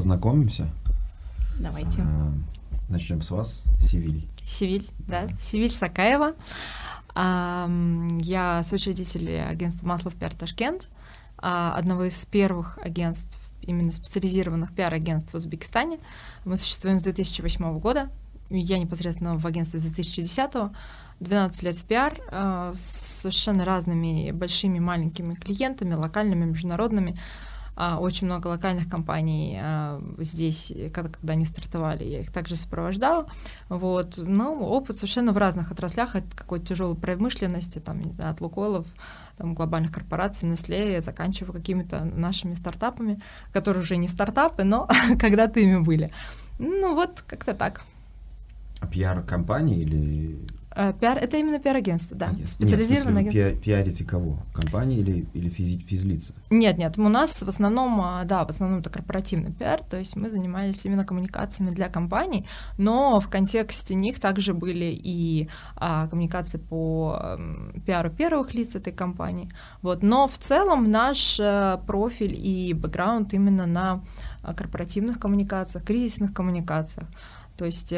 познакомимся. 0.00 0.66
Давайте. 1.58 2.00
А, 2.00 2.32
начнем 2.88 3.20
с 3.20 3.30
вас, 3.30 3.64
Сивиль. 3.78 4.26
Сивиль, 4.46 4.88
да. 5.00 5.28
Сивиль 5.38 5.68
Сакаева. 5.68 6.32
А, 7.14 7.70
я 8.22 8.62
соучредитель 8.62 9.40
агентства 9.42 9.86
Маслов 9.86 10.14
Пиар 10.14 10.32
Ташкент, 10.32 10.88
а, 11.36 11.74
одного 11.76 12.04
из 12.04 12.24
первых 12.24 12.78
агентств, 12.78 13.38
именно 13.60 13.92
специализированных 13.92 14.72
пиар-агентств 14.72 15.34
в 15.34 15.36
Узбекистане. 15.36 15.98
Мы 16.46 16.56
существуем 16.56 16.98
с 16.98 17.02
2008 17.02 17.78
года. 17.78 18.08
Я 18.48 18.78
непосредственно 18.78 19.36
в 19.36 19.46
агентстве 19.46 19.80
с 19.80 19.82
2010 19.82 20.54
-го. 20.54 20.74
12 21.20 21.62
лет 21.62 21.76
в 21.76 21.84
пиар 21.84 22.14
с 22.74 22.80
совершенно 23.20 23.66
разными 23.66 24.30
большими, 24.30 24.78
маленькими 24.78 25.34
клиентами, 25.34 25.92
локальными, 25.92 26.46
международными. 26.46 27.18
Э, 27.80 27.96
очень 27.96 28.26
много 28.26 28.48
локальных 28.48 28.90
компаний 28.90 29.58
э, 29.60 30.00
здесь, 30.18 30.70
когда, 30.92 31.10
когда 31.10 31.32
они 31.32 31.46
стартовали, 31.46 32.04
я 32.04 32.20
их 32.20 32.30
также 32.30 32.54
сопровождала. 32.54 33.26
Вот. 33.70 34.18
Но 34.18 34.54
опыт 34.54 34.98
совершенно 34.98 35.32
в 35.32 35.38
разных 35.38 35.72
отраслях, 35.72 36.14
от 36.14 36.24
какой-то 36.34 36.66
тяжелой 36.66 36.94
промышленности, 36.94 37.78
там, 37.78 38.02
не 38.02 38.12
знаю, 38.12 38.32
от 38.32 38.42
Лукойлов, 38.42 38.86
там, 39.38 39.54
глобальных 39.54 39.92
корпораций, 39.92 40.46
Nestle, 40.46 41.00
заканчивая 41.00 41.54
какими-то 41.54 42.04
нашими 42.04 42.52
стартапами, 42.52 43.18
которые 43.50 43.82
уже 43.82 43.96
не 43.96 44.08
стартапы, 44.08 44.64
но 44.64 44.86
когда-то 45.18 45.60
ими 45.60 45.78
были. 45.78 46.12
Ну 46.58 46.94
вот, 46.94 47.24
как-то 47.26 47.54
так. 47.54 47.82
А 48.80 48.86
пиар-компании 48.86 49.78
или 49.80 50.38
Э, 50.59 50.59
пиар 50.74 51.18
это 51.18 51.36
именно 51.36 51.58
пиар-агентство, 51.58 52.16
да. 52.16 52.28
Нет, 52.30 52.48
Специализированное 52.48 53.22
нет, 53.22 53.34
агентство. 53.34 53.62
пиарите 53.62 54.04
кого? 54.04 54.38
Компании 54.54 54.98
или, 54.98 55.26
или 55.34 55.48
физи, 55.48 55.78
физлица? 55.78 56.32
Нет, 56.48 56.78
нет, 56.78 56.96
у 56.96 57.08
нас 57.08 57.42
в 57.42 57.48
основном, 57.48 58.00
а, 58.00 58.22
да, 58.24 58.44
в 58.44 58.50
основном 58.50 58.80
это 58.80 58.90
корпоративный 58.90 59.52
пиар, 59.52 59.80
то 59.82 59.98
есть 59.98 60.14
мы 60.14 60.30
занимались 60.30 60.86
именно 60.86 61.04
коммуникациями 61.04 61.70
для 61.70 61.88
компаний, 61.88 62.46
но 62.78 63.18
в 63.18 63.28
контексте 63.28 63.94
них 63.96 64.20
также 64.20 64.54
были 64.54 64.96
и 64.96 65.48
а, 65.76 66.06
коммуникации 66.06 66.58
по 66.58 67.16
а, 67.18 67.38
пиару 67.84 68.10
первых 68.10 68.54
лиц 68.54 68.76
этой 68.76 68.92
компании. 68.92 69.50
Вот, 69.82 70.02
но 70.04 70.28
в 70.28 70.38
целом 70.38 70.90
наш 70.90 71.38
а, 71.40 71.78
профиль 71.78 72.34
и 72.36 72.74
бэкграунд 72.74 73.34
именно 73.34 73.66
на 73.66 74.02
корпоративных 74.56 75.18
коммуникациях, 75.18 75.84
кризисных 75.84 76.32
коммуникациях. 76.32 77.08
То 77.56 77.66
есть 77.66 77.92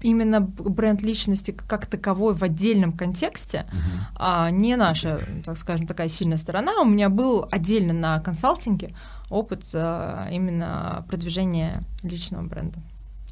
именно 0.00 0.40
бренд 0.40 1.02
личности 1.02 1.56
как 1.66 1.86
таковой 1.86 2.34
в 2.34 2.42
отдельном 2.42 2.92
контексте, 2.92 3.66
uh-huh. 3.70 4.16
а 4.16 4.50
не 4.50 4.76
наша, 4.76 5.20
так 5.44 5.56
скажем, 5.56 5.86
такая 5.86 6.08
сильная 6.08 6.36
сторона. 6.36 6.80
У 6.80 6.84
меня 6.84 7.08
был 7.08 7.48
отдельно 7.50 7.92
на 7.92 8.20
консалтинге 8.20 8.90
опыт 9.30 9.64
а, 9.74 10.28
именно 10.30 11.04
продвижения 11.08 11.82
личного 12.02 12.42
бренда. 12.42 12.78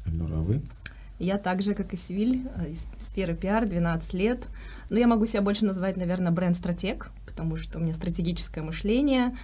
Эльнура, 0.05 0.35
а 0.35 0.41
вы? 0.41 0.61
Я 1.17 1.37
также, 1.37 1.73
как 1.75 1.93
и 1.93 1.95
Сивиль, 1.95 2.45
из 2.69 2.87
сферы 2.99 3.35
пиар, 3.35 3.65
12 3.65 4.13
лет. 4.13 4.49
Но 4.89 4.99
я 4.99 5.07
могу 5.07 5.25
себя 5.25 5.41
больше 5.41 5.65
назвать, 5.65 5.95
наверное, 5.95 6.31
бренд-стратег, 6.31 7.09
потому 7.25 7.55
что 7.55 7.77
у 7.79 7.81
меня 7.81 7.93
стратегическое 7.93 8.61
мышление. 8.61 9.35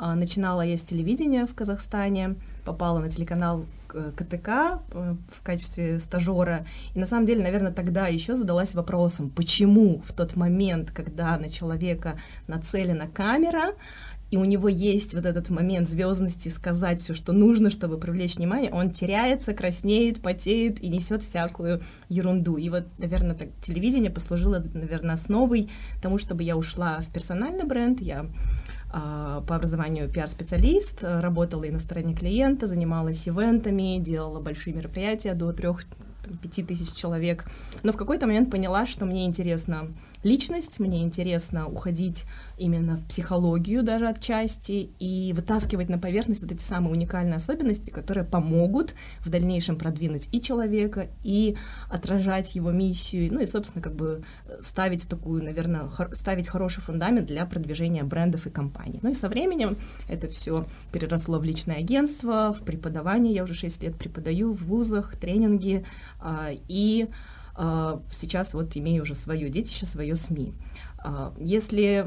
А, 0.00 0.14
начинала 0.14 0.62
я 0.62 0.78
с 0.78 0.84
телевидения 0.84 1.44
в 1.44 1.54
Казахстане, 1.56 2.36
попала 2.64 3.00
на 3.00 3.10
телеканал 3.10 3.64
КТК 3.88 4.80
э, 4.92 5.16
в 5.28 5.42
качестве 5.42 5.98
стажера. 5.98 6.64
И 6.94 7.00
на 7.00 7.06
самом 7.06 7.26
деле, 7.26 7.42
наверное, 7.42 7.72
тогда 7.72 8.06
еще 8.06 8.36
задалась 8.36 8.76
вопросом, 8.76 9.28
почему 9.28 10.00
в 10.06 10.12
тот 10.12 10.36
момент, 10.36 10.92
когда 10.92 11.36
на 11.36 11.50
человека 11.50 12.16
нацелена 12.46 13.08
камера, 13.08 13.74
и 14.30 14.36
у 14.36 14.44
него 14.44 14.68
есть 14.68 15.14
вот 15.14 15.26
этот 15.26 15.50
момент 15.50 15.88
звездности 15.88 16.48
сказать 16.48 17.00
все, 17.00 17.14
что 17.14 17.32
нужно, 17.32 17.68
чтобы 17.68 17.98
привлечь 17.98 18.36
внимание, 18.36 18.70
он 18.70 18.90
теряется, 18.90 19.52
краснеет, 19.52 20.22
потеет 20.22 20.80
и 20.80 20.88
несет 20.88 21.24
всякую 21.24 21.82
ерунду. 22.08 22.56
И 22.56 22.68
вот, 22.68 22.84
наверное, 22.98 23.34
так, 23.34 23.48
телевидение 23.60 24.12
послужило, 24.12 24.62
наверное, 24.74 25.14
основой 25.14 25.68
тому, 26.00 26.18
чтобы 26.18 26.44
я 26.44 26.56
ушла 26.56 27.00
в 27.00 27.12
персональный 27.12 27.64
бренд. 27.64 28.00
Я 28.00 28.26
по 28.90 29.56
образованию 29.56 30.08
пиар-специалист, 30.08 31.02
работала 31.02 31.64
и 31.64 31.70
на 31.70 31.78
стороне 31.78 32.14
клиента, 32.14 32.66
занималась 32.66 33.28
ивентами, 33.28 33.98
делала 33.98 34.40
большие 34.40 34.74
мероприятия 34.74 35.34
до 35.34 35.52
трех 35.52 35.84
пяти 36.42 36.62
тысяч 36.62 36.94
человек. 36.94 37.46
Но 37.82 37.92
в 37.92 37.96
какой-то 37.96 38.26
момент 38.26 38.50
поняла, 38.50 38.86
что 38.86 39.06
мне 39.06 39.24
интересна 39.24 39.88
личность, 40.22 40.80
мне 40.80 41.02
интересно 41.02 41.66
уходить 41.66 42.24
именно 42.56 42.96
в 42.96 43.04
психологию 43.04 43.82
даже 43.82 44.08
отчасти 44.08 44.90
и 44.98 45.32
вытаскивать 45.32 45.88
на 45.88 45.98
поверхность 45.98 46.42
вот 46.42 46.52
эти 46.52 46.62
самые 46.62 46.92
уникальные 46.92 47.36
особенности, 47.36 47.90
которые 47.90 48.24
помогут 48.24 48.94
в 49.20 49.30
дальнейшем 49.30 49.76
продвинуть 49.76 50.28
и 50.32 50.40
человека, 50.40 51.08
и 51.22 51.56
отражать 51.88 52.54
его 52.54 52.72
миссию, 52.72 53.32
ну 53.32 53.40
и, 53.40 53.46
собственно, 53.46 53.82
как 53.82 53.94
бы 53.94 54.22
ставить 54.60 55.08
такую, 55.08 55.42
наверное, 55.44 55.88
хор- 55.88 56.14
ставить 56.14 56.48
хороший 56.48 56.82
фундамент 56.82 57.26
для 57.26 57.46
продвижения 57.46 58.04
брендов 58.04 58.46
и 58.46 58.50
компаний. 58.50 59.00
Ну 59.02 59.10
и 59.10 59.14
со 59.14 59.28
временем 59.28 59.76
это 60.08 60.28
все 60.28 60.66
переросло 60.92 61.38
в 61.38 61.44
личное 61.44 61.76
агентство, 61.76 62.52
в 62.52 62.62
преподавание. 62.64 63.34
Я 63.34 63.44
уже 63.44 63.54
6 63.54 63.82
лет 63.82 63.96
преподаю 63.96 64.52
в 64.52 64.64
вузах, 64.64 65.16
тренинги, 65.16 65.84
а, 66.20 66.50
и 66.68 67.08
сейчас 68.10 68.54
вот 68.54 68.76
имею 68.76 69.02
уже 69.02 69.14
свое 69.14 69.48
детище, 69.48 69.84
свое 69.84 70.14
СМИ. 70.14 70.54
А, 70.98 71.32
если 71.38 72.06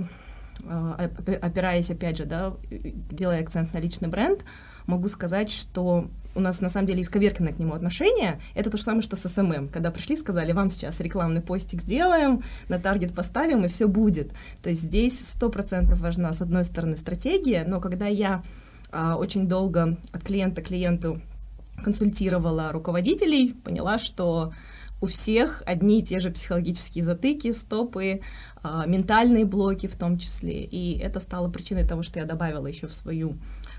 опираясь, 1.41 1.89
опять 1.89 2.17
же, 2.17 2.25
да, 2.25 2.53
делая 2.69 3.41
акцент 3.41 3.73
на 3.73 3.79
личный 3.79 4.09
бренд, 4.09 4.45
могу 4.85 5.07
сказать, 5.07 5.51
что 5.51 6.07
у 6.35 6.39
нас 6.39 6.61
на 6.61 6.69
самом 6.69 6.87
деле 6.87 7.01
исковерканное 7.01 7.53
к 7.53 7.59
нему 7.59 7.73
отношение. 7.73 8.39
Это 8.55 8.69
то 8.69 8.77
же 8.77 8.83
самое, 8.83 9.01
что 9.01 9.15
с 9.15 9.27
SMM. 9.27 9.69
Когда 9.69 9.91
пришли, 9.91 10.15
сказали, 10.15 10.51
вам 10.53 10.69
сейчас 10.69 10.99
рекламный 10.99 11.41
постик 11.41 11.81
сделаем, 11.81 12.41
на 12.69 12.79
таргет 12.79 13.13
поставим, 13.13 13.65
и 13.65 13.67
все 13.67 13.87
будет. 13.87 14.31
То 14.61 14.69
есть 14.69 14.83
здесь 14.83 15.27
сто 15.27 15.49
процентов 15.49 15.99
важна, 15.99 16.31
с 16.31 16.41
одной 16.41 16.63
стороны, 16.63 16.95
стратегия, 16.95 17.65
но 17.67 17.81
когда 17.81 18.07
я 18.07 18.43
а, 18.91 19.15
очень 19.15 19.47
долго 19.47 19.97
от 20.13 20.23
клиента 20.23 20.61
к 20.61 20.67
клиенту 20.67 21.21
консультировала 21.83 22.71
руководителей, 22.71 23.53
поняла, 23.63 23.97
что 23.97 24.53
у 25.01 25.07
всех 25.07 25.63
одни 25.65 25.99
и 25.99 26.03
те 26.03 26.19
же 26.19 26.29
психологические 26.29 27.03
затыки, 27.03 27.51
стопы, 27.51 28.21
э, 28.63 28.83
ментальные 28.85 29.45
блоки 29.45 29.87
в 29.87 29.95
том 29.95 30.17
числе. 30.17 30.63
И 30.63 30.97
это 30.99 31.19
стало 31.19 31.49
причиной 31.49 31.85
того, 31.85 32.03
что 32.03 32.19
я 32.19 32.25
добавила 32.25 32.67
еще 32.67 32.87
в 32.87 32.93
свою 32.93 33.35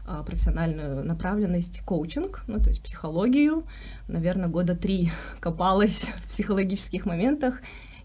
э, 0.07 0.23
профессиональную 0.27 1.05
направленность 1.05 1.83
коучинг, 1.83 2.43
ну 2.49 2.59
то 2.59 2.71
есть 2.71 2.83
психологию. 2.83 3.65
Наверное, 4.09 4.49
года 4.49 4.75
три 4.75 5.11
копалась 5.41 6.11
в 6.17 6.29
психологических 6.29 7.07
моментах 7.07 7.61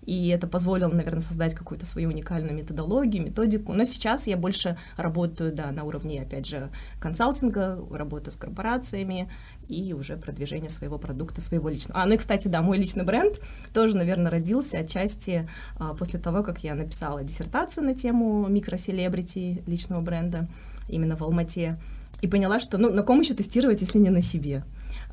и 0.07 0.29
это 0.29 0.47
позволило, 0.47 0.87
наверное, 0.87 1.21
создать 1.21 1.53
какую-то 1.53 1.85
свою 1.85 2.09
уникальную 2.09 2.55
методологию, 2.55 3.25
методику. 3.25 3.73
Но 3.73 3.83
сейчас 3.83 4.25
я 4.25 4.37
больше 4.37 4.77
работаю, 4.95 5.51
да, 5.51 5.69
на 5.71 5.83
уровне, 5.83 6.21
опять 6.21 6.47
же, 6.47 6.69
консалтинга, 7.01 7.85
работы 7.91 8.31
с 8.31 8.37
корпорациями 8.37 9.29
и 9.67 9.91
уже 9.91 10.15
продвижение 10.15 10.69
своего 10.69 10.97
продукта, 10.97 11.41
своего 11.41 11.67
личного. 11.67 12.01
А, 12.01 12.05
ну 12.05 12.13
и, 12.13 12.17
кстати, 12.17 12.47
да, 12.47 12.61
мой 12.61 12.77
личный 12.77 13.03
бренд 13.03 13.41
тоже, 13.73 13.97
наверное, 13.97 14.31
родился 14.31 14.77
отчасти 14.77 15.47
а, 15.77 15.93
после 15.93 16.21
того, 16.21 16.41
как 16.41 16.63
я 16.63 16.73
написала 16.73 17.21
диссертацию 17.21 17.83
на 17.83 17.93
тему 17.93 18.47
микроселебрити 18.47 19.61
личного 19.67 19.99
бренда 19.99 20.47
именно 20.87 21.17
в 21.17 21.21
Алмате 21.21 21.77
и 22.21 22.27
поняла, 22.27 22.61
что, 22.61 22.77
ну, 22.77 22.91
на 22.91 23.03
ком 23.03 23.19
еще 23.19 23.33
тестировать, 23.33 23.81
если 23.81 23.99
не 23.99 24.09
на 24.09 24.21
себе. 24.21 24.63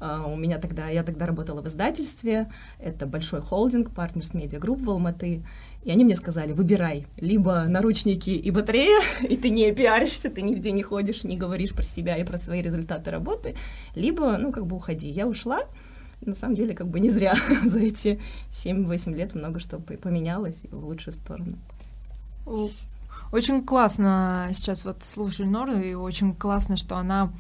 Uh, 0.01 0.33
у 0.33 0.37
меня 0.37 0.59
тогда, 0.59 0.89
я 0.89 1.03
тогда 1.05 1.25
работала 1.25 1.63
в 1.63 1.69
издательстве, 1.69 2.51
это 2.79 3.07
большой 3.07 3.41
холдинг, 3.41 3.91
Media 3.91 4.61
Group 4.61 4.85
в 4.85 4.91
Алматы, 4.91 5.45
и 5.85 5.91
они 5.91 6.05
мне 6.05 6.17
сказали, 6.17 6.53
выбирай, 6.53 7.07
либо 7.19 7.65
наручники 7.69 8.31
и 8.31 8.51
батарея, 8.51 9.01
и 9.23 9.37
ты 9.37 9.51
не 9.51 9.73
пиаришься, 9.73 10.31
ты 10.31 10.43
нигде 10.43 10.73
не 10.73 10.83
ходишь, 10.83 11.25
не 11.25 11.37
говоришь 11.37 11.73
про 11.73 11.83
себя 11.83 12.17
и 12.17 12.25
про 12.25 12.37
свои 12.39 12.61
результаты 12.61 13.11
работы, 13.11 13.55
либо, 13.95 14.37
ну, 14.37 14.51
как 14.51 14.67
бы 14.67 14.77
уходи. 14.77 15.11
Я 15.11 15.27
ушла, 15.27 15.61
на 16.21 16.35
самом 16.35 16.55
деле, 16.55 16.75
как 16.75 16.89
бы 16.89 17.01
не 17.01 17.11
зря 17.11 17.35
за 17.65 17.79
эти 17.79 18.21
7-8 18.51 19.15
лет 19.15 19.35
много 19.35 19.61
что 19.61 19.79
поменялось 19.79 20.63
в 20.71 20.85
лучшую 20.85 21.13
сторону. 21.13 21.57
Очень 23.33 23.65
классно 23.65 24.51
сейчас 24.53 24.85
вот 24.85 25.05
слушали 25.05 25.47
Нору, 25.47 25.79
и 25.79 25.95
очень 25.95 26.35
классно, 26.35 26.77
что 26.77 26.97
она 26.97 27.33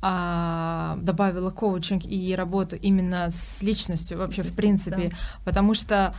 а, 0.00 0.96
добавила 1.00 1.50
коучинг 1.50 2.04
и 2.04 2.34
работу 2.36 2.76
именно 2.76 3.30
с 3.30 3.62
личностью 3.62 4.18
вообще 4.18 4.42
в 4.42 4.54
принципе, 4.54 5.10
да. 5.10 5.16
потому 5.44 5.74
что 5.74 6.14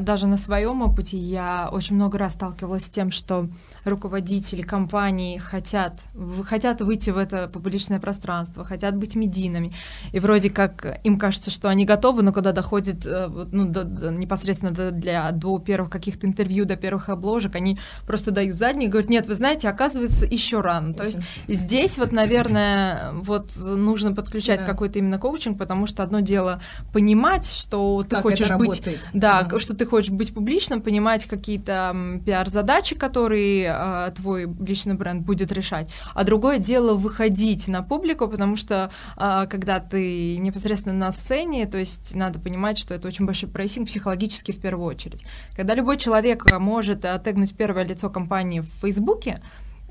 даже 0.00 0.26
на 0.28 0.36
своем 0.36 0.82
опыте 0.82 1.18
я 1.18 1.68
очень 1.72 1.96
много 1.96 2.16
раз 2.16 2.34
сталкивалась 2.34 2.84
с 2.84 2.90
тем, 2.90 3.10
что 3.10 3.48
руководители 3.84 4.62
компаний 4.62 5.38
хотят, 5.38 6.02
хотят 6.44 6.80
выйти 6.80 7.10
в 7.10 7.18
это 7.18 7.48
публичное 7.48 7.98
пространство, 7.98 8.64
хотят 8.64 8.96
быть 8.96 9.16
медийными, 9.16 9.72
и 10.12 10.20
вроде 10.20 10.50
как 10.50 11.00
им 11.02 11.18
кажется, 11.18 11.50
что 11.50 11.68
они 11.68 11.84
готовы, 11.84 12.22
но 12.22 12.32
когда 12.32 12.52
доходит 12.52 13.04
э, 13.04 13.28
ну, 13.50 13.66
до, 13.66 13.84
непосредственно 14.10 14.70
до, 14.70 14.90
для, 14.92 15.30
до 15.32 15.58
первых 15.58 15.90
каких-то 15.90 16.26
интервью, 16.26 16.64
до 16.66 16.76
первых 16.76 17.08
обложек, 17.08 17.56
они 17.56 17.78
просто 18.06 18.30
дают 18.30 18.54
задние 18.54 18.88
и 18.88 18.90
говорят, 18.90 19.10
нет, 19.10 19.26
вы 19.26 19.34
знаете, 19.34 19.68
оказывается, 19.68 20.24
еще 20.26 20.60
рано. 20.60 20.94
То 20.94 21.04
есть 21.04 21.18
здесь 21.48 21.98
вот, 21.98 22.12
наверное, 22.12 23.12
вот 23.14 23.50
нужно 23.58 24.14
подключать 24.14 24.60
Да. 24.60 24.66
какой-то 24.66 25.00
именно 25.00 25.18
коучинг, 25.18 25.58
потому 25.58 25.86
что 25.86 26.02
одно 26.02 26.20
дело 26.20 26.60
понимать, 26.92 27.44
что 27.50 28.02
ты 28.04 28.10
Как 28.16 28.22
хочешь 28.22 28.50
быть, 28.52 28.68
работает. 28.78 29.00
да. 29.12 29.42
Что 29.64 29.74
ты 29.74 29.86
хочешь 29.86 30.10
быть 30.10 30.34
публичным, 30.34 30.82
понимать 30.82 31.26
какие-то 31.26 32.20
пиар-задачи, 32.24 32.94
которые 32.94 33.70
а, 33.70 34.10
твой 34.10 34.46
личный 34.60 34.94
бренд 34.94 35.24
будет 35.24 35.50
решать. 35.52 35.90
А 36.12 36.24
другое 36.24 36.58
дело 36.58 36.94
выходить 36.94 37.66
на 37.68 37.82
публику, 37.82 38.28
потому 38.28 38.56
что 38.56 38.90
а, 39.16 39.46
когда 39.46 39.80
ты 39.80 40.36
непосредственно 40.36 40.96
на 40.96 41.12
сцене, 41.12 41.66
то 41.66 41.78
есть 41.78 42.14
надо 42.14 42.38
понимать, 42.38 42.76
что 42.76 42.94
это 42.94 43.08
очень 43.08 43.24
большой 43.24 43.48
прессинг 43.48 43.88
психологически 43.88 44.52
в 44.52 44.60
первую 44.60 44.86
очередь. 44.86 45.24
Когда 45.56 45.74
любой 45.74 45.96
человек 45.96 46.52
а, 46.52 46.58
может 46.58 47.00
тегнуть 47.24 47.56
первое 47.56 47.84
лицо 47.84 48.10
компании 48.10 48.60
в 48.60 48.68
Фейсбуке, 48.82 49.36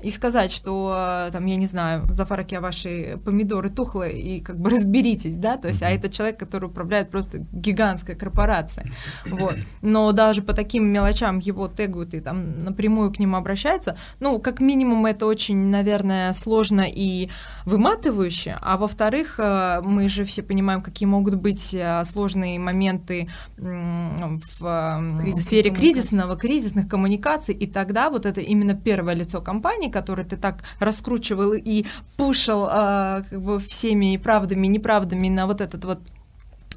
и 0.04 0.10
сказать, 0.10 0.52
что 0.52 0.92
а, 0.94 1.30
там, 1.30 1.46
я 1.46 1.56
не 1.56 1.66
знаю, 1.66 2.06
Зафараки, 2.10 2.54
а 2.54 2.60
ваши 2.60 3.18
помидоры 3.24 3.70
тухлые, 3.70 4.20
и 4.20 4.40
как 4.40 4.58
бы 4.58 4.70
разберитесь, 4.74 5.36
да, 5.36 5.56
то 5.56 5.68
есть, 5.68 5.82
а 5.82 5.90
это 5.90 6.08
человек, 6.08 6.38
который 6.38 6.66
управляет 6.66 7.10
просто 7.10 7.38
гигантской 7.52 8.14
корпорацией, 8.14 8.90
вот. 9.26 9.56
Но 9.82 10.12
даже 10.12 10.42
по 10.42 10.52
таким 10.52 10.86
мелочам 10.86 11.38
его 11.38 11.68
тегают 11.68 12.14
и 12.14 12.20
там 12.20 12.64
напрямую 12.64 13.12
к 13.12 13.18
нему 13.18 13.36
обращаются, 13.36 13.96
ну, 14.20 14.38
как 14.38 14.60
минимум, 14.60 15.06
это 15.06 15.26
очень, 15.26 15.56
наверное, 15.56 16.32
сложно 16.32 16.84
и 16.86 17.30
выматывающе, 17.64 18.58
а 18.60 18.76
во-вторых, 18.76 19.36
э, 19.38 19.80
мы 19.82 20.08
же 20.08 20.24
все 20.24 20.42
понимаем, 20.42 20.82
какие 20.82 21.06
могут 21.06 21.36
быть 21.36 21.74
э, 21.74 22.04
сложные 22.04 22.58
моменты 22.58 23.28
в 23.56 24.62
э, 24.62 25.20
Кризисных 25.20 25.44
сфере 25.44 25.70
кризисного, 25.70 26.36
кризисных 26.36 26.88
коммуникаций, 26.88 27.54
и 27.54 27.66
тогда 27.66 28.10
вот 28.10 28.26
это 28.26 28.40
именно 28.40 28.74
первое 28.74 29.14
лицо 29.14 29.40
компании, 29.40 29.90
которое 29.94 30.24
ты 30.24 30.36
так 30.36 30.64
раскручивал 30.80 31.54
и 31.54 31.86
пушил 32.16 32.66
э, 32.66 33.22
как 33.30 33.40
бы 33.40 33.58
всеми 33.58 34.16
правдами, 34.16 34.66
неправдами 34.66 35.28
на 35.28 35.46
вот 35.46 35.60
этот 35.60 35.84
вот 35.84 35.98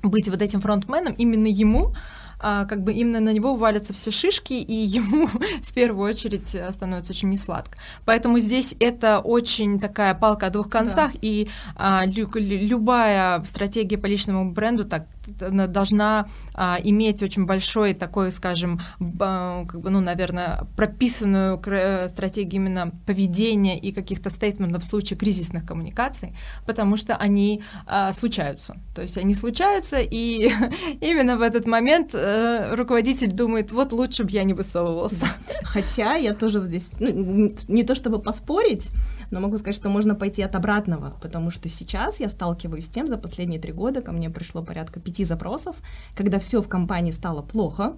быть 0.04 0.30
вот 0.30 0.42
этим 0.42 0.60
фронтменом, 0.62 1.14
именно 1.14 1.48
ему 1.48 1.94
а, 2.40 2.66
как 2.66 2.84
бы 2.84 2.94
именно 2.94 3.20
на 3.20 3.34
него 3.34 3.56
валятся 3.56 3.94
все 3.94 4.12
шишки, 4.12 4.54
и 4.54 4.74
ему 5.00 5.28
в 5.28 5.74
первую 5.74 6.12
очередь 6.12 6.54
э, 6.56 6.72
становится 6.72 7.14
очень 7.14 7.30
несладко. 7.30 7.78
Поэтому 8.06 8.40
здесь 8.40 8.76
это 8.80 9.20
очень 9.20 9.80
такая 9.80 10.14
палка 10.14 10.46
о 10.46 10.50
двух 10.50 10.70
концах, 10.70 11.12
и 11.22 11.50
а, 11.76 12.06
лю- 12.06 12.30
лю- 12.36 12.68
любая 12.68 13.44
стратегия 13.44 13.98
по 13.98 14.06
личному 14.06 14.52
бренду 14.52 14.86
так 14.86 15.08
должна 15.40 16.28
а, 16.54 16.78
иметь 16.84 17.24
очень 17.24 17.46
большой 17.46 17.94
такой, 17.94 18.32
скажем, 18.32 18.80
ба- 19.00 19.66
как 19.68 19.82
бы, 19.82 19.90
ну, 19.90 20.00
наверное, 20.00 20.66
прописанную 20.76 21.62
э, 21.66 22.08
стратегию 22.10 22.62
именно 22.62 22.92
поведения 23.06 23.78
и 23.78 23.92
каких-то 23.92 24.30
стейтментов 24.30 24.84
в 24.84 24.86
случае 24.86 25.18
кризисных 25.18 25.66
коммуникаций, 25.66 26.36
потому 26.66 26.98
что 26.98 27.16
они 27.16 27.62
а, 27.86 28.12
случаются. 28.14 28.78
То 28.96 29.02
есть 29.02 29.18
они 29.18 29.36
случаются, 29.36 30.00
и 30.00 30.52
именно 31.02 31.38
в 31.38 31.42
этот 31.42 31.66
момент 31.66 32.12
э, 32.14 32.76
руководитель 32.76 33.32
думает, 33.32 33.72
вот 33.72 33.94
лучше 33.94 34.24
бы 34.24 34.32
я 34.32 34.44
не 34.44 34.54
высовывался. 34.54 35.28
Хотя 35.64 36.16
я 36.16 36.34
тоже 36.34 36.64
здесь, 36.66 36.92
ну, 37.00 37.50
не 37.68 37.84
то 37.84 37.96
чтобы 37.96 38.20
поспорить, 38.20 38.90
но 39.32 39.40
могу 39.40 39.58
сказать, 39.58 39.76
что 39.76 39.90
можно 39.90 40.16
пойти 40.16 40.42
от 40.42 40.56
обратного, 40.56 41.14
потому 41.22 41.52
что 41.52 41.70
сейчас 41.70 42.20
я 42.20 42.30
сталкиваюсь 42.30 42.86
с 42.86 42.90
тем, 42.90 43.08
за 43.08 43.18
последние 43.18 43.60
три 43.60 43.74
года 43.74 44.02
ко 44.02 44.12
мне 44.12 44.30
пришло 44.30 44.64
порядка 44.64 45.00
пяти 45.00 45.24
запросов, 45.28 45.76
когда 46.16 46.40
все 46.40 46.62
в 46.62 46.68
компании 46.68 47.12
стало 47.12 47.42
плохо, 47.42 47.94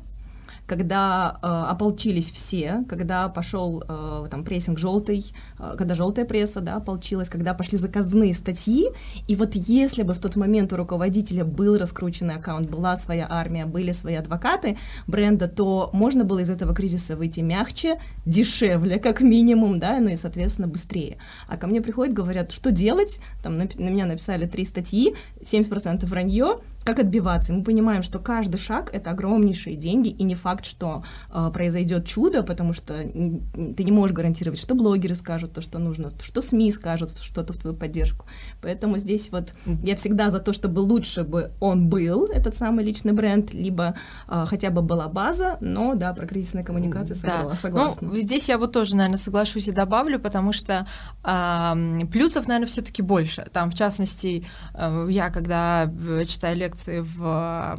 когда 0.70 1.40
э, 1.42 1.48
ополчились 1.48 2.32
все, 2.32 2.86
когда 2.88 3.28
пошел 3.28 3.84
э, 3.88 4.28
там 4.30 4.44
прессинг 4.44 4.78
желтый, 4.78 5.34
э, 5.58 5.76
когда 5.78 5.96
желтая 5.96 6.26
пресса, 6.26 6.62
да, 6.62 6.76
ополчилась, 6.76 7.28
когда 7.28 7.54
пошли 7.54 7.78
заказные 7.78 8.36
статьи, 8.36 8.88
и 9.28 9.36
вот 9.36 9.56
если 9.56 10.04
бы 10.04 10.14
в 10.14 10.20
тот 10.20 10.36
момент 10.36 10.72
у 10.72 10.78
руководителя 10.78 11.44
был 11.44 11.78
раскрученный 11.78 12.36
аккаунт, 12.36 12.70
была 12.70 12.96
своя 12.96 13.26
армия, 13.30 13.66
были 13.66 13.92
свои 13.92 14.16
адвокаты 14.16 14.78
бренда, 15.08 15.48
то 15.48 15.90
можно 15.92 16.24
было 16.24 16.40
из 16.40 16.52
этого 16.52 16.76
кризиса 16.76 17.16
выйти 17.16 17.40
мягче, 17.40 18.00
дешевле, 18.26 19.00
как 19.00 19.22
минимум, 19.22 19.80
да, 19.80 20.00
ну 20.00 20.10
и, 20.10 20.16
соответственно, 20.16 20.68
быстрее. 20.68 21.18
А 21.48 21.58
ко 21.58 21.66
мне 21.66 21.82
приходят, 21.82 22.14
говорят, 22.14 22.52
что 22.52 22.72
делать, 22.72 23.20
там 23.42 23.58
на, 23.58 23.68
на 23.76 23.90
меня 23.90 24.06
написали 24.06 24.46
три 24.46 24.66
статьи, 24.66 25.16
70% 25.42 26.06
вранье, 26.06 26.60
как 26.84 27.00
отбиваться? 27.00 27.54
Мы 27.54 27.64
понимаем, 27.64 28.04
что 28.04 28.20
каждый 28.20 28.58
шаг 28.58 28.90
это 28.94 29.12
огромнейшие 29.12 29.76
деньги, 29.76 30.10
и 30.10 30.24
не 30.24 30.36
факт, 30.36 30.66
что 30.66 31.04
э, 31.32 31.50
произойдет 31.54 32.06
чудо, 32.06 32.44
потому 32.44 32.74
что 32.74 32.94
ты 32.94 33.84
не 33.84 33.92
можешь 33.92 34.16
гарантировать, 34.16 34.60
что 34.60 34.76
блогеры 34.76 35.16
скажут 35.16 35.54
то, 35.54 35.62
что 35.62 35.80
нужно, 35.80 36.12
что 36.22 36.42
СМИ 36.42 36.72
скажут 36.72 37.18
что-то 37.18 37.54
в 37.54 37.58
твою 37.58 37.76
поддержку. 37.76 38.26
Поэтому 38.62 38.98
здесь 38.98 39.30
вот 39.32 39.54
я 39.84 39.96
всегда 39.96 40.32
за 40.32 40.40
то, 40.40 40.54
чтобы 40.54 40.80
лучше 40.80 41.24
бы 41.24 41.52
он 41.60 41.90
был, 41.90 42.26
этот 42.26 42.56
самый 42.56 42.86
личный 42.86 43.14
бренд, 43.14 43.54
либо 43.54 43.96
э, 44.28 44.46
хотя 44.48 44.70
бы 44.70 44.82
была 44.82 45.08
база, 45.08 45.58
но 45.62 45.96
да, 45.96 46.14
про 46.14 46.26
кризисные 46.26 46.64
коммуникации 46.64 47.14
согла- 47.14 47.58
согласна. 47.60 48.08
Ну, 48.08 48.20
здесь 48.20 48.50
я 48.50 48.58
вот 48.58 48.72
тоже, 48.72 48.96
наверное, 48.96 49.18
соглашусь 49.18 49.68
и 49.68 49.72
добавлю, 49.72 50.20
потому 50.20 50.54
что 50.54 50.88
ам, 51.24 52.08
плюсов, 52.08 52.48
наверное, 52.48 52.68
все-таки 52.68 53.02
больше. 53.02 53.48
Там, 53.52 53.72
в 53.72 53.76
частности, 53.76 54.46
э, 54.74 55.08
я, 55.10 55.30
когда 55.30 55.86
э, 55.86 56.24
читаю 56.26 56.58
лекции 56.70 57.00
в 57.00 57.78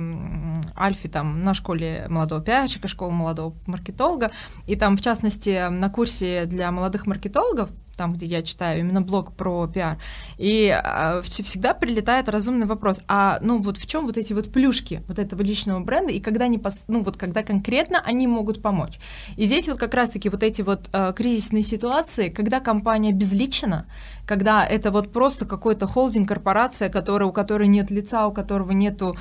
Альфе, 0.79 1.09
там, 1.09 1.45
на 1.45 1.55
школе 1.55 2.07
молодого 2.09 2.41
пиарщика, 2.41 2.89
школа 2.89 3.11
молодого 3.11 3.55
маркетолога, 3.67 4.31
и 4.67 4.77
там, 4.77 4.97
в 4.97 5.01
частности, 5.01 5.69
на 5.71 5.89
курсе 5.89 6.47
для 6.47 6.71
молодых 6.71 7.07
маркетологов, 7.07 7.71
там, 7.97 8.15
где 8.15 8.27
я 8.27 8.43
читаю 8.43 8.81
именно 8.81 9.03
блог 9.03 9.33
про 9.33 9.67
пиар, 9.67 9.99
и 10.41 10.71
вс- 11.21 11.43
всегда 11.43 11.75
прилетает 11.75 12.31
разумный 12.31 12.67
вопрос, 12.67 13.03
а 13.09 13.39
ну 13.43 13.61
вот 13.61 13.77
в 13.77 13.87
чем 13.87 14.07
вот 14.07 14.17
эти 14.17 14.33
вот 14.33 14.51
плюшки 14.51 15.03
вот 15.07 15.19
этого 15.19 15.43
личного 15.43 15.81
бренда, 15.81 16.13
и 16.13 16.21
когда 16.21 16.47
пос- 16.47 16.85
ну 16.89 17.03
вот 17.03 17.19
когда 17.19 17.43
конкретно 17.43 18.01
они 18.01 18.27
могут 18.27 18.63
помочь. 18.63 18.99
И 19.37 19.45
здесь 19.45 19.69
вот 19.69 19.79
как 19.79 19.93
раз-таки 19.93 20.31
вот 20.31 20.43
эти 20.43 20.63
вот 20.63 20.89
э, 20.93 21.13
кризисные 21.15 21.63
ситуации, 21.63 22.31
когда 22.31 22.61
компания 22.61 23.13
безлична, 23.13 23.87
когда 24.27 24.65
это 24.65 24.91
вот 24.91 25.13
просто 25.13 25.45
какой-то 25.45 25.87
холдинг, 25.87 26.29
корпорация, 26.29 26.89
которая, 26.89 27.29
у 27.29 27.33
которой 27.33 27.69
нет 27.69 27.91
лица, 27.91 28.27
у 28.27 28.33
которого 28.33 28.71
нету 28.73 29.17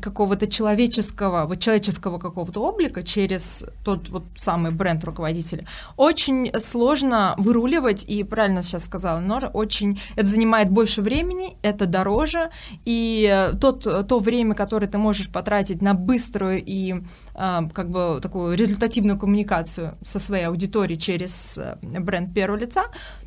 какого-то 0.00 0.46
человеческого, 0.46 1.44
вот 1.46 1.58
человеческого 1.58 2.18
какого-то 2.18 2.62
облика 2.62 3.02
через 3.02 3.64
тот 3.84 4.08
вот 4.08 4.22
самый 4.36 4.70
бренд 4.70 5.04
руководителя, 5.04 5.66
очень 5.96 6.50
сложно 6.60 7.34
выруливать, 7.36 8.04
и 8.04 8.22
правильно 8.22 8.62
сейчас 8.62 8.84
сказала 8.84 9.18
Нора, 9.18 9.48
очень 9.48 10.00
это 10.14 10.26
занимает 10.26 10.45
больше 10.70 11.02
времени, 11.02 11.56
это 11.62 11.86
дороже, 11.86 12.50
и 12.84 13.28
э, 13.30 13.56
тот, 13.56 13.82
то 14.08 14.18
время, 14.18 14.54
которое 14.54 14.86
ты 14.86 14.98
можешь 14.98 15.30
потратить 15.30 15.82
на 15.82 15.94
быструю 15.94 16.62
и 16.64 16.94
э, 17.34 17.68
как 17.72 17.90
бы 17.90 18.20
такую 18.22 18.56
результативную 18.56 19.18
коммуникацию 19.18 19.96
со 20.02 20.18
своей 20.18 20.44
аудиторией 20.44 20.98
через 20.98 21.58
э, 21.58 21.76
бренд 21.82 22.34
первого 22.34 22.58
лица, 22.58 22.84
э, 22.84 23.25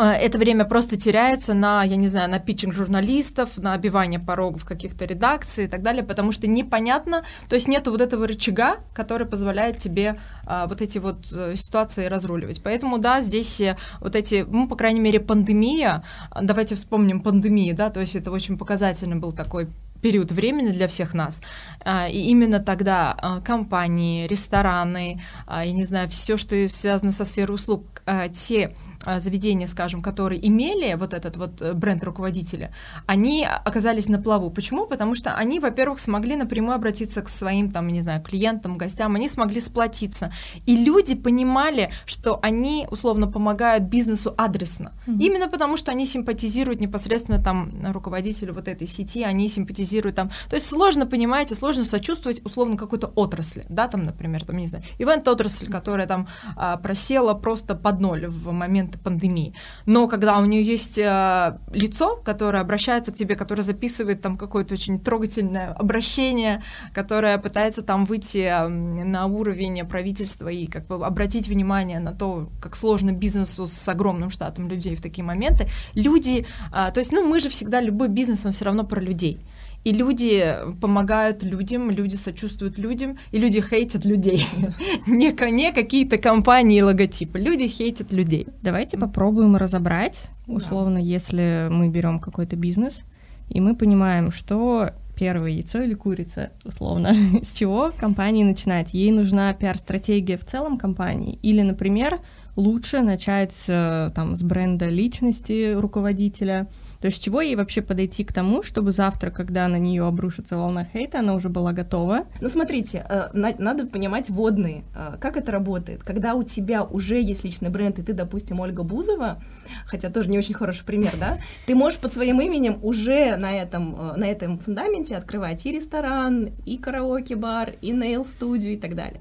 это 0.00 0.38
время 0.38 0.64
просто 0.64 0.96
теряется 0.96 1.54
на, 1.54 1.84
я 1.84 1.96
не 1.96 2.08
знаю, 2.08 2.30
на 2.30 2.38
питчинг 2.38 2.74
журналистов, 2.74 3.58
на 3.58 3.74
обивание 3.74 4.18
порогов 4.18 4.64
каких-то 4.64 5.04
редакций 5.04 5.64
и 5.64 5.68
так 5.68 5.82
далее, 5.82 6.02
потому 6.02 6.32
что 6.32 6.46
непонятно, 6.46 7.24
то 7.48 7.54
есть 7.54 7.68
нету 7.68 7.90
вот 7.90 8.00
этого 8.00 8.26
рычага, 8.26 8.76
который 8.94 9.26
позволяет 9.26 9.78
тебе 9.78 10.18
а, 10.46 10.66
вот 10.66 10.80
эти 10.80 10.98
вот 10.98 11.30
э, 11.32 11.54
ситуации 11.56 12.06
разруливать. 12.06 12.62
Поэтому, 12.62 12.98
да, 12.98 13.20
здесь 13.20 13.60
э, 13.60 13.76
вот 14.00 14.16
эти, 14.16 14.46
ну, 14.48 14.66
по 14.66 14.76
крайней 14.76 15.00
мере, 15.00 15.20
пандемия, 15.20 16.02
а, 16.30 16.42
давайте 16.42 16.74
вспомним 16.74 17.20
пандемию, 17.20 17.74
да, 17.74 17.90
то 17.90 18.00
есть 18.00 18.16
это 18.16 18.30
очень 18.30 18.56
показательный 18.56 19.16
был 19.16 19.32
такой 19.32 19.68
период 20.02 20.32
времени 20.32 20.70
для 20.70 20.88
всех 20.88 21.14
нас. 21.14 21.40
А, 21.84 22.08
И 22.08 22.18
именно 22.18 22.58
тогда 22.58 23.14
а, 23.16 23.40
компании, 23.40 24.26
рестораны, 24.26 25.22
а, 25.46 25.64
я 25.64 25.72
не 25.72 25.84
знаю, 25.84 26.08
все, 26.08 26.36
что 26.36 26.68
связано 26.68 27.12
со 27.12 27.24
сферой 27.24 27.54
услуг, 27.54 28.02
а, 28.04 28.28
те 28.28 28.66
а, 28.66 28.91
заведения, 29.04 29.66
скажем, 29.66 30.02
которые 30.02 30.46
имели 30.46 30.94
вот 30.94 31.14
этот 31.14 31.36
вот 31.36 31.60
э, 31.60 31.72
бренд 31.72 32.04
руководителя, 32.04 32.72
они 33.06 33.46
оказались 33.64 34.08
на 34.08 34.20
плаву. 34.20 34.50
Почему? 34.50 34.86
Потому 34.86 35.14
что 35.14 35.34
они, 35.34 35.60
во-первых, 35.60 36.00
смогли 36.00 36.36
напрямую 36.36 36.74
обратиться 36.74 37.22
к 37.22 37.28
своим, 37.28 37.70
там, 37.70 37.88
не 37.88 38.00
знаю, 38.00 38.22
клиентам, 38.22 38.76
гостям, 38.76 39.14
они 39.14 39.28
смогли 39.28 39.60
сплотиться. 39.60 40.32
И 40.66 40.76
люди 40.76 41.14
понимали, 41.14 41.90
что 42.06 42.38
они, 42.42 42.86
условно, 42.90 43.26
помогают 43.26 43.84
бизнесу 43.84 44.34
адресно. 44.36 44.92
Именно 45.06 45.48
потому, 45.48 45.76
что 45.76 45.90
они 45.90 46.06
симпатизируют 46.06 46.80
непосредственно 46.80 47.42
там 47.42 47.72
руководителю 47.92 48.54
вот 48.54 48.68
этой 48.68 48.86
сети, 48.86 49.24
они 49.24 49.48
симпатизируют 49.48 50.16
там. 50.16 50.30
То 50.48 50.56
есть 50.56 50.66
сложно, 50.66 51.06
понимаете, 51.06 51.54
сложно 51.54 51.84
сочувствовать, 51.84 52.44
условно, 52.44 52.76
какой-то 52.76 53.08
отрасли, 53.08 53.66
да, 53.68 53.88
там, 53.88 54.04
например, 54.04 54.44
там, 54.44 54.56
не 54.56 54.66
знаю, 54.66 54.84
ивент-отрасль, 54.98 55.70
которая 55.70 56.06
там 56.06 56.28
а, 56.56 56.76
просела 56.76 57.34
просто 57.34 57.74
под 57.74 58.00
ноль 58.00 58.26
в 58.26 58.52
момент 58.52 58.91
момента 58.92 58.98
пандемии. 58.98 59.52
Но 59.86 60.08
когда 60.08 60.38
у 60.38 60.44
нее 60.44 60.62
есть 60.62 60.98
э, 60.98 61.58
лицо, 61.72 62.16
которое 62.24 62.62
обращается 62.62 63.12
к 63.12 63.14
тебе, 63.14 63.36
которое 63.36 63.62
записывает 63.62 64.20
там 64.20 64.36
какое-то 64.36 64.74
очень 64.74 64.98
трогательное 64.98 65.72
обращение, 65.72 66.62
которое 66.94 67.38
пытается 67.38 67.82
там 67.82 68.04
выйти 68.04 68.38
э, 68.38 68.68
на 68.68 69.26
уровень 69.26 69.86
правительства 69.86 70.48
и 70.48 70.66
как 70.66 70.86
бы 70.86 71.06
обратить 71.06 71.48
внимание 71.48 72.00
на 72.00 72.12
то, 72.12 72.48
как 72.60 72.76
сложно 72.76 73.12
бизнесу 73.12 73.66
с 73.66 73.88
огромным 73.88 74.30
штатом 74.30 74.68
людей 74.68 74.94
в 74.94 75.00
такие 75.00 75.24
моменты, 75.24 75.66
люди, 75.94 76.46
э, 76.72 76.92
то 76.92 77.00
есть, 77.00 77.12
ну, 77.12 77.22
мы 77.28 77.40
же 77.40 77.48
всегда, 77.48 77.80
любой 77.80 78.08
бизнес, 78.08 78.46
он 78.46 78.52
все 78.52 78.64
равно 78.64 78.84
про 78.84 79.00
людей. 79.00 79.40
И 79.84 79.92
люди 79.92 80.56
помогают 80.80 81.42
людям, 81.42 81.90
люди 81.90 82.14
сочувствуют 82.14 82.78
людям, 82.78 83.18
и 83.32 83.38
люди 83.38 83.60
хейтят 83.60 84.04
людей. 84.04 84.46
не, 85.06 85.34
не 85.50 85.72
какие-то 85.72 86.18
компании 86.18 86.78
и 86.78 86.82
логотипы. 86.82 87.40
Люди 87.40 87.66
хейтят 87.66 88.12
людей. 88.12 88.46
Давайте 88.62 88.96
попробуем 88.96 89.56
разобрать, 89.56 90.30
условно, 90.46 90.96
да. 90.96 91.00
если 91.00 91.68
мы 91.70 91.88
берем 91.88 92.20
какой-то 92.20 92.54
бизнес, 92.54 93.02
и 93.50 93.60
мы 93.60 93.74
понимаем, 93.74 94.30
что 94.30 94.90
первое 95.16 95.50
яйцо 95.50 95.82
или 95.82 95.94
курица, 95.94 96.50
условно, 96.64 97.12
с 97.42 97.56
чего 97.56 97.90
компания 97.96 98.44
начинает. 98.44 98.90
Ей 98.90 99.10
нужна 99.10 99.52
пиар-стратегия 99.52 100.38
в 100.38 100.44
целом 100.44 100.78
компании, 100.78 101.40
или, 101.42 101.62
например, 101.62 102.20
лучше 102.54 103.00
начать 103.00 103.64
там, 103.66 104.36
с 104.36 104.42
бренда 104.42 104.88
личности 104.88 105.74
руководителя— 105.74 106.68
то 107.02 107.08
есть 107.08 107.20
чего 107.20 107.40
ей 107.40 107.56
вообще 107.56 107.82
подойти 107.82 108.22
к 108.22 108.32
тому, 108.32 108.62
чтобы 108.62 108.92
завтра, 108.92 109.32
когда 109.32 109.66
на 109.66 109.76
нее 109.76 110.06
обрушится 110.06 110.56
волна 110.56 110.84
хейта, 110.84 111.18
она 111.18 111.34
уже 111.34 111.48
была 111.48 111.72
готова? 111.72 112.26
Ну 112.40 112.48
смотрите, 112.48 113.04
э, 113.08 113.28
надо 113.58 113.86
понимать 113.86 114.30
водные, 114.30 114.84
э, 114.94 115.16
как 115.20 115.36
это 115.36 115.50
работает. 115.50 116.04
Когда 116.04 116.34
у 116.34 116.44
тебя 116.44 116.84
уже 116.84 117.20
есть 117.20 117.42
личный 117.42 117.70
бренд, 117.70 117.98
и 117.98 118.02
ты, 118.02 118.12
допустим, 118.12 118.60
Ольга 118.60 118.84
Бузова, 118.84 119.42
хотя 119.84 120.10
тоже 120.10 120.30
не 120.30 120.38
очень 120.38 120.54
хороший 120.54 120.84
пример, 120.84 121.10
да, 121.18 121.38
ты 121.66 121.74
можешь 121.74 121.98
под 121.98 122.12
своим 122.12 122.40
именем 122.40 122.78
уже 122.82 123.34
на 123.34 123.52
этом, 123.52 123.96
э, 124.12 124.16
на 124.16 124.24
этом 124.26 124.60
фундаменте 124.60 125.16
открывать 125.16 125.66
и 125.66 125.72
ресторан, 125.72 126.50
и 126.64 126.76
караоке-бар, 126.76 127.74
и 127.80 127.90
нейл-студию 127.90 128.74
и 128.74 128.76
так 128.76 128.94
далее 128.94 129.20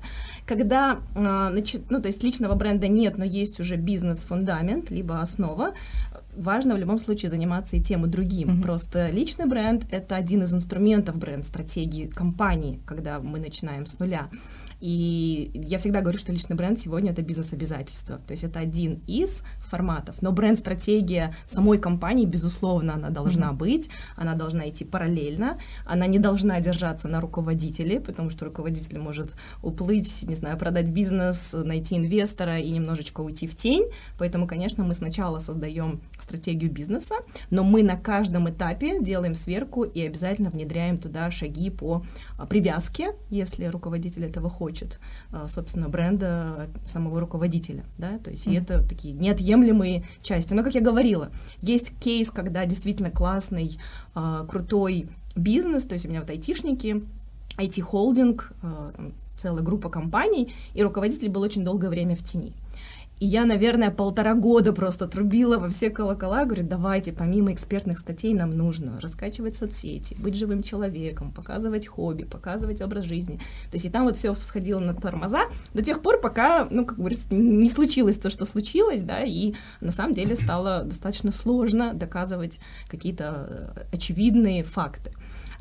когда, 0.52 1.00
ну, 1.16 2.02
то 2.02 2.08
есть 2.08 2.24
личного 2.26 2.56
бренда 2.56 2.90
нет, 2.90 3.18
но 3.18 3.24
есть 3.24 3.62
уже 3.62 3.78
бизнес-фундамент, 3.78 4.92
либо 4.92 5.22
основа, 5.22 5.72
важно 6.42 6.76
в 6.76 6.78
любом 6.78 7.00
случае 7.00 7.30
заниматься 7.30 7.76
и 7.76 7.82
тем, 7.82 8.06
и 8.06 8.10
другим. 8.10 8.50
Mm-hmm. 8.50 8.62
Просто 8.62 9.10
личный 9.10 9.46
бренд— 9.46 9.86
это 9.92 10.16
один 10.16 10.44
из 10.44 10.54
инструментов 10.54 11.18
бренд-стратегии 11.18 12.08
компании, 12.08 12.80
когда 12.86 13.20
мы 13.20 13.40
начинаем 13.40 13.86
с 13.86 14.00
нуля. 14.00 14.28
И 14.82 15.52
я 15.54 15.78
всегда 15.78 16.02
говорю, 16.02 16.18
что 16.18 16.34
личный 16.34 16.56
бренд 16.56 16.80
сегодня 16.80 17.12
это 17.12 17.22
бизнес-обязательство. 17.22 18.18
То 18.26 18.32
есть 18.32 18.44
это 18.44 18.60
один 18.60 19.00
из 19.06 19.44
форматов. 19.72 20.22
Но 20.22 20.32
бренд-стратегия 20.32 21.34
самой 21.46 21.78
компании, 21.78 22.26
безусловно, 22.26 22.96
она 22.96 23.10
должна 23.10 23.48
mm-hmm. 23.48 23.56
быть, 23.56 23.90
она 24.18 24.36
должна 24.36 24.70
идти 24.70 24.84
параллельно, 24.84 25.58
она 25.86 26.08
не 26.08 26.20
должна 26.20 26.60
держаться 26.60 27.08
на 27.08 27.22
руководителе, 27.22 28.00
потому 28.02 28.30
что 28.30 28.46
руководитель 28.46 29.00
может 29.00 29.36
уплыть, 29.64 30.24
не 30.28 30.36
знаю, 30.36 30.58
продать 30.58 30.90
бизнес, 30.90 31.54
найти 31.54 31.96
инвестора 31.96 32.60
и 32.60 32.70
немножечко 32.70 33.22
уйти 33.22 33.48
в 33.48 33.56
тень. 33.56 33.86
Поэтому, 34.18 34.46
конечно, 34.46 34.84
мы 34.84 34.94
сначала 34.94 35.40
создаем 35.40 36.02
стратегию 36.20 36.72
бизнеса, 36.72 37.16
но 37.50 37.64
мы 37.64 37.84
на 37.84 37.96
каждом 37.96 38.50
этапе 38.50 39.02
делаем 39.02 39.36
сверку 39.36 39.84
и 39.84 40.06
обязательно 40.06 40.50
внедряем 40.50 40.98
туда 40.98 41.32
шаги 41.32 41.70
по 41.70 42.04
а, 42.38 42.46
привязке, 42.46 43.14
если 43.30 43.66
руководитель 43.66 44.26
этого 44.26 44.50
хочет, 44.50 45.00
а, 45.32 45.48
собственно, 45.48 45.88
бренда 45.88 46.70
самого 46.84 47.20
руководителя, 47.22 47.86
да, 47.98 48.18
то 48.18 48.32
есть 48.32 48.48
mm-hmm. 48.48 48.62
это 48.62 48.88
такие 48.88 49.14
неотъемлемые 49.14 49.61
части. 50.22 50.54
Но, 50.54 50.64
как 50.64 50.76
я 50.76 50.82
говорила, 50.82 51.30
есть 51.62 51.94
кейс, 52.00 52.32
когда 52.32 52.66
действительно 52.66 53.12
классный, 53.12 53.78
а, 54.14 54.46
крутой 54.46 55.08
бизнес, 55.36 55.86
то 55.86 55.94
есть 55.94 56.06
у 56.06 56.10
меня 56.10 56.20
вот 56.22 56.30
айтишники, 56.30 57.04
IT-холдинг, 57.58 58.54
целая 59.38 59.64
группа 59.64 59.90
компаний, 59.90 60.54
и 60.74 60.84
руководитель 60.84 61.30
был 61.30 61.42
очень 61.42 61.64
долгое 61.64 61.90
время 61.90 62.16
в 62.16 62.24
тени. 62.24 62.54
И 63.22 63.28
я, 63.28 63.46
наверное, 63.46 63.92
полтора 63.92 64.34
года 64.34 64.74
просто 64.74 65.08
трубила 65.08 65.60
во 65.60 65.70
все 65.70 65.92
колокола, 65.92 66.44
говорю, 66.44 66.64
давайте, 66.68 67.14
помимо 67.14 67.54
экспертных 67.54 68.00
статей, 68.00 68.34
нам 68.34 68.50
нужно 68.58 69.00
раскачивать 69.00 69.56
соцсети, 69.56 70.18
быть 70.20 70.36
живым 70.36 70.64
человеком, 70.64 71.32
показывать 71.32 71.88
хобби, 71.88 72.24
показывать 72.24 72.82
образ 72.82 73.04
жизни. 73.04 73.36
То 73.70 73.74
есть 73.76 73.86
и 73.86 73.92
там 73.92 74.06
вот 74.06 74.18
все 74.18 74.34
всходило 74.34 74.80
на 74.80 74.96
тормоза 74.96 75.44
до 75.76 75.84
тех 75.84 76.02
пор, 76.02 76.20
пока, 76.20 76.68
ну, 76.72 76.84
как 76.84 76.98
говорится, 76.98 77.28
не 77.30 77.70
случилось 77.70 78.18
то, 78.18 78.32
что 78.32 78.46
случилось, 78.46 79.02
да, 79.04 79.24
и 79.24 79.54
на 79.82 79.92
самом 79.92 80.16
деле 80.16 80.36
стало 80.36 80.84
достаточно 80.84 81.32
сложно 81.32 81.94
доказывать 81.94 82.60
какие-то 82.90 83.76
э, 83.76 83.96
очевидные 83.96 84.64
факты. 84.64 85.12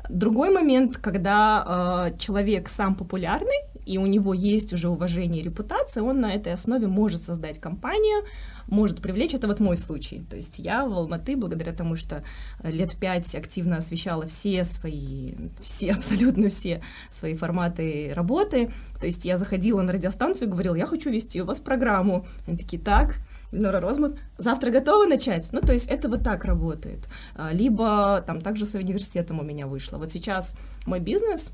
Другой 0.09 0.49
момент, 0.49 0.97
когда 0.97 2.09
э, 2.09 2.17
человек 2.17 2.69
сам 2.69 2.95
популярный, 2.95 3.70
и 3.91 3.97
у 3.97 4.05
него 4.05 4.33
есть 4.33 4.71
уже 4.71 4.87
уважение 4.87 5.41
и 5.41 5.43
репутация, 5.43 6.01
он 6.01 6.21
на 6.21 6.33
этой 6.33 6.53
основе 6.53 6.87
может 6.87 7.21
создать 7.23 7.59
компанию, 7.59 8.23
может 8.67 9.01
привлечь. 9.01 9.33
Это 9.33 9.47
вот 9.47 9.59
мой 9.59 9.75
случай. 9.75 10.21
То 10.29 10.37
есть 10.37 10.59
я 10.59 10.85
в 10.85 10.93
Алматы, 10.93 11.35
благодаря 11.35 11.73
тому, 11.73 11.97
что 11.97 12.23
лет 12.63 12.95
пять 12.95 13.35
активно 13.35 13.77
освещала 13.77 14.25
все 14.27 14.63
свои, 14.63 15.33
все, 15.59 15.91
абсолютно 15.97 16.47
все 16.47 16.81
свои 17.09 17.35
форматы 17.35 18.13
работы. 18.15 18.71
То 18.97 19.07
есть 19.07 19.25
я 19.25 19.35
заходила 19.35 19.81
на 19.81 19.91
радиостанцию 19.91 20.47
и 20.47 20.51
говорила, 20.51 20.75
я 20.75 20.85
хочу 20.85 21.09
вести 21.09 21.41
у 21.41 21.45
вас 21.45 21.59
программу. 21.59 22.25
Они 22.47 22.55
такие, 22.55 22.81
так, 22.81 23.15
Ильнара 23.51 23.81
Розмут, 23.81 24.17
завтра 24.37 24.71
готовы 24.71 25.05
начать? 25.07 25.49
Ну, 25.51 25.59
то 25.59 25.73
есть 25.73 25.87
это 25.87 26.07
вот 26.07 26.23
так 26.23 26.45
работает. 26.45 27.09
А, 27.35 27.51
либо 27.51 28.23
там 28.25 28.39
также 28.39 28.65
с 28.65 28.73
университетом 28.73 29.41
у 29.41 29.43
меня 29.43 29.67
вышло. 29.67 29.97
Вот 29.97 30.11
сейчас 30.11 30.55
мой 30.85 31.01
бизнес, 31.01 31.51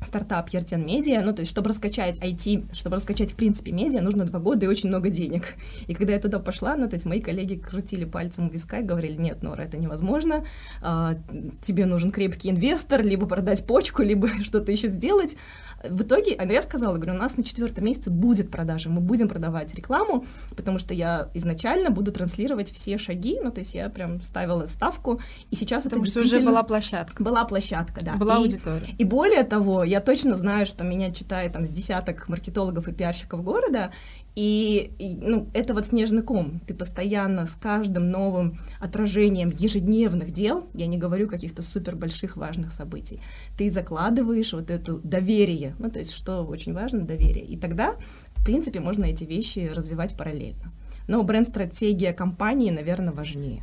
стартап 0.00 0.50
Ертен 0.50 0.84
Медиа, 0.86 1.22
ну, 1.22 1.32
то 1.32 1.40
есть, 1.40 1.50
чтобы 1.50 1.70
раскачать 1.70 2.20
IT, 2.20 2.74
чтобы 2.74 2.96
раскачать, 2.96 3.32
в 3.32 3.36
принципе, 3.36 3.72
медиа, 3.72 4.00
нужно 4.00 4.24
два 4.24 4.40
года 4.40 4.66
и 4.66 4.68
очень 4.68 4.88
много 4.88 5.10
денег. 5.10 5.54
И 5.86 5.94
когда 5.94 6.12
я 6.12 6.18
туда 6.18 6.38
пошла, 6.38 6.76
ну, 6.76 6.88
то 6.88 6.94
есть, 6.94 7.04
мои 7.04 7.20
коллеги 7.20 7.56
крутили 7.56 8.04
пальцем 8.04 8.46
у 8.46 8.50
виска 8.50 8.78
и 8.78 8.82
говорили, 8.82 9.16
нет, 9.20 9.42
Нора, 9.42 9.64
это 9.64 9.76
невозможно, 9.76 10.44
а, 10.82 11.16
тебе 11.62 11.86
нужен 11.86 12.10
крепкий 12.10 12.50
инвестор, 12.50 13.02
либо 13.02 13.26
продать 13.26 13.66
почку, 13.66 14.02
либо 14.02 14.28
что-то 14.42 14.72
еще 14.72 14.88
сделать. 14.88 15.36
В 15.82 16.02
итоге, 16.02 16.38
я 16.38 16.62
сказала, 16.62 16.96
говорю, 16.96 17.14
у 17.14 17.18
нас 17.18 17.36
на 17.36 17.44
четвертом 17.44 17.84
месяце 17.84 18.10
будет 18.10 18.50
продажа, 18.50 18.88
мы 18.90 19.00
будем 19.00 19.28
продавать 19.28 19.74
рекламу, 19.74 20.24
потому 20.56 20.78
что 20.78 20.94
я 20.94 21.28
изначально 21.34 21.90
буду 21.90 22.12
транслировать 22.12 22.72
все 22.72 22.98
шаги, 22.98 23.38
ну, 23.42 23.50
то 23.50 23.60
есть 23.60 23.74
я 23.74 23.88
прям 23.88 24.20
ставила 24.22 24.66
ставку, 24.66 25.20
и 25.50 25.56
сейчас 25.56 25.84
потому 25.84 26.02
это 26.02 26.10
что 26.10 26.20
уже 26.20 26.40
была 26.40 26.62
площадка. 26.62 27.22
Была 27.22 27.44
площадка, 27.44 28.04
да. 28.04 28.16
Была 28.16 28.34
и, 28.34 28.38
аудитория. 28.38 28.94
И 28.98 29.04
более 29.04 29.42
того, 29.42 29.84
я 29.84 30.00
точно 30.00 30.36
знаю, 30.36 30.66
что 30.66 30.84
меня 30.84 31.12
читает 31.12 31.52
там 31.52 31.64
с 31.64 31.70
десяток 31.70 32.28
маркетологов 32.28 32.88
и 32.88 32.92
пиарщиков 32.92 33.42
города, 33.42 33.92
и, 34.34 34.92
и 34.98 35.14
ну, 35.14 35.48
это 35.54 35.74
вот 35.74 35.86
снежный 35.86 36.22
ком. 36.22 36.60
Ты 36.66 36.74
постоянно 36.74 37.46
с 37.46 37.54
каждым 37.54 38.10
новым 38.10 38.58
отражением 38.80 39.50
ежедневных 39.50 40.32
дел, 40.32 40.66
я 40.74 40.86
не 40.86 40.98
говорю 40.98 41.28
каких-то 41.28 41.62
супер 41.62 41.94
больших 41.94 42.36
важных 42.36 42.72
событий, 42.72 43.20
ты 43.56 43.70
закладываешь 43.70 44.52
вот 44.52 44.70
это 44.70 44.98
доверие. 44.98 45.76
Ну, 45.78 45.90
то 45.90 46.00
есть, 46.00 46.12
что 46.12 46.42
очень 46.42 46.72
важно, 46.72 47.02
доверие. 47.02 47.44
И 47.44 47.56
тогда, 47.56 47.94
в 48.34 48.44
принципе, 48.44 48.80
можно 48.80 49.04
эти 49.04 49.24
вещи 49.24 49.70
развивать 49.72 50.16
параллельно. 50.16 50.72
Но 51.06 51.22
бренд-стратегия 51.22 52.12
компании, 52.12 52.70
наверное, 52.70 53.12
важнее. 53.12 53.62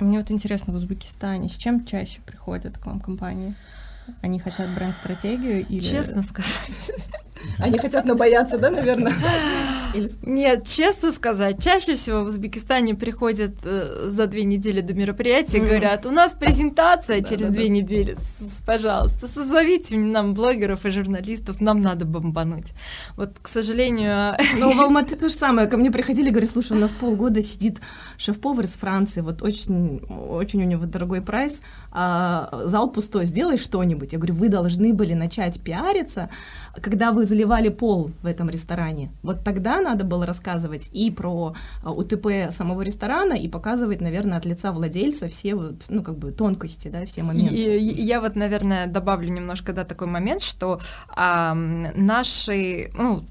Мне 0.00 0.18
вот 0.18 0.30
интересно, 0.30 0.72
в 0.72 0.76
Узбекистане 0.76 1.48
с 1.48 1.56
чем 1.56 1.84
чаще 1.84 2.20
приходят 2.24 2.78
к 2.78 2.86
вам 2.86 2.98
компании? 2.98 3.54
Они 4.22 4.38
хотят 4.38 4.74
бренд-стратегию 4.74 5.66
или... 5.66 5.80
Честно 5.80 6.22
сказать. 6.22 6.72
Они 7.58 7.78
хотят 7.78 8.04
набояться, 8.04 8.58
да, 8.58 8.70
наверное? 8.70 9.12
Или... 9.94 10.10
Нет, 10.22 10.66
честно 10.66 11.12
сказать, 11.12 11.62
чаще 11.62 11.94
всего 11.94 12.24
в 12.24 12.26
Узбекистане 12.26 12.94
приходят 12.94 13.54
э, 13.62 14.06
за 14.08 14.26
две 14.26 14.44
недели 14.44 14.80
до 14.80 14.92
мероприятия, 14.92 15.58
mm-hmm. 15.58 15.68
говорят, 15.68 16.06
у 16.06 16.10
нас 16.10 16.34
презентация 16.34 17.20
да, 17.20 17.28
через 17.28 17.46
да, 17.46 17.52
две 17.52 17.66
да. 17.66 17.68
недели, 17.68 18.14
с, 18.18 18.60
пожалуйста, 18.66 19.28
созовите 19.28 19.96
нам 19.96 20.34
блогеров 20.34 20.84
и 20.84 20.90
журналистов, 20.90 21.60
нам 21.60 21.80
надо 21.80 22.04
бомбануть. 22.04 22.72
Вот, 23.16 23.36
к 23.40 23.48
сожалению... 23.48 24.36
Ну, 24.56 24.72
в 24.72 24.80
Алматы 24.80 25.16
то 25.16 25.28
же 25.28 25.34
самое, 25.34 25.66
ко 25.66 25.76
мне 25.76 25.90
приходили, 25.90 26.30
говорят, 26.30 26.48
слушай, 26.48 26.76
у 26.76 26.80
нас 26.80 26.92
полгода 26.92 27.42
сидит 27.42 27.80
шеф-повар 28.16 28.64
из 28.64 28.76
Франции, 28.76 29.20
вот 29.20 29.42
очень, 29.42 30.00
очень 30.28 30.62
у 30.62 30.66
него 30.66 30.86
дорогой 30.86 31.20
прайс, 31.20 31.62
а 31.90 32.62
зал 32.64 32.90
пустой, 32.90 33.26
сделай 33.26 33.58
что-нибудь. 33.58 34.12
Я 34.12 34.18
говорю, 34.18 34.34
вы 34.34 34.48
должны 34.48 34.94
были 34.94 35.14
начать 35.14 35.60
пиариться, 35.60 36.30
когда 36.80 37.12
вы 37.12 37.24
заливали 37.24 37.68
пол 37.68 38.10
в 38.22 38.26
этом 38.26 38.50
ресторане. 38.50 39.10
Вот 39.22 39.44
тогда 39.44 39.80
надо 39.80 40.04
было 40.04 40.26
рассказывать 40.26 40.90
и 40.92 41.10
про 41.10 41.54
а, 41.82 41.92
УТП 41.92 42.50
самого 42.50 42.82
ресторана, 42.82 43.34
и 43.34 43.48
показывать, 43.48 44.00
наверное, 44.00 44.38
от 44.38 44.46
лица 44.46 44.72
владельца 44.72 45.28
все 45.28 45.54
вот, 45.54 45.86
ну, 45.88 46.02
как 46.02 46.18
бы 46.18 46.32
тонкости, 46.32 46.88
да, 46.88 47.04
все 47.06 47.22
моменты. 47.22 47.54
И, 47.54 48.02
я 48.02 48.20
вот, 48.20 48.36
наверное, 48.36 48.86
добавлю 48.86 49.28
немножко, 49.28 49.72
да, 49.72 49.84
такой 49.84 50.08
момент, 50.08 50.42
что 50.42 50.80
а, 51.08 51.54
наши, 51.54 52.90
ну, 52.96 53.24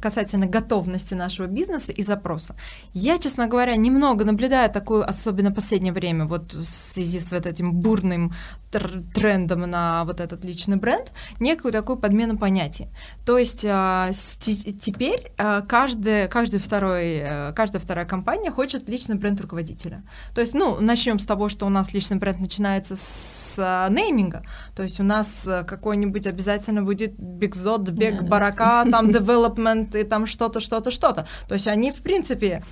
касательно 0.00 0.46
готовности 0.46 1.14
нашего 1.14 1.46
бизнеса 1.46 1.92
и 1.92 2.02
запроса, 2.02 2.54
я, 2.92 3.18
честно 3.18 3.46
говоря, 3.46 3.76
немного 3.76 4.24
наблюдаю 4.24 4.70
такую, 4.70 5.08
особенно 5.08 5.50
в 5.50 5.54
последнее 5.54 5.92
время, 5.92 6.26
вот 6.26 6.54
в 6.54 6.64
связи 6.64 7.20
с 7.20 7.32
вот 7.32 7.46
этим 7.46 7.72
бурным 7.72 8.32
трендом 8.78 9.62
на 9.62 10.04
вот 10.04 10.20
этот 10.20 10.44
личный 10.44 10.76
бренд, 10.76 11.12
некую 11.40 11.72
такую 11.72 11.98
подмену 11.98 12.38
понятий. 12.38 12.88
То 13.24 13.38
есть 13.38 13.64
а, 13.68 14.10
теперь 14.12 15.32
а, 15.38 15.62
каждый, 15.62 16.28
каждый 16.28 16.60
второй, 16.60 17.16
э, 17.16 17.52
каждая 17.54 17.80
вторая 17.80 18.06
компания 18.06 18.50
хочет 18.50 18.88
личный 18.88 19.16
бренд 19.16 19.40
руководителя. 19.40 20.02
То 20.34 20.40
есть, 20.40 20.54
ну, 20.54 20.80
начнем 20.80 21.18
с 21.18 21.24
того, 21.24 21.48
что 21.48 21.66
у 21.66 21.68
нас 21.68 21.92
личный 21.92 22.16
бренд 22.16 22.40
начинается 22.40 22.96
с 22.96 23.56
а, 23.58 23.88
нейминга, 23.88 24.44
то 24.76 24.82
есть 24.82 25.00
у 25.00 25.04
нас 25.04 25.46
э, 25.46 25.64
какой-нибудь 25.64 26.26
обязательно 26.26 26.82
будет 26.82 27.14
Бигзот, 27.16 27.90
Бег, 27.90 28.22
да, 28.22 28.26
Барака, 28.26 28.84
там 28.90 29.08
development 29.10 29.98
и 29.98 30.04
там 30.04 30.26
что-то, 30.26 30.60
что-то, 30.60 30.90
что-то. 30.90 31.26
То 31.48 31.54
есть 31.54 31.68
они, 31.68 31.92
в 31.92 32.02
принципе, 32.02 32.62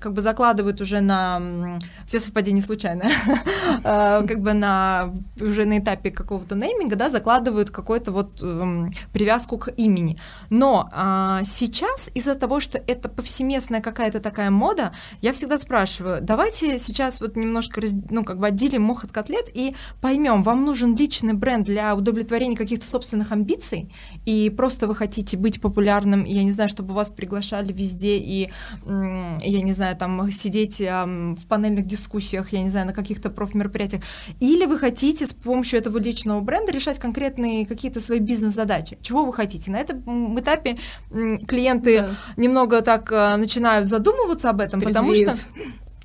как 0.00 0.12
бы 0.12 0.20
закладывают 0.20 0.80
уже 0.80 1.00
на... 1.00 1.78
Все 2.06 2.20
совпадения 2.20 2.62
случайные. 2.62 3.10
Как 3.82 4.40
бы 4.40 4.52
на 4.52 5.12
уже 5.40 5.64
на 5.64 5.78
этапе 5.78 6.10
какого-то 6.10 6.54
нейминга, 6.54 6.96
да, 6.96 7.10
закладывают 7.10 7.70
какую-то 7.70 8.12
вот 8.12 8.42
эм, 8.42 8.92
привязку 9.12 9.58
к 9.58 9.70
имени. 9.72 10.18
Но 10.50 10.90
э, 10.92 11.40
сейчас 11.44 12.10
из-за 12.14 12.34
того, 12.34 12.60
что 12.60 12.78
это 12.78 13.08
повсеместная 13.08 13.80
какая-то 13.80 14.20
такая 14.20 14.50
мода, 14.50 14.92
я 15.20 15.32
всегда 15.32 15.58
спрашиваю, 15.58 16.20
давайте 16.22 16.78
сейчас 16.78 17.20
вот 17.20 17.36
немножко, 17.36 17.80
ну, 18.10 18.24
как 18.24 18.38
бы 18.38 18.46
отделим 18.46 18.82
мох 18.82 19.04
от 19.04 19.12
котлет 19.12 19.48
и 19.54 19.74
поймем, 20.00 20.42
вам 20.42 20.64
нужен 20.64 20.96
личный 20.96 21.34
бренд 21.38 21.66
для 21.66 21.94
удовлетворения 21.94 22.56
каких-то 22.56 22.88
собственных 22.88 23.32
амбиций, 23.32 23.92
и 24.26 24.50
просто 24.50 24.86
вы 24.86 24.94
хотите 24.94 25.36
быть 25.36 25.60
популярным, 25.60 26.24
я 26.24 26.44
не 26.44 26.52
знаю, 26.52 26.68
чтобы 26.68 26.94
вас 26.94 27.10
приглашали 27.10 27.72
везде, 27.72 28.18
и, 28.18 28.50
я 28.86 29.62
не 29.62 29.72
знаю, 29.72 29.96
там, 29.96 30.30
сидеть 30.30 30.80
в 30.80 31.46
панельных 31.48 31.86
дискуссиях, 31.86 32.52
я 32.52 32.62
не 32.62 32.68
знаю, 32.68 32.86
на 32.86 32.92
каких-то 32.92 33.30
профмероприятиях, 33.30 34.02
или 34.40 34.66
вы 34.66 34.78
хотите 34.78 35.26
с 35.26 35.34
помощью 35.34 35.78
этого 35.78 35.98
личного 35.98 36.40
бренда 36.40 36.72
решать 36.72 36.98
конкретные 36.98 37.66
какие-то 37.66 38.00
свои 38.00 38.18
бизнес-задачи. 38.18 38.98
Чего 39.02 39.24
вы 39.24 39.32
хотите? 39.32 39.70
На 39.70 39.78
этом 39.78 40.38
этапе 40.38 40.78
клиенты 41.10 42.02
да. 42.02 42.10
немного 42.36 42.82
так 42.82 43.10
э, 43.12 43.36
начинают 43.36 43.86
задумываться 43.86 44.50
об 44.50 44.60
этом, 44.60 44.80
потому 44.80 45.14
что 45.14 45.34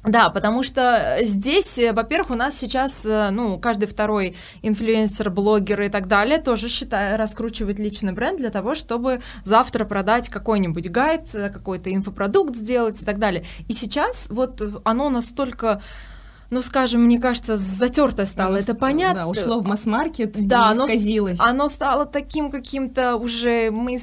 да, 0.05 0.29
потому 0.29 0.63
что 0.63 1.17
здесь, 1.21 1.79
э, 1.79 1.93
во-первых, 1.93 2.31
у 2.31 2.35
нас 2.35 2.57
сейчас, 2.57 3.05
э, 3.05 3.29
ну, 3.31 3.57
каждый 3.57 3.85
второй 3.85 4.35
инфлюенсер, 4.61 5.29
блогер 5.29 5.81
и 5.81 5.89
так 5.89 6.07
далее 6.07 6.39
тоже 6.39 6.67
считает, 6.67 7.17
раскручивает 7.17 7.79
личный 7.79 8.11
бренд 8.11 8.37
для 8.37 8.49
того, 8.49 8.75
чтобы 8.75 9.21
завтра 9.45 9.85
продать 9.85 10.27
какой-нибудь 10.27 10.89
гайд, 10.89 11.31
какой-то 11.31 11.93
инфопродукт 11.93 12.55
сделать 12.55 13.01
и 13.01 13.05
так 13.05 13.17
далее. 13.17 13.45
И 13.69 13.73
сейчас 13.73 14.27
вот 14.29 14.61
оно 14.83 15.09
настолько 15.09 15.81
ну, 16.49 16.61
скажем, 16.61 17.05
мне 17.05 17.19
кажется, 17.19 17.57
затертое 17.57 18.27
стало. 18.27 18.57
Это 18.57 18.75
понятно. 18.75 19.23
Да, 19.23 19.27
ушло 19.27 19.59
в 19.59 19.65
масс-маркет 19.65 20.33
да, 20.45 20.71
и 20.71 20.75
исказилось. 20.75 21.39
Оно, 21.39 21.49
оно 21.49 21.69
стало 21.69 22.05
таким 22.05 22.51
каким-то 22.51 23.15
уже 23.15 23.71
мы 23.71 23.97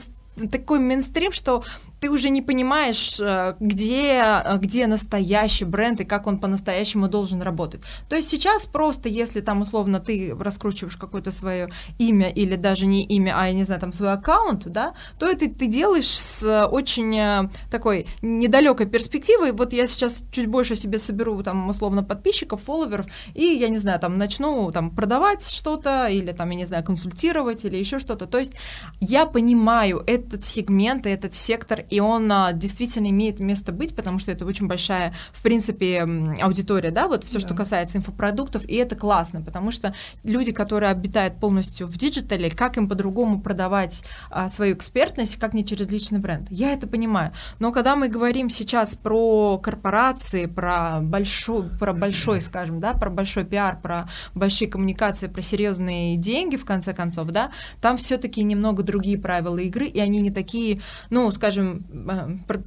такой 0.50 0.80
мейнстрим, 0.80 1.30
что 1.30 1.62
ты 2.00 2.10
уже 2.10 2.30
не 2.30 2.42
понимаешь, 2.42 3.20
э, 3.20 3.54
где, 3.60 4.22
э, 4.22 4.58
где 4.58 4.86
настоящий 4.86 5.66
бренд 5.66 6.00
и 6.00 6.04
как 6.04 6.26
он 6.26 6.38
по-настоящему 6.38 7.08
должен 7.08 7.42
работать. 7.42 7.82
То 8.08 8.16
есть 8.16 8.30
сейчас 8.30 8.66
просто, 8.66 9.08
если 9.08 9.40
там 9.40 9.60
условно 9.60 10.00
ты 10.00 10.34
раскручиваешь 10.38 10.96
какое-то 10.96 11.30
свое 11.30 11.68
имя 11.98 12.30
или 12.30 12.56
даже 12.56 12.86
не 12.86 13.04
имя, 13.04 13.34
а 13.36 13.46
я 13.46 13.52
не 13.52 13.64
знаю, 13.64 13.80
там 13.80 13.92
свой 13.92 14.12
аккаунт, 14.12 14.66
да, 14.66 14.94
то 15.18 15.26
это 15.26 15.48
ты 15.50 15.66
делаешь 15.66 16.08
с 16.08 16.66
очень 16.66 17.16
э, 17.18 17.50
такой 17.70 18.06
недалекой 18.22 18.86
перспективой. 18.86 19.52
Вот 19.52 19.74
я 19.74 19.86
сейчас 19.86 20.24
чуть 20.32 20.46
больше 20.46 20.76
себе 20.76 20.98
соберу 20.98 21.42
там 21.42 21.68
условно 21.68 22.02
подписчиков, 22.02 22.62
фолловеров, 22.62 23.06
и 23.34 23.44
я 23.44 23.68
не 23.68 23.78
знаю, 23.78 24.00
там 24.00 24.16
начну 24.16 24.72
там 24.72 24.90
продавать 24.90 25.46
что-то 25.46 26.06
или 26.06 26.32
там, 26.32 26.48
я 26.50 26.56
не 26.56 26.66
знаю, 26.66 26.82
консультировать 26.82 27.66
или 27.66 27.76
еще 27.76 27.98
что-то. 27.98 28.26
То 28.26 28.38
есть 28.38 28.54
я 29.00 29.26
понимаю 29.26 30.02
этот 30.06 30.44
сегмент 30.44 31.06
и 31.06 31.10
этот 31.10 31.34
сектор 31.34 31.84
и 31.90 32.00
он 32.00 32.30
а, 32.32 32.52
действительно 32.52 33.08
имеет 33.10 33.40
место 33.40 33.72
быть, 33.72 33.94
потому 33.94 34.18
что 34.18 34.30
это 34.32 34.46
очень 34.46 34.66
большая, 34.66 35.12
в 35.32 35.42
принципе, 35.42 36.02
аудитория, 36.40 36.90
да, 36.90 37.08
вот 37.08 37.24
все, 37.24 37.38
да. 37.38 37.46
что 37.46 37.54
касается 37.54 37.98
инфопродуктов, 37.98 38.64
и 38.66 38.74
это 38.76 38.96
классно, 38.96 39.42
потому 39.42 39.70
что 39.70 39.94
люди, 40.24 40.52
которые 40.52 40.90
обитают 40.90 41.38
полностью 41.38 41.86
в 41.86 41.96
digital 41.96 42.38
е, 42.38 42.50
как 42.50 42.76
им 42.76 42.88
по-другому 42.88 43.40
продавать 43.40 44.04
а, 44.30 44.48
свою 44.48 44.74
экспертность, 44.74 45.36
как 45.36 45.52
не 45.52 45.64
через 45.64 45.90
личный 45.90 46.20
бренд. 46.20 46.46
Я 46.50 46.72
это 46.72 46.86
понимаю. 46.86 47.32
Но 47.58 47.72
когда 47.72 47.96
мы 47.96 48.08
говорим 48.08 48.50
сейчас 48.50 48.96
про 48.96 49.58
корпорации, 49.58 50.46
про 50.46 51.00
большой, 51.00 51.64
про 51.78 51.92
большой, 51.92 52.40
скажем, 52.40 52.80
да, 52.80 52.94
про 52.94 53.10
большой 53.10 53.44
пиар, 53.44 53.78
про 53.80 54.08
большие 54.34 54.68
коммуникации, 54.68 55.26
про 55.26 55.40
серьезные 55.40 56.16
деньги, 56.16 56.56
в 56.56 56.64
конце 56.64 56.92
концов, 56.94 57.28
да, 57.28 57.50
там 57.80 57.96
все-таки 57.96 58.42
немного 58.42 58.82
другие 58.82 59.18
правила 59.18 59.58
игры, 59.58 59.86
и 59.86 59.98
они 59.98 60.20
не 60.20 60.30
такие, 60.30 60.80
ну, 61.10 61.30
скажем, 61.32 61.79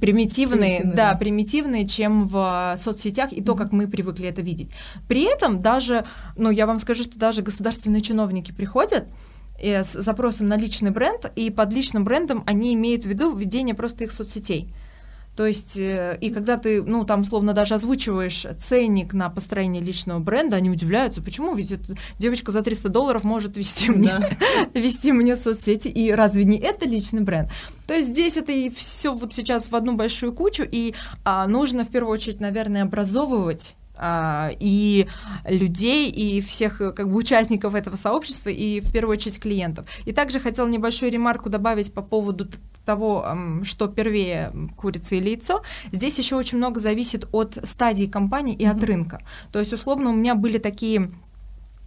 примитивные, 0.00 0.94
да, 0.94 1.14
примитивные, 1.14 1.86
чем 1.86 2.24
в 2.24 2.74
соцсетях 2.76 3.32
и 3.32 3.42
то, 3.42 3.54
как 3.54 3.72
мы 3.72 3.88
привыкли 3.88 4.28
это 4.28 4.42
видеть. 4.42 4.70
При 5.08 5.22
этом 5.22 5.60
даже, 5.60 6.04
ну, 6.36 6.50
я 6.50 6.66
вам 6.66 6.78
скажу, 6.78 7.02
что 7.04 7.18
даже 7.18 7.42
государственные 7.42 8.00
чиновники 8.00 8.52
приходят 8.52 9.06
э, 9.58 9.82
с 9.82 9.92
запросом 9.92 10.46
на 10.46 10.56
личный 10.56 10.90
бренд, 10.90 11.30
и 11.36 11.50
под 11.50 11.72
личным 11.72 12.04
брендом 12.04 12.42
они 12.46 12.74
имеют 12.74 13.04
в 13.04 13.08
виду 13.08 13.34
введение 13.34 13.74
просто 13.74 14.04
их 14.04 14.12
соцсетей. 14.12 14.74
То 15.36 15.46
есть, 15.46 15.76
э, 15.76 16.16
и 16.20 16.30
когда 16.30 16.56
ты, 16.56 16.82
ну, 16.82 17.04
там, 17.04 17.24
словно 17.24 17.52
даже 17.52 17.74
озвучиваешь 17.74 18.46
ценник 18.58 19.12
на 19.12 19.28
построение 19.30 19.82
личного 19.82 20.20
бренда, 20.20 20.56
они 20.56 20.70
удивляются, 20.70 21.22
почему, 21.22 21.54
ведь 21.54 21.72
эта 21.72 21.94
девочка 22.18 22.52
за 22.52 22.62
300 22.62 22.88
долларов 22.88 23.24
может 23.24 23.56
вести 23.56 23.90
мне, 23.90 24.18
да. 24.18 24.30
вести 24.78 25.12
мне 25.12 25.36
соцсети, 25.36 25.88
и 25.88 26.12
разве 26.12 26.44
не 26.44 26.58
это 26.58 26.86
личный 26.86 27.22
бренд? 27.22 27.50
То 27.86 27.94
есть 27.94 28.10
здесь 28.10 28.36
это 28.36 28.52
и 28.52 28.70
все 28.70 29.12
вот 29.12 29.32
сейчас 29.32 29.70
в 29.70 29.76
одну 29.76 29.94
большую 29.94 30.32
кучу, 30.32 30.64
и 30.70 30.94
а, 31.24 31.46
нужно 31.48 31.84
в 31.84 31.88
первую 31.88 32.12
очередь, 32.12 32.40
наверное, 32.40 32.82
образовывать 32.82 33.76
и 34.02 35.06
людей, 35.44 36.10
и 36.10 36.40
всех 36.40 36.78
как 36.78 37.08
бы 37.08 37.16
участников 37.16 37.74
этого 37.74 37.96
сообщества, 37.96 38.50
и 38.50 38.80
в 38.80 38.90
первую 38.92 39.12
очередь 39.12 39.38
клиентов. 39.38 39.86
И 40.04 40.12
также 40.12 40.40
хотел 40.40 40.66
небольшую 40.66 41.12
ремарку 41.12 41.48
добавить 41.48 41.92
по 41.92 42.02
поводу 42.02 42.48
того, 42.84 43.26
что 43.62 43.88
первее 43.88 44.52
курица 44.76 45.14
или 45.16 45.30
яйцо, 45.30 45.62
здесь 45.90 46.18
еще 46.18 46.36
очень 46.36 46.58
много 46.58 46.80
зависит 46.80 47.26
от 47.32 47.58
стадии 47.62 48.06
компании 48.06 48.54
и 48.54 48.64
mm-hmm. 48.64 48.70
от 48.70 48.84
рынка. 48.84 49.22
То 49.52 49.58
есть, 49.58 49.72
условно, 49.72 50.10
у 50.10 50.14
меня 50.14 50.34
были 50.34 50.58
такие 50.58 51.10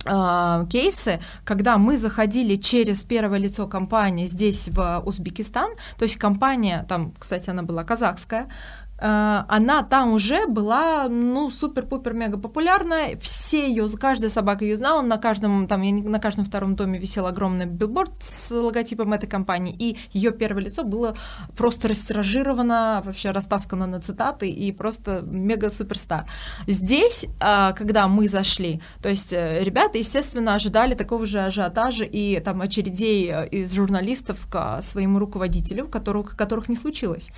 а, 0.06 0.65
кейсы, 0.70 1.20
когда 1.43 1.78
мы 1.78 1.98
заходили 1.98 2.56
через 2.56 3.04
первое 3.04 3.39
лицо 3.39 3.67
компании 3.67 4.28
здесь 4.28 4.70
в 4.70 5.04
Узбекистан, 5.06 5.72
то 5.98 6.04
есть 6.04 6.17
компания, 6.17 6.86
там, 6.88 7.13
кстати, 7.20 7.50
она 7.50 7.63
была 7.63 7.84
казахская, 7.84 8.48
Э, 8.48 8.87
она 9.00 9.84
там 9.84 10.14
уже 10.14 10.48
была, 10.48 11.08
ну, 11.08 11.50
супер-пупер 11.52 12.14
мега 12.14 12.38
популярная, 12.38 13.16
все 13.18 13.70
ее, 13.70 13.88
каждая 13.90 14.30
собака 14.30 14.66
ее 14.66 14.76
знала, 14.76 15.02
на 15.04 15.18
каждом, 15.18 15.68
там, 15.68 15.84
на 15.84 16.20
каждом 16.20 16.46
втором 16.46 16.76
доме 16.76 16.98
висел 16.98 17.28
огромный 17.28 17.66
билборд 17.66 18.12
с 18.20 18.52
логотипом 18.52 19.14
этой 19.14 19.28
компании, 19.28 19.76
и 19.78 19.98
ее 20.12 20.32
первое 20.32 20.64
лицо 20.64 20.84
было 20.84 21.16
просто 21.56 21.90
растиражировано, 21.90 23.04
вообще 23.06 23.32
растаскано 23.32 23.86
на 23.86 24.02
цитаты, 24.02 24.50
и 24.50 24.72
просто 24.72 25.22
мега-суперстар. 25.22 26.26
Здесь, 26.66 27.28
э, 27.40 27.74
когда 27.74 28.08
мы 28.08 28.28
зашли, 28.28 28.82
то 29.02 29.10
есть 29.10 29.32
э, 29.32 29.64
ребята, 29.64 30.00
естественно, 30.00 30.56
ожидали 30.56 30.96
такого 30.96 31.26
же 31.28 31.40
ажиотажа 31.42 32.06
и 32.06 32.40
там 32.40 32.62
очередей 32.62 33.32
из 33.52 33.74
журналистов 33.74 34.48
к 34.50 34.82
своему 34.82 35.20
руководителю, 35.20 35.88
которых, 35.88 36.36
которых 36.36 36.68
не 36.68 36.76
случилось. 36.76 37.30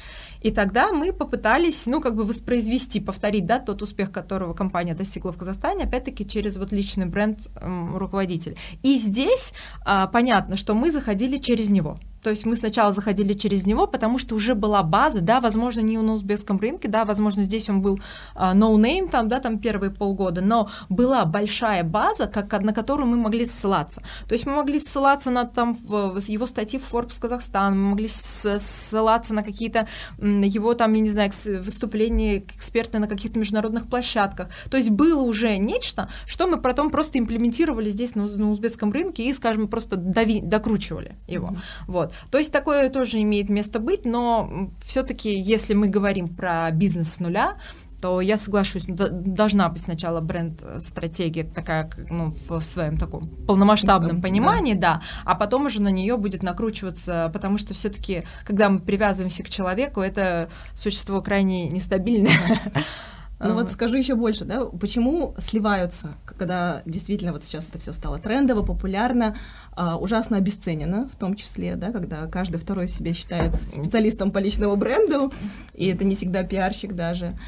И 0.41 0.51
тогда 0.51 0.91
мы 0.91 1.11
попытались, 1.11 1.85
ну, 1.87 2.01
как 2.01 2.15
бы 2.15 2.23
воспроизвести, 2.23 2.99
повторить, 2.99 3.45
да, 3.45 3.59
тот 3.59 3.81
успех, 3.81 4.11
которого 4.11 4.53
компания 4.53 4.95
достигла 4.95 5.31
в 5.31 5.37
Казахстане, 5.37 5.85
опять-таки 5.85 6.25
через 6.25 6.57
вот 6.57 6.71
личный 6.71 7.05
бренд 7.05 7.47
эм, 7.55 7.97
руководителя. 7.97 8.55
И 8.83 8.97
здесь 8.97 9.53
а, 9.85 10.07
понятно, 10.07 10.55
что 10.57 10.73
мы 10.73 10.91
заходили 10.91 11.37
через 11.37 11.69
него. 11.69 11.97
То 12.23 12.29
есть 12.29 12.45
мы 12.45 12.55
сначала 12.55 12.91
заходили 12.91 13.33
через 13.33 13.65
него, 13.65 13.87
потому 13.87 14.17
что 14.17 14.35
уже 14.35 14.55
была 14.55 14.83
база, 14.83 15.21
да, 15.21 15.39
возможно, 15.39 15.81
не 15.81 15.97
на 15.97 16.13
узбекском 16.13 16.59
рынке, 16.59 16.87
да, 16.87 17.05
возможно, 17.05 17.43
здесь 17.43 17.69
он 17.69 17.81
был 17.81 17.99
no 18.35 18.75
name, 18.75 19.09
там, 19.09 19.29
да, 19.29 19.39
там 19.39 19.59
первые 19.59 19.91
полгода, 19.91 20.41
но 20.41 20.69
была 20.89 21.25
большая 21.25 21.83
база, 21.83 22.27
как, 22.27 22.61
на 22.61 22.73
которую 22.73 23.07
мы 23.07 23.17
могли 23.17 23.45
ссылаться. 23.45 24.01
То 24.27 24.33
есть 24.33 24.45
мы 24.45 24.55
могли 24.55 24.79
ссылаться 24.79 25.31
на 25.31 25.45
там 25.45 25.77
его 25.87 26.45
статьи 26.45 26.79
в 26.79 26.93
Forbes 26.93 27.19
Казахстан, 27.21 27.77
мы 27.81 27.89
могли 27.91 28.07
ссылаться 28.07 29.33
на 29.33 29.43
какие-то 29.43 29.87
его 30.19 30.73
там, 30.73 30.93
я 30.93 31.01
не 31.01 31.09
знаю, 31.09 31.31
выступления 31.63 32.39
экспертные 32.39 32.99
на 33.01 33.07
каких-то 33.07 33.39
международных 33.39 33.87
площадках. 33.87 34.49
То 34.69 34.77
есть 34.77 34.89
было 34.89 35.21
уже 35.21 35.57
нечто, 35.57 36.09
что 36.25 36.47
мы 36.47 36.59
потом 36.61 36.89
просто 36.89 37.19
имплементировали 37.19 37.89
здесь 37.89 38.15
на, 38.15 38.25
на 38.25 38.49
узбекском 38.49 38.91
рынке 38.91 39.23
и, 39.23 39.33
скажем, 39.33 39.67
просто 39.67 39.95
дави, 39.95 40.41
докручивали 40.41 41.15
его. 41.27 41.47
Mm-hmm. 41.47 41.85
Вот. 41.87 42.08
То 42.31 42.37
есть 42.37 42.51
такое 42.51 42.89
тоже 42.89 43.21
имеет 43.21 43.49
место 43.49 43.79
быть, 43.79 44.05
но 44.05 44.69
все-таки, 44.83 45.33
если 45.33 45.73
мы 45.73 45.87
говорим 45.87 46.27
про 46.27 46.69
бизнес 46.71 47.13
с 47.13 47.19
нуля, 47.19 47.57
то 48.01 48.21
я 48.21 48.37
соглашусь, 48.37 48.85
должна 48.87 49.69
быть 49.69 49.81
сначала 49.81 50.21
бренд-стратегия 50.21 51.43
такая, 51.43 51.89
ну, 52.09 52.33
в 52.47 52.61
своем 52.61 52.97
таком 52.97 53.27
полномасштабном 53.27 54.21
понимании, 54.21 54.73
да. 54.73 54.95
да, 54.95 55.01
а 55.25 55.35
потом 55.35 55.65
уже 55.65 55.81
на 55.81 55.89
нее 55.89 56.17
будет 56.17 56.41
накручиваться, 56.41 57.29
потому 57.33 57.57
что 57.57 57.73
все-таки, 57.73 58.23
когда 58.45 58.69
мы 58.69 58.79
привязываемся 58.79 59.43
к 59.43 59.49
человеку, 59.49 60.01
это 60.01 60.49
существо 60.75 61.21
крайне 61.21 61.67
нестабильное. 61.67 62.31
Ну 63.39 63.53
вот 63.53 63.71
скажу 63.71 63.97
еще 63.97 64.15
больше, 64.15 64.43
да, 64.43 64.65
почему 64.65 65.33
сливаются, 65.37 66.09
когда 66.25 66.81
действительно 66.85 67.31
вот 67.31 67.43
сейчас 67.45 67.69
это 67.69 67.77
все 67.77 67.93
стало 67.93 68.19
трендово, 68.19 68.63
популярно, 68.63 69.35
а, 69.71 69.95
ужасно 69.95 70.35
обесценено, 70.35 71.07
в 71.07 71.15
том 71.15 71.35
числе, 71.35 71.77
да, 71.77 71.93
когда 71.93 72.27
каждый 72.27 72.57
второй 72.57 72.89
себя 72.89 73.13
считает 73.13 73.55
специалистом 73.55 74.31
по 74.31 74.39
личному 74.39 74.75
бренду, 74.75 75.31
и 75.73 75.87
это 75.87 76.03
не 76.03 76.15
всегда 76.15 76.43
пиарщик 76.43 76.93
даже, 76.93 77.39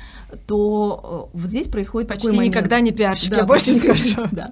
то 0.47 1.29
э, 1.33 1.37
вот 1.37 1.49
здесь 1.49 1.67
происходит 1.67 2.07
Почти 2.07 2.27
такой 2.27 2.37
момент. 2.37 2.55
никогда 2.55 2.79
не 2.79 2.91
пиарщик, 2.91 3.31
да, 3.31 3.37
я 3.37 3.43
больше 3.43 3.73
скажу. 3.73 4.27
Да. 4.31 4.47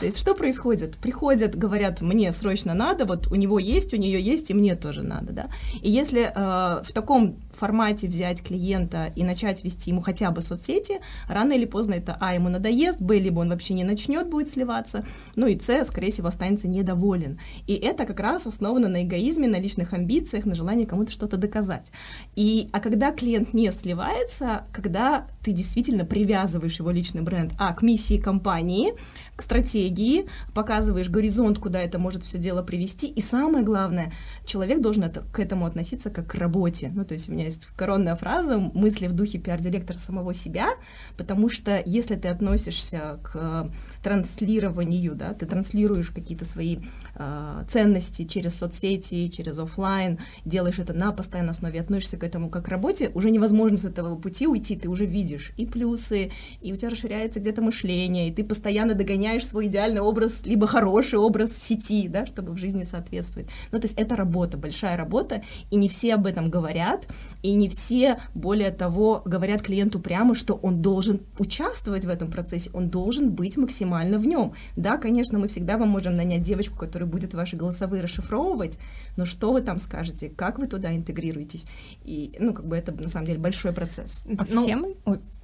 То 0.00 0.06
есть 0.06 0.18
что 0.18 0.34
происходит? 0.34 0.96
Приходят, 0.96 1.54
говорят, 1.54 2.00
мне 2.00 2.32
срочно 2.32 2.72
надо, 2.72 3.04
вот 3.04 3.26
у 3.26 3.34
него 3.34 3.58
есть, 3.58 3.92
у 3.92 3.98
нее 3.98 4.22
есть, 4.22 4.50
и 4.50 4.54
мне 4.54 4.74
тоже 4.74 5.02
надо, 5.02 5.32
да. 5.32 5.48
И 5.82 5.90
если 5.90 6.32
э, 6.34 6.82
в 6.82 6.92
таком 6.94 7.36
формате 7.58 8.08
взять 8.08 8.42
клиента 8.42 9.12
и 9.14 9.24
начать 9.24 9.64
вести 9.64 9.90
ему 9.90 10.00
хотя 10.00 10.30
бы 10.30 10.40
соцсети, 10.40 11.00
рано 11.28 11.52
или 11.52 11.64
поздно 11.64 11.94
это, 11.94 12.16
а, 12.20 12.34
ему 12.34 12.48
надоест, 12.48 13.00
б, 13.00 13.18
либо 13.18 13.40
он 13.40 13.50
вообще 13.50 13.74
не 13.74 13.84
начнет, 13.84 14.28
будет 14.28 14.48
сливаться, 14.48 15.04
ну 15.36 15.46
и 15.46 15.58
с, 15.58 15.84
скорее 15.84 16.10
всего, 16.10 16.28
останется 16.28 16.68
недоволен. 16.68 17.38
И 17.66 17.74
это 17.74 18.04
как 18.04 18.20
раз 18.20 18.46
основано 18.46 18.88
на 18.88 19.02
эгоизме, 19.02 19.48
на 19.48 19.58
личных 19.58 19.92
амбициях, 19.92 20.44
на 20.44 20.54
желании 20.54 20.84
кому-то 20.84 21.12
что-то 21.12 21.36
доказать. 21.36 21.92
И, 22.36 22.68
а 22.72 22.80
когда 22.80 23.12
клиент 23.12 23.54
не 23.54 23.70
сливается, 23.72 24.64
когда 24.72 25.26
ты 25.42 25.52
действительно 25.52 26.04
привязываешь 26.04 26.78
его 26.78 26.90
личный 26.90 27.22
бренд, 27.22 27.52
а, 27.58 27.72
к 27.72 27.82
миссии 27.82 28.18
компании, 28.18 28.92
к 29.36 29.42
стратегии, 29.42 30.26
показываешь 30.54 31.08
горизонт, 31.08 31.58
куда 31.58 31.80
это 31.80 31.98
может 31.98 32.22
все 32.22 32.38
дело 32.38 32.62
привести. 32.62 33.08
И 33.08 33.20
самое 33.20 33.64
главное, 33.64 34.12
человек 34.48 34.80
должен 34.80 35.04
это, 35.04 35.22
к 35.32 35.38
этому 35.38 35.66
относиться 35.66 36.10
как 36.10 36.26
к 36.28 36.34
работе. 36.34 36.90
Ну, 36.94 37.04
то 37.04 37.14
есть 37.14 37.28
у 37.28 37.32
меня 37.32 37.44
есть 37.44 37.66
коронная 37.76 38.16
фраза 38.16 38.58
«мысли 38.58 39.06
в 39.06 39.12
духе 39.12 39.38
пиар-директора 39.38 39.98
самого 39.98 40.34
себя», 40.34 40.70
потому 41.16 41.48
что 41.48 41.82
если 41.84 42.16
ты 42.16 42.28
относишься 42.28 43.20
к 43.22 43.70
транслированию, 44.02 45.14
да, 45.14 45.34
ты 45.34 45.46
транслируешь 45.46 46.10
какие-то 46.10 46.44
свои 46.44 46.78
э, 47.14 47.64
ценности 47.68 48.24
через 48.24 48.56
соцсети, 48.56 49.28
через 49.28 49.58
офлайн, 49.58 50.18
делаешь 50.44 50.78
это 50.78 50.92
на 50.92 51.12
постоянной 51.12 51.50
основе, 51.50 51.80
относишься 51.80 52.16
к 52.16 52.24
этому 52.24 52.48
как 52.48 52.64
к 52.64 52.68
работе, 52.68 53.10
уже 53.14 53.30
невозможно 53.30 53.76
с 53.76 53.84
этого 53.84 54.16
пути 54.16 54.46
уйти, 54.46 54.76
ты 54.76 54.88
уже 54.88 55.06
видишь 55.06 55.52
и 55.56 55.66
плюсы, 55.66 56.30
и 56.60 56.72
у 56.72 56.76
тебя 56.76 56.90
расширяется 56.90 57.40
где-то 57.40 57.62
мышление, 57.62 58.28
и 58.28 58.32
ты 58.32 58.44
постоянно 58.44 58.94
догоняешь 58.94 59.46
свой 59.46 59.66
идеальный 59.66 60.00
образ, 60.00 60.46
либо 60.46 60.66
хороший 60.66 61.18
образ 61.18 61.50
в 61.50 61.62
сети, 61.62 62.08
да, 62.08 62.26
чтобы 62.26 62.52
в 62.52 62.56
жизни 62.56 62.84
соответствовать. 62.84 63.48
Ну, 63.72 63.78
то 63.78 63.84
есть 63.84 63.98
это 63.98 64.16
работа, 64.16 64.37
большая 64.56 64.96
работа, 64.96 65.42
и 65.70 65.76
не 65.76 65.88
все 65.88 66.14
об 66.14 66.26
этом 66.26 66.50
говорят, 66.50 67.08
и 67.42 67.52
не 67.54 67.68
все, 67.68 68.18
более 68.34 68.70
того, 68.70 69.22
говорят 69.24 69.62
клиенту 69.62 70.00
прямо, 70.00 70.34
что 70.34 70.54
он 70.54 70.82
должен 70.82 71.20
участвовать 71.38 72.04
в 72.04 72.08
этом 72.08 72.30
процессе, 72.30 72.70
он 72.72 72.88
должен 72.88 73.30
быть 73.30 73.56
максимально 73.56 74.18
в 74.18 74.26
нем. 74.26 74.54
Да, 74.76 74.96
конечно, 74.96 75.38
мы 75.38 75.48
всегда 75.48 75.78
вам 75.78 75.88
можем 75.88 76.14
нанять 76.14 76.42
девочку, 76.42 76.76
которая 76.76 77.08
будет 77.08 77.34
ваши 77.34 77.56
голосовые 77.56 78.02
расшифровывать, 78.02 78.78
но 79.16 79.24
что 79.24 79.52
вы 79.52 79.60
там 79.60 79.78
скажете, 79.78 80.28
как 80.28 80.58
вы 80.58 80.66
туда 80.66 80.94
интегрируетесь? 80.94 81.66
И, 82.04 82.36
ну, 82.40 82.52
как 82.52 82.66
бы 82.66 82.76
это 82.76 82.92
на 82.92 83.08
самом 83.08 83.26
деле 83.26 83.38
большой 83.38 83.72
процесс. 83.72 84.24
А 84.38 84.44
ну, 84.48 84.64
всем? 84.64 84.86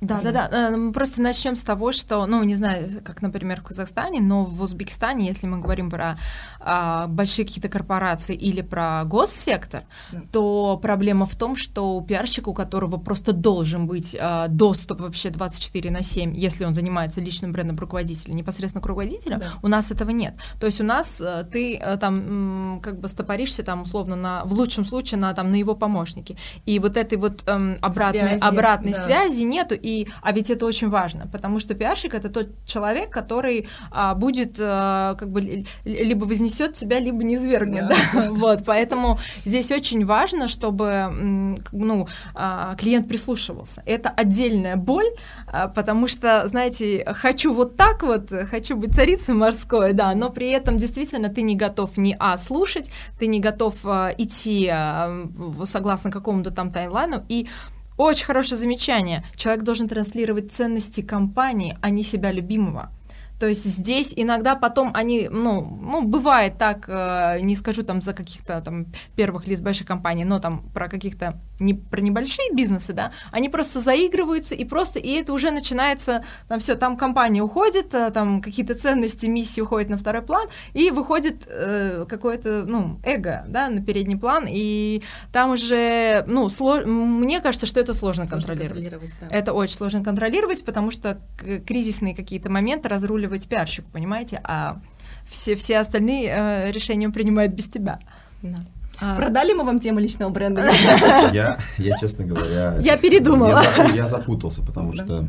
Да, 0.00 0.20
да, 0.20 0.48
да. 0.48 0.76
Мы 0.76 0.92
просто 0.92 1.22
начнем 1.22 1.56
с 1.56 1.62
того, 1.62 1.92
что, 1.92 2.26
ну, 2.26 2.42
не 2.42 2.56
знаю, 2.56 2.88
как, 3.02 3.22
например, 3.22 3.60
в 3.60 3.64
Казахстане, 3.64 4.20
но 4.20 4.44
в 4.44 4.60
Узбекистане, 4.62 5.26
если 5.26 5.46
мы 5.46 5.58
говорим 5.58 5.88
про 5.88 6.16
а, 6.60 7.06
большие 7.06 7.46
какие-то 7.46 7.68
корпорации 7.68 8.34
или 8.34 8.60
про 8.60 9.04
госсектор, 9.04 9.84
да. 10.12 10.22
то 10.30 10.78
проблема 10.82 11.26
в 11.26 11.34
том, 11.36 11.56
что 11.56 11.83
у 11.84 12.02
пиарщика, 12.02 12.48
у 12.48 12.54
которого 12.54 12.96
просто 12.96 13.32
должен 13.32 13.86
быть 13.86 14.16
а, 14.18 14.48
доступ 14.48 15.00
вообще 15.00 15.30
24 15.30 15.90
на 15.90 16.02
7, 16.02 16.36
если 16.36 16.64
он 16.64 16.74
занимается 16.74 17.20
личным 17.20 17.52
брендом 17.52 17.78
руководителя, 17.78 18.34
непосредственно 18.34 18.82
к 18.82 18.86
руководителю, 18.86 19.38
да. 19.38 19.46
у 19.62 19.68
нас 19.68 19.90
этого 19.90 20.10
нет. 20.10 20.34
То 20.60 20.66
есть 20.66 20.80
у 20.80 20.84
нас 20.84 21.20
а, 21.20 21.44
ты 21.44 21.76
а, 21.76 21.96
там 21.96 22.80
как 22.82 23.00
бы 23.00 23.08
стопоришься 23.08 23.62
там 23.62 23.82
условно 23.82 24.16
на, 24.16 24.44
в 24.44 24.52
лучшем 24.52 24.84
случае 24.84 25.18
на, 25.20 25.32
там, 25.34 25.50
на 25.50 25.56
его 25.56 25.74
помощнике. 25.74 26.36
И 26.66 26.78
вот 26.78 26.96
этой 26.96 27.18
вот 27.18 27.44
эм, 27.46 27.78
обратной, 27.80 28.38
связи, 28.38 28.42
обратной 28.42 28.92
да. 28.92 28.98
связи 28.98 29.42
нету, 29.42 29.74
и 29.80 30.08
а 30.22 30.32
ведь 30.32 30.50
это 30.50 30.66
очень 30.66 30.88
важно, 30.88 31.26
потому 31.32 31.58
что 31.58 31.74
пиарщик 31.74 32.14
это 32.14 32.28
тот 32.28 32.48
человек, 32.64 33.10
который 33.10 33.68
а, 33.90 34.14
будет 34.14 34.58
а, 34.60 35.14
как 35.14 35.30
бы 35.30 35.64
либо 35.84 36.24
вознесет 36.24 36.76
себя, 36.76 36.98
либо 37.00 37.22
не 37.24 37.38
свергнет, 37.38 37.88
да. 37.88 37.96
да? 38.12 38.30
вот, 38.30 38.64
поэтому 38.64 39.18
здесь 39.44 39.70
очень 39.70 40.04
важно, 40.04 40.48
чтобы 40.48 41.54
ну 41.74 42.06
а, 42.34 42.74
клиент 42.76 43.08
прислушивался. 43.08 43.82
Это 43.86 44.08
отдельная 44.08 44.76
боль, 44.76 45.08
а, 45.46 45.68
потому 45.68 46.08
что, 46.08 46.46
знаете, 46.48 47.04
хочу 47.06 47.52
вот 47.52 47.76
так 47.76 48.02
вот, 48.02 48.30
хочу 48.50 48.76
быть 48.76 48.94
царицей 48.94 49.34
морской, 49.34 49.92
да, 49.92 50.14
но 50.14 50.30
при 50.30 50.50
этом 50.50 50.76
действительно 50.76 51.28
ты 51.28 51.42
не 51.42 51.56
готов 51.56 51.96
ни 51.96 52.16
а 52.18 52.36
слушать, 52.36 52.90
ты 53.18 53.26
не 53.26 53.40
готов 53.40 53.74
а, 53.84 54.14
идти 54.16 54.72
согласно 55.64 56.10
какому-то 56.10 56.50
там 56.50 56.70
таймлайну 56.70 57.24
и 57.28 57.48
очень 57.96 58.26
хорошее 58.26 58.58
замечание. 58.58 59.24
Человек 59.36 59.62
должен 59.64 59.88
транслировать 59.88 60.52
ценности 60.52 61.00
компании, 61.00 61.76
а 61.80 61.90
не 61.90 62.02
себя 62.02 62.32
любимого. 62.32 62.90
То 63.38 63.48
есть 63.48 63.64
здесь 63.64 64.12
иногда 64.16 64.54
потом 64.54 64.92
они, 64.94 65.28
ну, 65.30 65.60
ну 65.60 66.02
бывает 66.02 66.56
так, 66.56 66.88
э, 66.88 67.40
не 67.40 67.56
скажу 67.56 67.82
там 67.82 68.00
за 68.00 68.12
каких-то 68.12 68.60
там 68.60 68.86
первых 69.16 69.46
лиц 69.46 69.60
больших 69.60 69.86
компаний, 69.86 70.24
но 70.24 70.38
там 70.38 70.62
про 70.72 70.88
каких-то 70.88 71.40
не 71.58 71.74
про 71.74 72.00
небольшие 72.00 72.52
бизнесы, 72.52 72.92
да, 72.92 73.12
они 73.32 73.48
просто 73.48 73.80
заигрываются 73.80 74.54
и 74.54 74.64
просто, 74.64 74.98
и 74.98 75.10
это 75.12 75.32
уже 75.32 75.50
начинается, 75.50 76.24
там 76.48 76.58
все, 76.58 76.74
там 76.74 76.96
компания 76.96 77.42
уходит, 77.42 77.92
э, 77.94 78.10
там 78.10 78.40
какие-то 78.40 78.74
ценности, 78.74 79.26
миссии 79.26 79.60
уходят 79.60 79.90
на 79.90 79.96
второй 79.96 80.22
план, 80.22 80.48
и 80.72 80.90
выходит 80.90 81.46
э, 81.46 82.06
какое-то, 82.08 82.64
ну, 82.66 83.00
эго, 83.04 83.44
да, 83.48 83.68
на 83.68 83.82
передний 83.82 84.16
план, 84.16 84.46
и 84.48 85.02
там 85.32 85.50
уже, 85.50 86.24
ну, 86.26 86.48
сло... 86.48 86.82
мне 86.82 87.40
кажется, 87.40 87.66
что 87.66 87.80
это 87.80 87.94
сложно, 87.94 88.24
сложно 88.24 88.48
контролировать. 88.48 88.84
контролировать 88.84 89.16
да. 89.20 89.36
Это 89.36 89.52
очень 89.52 89.76
сложно 89.76 90.04
контролировать, 90.04 90.64
потому 90.64 90.90
что 90.90 91.18
кризисные 91.66 92.14
какие-то 92.14 92.50
моменты 92.50 92.88
разруливают 92.88 93.23
разруливать 93.24 93.48
пиарщик, 93.48 93.84
понимаете, 93.86 94.40
а 94.44 94.80
все, 95.26 95.54
все 95.54 95.78
остальные 95.78 96.28
э, 96.28 96.70
решения 96.70 97.08
принимают 97.08 97.52
без 97.52 97.68
тебя. 97.68 97.98
Да. 98.42 98.56
А... 99.00 99.16
Продали 99.16 99.54
мы 99.54 99.64
вам 99.64 99.80
тему 99.80 99.98
личного 100.00 100.30
бренда? 100.30 100.70
Я, 101.32 101.58
я 101.78 101.98
честно 101.98 102.26
говоря... 102.26 102.78
Я 102.82 102.96
передумала. 102.96 103.62
Я 103.94 104.06
запутался, 104.06 104.62
потому 104.62 104.92
что 104.92 105.26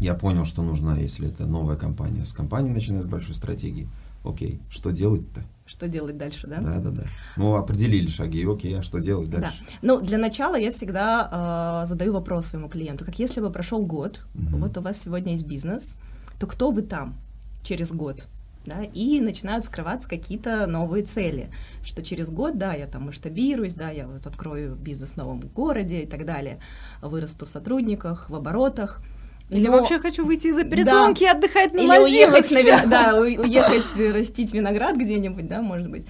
я 0.00 0.14
понял, 0.14 0.44
что 0.44 0.62
нужно, 0.62 0.98
если 0.98 1.28
это 1.28 1.46
новая 1.46 1.76
компания, 1.76 2.24
с 2.24 2.32
компанией 2.32 2.72
начинать 2.72 3.02
с 3.02 3.06
большой 3.06 3.34
стратегии. 3.34 3.88
Окей, 4.24 4.60
что 4.70 4.90
делать-то? 4.90 5.42
Что 5.66 5.88
делать 5.88 6.16
дальше, 6.16 6.46
да? 6.46 6.58
Да, 6.60 6.78
да, 6.78 6.90
да. 6.90 7.02
Ну, 7.36 7.54
определили 7.54 8.08
шаги, 8.08 8.44
окей, 8.44 8.78
а 8.78 8.82
что 8.82 8.98
делать 8.98 9.28
дальше? 9.28 9.58
Да. 9.60 9.72
Ну, 9.82 10.00
для 10.00 10.18
начала 10.18 10.56
я 10.56 10.70
всегда 10.70 11.82
э, 11.82 11.86
задаю 11.88 12.12
вопрос 12.12 12.46
своему 12.46 12.68
клиенту, 12.68 13.04
как 13.04 13.18
если 13.18 13.40
бы 13.40 13.50
прошел 13.50 13.84
год, 13.84 14.24
угу. 14.34 14.58
вот 14.58 14.78
у 14.78 14.80
вас 14.80 15.00
сегодня 15.00 15.32
есть 15.32 15.46
бизнес, 15.46 15.96
то 16.38 16.46
кто 16.46 16.70
вы 16.70 16.82
там 16.82 17.14
через 17.62 17.92
год? 17.92 18.28
Да, 18.64 18.82
и 18.82 19.20
начинают 19.20 19.64
вскрываться 19.64 20.08
какие-то 20.08 20.66
новые 20.66 21.04
цели, 21.04 21.50
что 21.84 22.02
через 22.02 22.30
год, 22.30 22.58
да, 22.58 22.74
я 22.74 22.88
там 22.88 23.06
масштабируюсь, 23.06 23.74
да, 23.74 23.90
я 23.90 24.08
вот 24.08 24.26
открою 24.26 24.74
бизнес 24.74 25.12
в 25.12 25.16
новом 25.18 25.38
городе 25.38 26.02
и 26.02 26.06
так 26.06 26.26
далее, 26.26 26.58
вырасту 27.00 27.46
в 27.46 27.48
сотрудниках, 27.48 28.28
в 28.28 28.34
оборотах. 28.34 29.00
Или 29.50 29.68
Но... 29.68 29.72
вообще 29.72 30.00
хочу 30.00 30.24
выйти 30.24 30.48
из 30.48 30.58
операционки 30.58 31.20
да. 31.20 31.26
и 31.26 31.36
отдыхать 31.36 31.74
на 31.74 31.78
Или 31.78 31.86
Мальдивах. 31.86 32.34
Уехать, 32.50 32.84
на, 32.84 32.86
да, 32.86 33.16
уехать 33.16 34.14
растить 34.14 34.52
виноград 34.52 34.96
где-нибудь, 34.96 35.46
да, 35.46 35.62
может 35.62 35.88
быть. 35.88 36.08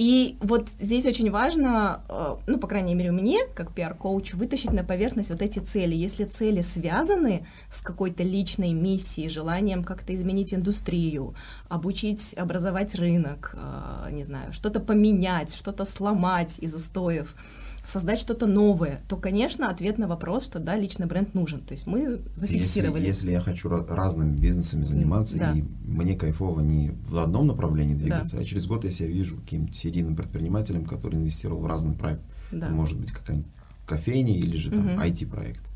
И 0.00 0.38
вот 0.40 0.70
здесь 0.70 1.04
очень 1.04 1.30
важно, 1.30 2.00
э, 2.08 2.36
ну, 2.46 2.58
по 2.58 2.66
крайней 2.66 2.94
мере, 2.94 3.12
мне, 3.12 3.40
как 3.54 3.74
пиар-коучу, 3.74 4.38
вытащить 4.38 4.72
на 4.72 4.82
поверхность 4.82 5.28
вот 5.28 5.42
эти 5.42 5.58
цели. 5.58 5.94
Если 5.94 6.24
цели 6.24 6.62
связаны 6.62 7.46
с 7.70 7.82
какой-то 7.82 8.22
личной 8.22 8.72
миссией, 8.72 9.28
желанием 9.28 9.84
как-то 9.84 10.14
изменить 10.14 10.54
индустрию, 10.54 11.34
обучить, 11.68 12.34
образовать 12.38 12.94
рынок, 12.94 13.54
э, 13.54 14.12
не 14.12 14.24
знаю, 14.24 14.54
что-то 14.54 14.80
поменять, 14.80 15.54
что-то 15.54 15.84
сломать 15.84 16.58
из 16.60 16.74
устоев, 16.74 17.34
создать 17.90 18.18
что-то 18.18 18.46
новое, 18.46 19.00
то, 19.08 19.16
конечно, 19.16 19.68
ответ 19.68 19.98
на 19.98 20.06
вопрос, 20.08 20.44
что 20.44 20.58
да, 20.58 20.76
личный 20.76 21.06
бренд 21.06 21.34
нужен. 21.34 21.60
То 21.60 21.72
есть 21.72 21.86
мы 21.86 22.20
зафиксировали. 22.34 23.06
Если, 23.06 23.26
если 23.26 23.30
я 23.32 23.40
хочу 23.40 23.68
разными 23.68 24.36
бизнесами 24.36 24.82
заниматься, 24.82 25.38
да. 25.38 25.52
и 25.52 25.62
мне 25.84 26.14
кайфово 26.16 26.60
не 26.60 26.90
в 27.04 27.18
одном 27.18 27.48
направлении 27.48 27.94
двигаться, 27.94 28.36
да. 28.36 28.42
а 28.42 28.44
через 28.44 28.66
год 28.66 28.84
я 28.84 28.92
себя 28.92 29.08
вижу 29.08 29.36
каким-то 29.36 29.74
серийным 29.74 30.16
предпринимателем, 30.16 30.84
который 30.84 31.16
инвестировал 31.16 31.60
в 31.60 31.66
разный 31.66 31.94
проект. 31.94 32.22
Да. 32.52 32.68
может 32.68 32.98
быть 32.98 33.12
какая-нибудь 33.12 33.50
кофейня 33.86 34.36
или 34.36 34.56
же 34.56 34.70
там 34.70 34.94
угу. 34.94 35.00
IT-проект. 35.00 35.69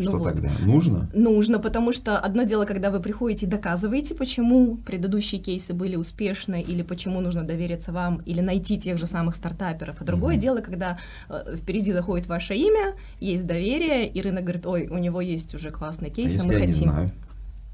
Что 0.00 0.18
ну, 0.18 0.24
тогда? 0.24 0.50
Нужно? 0.60 1.08
Нужно, 1.12 1.58
потому 1.58 1.92
что 1.92 2.18
одно 2.18 2.44
дело, 2.44 2.64
когда 2.64 2.90
вы 2.90 3.00
приходите 3.00 3.46
и 3.46 3.48
доказываете, 3.48 4.14
почему 4.14 4.76
предыдущие 4.76 5.40
кейсы 5.40 5.74
были 5.74 5.96
успешны, 5.96 6.62
или 6.62 6.82
почему 6.82 7.20
нужно 7.20 7.44
довериться 7.44 7.92
вам, 7.92 8.22
или 8.26 8.40
найти 8.40 8.78
тех 8.78 8.98
же 8.98 9.06
самых 9.06 9.34
стартаперов. 9.34 9.96
А 10.00 10.04
другое 10.04 10.36
mm-hmm. 10.36 10.40
дело, 10.40 10.60
когда 10.60 10.98
э, 11.28 11.56
впереди 11.56 11.92
заходит 11.92 12.26
ваше 12.26 12.54
имя, 12.54 12.94
есть 13.20 13.46
доверие, 13.46 14.08
и 14.08 14.22
рынок 14.22 14.44
говорит, 14.44 14.66
ой, 14.66 14.88
у 14.88 14.98
него 14.98 15.20
есть 15.20 15.54
уже 15.54 15.70
классный 15.70 16.10
кейс, 16.10 16.38
а, 16.38 16.42
а 16.42 16.46
мы 16.46 16.52
я 16.54 16.58
хотим. 16.60 16.72
Не 16.74 16.92
знаю? 16.92 17.10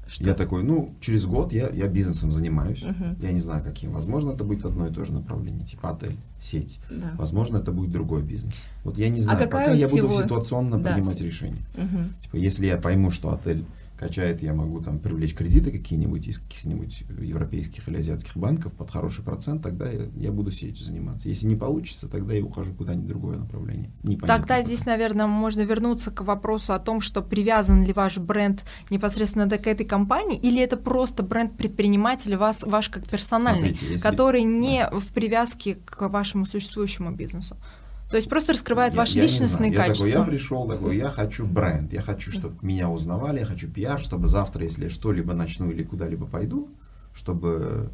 Что? 0.07 0.25
Я 0.25 0.33
такой, 0.35 0.63
ну, 0.63 0.93
через 1.01 1.25
год 1.25 1.51
я, 1.51 1.69
я 1.69 1.87
бизнесом 1.87 2.31
занимаюсь. 2.31 2.83
Uh-huh. 2.83 3.15
Я 3.23 3.31
не 3.31 3.39
знаю, 3.39 3.63
каким. 3.63 3.91
Возможно, 3.91 4.31
это 4.31 4.43
будет 4.43 4.65
одно 4.65 4.87
и 4.87 4.91
то 4.93 5.03
же 5.03 5.13
направление, 5.13 5.65
типа 5.65 5.91
отель, 5.91 6.15
сеть. 6.39 6.79
Да. 6.89 7.13
Возможно, 7.17 7.57
это 7.57 7.71
будет 7.71 7.91
другой 7.91 8.21
бизнес. 8.21 8.65
Вот 8.83 8.97
я 8.97 9.09
не 9.09 9.19
а 9.19 9.23
знаю, 9.23 9.39
а 9.39 9.41
пока 9.41 9.71
я 9.71 9.89
буду 9.89 10.11
ситуационно 10.11 10.77
да. 10.77 10.93
принимать 10.93 11.19
решения. 11.21 11.61
Uh-huh. 11.73 12.21
Типа, 12.21 12.35
если 12.35 12.67
я 12.67 12.77
пойму, 12.77 13.09
что 13.09 13.31
отель 13.31 13.65
качает, 13.97 14.41
я 14.41 14.53
могу 14.53 14.81
там 14.81 14.99
привлечь 14.99 15.33
кредиты 15.33 15.71
какие-нибудь 15.71 16.27
из 16.27 16.39
каких-нибудь 16.39 17.03
европейских 17.19 17.87
или 17.87 17.97
азиатских 17.97 18.35
банков 18.37 18.73
под 18.73 18.91
хороший 18.91 19.23
процент, 19.23 19.63
тогда 19.63 19.89
я, 19.89 20.01
я 20.15 20.31
буду 20.31 20.51
сетью 20.51 20.83
заниматься. 20.85 21.29
Если 21.29 21.47
не 21.47 21.55
получится, 21.55 22.07
тогда 22.07 22.33
я 22.33 22.43
ухожу 22.43 22.73
куда-нибудь 22.73 23.07
другое 23.07 23.37
направление. 23.37 23.91
Непонятно 24.03 24.27
тогда 24.27 24.55
куда. 24.57 24.63
здесь, 24.63 24.85
наверное, 24.85 25.27
можно 25.27 25.61
вернуться 25.61 26.11
к 26.11 26.21
вопросу 26.21 26.73
о 26.73 26.79
том, 26.79 27.01
что 27.01 27.21
привязан 27.21 27.83
ли 27.83 27.93
ваш 27.93 28.17
бренд 28.17 28.65
непосредственно 28.89 29.49
к 29.49 29.67
этой 29.67 29.85
компании, 29.85 30.37
или 30.37 30.61
это 30.61 30.77
просто 30.77 31.23
бренд 31.23 31.55
предпринимателя, 31.57 32.37
вас, 32.37 32.63
ваш 32.63 32.89
как 32.89 33.07
персональный, 33.07 33.69
Смотрите, 33.69 33.93
если... 33.93 34.03
который 34.03 34.43
не 34.43 34.81
да. 34.81 34.99
в 34.99 35.07
привязке 35.07 35.75
к 35.75 36.09
вашему 36.09 36.45
существующему 36.45 37.11
бизнесу. 37.11 37.55
То 38.09 38.17
есть 38.17 38.29
просто 38.29 38.53
раскрывает 38.53 38.93
я, 38.93 38.99
ваши 38.99 39.17
я 39.17 39.23
личностные 39.23 39.71
я 39.71 39.77
качества. 39.77 40.07
Такой, 40.07 40.21
я 40.21 40.27
пришел 40.27 40.67
такой, 40.67 40.97
я 40.97 41.09
хочу 41.09 41.45
бренд, 41.45 41.91
я 41.93 42.01
хочу, 42.01 42.31
чтобы 42.31 42.55
меня 42.61 42.89
узнавали, 42.89 43.39
я 43.39 43.45
хочу 43.45 43.67
пиар, 43.67 43.99
чтобы 43.99 44.27
завтра, 44.27 44.63
если 44.63 44.89
что-либо 44.89 45.33
начну 45.33 45.71
или 45.71 45.83
куда-либо 45.83 46.25
пойду, 46.25 46.69
чтобы 47.13 47.89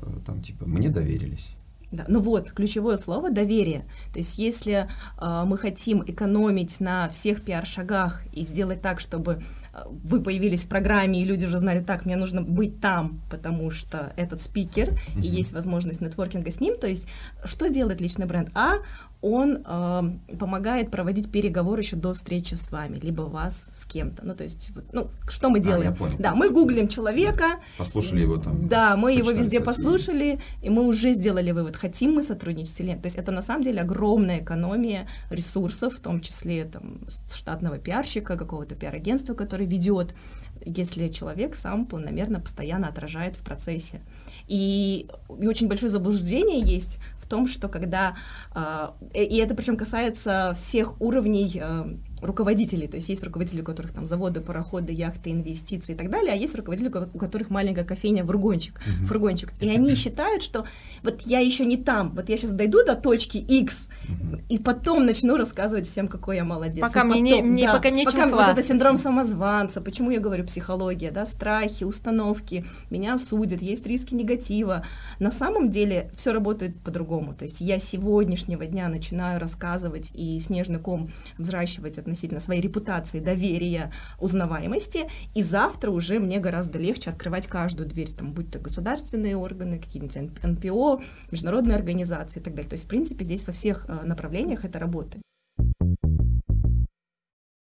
э, 0.00 0.06
там 0.26 0.42
типа 0.42 0.66
мне 0.66 0.88
доверились. 0.88 1.54
Да, 1.92 2.06
ну 2.08 2.20
вот, 2.20 2.50
ключевое 2.50 2.96
слово 2.96 3.30
доверие. 3.30 3.84
То 4.14 4.18
есть, 4.18 4.38
если 4.38 4.88
э, 5.20 5.44
мы 5.46 5.58
хотим 5.58 6.02
экономить 6.06 6.80
на 6.80 7.08
всех 7.10 7.42
пиар-шагах 7.42 8.22
и 8.32 8.42
сделать 8.44 8.80
так, 8.80 8.98
чтобы 8.98 9.42
э, 9.74 9.82
вы 10.02 10.22
появились 10.22 10.64
в 10.64 10.68
программе, 10.68 11.20
и 11.20 11.24
люди 11.26 11.44
уже 11.44 11.58
знали, 11.58 11.80
так, 11.80 12.06
мне 12.06 12.16
нужно 12.16 12.40
быть 12.40 12.80
там, 12.80 13.20
потому 13.30 13.70
что 13.70 14.14
этот 14.16 14.40
спикер, 14.40 14.88
mm-hmm. 14.88 15.22
и 15.22 15.26
есть 15.26 15.52
возможность 15.52 16.00
нетворкинга 16.00 16.50
с 16.50 16.60
ним. 16.60 16.78
То 16.78 16.86
есть, 16.86 17.06
что 17.44 17.68
делает 17.68 18.00
личный 18.00 18.24
бренд? 18.24 18.48
А, 18.54 18.76
он 19.22 19.62
э, 19.64 20.36
помогает 20.36 20.90
проводить 20.90 21.30
переговоры 21.30 21.80
еще 21.80 21.94
до 21.94 22.12
встречи 22.12 22.54
с 22.54 22.72
вами, 22.72 22.98
либо 22.98 23.22
вас 23.22 23.56
с 23.56 23.86
кем-то. 23.86 24.26
Ну, 24.26 24.34
то 24.34 24.42
есть, 24.42 24.72
вот, 24.74 24.84
ну, 24.92 25.08
что 25.28 25.48
мы 25.48 25.60
делаем? 25.60 25.92
А, 25.92 25.94
понял. 25.94 26.16
Да, 26.18 26.34
мы 26.34 26.50
гуглим 26.50 26.88
человека. 26.88 27.60
Послушали 27.78 28.22
его 28.22 28.38
там. 28.38 28.68
Да, 28.68 28.96
мы 28.96 29.12
его 29.12 29.30
везде 29.30 29.60
статьи. 29.60 29.64
послушали, 29.64 30.40
и 30.60 30.70
мы 30.70 30.86
уже 30.88 31.12
сделали 31.12 31.52
вывод, 31.52 31.76
хотим 31.76 32.14
мы 32.14 32.22
сотрудничать 32.22 32.80
или 32.80 32.88
нет. 32.88 33.02
То 33.02 33.06
есть 33.06 33.16
это 33.16 33.30
на 33.30 33.42
самом 33.42 33.62
деле 33.62 33.82
огромная 33.82 34.40
экономия 34.40 35.06
ресурсов, 35.30 35.94
в 35.94 36.00
том 36.00 36.20
числе 36.20 36.64
там, 36.64 36.98
штатного 37.32 37.78
пиарщика, 37.78 38.36
какого-то 38.36 38.74
пиар-агентства, 38.74 39.34
который 39.34 39.66
ведет, 39.66 40.16
если 40.64 41.06
человек 41.08 41.54
сам 41.54 41.86
планомерно, 41.86 42.40
постоянно 42.40 42.88
отражает 42.88 43.36
в 43.36 43.44
процессе. 43.44 44.00
И, 44.48 45.08
и 45.40 45.46
очень 45.46 45.68
большое 45.68 45.90
заблуждение 45.90 46.60
есть 46.60 46.98
том, 47.26 47.46
что 47.46 47.68
когда, 47.68 48.16
а, 48.52 48.94
и 49.14 49.36
это 49.38 49.54
причем 49.54 49.76
касается 49.76 50.54
всех 50.58 51.00
уровней 51.00 51.60
а, 51.62 51.86
руководителей, 52.22 52.86
то 52.86 52.96
есть 52.96 53.08
есть 53.08 53.22
руководители, 53.24 53.60
у 53.60 53.64
которых 53.64 53.92
там 53.92 54.06
заводы, 54.06 54.40
пароходы, 54.40 54.92
яхты, 54.92 55.30
инвестиции 55.32 55.92
и 55.92 55.96
так 55.96 56.10
далее, 56.10 56.32
а 56.32 56.36
есть 56.36 56.54
руководители, 56.54 56.90
у 57.12 57.18
которых 57.18 57.50
маленькая 57.50 57.84
кофейня, 57.84 58.24
фургончик, 58.24 58.74
uh-huh. 58.74 59.06
фургончик. 59.06 59.52
И 59.60 59.68
они 59.68 59.94
считают, 59.94 60.42
что 60.42 60.64
вот 61.02 61.22
я 61.22 61.40
еще 61.40 61.64
не 61.64 61.76
там, 61.76 62.14
вот 62.14 62.28
я 62.28 62.36
сейчас 62.36 62.52
дойду 62.52 62.84
до 62.84 62.94
точки 62.94 63.38
X, 63.38 63.88
uh-huh. 64.08 64.42
и 64.48 64.58
потом 64.58 65.04
начну 65.04 65.36
рассказывать 65.36 65.86
всем, 65.86 66.06
какой 66.06 66.36
я 66.36 66.44
молодец. 66.44 66.80
Пока 66.80 67.02
и 67.02 67.04
мне, 67.04 67.32
потом, 67.32 67.46
не, 67.46 67.52
мне 67.52 67.66
да, 67.66 67.72
пока 67.74 67.90
нечем 67.90 68.12
пока 68.12 68.28
хвастаться. 68.28 68.50
вот 68.50 68.58
это 68.58 68.68
синдром 68.68 68.96
самозванца, 68.96 69.80
почему 69.80 70.10
я 70.10 70.20
говорю 70.20 70.44
психология, 70.44 71.10
да, 71.10 71.26
страхи, 71.26 71.84
установки, 71.84 72.64
меня 72.90 73.18
судят, 73.18 73.62
есть 73.62 73.86
риски 73.86 74.14
негатива. 74.14 74.84
На 75.18 75.30
самом 75.30 75.70
деле 75.70 76.10
все 76.14 76.32
работает 76.32 76.78
по-другому. 76.80 77.34
То 77.34 77.44
есть 77.44 77.60
я 77.60 77.78
сегодняшнего 77.78 78.64
дня 78.66 78.88
начинаю 78.88 79.40
рассказывать 79.40 80.12
и 80.14 80.38
снежный 80.38 80.78
ком 80.78 81.10
взращивать 81.38 81.98
от 81.98 82.06
относительно 82.12 82.40
своей 82.40 82.60
репутации, 82.60 83.20
доверия, 83.20 83.90
узнаваемости, 84.20 85.08
и 85.34 85.42
завтра 85.42 85.90
уже 85.90 86.18
мне 86.18 86.38
гораздо 86.38 86.78
легче 86.78 87.10
открывать 87.10 87.46
каждую 87.46 87.88
дверь, 87.88 88.12
там, 88.12 88.32
будь 88.32 88.50
то 88.50 88.58
государственные 88.58 89.36
органы, 89.36 89.78
какие-нибудь 89.78 90.42
НПО, 90.42 91.02
международные 91.30 91.76
организации 91.76 92.40
и 92.40 92.42
так 92.42 92.54
далее. 92.54 92.68
То 92.68 92.74
есть, 92.74 92.84
в 92.84 92.88
принципе, 92.88 93.24
здесь 93.24 93.46
во 93.46 93.52
всех 93.52 93.86
э, 93.88 94.04
направлениях 94.04 94.64
это 94.64 94.78
работает. 94.78 95.22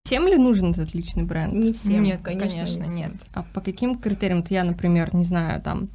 Всем 0.04 0.26
ли 0.26 0.38
нужен 0.38 0.70
этот 0.70 0.94
личный 0.94 1.24
бренд? 1.24 1.52
Не 1.52 1.74
всем, 1.74 2.02
нет, 2.02 2.22
конечно, 2.22 2.62
конечно 2.62 2.84
не 2.84 3.02
нет. 3.02 3.12
А 3.34 3.44
по 3.52 3.60
каким 3.60 3.98
критериям? 3.98 4.40
Вот 4.40 4.50
я, 4.50 4.64
например, 4.64 5.14
не 5.14 5.26
знаю, 5.26 5.60
там, 5.60 5.90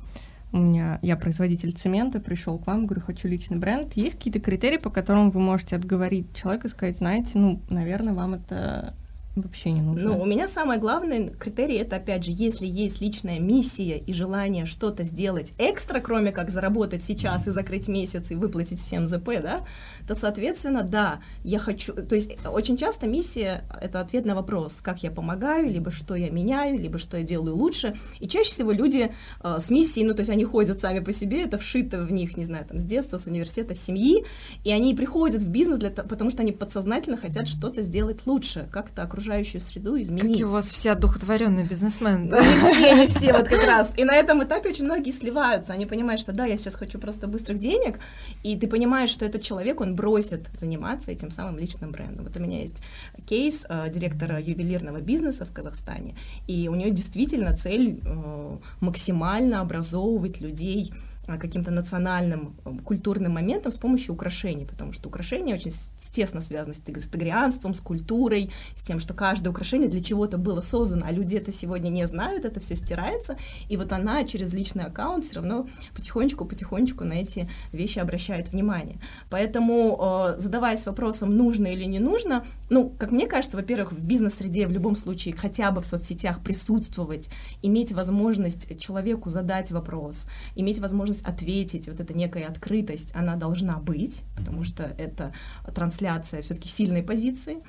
у 0.53 0.57
меня, 0.57 0.99
я 1.01 1.17
производитель 1.17 1.73
цемента, 1.73 2.19
пришел 2.19 2.59
к 2.59 2.67
вам, 2.67 2.85
говорю, 2.85 3.01
хочу 3.01 3.27
личный 3.27 3.57
бренд. 3.57 3.93
Есть 3.93 4.15
какие-то 4.15 4.39
критерии, 4.39 4.77
по 4.77 4.91
которым 4.91 5.31
вы 5.31 5.39
можете 5.39 5.75
отговорить 5.75 6.33
человека 6.33 6.67
и 6.67 6.71
сказать, 6.71 6.97
знаете, 6.97 7.31
ну, 7.33 7.59
наверное, 7.69 8.13
вам 8.13 8.35
это 8.35 8.93
вообще 9.35 9.71
не 9.71 9.81
нужно. 9.81 10.09
Ну, 10.09 10.21
у 10.21 10.25
меня 10.25 10.47
самый 10.47 10.77
главный 10.77 11.29
критерий 11.29 11.77
это, 11.77 11.95
опять 11.95 12.23
же, 12.23 12.31
если 12.31 12.67
есть 12.67 13.01
личная 13.01 13.39
миссия 13.39 13.97
и 13.97 14.13
желание 14.13 14.65
что-то 14.65 15.03
сделать 15.03 15.53
экстра, 15.57 15.99
кроме 15.99 16.31
как 16.31 16.51
заработать 16.51 17.03
сейчас 17.03 17.47
и 17.47 17.51
закрыть 17.51 17.87
месяц 17.87 18.29
и 18.29 18.35
выплатить 18.35 18.79
всем 18.79 19.07
ЗП, 19.07 19.41
да, 19.41 19.59
то, 20.07 20.15
соответственно, 20.15 20.83
да, 20.83 21.19
я 21.43 21.59
хочу... 21.59 21.93
То 21.93 22.15
есть 22.15 22.31
очень 22.45 22.77
часто 22.77 23.07
миссия— 23.07 23.63
это 23.81 23.99
ответ 23.99 24.25
на 24.25 24.35
вопрос, 24.35 24.81
как 24.81 25.03
я 25.03 25.11
помогаю, 25.11 25.69
либо 25.69 25.91
что 25.91 26.15
я 26.15 26.29
меняю, 26.29 26.77
либо 26.79 26.97
что 26.97 27.17
я 27.17 27.23
делаю 27.23 27.55
лучше. 27.55 27.95
И 28.19 28.27
чаще 28.27 28.51
всего 28.51 28.71
люди 28.71 29.11
э, 29.43 29.57
с 29.59 29.69
миссией, 29.69 30.05
ну, 30.05 30.13
то 30.13 30.21
есть 30.21 30.29
они 30.29 30.43
ходят 30.43 30.79
сами 30.79 30.99
по 30.99 31.11
себе, 31.11 31.43
это 31.43 31.57
вшито 31.57 32.01
в 32.01 32.11
них, 32.11 32.37
не 32.37 32.45
знаю, 32.45 32.65
там, 32.65 32.77
с 32.77 32.83
детства, 32.83 33.17
с 33.17 33.27
университета, 33.27 33.73
с 33.73 33.79
семьи, 33.79 34.25
и 34.63 34.71
они 34.71 34.93
приходят 34.93 35.41
в 35.41 35.49
бизнес, 35.49 35.79
для, 35.79 35.89
потому 35.89 36.29
что 36.29 36.41
они 36.41 36.51
подсознательно 36.51 37.17
хотят 37.17 37.47
что-то 37.47 37.81
сделать 37.81 38.25
лучше, 38.25 38.67
как-то 38.71 39.03
окружающую 39.03 39.61
среду 39.61 39.99
изменить. 39.99 40.23
Какие 40.23 40.43
у 40.43 40.49
вас 40.49 40.69
все 40.69 40.91
одухотворенные 40.91 41.65
бизнесмены, 41.65 42.29
да? 42.29 42.39
Не 42.39 42.57
все, 42.57 42.95
не 42.95 43.07
все, 43.07 43.33
вот 43.37 43.47
как 43.47 43.63
раз. 43.63 43.93
И 43.97 44.03
на 44.03 44.15
этом 44.15 44.43
этапе 44.43 44.69
очень 44.69 44.85
многие 44.85 45.11
сливаются, 45.11 45.73
они 45.73 45.85
понимают, 45.85 46.19
что 46.19 46.31
да, 46.31 46.45
я 46.45 46.57
сейчас 46.57 46.75
хочу 46.75 46.99
просто 46.99 47.27
быстрых 47.27 47.59
денег, 47.59 47.99
и 48.43 48.57
ты 48.57 48.67
понимаешь, 48.67 49.09
что 49.09 49.25
этот 49.25 49.41
человек, 49.41 49.81
он 49.81 49.92
бросит 49.93 50.49
заниматься 50.53 51.11
этим 51.11 51.31
самым 51.31 51.57
личным 51.57 51.91
брендом. 51.91 52.25
Вот 52.25 52.35
у 52.37 52.39
меня 52.39 52.59
есть 52.59 52.83
кейс 53.25 53.65
э, 53.69 53.89
директора 53.89 54.39
ювелирного 54.39 54.99
бизнеса 55.01 55.45
в 55.45 55.51
Казахстане, 55.51 56.15
и 56.47 56.67
у 56.67 56.75
нее 56.75 56.91
действительно 56.91 57.55
цель 57.55 57.99
э, 58.03 58.57
максимально 58.81 59.61
образовывать 59.61 60.41
людей 60.41 60.91
каким-то 61.37 61.71
национальным 61.71 62.55
культурным 62.85 63.33
моментом 63.33 63.71
с 63.71 63.77
помощью 63.77 64.13
украшений, 64.13 64.65
потому 64.65 64.93
что 64.93 65.09
украшения 65.09 65.55
очень 65.55 65.71
тесно 66.11 66.41
связаны 66.41 66.73
с 66.73 66.79
тагрианством, 66.79 67.73
с 67.73 67.79
культурой, 67.79 68.51
с 68.75 68.81
тем, 68.83 68.99
что 68.99 69.13
каждое 69.13 69.49
украшение 69.49 69.89
для 69.89 70.01
чего-то 70.01 70.37
было 70.37 70.61
создано, 70.61 71.05
а 71.07 71.11
люди 71.11 71.35
это 71.35 71.51
сегодня 71.51 71.89
не 71.89 72.05
знают, 72.07 72.45
это 72.45 72.59
все 72.59 72.75
стирается, 72.75 73.37
и 73.69 73.77
вот 73.77 73.91
она 73.93 74.23
через 74.23 74.53
личный 74.53 74.85
аккаунт 74.85 75.25
все 75.25 75.35
равно 75.35 75.67
потихонечку-потихонечку 75.95 77.03
на 77.03 77.13
эти 77.13 77.49
вещи 77.71 77.99
обращает 77.99 78.51
внимание. 78.51 78.99
Поэтому, 79.29 80.35
э, 80.37 80.39
задаваясь 80.39 80.85
вопросом, 80.85 81.35
нужно 81.35 81.67
или 81.67 81.83
не 81.85 81.99
нужно, 81.99 82.45
ну, 82.69 82.89
как 82.97 83.11
мне 83.11 83.27
кажется, 83.27 83.57
во-первых, 83.57 83.91
в 83.91 84.03
бизнес-среде 84.03 84.67
в 84.67 84.71
любом 84.71 84.95
случае 84.95 85.35
хотя 85.35 85.71
бы 85.71 85.81
в 85.81 85.85
соцсетях 85.85 86.41
присутствовать, 86.41 87.29
иметь 87.61 87.91
возможность 87.91 88.79
человеку 88.79 89.29
задать 89.29 89.71
вопрос, 89.71 90.27
иметь 90.55 90.79
возможность 90.79 91.22
ответить, 91.23 91.87
вот 91.87 91.99
эта 91.99 92.13
некая 92.13 92.47
открытость, 92.47 93.15
она 93.15 93.35
должна 93.35 93.77
быть, 93.77 94.23
потому 94.35 94.63
что 94.63 94.83
это 94.97 95.33
трансляция 95.73 96.41
все-таки 96.41 96.69
сильной 96.69 97.03
позиции 97.03 97.61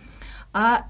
а 0.54 0.86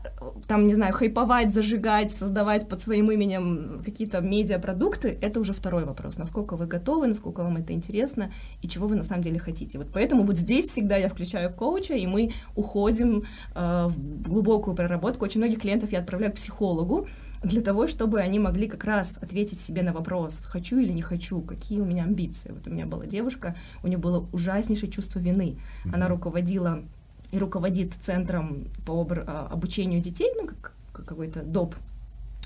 там, 0.46 0.66
не 0.66 0.74
знаю, 0.74 0.92
хайповать, 0.92 1.50
зажигать, 1.50 2.12
создавать 2.12 2.68
под 2.68 2.83
своим 2.83 3.11
именем 3.11 3.81
какие-то 3.83 4.20
медиапродукты, 4.20 5.18
это 5.22 5.40
уже 5.40 5.55
второй 5.55 5.87
вопрос. 5.87 6.18
Насколько 6.18 6.57
вы 6.57 6.66
готовы, 6.66 7.07
насколько 7.07 7.42
вам 7.42 7.57
это 7.57 7.72
интересно 7.72 8.31
и 8.61 8.68
чего 8.68 8.87
вы 8.87 8.96
на 8.96 9.05
самом 9.05 9.22
деле 9.22 9.38
хотите. 9.38 9.79
Вот 9.79 9.88
поэтому 9.90 10.24
вот 10.24 10.37
здесь 10.37 10.66
всегда 10.66 10.98
я 10.98 11.09
включаю 11.09 11.50
коуча, 11.50 11.94
и 11.94 12.07
мы 12.07 12.33
уходим 12.55 13.24
э, 13.55 13.87
в 13.88 14.29
глубокую 14.29 14.77
проработку. 14.77 15.24
Очень 15.24 15.40
многих 15.40 15.62
клиентов 15.62 15.92
я 15.92 16.00
отправляю 16.00 16.33
к 16.33 16.37
психологу 16.37 17.09
для 17.44 17.61
того, 17.61 17.87
чтобы 17.87 18.20
они 18.20 18.38
могли 18.38 18.68
как 18.68 18.85
раз 18.85 19.18
ответить 19.20 19.61
себе 19.61 19.83
на 19.83 19.92
вопрос, 19.92 20.44
хочу 20.44 20.78
или 20.78 20.92
не 20.92 21.02
хочу, 21.02 21.40
какие 21.42 21.80
у 21.80 21.85
меня 21.85 22.04
амбиции. 22.04 22.50
Вот 22.52 22.66
у 22.66 22.70
меня 22.70 22.87
была 22.87 23.07
девушка, 23.07 23.54
у 23.83 23.87
нее 23.87 23.98
было 23.98 24.26
ужаснейшее 24.33 24.90
чувство 24.90 25.18
вины. 25.18 25.57
Она 25.92 26.09
руководила 26.09 26.83
и 27.30 27.38
руководит 27.38 27.94
центром 28.00 28.68
по 28.87 29.07
а, 29.11 29.48
обучению 29.50 30.00
детей, 30.00 30.30
ну, 30.40 30.46
как 30.46 30.72
какой-то 30.92 31.42
доп. 31.42 31.74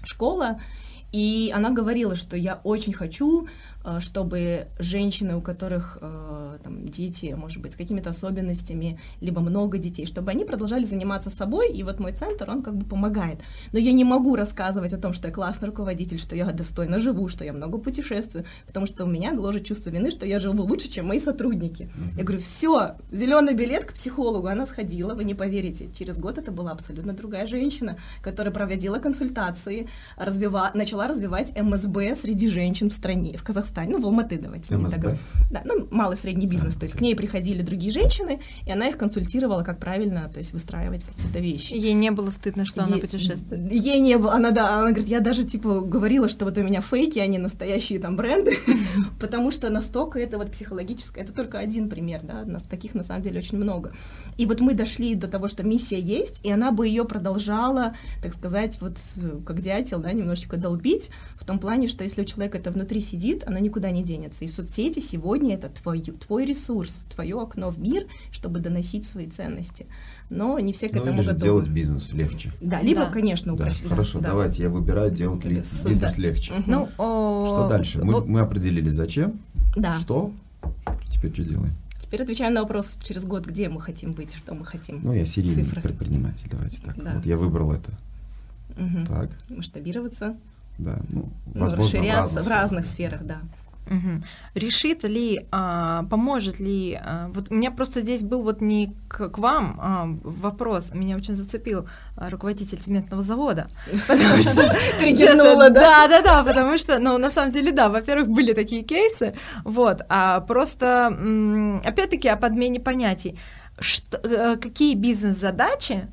школа, 0.05 0.59
и 1.13 1.53
она 1.55 1.71
говорила, 1.71 2.17
что 2.17 2.37
я 2.37 2.61
очень 2.65 2.93
хочу 2.93 3.49
чтобы 4.01 4.67
женщины, 4.79 5.37
у 5.37 5.41
которых 5.41 5.99
э, 6.01 6.59
там, 6.63 6.89
дети, 6.89 7.35
может 7.39 7.63
быть, 7.63 7.73
с 7.73 7.77
какими-то 7.77 8.11
особенностями, 8.11 8.99
либо 9.21 9.41
много 9.41 9.79
детей, 9.79 10.05
чтобы 10.05 10.31
они 10.31 10.45
продолжали 10.45 10.85
заниматься 10.85 11.31
собой, 11.31 11.73
и 11.73 11.83
вот 11.83 12.01
мой 12.01 12.13
центр, 12.13 12.51
он 12.51 12.63
как 12.63 12.77
бы 12.77 12.85
помогает. 12.85 13.41
Но 13.73 13.79
я 13.79 13.93
не 13.93 14.05
могу 14.05 14.37
рассказывать 14.37 14.93
о 14.93 14.99
том, 14.99 15.13
что 15.13 15.29
я 15.29 15.35
классный 15.35 15.69
руководитель, 15.69 16.19
что 16.19 16.37
я 16.37 16.45
достойно 16.47 16.99
живу, 16.99 17.29
что 17.29 17.45
я 17.45 17.53
много 17.53 17.79
путешествую, 17.79 18.45
потому 18.67 18.87
что 18.87 19.05
у 19.05 19.09
меня 19.09 19.35
гложет 19.35 19.65
чувство 19.65 19.91
вины, 19.91 20.11
что 20.11 20.27
я 20.27 20.39
живу 20.39 20.65
лучше, 20.65 20.89
чем 20.89 21.07
мои 21.07 21.19
сотрудники. 21.19 21.83
Mm-hmm. 21.83 22.19
Я 22.19 22.25
говорю, 22.25 22.43
все, 22.43 22.97
зеленый 23.11 23.55
билет 23.55 23.85
к 23.85 23.95
психологу. 23.95 24.49
Она 24.49 24.67
сходила, 24.67 25.15
вы 25.15 25.25
не 25.25 25.35
поверите, 25.35 25.89
через 25.95 26.19
год 26.19 26.39
это 26.39 26.53
была 26.53 26.73
абсолютно 26.73 27.13
другая 27.13 27.47
женщина, 27.47 27.97
которая 28.23 28.53
проводила 28.53 28.99
консультации, 28.99 29.89
развива... 30.17 30.71
начала 30.75 31.09
развивать 31.09 31.59
МСБ 31.59 32.15
среди 32.17 32.49
женщин 32.49 32.91
в 32.91 32.93
стране, 32.93 33.37
в 33.37 33.43
Казахстане 33.43 33.78
Казахстане, 33.79 33.93
ну, 33.93 34.03
в 34.03 34.07
Алматы, 34.07 34.39
давайте. 34.39 34.77
МСБ? 34.77 35.17
Да, 35.51 35.63
ну, 35.65 35.87
малый 35.91 36.17
средний 36.17 36.47
бизнес, 36.47 36.77
то 36.77 36.85
есть 36.85 36.95
к 36.95 37.01
ней 37.01 37.15
приходили 37.15 37.63
другие 37.63 37.93
женщины, 37.93 38.41
и 38.67 38.73
она 38.73 38.89
их 38.89 38.99
консультировала, 38.99 39.63
как 39.63 39.79
правильно, 39.79 40.29
то 40.33 40.39
есть 40.39 40.53
выстраивать 40.53 41.05
какие-то 41.05 41.39
вещи. 41.39 41.75
Ей 41.75 41.93
не 41.93 42.11
было 42.11 42.31
стыдно, 42.31 42.65
что 42.65 42.83
ей, 42.83 42.89
она 42.89 42.99
путешествует? 42.99 43.73
Ей 43.73 44.01
не 44.01 44.19
было, 44.19 44.35
она, 44.35 44.51
да, 44.51 44.79
она 44.79 44.89
говорит, 44.89 45.09
я 45.09 45.21
даже, 45.21 45.45
типа, 45.45 45.81
говорила, 45.81 46.29
что 46.29 46.45
вот 46.45 46.59
у 46.59 46.63
меня 46.63 46.81
фейки, 46.81 47.19
а 47.19 47.27
не 47.27 47.39
настоящие 47.39 47.99
там 48.01 48.17
бренды, 48.17 48.59
потому 49.21 49.51
что 49.51 49.71
настолько 49.71 50.19
это 50.19 50.39
вот 50.39 50.51
психологическое, 50.51 51.23
это 51.23 51.33
только 51.33 51.59
один 51.59 51.89
пример, 51.89 52.21
да, 52.23 52.45
таких 52.69 52.95
на 52.95 53.05
самом 53.05 53.23
деле 53.23 53.39
очень 53.39 53.59
много. 53.59 53.93
И 54.37 54.47
вот 54.47 54.61
мы 54.61 54.75
дошли 54.75 55.15
до 55.15 55.29
того, 55.29 55.49
что 55.49 55.63
миссия 55.63 56.01
есть, 56.01 56.41
и 56.45 56.51
она 56.51 56.73
бы 56.73 56.87
ее 56.87 57.05
продолжала, 57.05 57.95
так 58.23 58.35
сказать, 58.35 58.79
вот 58.81 58.99
как 59.47 59.61
дятел, 59.61 60.01
да, 60.01 60.13
немножечко 60.13 60.57
долбить, 60.57 61.11
в 61.37 61.45
том 61.45 61.59
плане, 61.59 61.89
что 61.89 62.05
если 62.05 62.23
у 62.23 62.25
человека 62.25 62.59
это 62.59 62.71
внутри 62.71 63.01
сидит, 63.01 63.45
она 63.59 63.65
никуда 63.65 63.91
не 63.91 64.03
денется. 64.03 64.45
И 64.45 64.49
соцсети 64.49 65.01
сегодня 65.01 65.55
это 65.55 65.69
твой, 65.69 66.01
твой 66.01 66.47
ресурс, 66.47 67.05
твое 67.11 67.41
окно 67.41 67.71
в 67.71 67.79
мир, 67.79 68.07
чтобы 68.31 68.61
доносить 68.61 69.05
свои 69.05 69.27
ценности. 69.27 69.87
Но 70.31 70.59
не 70.61 70.73
все 70.73 70.89
к 70.89 70.95
ну, 70.95 71.03
этому 71.03 71.23
готовы. 71.23 71.41
делать 71.41 71.69
бизнес 71.69 72.13
легче. 72.13 72.53
Да, 72.61 72.81
либо, 72.81 73.03
да. 73.03 73.11
конечно, 73.11 73.55
упрощать. 73.55 73.83
Да, 73.83 73.89
хорошо, 73.89 74.21
да. 74.21 74.29
давайте, 74.29 74.63
я 74.63 74.71
выбираю 74.71 75.11
делать 75.11 75.45
ли, 75.45 75.57
бизнес 75.57 76.19
легче. 76.19 76.55
Угу. 76.55 76.63
Ну, 76.67 76.89
о... 76.99 77.47
Что 77.47 77.69
дальше? 77.69 78.05
Мы, 78.05 78.25
мы 78.25 78.41
определили 78.41 78.91
зачем, 78.91 79.39
да. 79.77 79.99
что, 79.99 80.33
теперь 81.11 81.33
что 81.33 81.43
делаем? 81.43 81.73
Теперь 81.99 82.23
отвечаем 82.23 82.55
на 82.55 82.63
вопрос 82.63 82.97
через 83.03 83.25
год, 83.25 83.45
где 83.45 83.69
мы 83.69 83.81
хотим 83.81 84.13
быть, 84.13 84.35
что 84.35 84.55
мы 84.55 84.65
хотим. 84.65 85.01
Ну, 85.03 85.13
я 85.13 85.27
серийный 85.27 85.65
Цифры. 85.65 85.83
предприниматель, 85.83 86.47
давайте 86.49 86.81
так. 86.81 87.03
Да. 87.03 87.15
Вот 87.17 87.27
я 87.27 87.37
выбрал 87.37 87.73
это. 87.73 87.91
Угу. 88.77 89.07
Так. 89.09 89.31
Масштабироваться. 89.51 90.37
Да, 90.79 91.01
ну, 91.11 91.29
ну 91.47 91.61
возможно, 91.61 91.83
расширяться 91.83 92.35
в 92.35 92.37
разных, 92.37 92.47
в 92.47 92.49
разных 92.49 92.87
сферах, 92.87 93.25
да. 93.25 93.39
Угу. 93.91 94.23
Решит 94.55 95.05
ли, 95.05 95.47
а, 95.51 96.05
поможет 96.11 96.61
ли, 96.61 96.99
а, 97.03 97.31
вот 97.33 97.51
у 97.51 97.55
меня 97.55 97.71
просто 97.71 98.01
здесь 98.01 98.23
был 98.23 98.43
вот 98.43 98.61
не 98.61 98.95
к, 99.09 99.31
к 99.31 99.39
вам 99.39 99.79
а, 99.81 100.07
вопрос, 100.23 100.93
меня 100.93 101.17
очень 101.17 101.35
зацепил 101.35 101.89
а, 102.17 102.29
руководитель 102.29 102.79
цементного 102.79 103.23
завода, 103.23 103.69
потому 104.07 104.43
что 104.43 104.77
да? 105.71 106.07
Да, 106.07 106.09
да, 106.09 106.23
да, 106.23 106.45
потому 106.45 106.79
что, 106.79 106.99
ну, 106.99 107.19
на 107.19 107.31
самом 107.31 107.51
деле, 107.51 107.73
да, 107.73 107.89
во-первых, 107.89 108.29
были 108.29 108.53
такие 108.53 108.83
кейсы, 108.83 109.35
вот, 109.65 110.03
а 110.09 110.41
просто, 110.41 111.07
опять-таки, 111.85 112.29
о 112.29 112.37
подмене 112.37 112.81
понятий, 112.81 113.39
что, 113.81 114.19
э, 114.19 114.57
какие 114.57 114.95
бизнес-задачи 114.95 116.09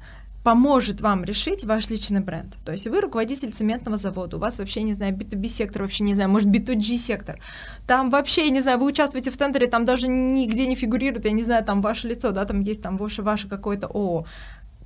поможет 0.46 1.02
вам 1.02 1.24
решить 1.24 1.66
ваш 1.66 1.90
личный 1.90 2.22
бренд. 2.22 2.56
То 2.64 2.72
есть 2.72 2.88
вы 2.88 3.02
руководитель 3.02 3.52
цементного 3.52 3.98
завода, 3.98 4.38
у 4.38 4.40
вас 4.40 4.60
вообще, 4.60 4.84
не 4.84 4.94
знаю, 4.94 5.16
B2B 5.16 5.48
сектор, 5.48 5.82
вообще, 5.82 6.04
не 6.04 6.14
знаю, 6.14 6.30
может, 6.30 6.48
B2G 6.50 6.98
сектор. 7.00 7.40
Там 7.88 8.12
вообще, 8.12 8.52
не 8.52 8.62
знаю, 8.62 8.78
вы 8.78 8.86
участвуете 8.86 9.32
в 9.32 9.38
тендере, 9.38 9.66
там 9.66 9.86
даже 9.86 10.08
нигде 10.08 10.68
не 10.68 10.76
фигурирует, 10.76 11.26
я 11.26 11.32
не 11.32 11.42
знаю, 11.42 11.66
там 11.66 11.82
ваше 11.82 12.08
лицо, 12.08 12.32
да, 12.32 12.46
там 12.46 12.62
есть 12.62 12.84
там 12.84 12.96
ваше, 12.96 13.24
ваше 13.24 13.50
какое-то 13.50 13.88
ООО. 13.88 14.26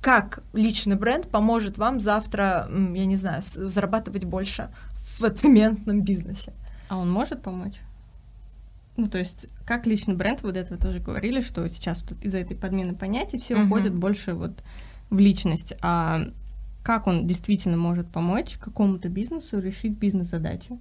Как 0.00 0.42
личный 0.54 0.96
бренд 0.96 1.28
поможет 1.28 1.76
вам 1.76 2.00
завтра, 2.00 2.66
я 2.70 3.04
не 3.04 3.16
знаю, 3.16 3.42
зарабатывать 3.42 4.24
больше 4.24 4.70
в 5.18 5.28
цементном 5.28 6.00
бизнесе? 6.00 6.54
А 6.88 6.96
он 6.96 7.12
может 7.12 7.42
помочь? 7.42 7.80
Ну, 8.96 9.10
то 9.10 9.18
есть, 9.18 9.44
как 9.66 9.86
личный 9.86 10.16
бренд, 10.16 10.42
вы 10.42 10.52
до 10.52 10.60
этого 10.60 10.80
тоже 10.80 11.00
говорили, 11.00 11.42
что 11.42 11.68
сейчас 11.68 12.02
из-за 12.22 12.38
этой 12.38 12.56
подмены 12.56 12.94
понятий 12.94 13.38
все 13.38 13.54
uh-huh. 13.54 13.66
уходят 13.66 13.94
больше 13.94 14.32
вот 14.32 14.52
в 15.10 15.18
личность, 15.18 15.74
а 15.82 16.22
как 16.82 17.06
он 17.06 17.26
действительно 17.26 17.76
может 17.76 18.08
помочь 18.08 18.56
какому-то 18.58 19.08
бизнесу 19.08 19.60
решить 19.60 19.98
бизнес-задачу 19.98 20.80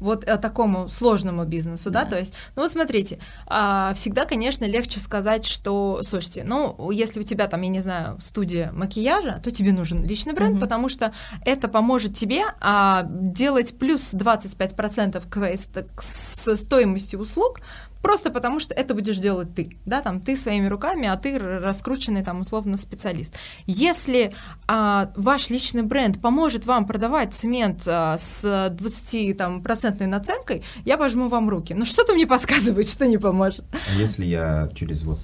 вот 0.00 0.24
э, 0.24 0.36
такому 0.36 0.88
сложному 0.88 1.44
бизнесу, 1.44 1.90
да. 1.90 2.04
да, 2.04 2.10
то 2.10 2.18
есть, 2.18 2.34
ну 2.56 2.62
вот 2.62 2.70
смотрите, 2.70 3.18
а, 3.46 3.92
всегда, 3.94 4.24
конечно, 4.24 4.64
легче 4.64 5.00
сказать, 5.00 5.44
что, 5.44 6.02
слушайте, 6.04 6.44
ну, 6.44 6.90
если 6.90 7.20
у 7.20 7.22
тебя 7.22 7.48
там, 7.48 7.62
я 7.62 7.68
не 7.68 7.80
знаю, 7.80 8.18
студия 8.20 8.70
макияжа, 8.72 9.40
то 9.42 9.50
тебе 9.50 9.72
нужен 9.72 10.04
личный 10.04 10.34
бренд, 10.34 10.52
угу. 10.52 10.60
потому 10.60 10.88
что 10.88 11.12
это 11.44 11.68
поможет 11.68 12.14
тебе 12.14 12.42
а, 12.60 13.04
делать 13.08 13.76
плюс 13.78 14.14
25% 14.14 15.22
к, 15.28 15.96
к 15.96 16.02
стоимости 16.02 17.16
услуг, 17.16 17.60
Просто 18.02 18.30
потому, 18.30 18.60
что 18.60 18.74
это 18.74 18.94
будешь 18.94 19.18
делать 19.18 19.54
ты, 19.54 19.76
да, 19.84 20.00
там 20.02 20.20
ты 20.20 20.36
своими 20.36 20.66
руками, 20.66 21.08
а 21.08 21.16
ты 21.16 21.38
раскрученный 21.38 22.22
там 22.22 22.40
условно 22.40 22.76
специалист. 22.76 23.34
Если 23.66 24.32
а, 24.66 25.10
ваш 25.16 25.50
личный 25.50 25.82
бренд 25.82 26.20
поможет 26.20 26.66
вам 26.66 26.86
продавать 26.86 27.34
цемент 27.34 27.82
а, 27.86 28.16
с 28.16 28.70
20 28.70 29.36
там 29.36 29.62
процентной 29.62 30.06
наценкой, 30.06 30.62
я 30.84 30.96
пожму 30.96 31.28
вам 31.28 31.48
руки. 31.48 31.74
Но 31.74 31.84
что-то 31.84 32.14
мне 32.14 32.26
подсказывает, 32.26 32.88
что 32.88 33.06
не 33.06 33.18
поможет. 33.18 33.64
А 33.72 34.00
если 34.00 34.24
я 34.24 34.70
через 34.74 35.02
вот 35.02 35.18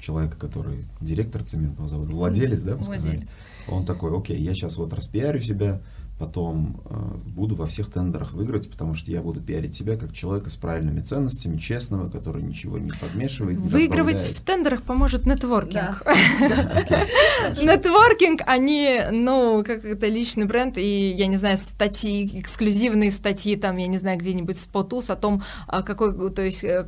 человека, 0.00 0.36
который 0.36 0.84
директор 1.00 1.42
цементного 1.42 1.88
завода, 1.88 2.12
владелец, 2.12 2.62
да, 2.62 2.76
вы 2.76 2.84
сказали, 2.84 3.20
он 3.68 3.86
такой, 3.86 4.16
окей, 4.16 4.38
я 4.38 4.54
сейчас 4.54 4.76
вот 4.76 4.92
распиарю 4.92 5.40
себя, 5.40 5.80
потом 6.18 6.80
э, 6.84 6.94
буду 7.26 7.56
во 7.56 7.66
всех 7.66 7.90
тендерах 7.90 8.32
выиграть, 8.32 8.70
потому 8.70 8.94
что 8.94 9.10
я 9.10 9.20
буду 9.20 9.40
пиарить 9.40 9.74
себя 9.74 9.96
как 9.96 10.12
человека 10.12 10.48
с 10.48 10.56
правильными 10.56 11.00
ценностями, 11.00 11.58
честного, 11.58 12.08
который 12.08 12.42
ничего 12.42 12.78
не 12.78 12.92
подмешивает. 12.92 13.58
Не 13.58 13.68
Выигрывать 13.68 14.20
в 14.20 14.40
тендерах 14.42 14.82
поможет 14.82 15.26
нетворкинг. 15.26 16.04
Нетворкинг, 17.62 18.42
они, 18.46 19.00
ну, 19.10 19.64
как 19.66 19.84
это 19.84 20.06
личный 20.06 20.44
бренд, 20.44 20.78
и, 20.78 21.12
я 21.12 21.26
не 21.26 21.36
знаю, 21.36 21.56
статьи, 21.58 22.40
эксклюзивные 22.40 23.10
статьи, 23.10 23.56
там, 23.56 23.76
я 23.76 23.86
не 23.86 23.98
знаю, 23.98 24.18
где-нибудь 24.18 24.56
с 24.56 24.68
Потус 24.68 25.10
о 25.10 25.16
том, 25.16 25.42
а, 25.66 25.82
какой, 25.82 26.32
то 26.32 26.42
есть, 26.42 26.62
э, 26.62 26.86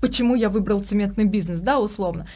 почему 0.00 0.34
я 0.34 0.50
выбрал 0.50 0.80
цементный 0.80 1.24
бизнес, 1.24 1.60
да, 1.60 1.80
условно. 1.80 2.26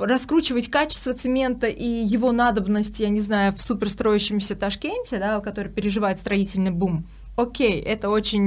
Раскручивать 0.00 0.70
качество 0.70 1.12
цемента 1.12 1.66
и 1.66 1.84
его 1.84 2.32
надобность, 2.32 3.00
я 3.00 3.08
не 3.08 3.20
знаю, 3.20 3.52
в 3.52 3.60
суперстроящемся 3.60 4.56
Ташкенте, 4.56 5.18
да, 5.18 5.40
который 5.40 5.73
переживает 5.74 6.18
строительный 6.20 6.70
бум. 6.70 7.06
Окей, 7.36 7.80
это 7.80 8.10
очень... 8.10 8.42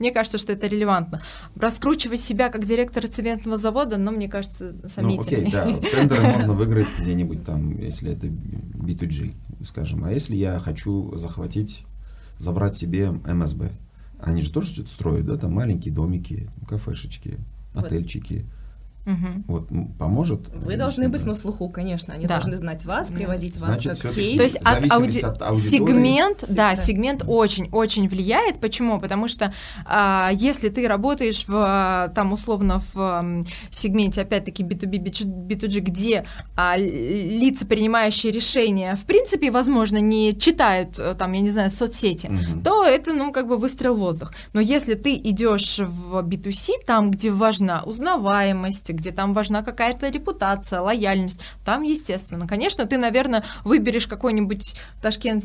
Мне 0.00 0.10
кажется, 0.10 0.38
что 0.38 0.52
это 0.52 0.66
релевантно. 0.66 1.22
Раскручивать 1.54 2.18
себя 2.18 2.48
как 2.48 2.64
директор 2.64 3.06
цементного 3.06 3.56
завода, 3.56 3.98
но 3.98 4.10
мне 4.10 4.28
кажется, 4.28 4.74
сомнительно. 4.88 5.42
Ну, 5.42 5.46
окей, 5.46 5.52
да, 5.52 5.90
тендеры 5.90 6.22
можно 6.22 6.52
выиграть 6.52 6.88
где-нибудь 6.98 7.44
там, 7.44 7.80
если 7.80 8.12
это 8.12 8.26
B2G, 8.26 9.32
скажем. 9.64 10.04
А 10.04 10.12
если 10.12 10.34
я 10.34 10.58
хочу 10.58 11.16
захватить, 11.16 11.84
забрать 12.38 12.76
себе 12.76 13.10
МСБ, 13.10 13.70
они 14.20 14.42
же 14.42 14.50
тоже 14.50 14.72
что-то 14.72 14.90
строят, 14.90 15.26
да, 15.26 15.36
там 15.36 15.52
маленькие 15.52 15.94
домики, 15.94 16.48
кафешечки, 16.68 17.36
отельчики. 17.74 18.44
Угу. 19.06 19.44
Вот 19.46 19.68
поможет. 19.98 20.48
Вы 20.52 20.76
должны 20.76 21.08
быть 21.08 21.24
на 21.24 21.34
слуху, 21.34 21.68
конечно. 21.68 22.14
Они 22.14 22.26
да. 22.26 22.34
должны 22.34 22.56
знать 22.56 22.84
вас, 22.84 23.10
приводить 23.10 23.54
Значит, 23.54 23.92
вас 23.92 24.02
как 24.02 24.14
кейс. 24.14 24.36
То 24.36 24.42
есть 24.42 24.56
от, 24.56 24.90
ауди... 24.90 25.20
от 25.20 25.42
аудитории. 25.42 25.70
Сегмент, 25.70 26.44
да, 26.48 26.74
сегмент 26.74 27.22
очень-очень 27.26 28.08
влияет. 28.08 28.58
Почему? 28.58 28.98
Потому 29.00 29.28
что 29.28 29.52
а, 29.84 30.30
если 30.32 30.70
ты 30.70 30.88
работаешь 30.88 31.46
в 31.46 32.12
там 32.16 32.32
условно 32.32 32.80
в 32.80 33.44
сегменте, 33.70 34.22
опять-таки 34.22 34.64
B2B, 34.64 35.46
B2G, 35.48 35.80
где 35.80 36.24
а, 36.56 36.76
лица, 36.76 37.64
принимающие 37.64 38.32
решения, 38.32 38.96
в 38.96 39.04
принципе, 39.04 39.52
возможно, 39.52 39.98
не 39.98 40.36
читают 40.36 40.98
э, 40.98 41.14
там, 41.14 41.32
я 41.32 41.40
не 41.40 41.50
знаю, 41.50 41.70
соцсети, 41.70 42.26
угу. 42.26 42.62
то 42.64 42.84
это, 42.84 43.12
ну, 43.12 43.32
как 43.32 43.46
бы 43.46 43.56
выстрел 43.56 43.94
в 43.94 44.00
воздух. 44.00 44.32
Но 44.52 44.60
если 44.60 44.94
ты 44.94 45.14
идешь 45.14 45.78
в 45.78 46.16
B2C, 46.16 46.84
там, 46.86 47.10
где 47.10 47.30
важна 47.30 47.82
узнаваемость, 47.84 48.95
где 48.96 49.12
там 49.12 49.32
важна 49.34 49.62
какая-то 49.62 50.08
репутация, 50.08 50.80
лояльность, 50.80 51.42
там, 51.64 51.82
естественно. 51.82 52.46
Конечно, 52.46 52.86
ты, 52.86 52.98
наверное, 52.98 53.44
выберешь 53.64 54.06
какой-нибудь 54.06 54.76
Ташкент 55.00 55.44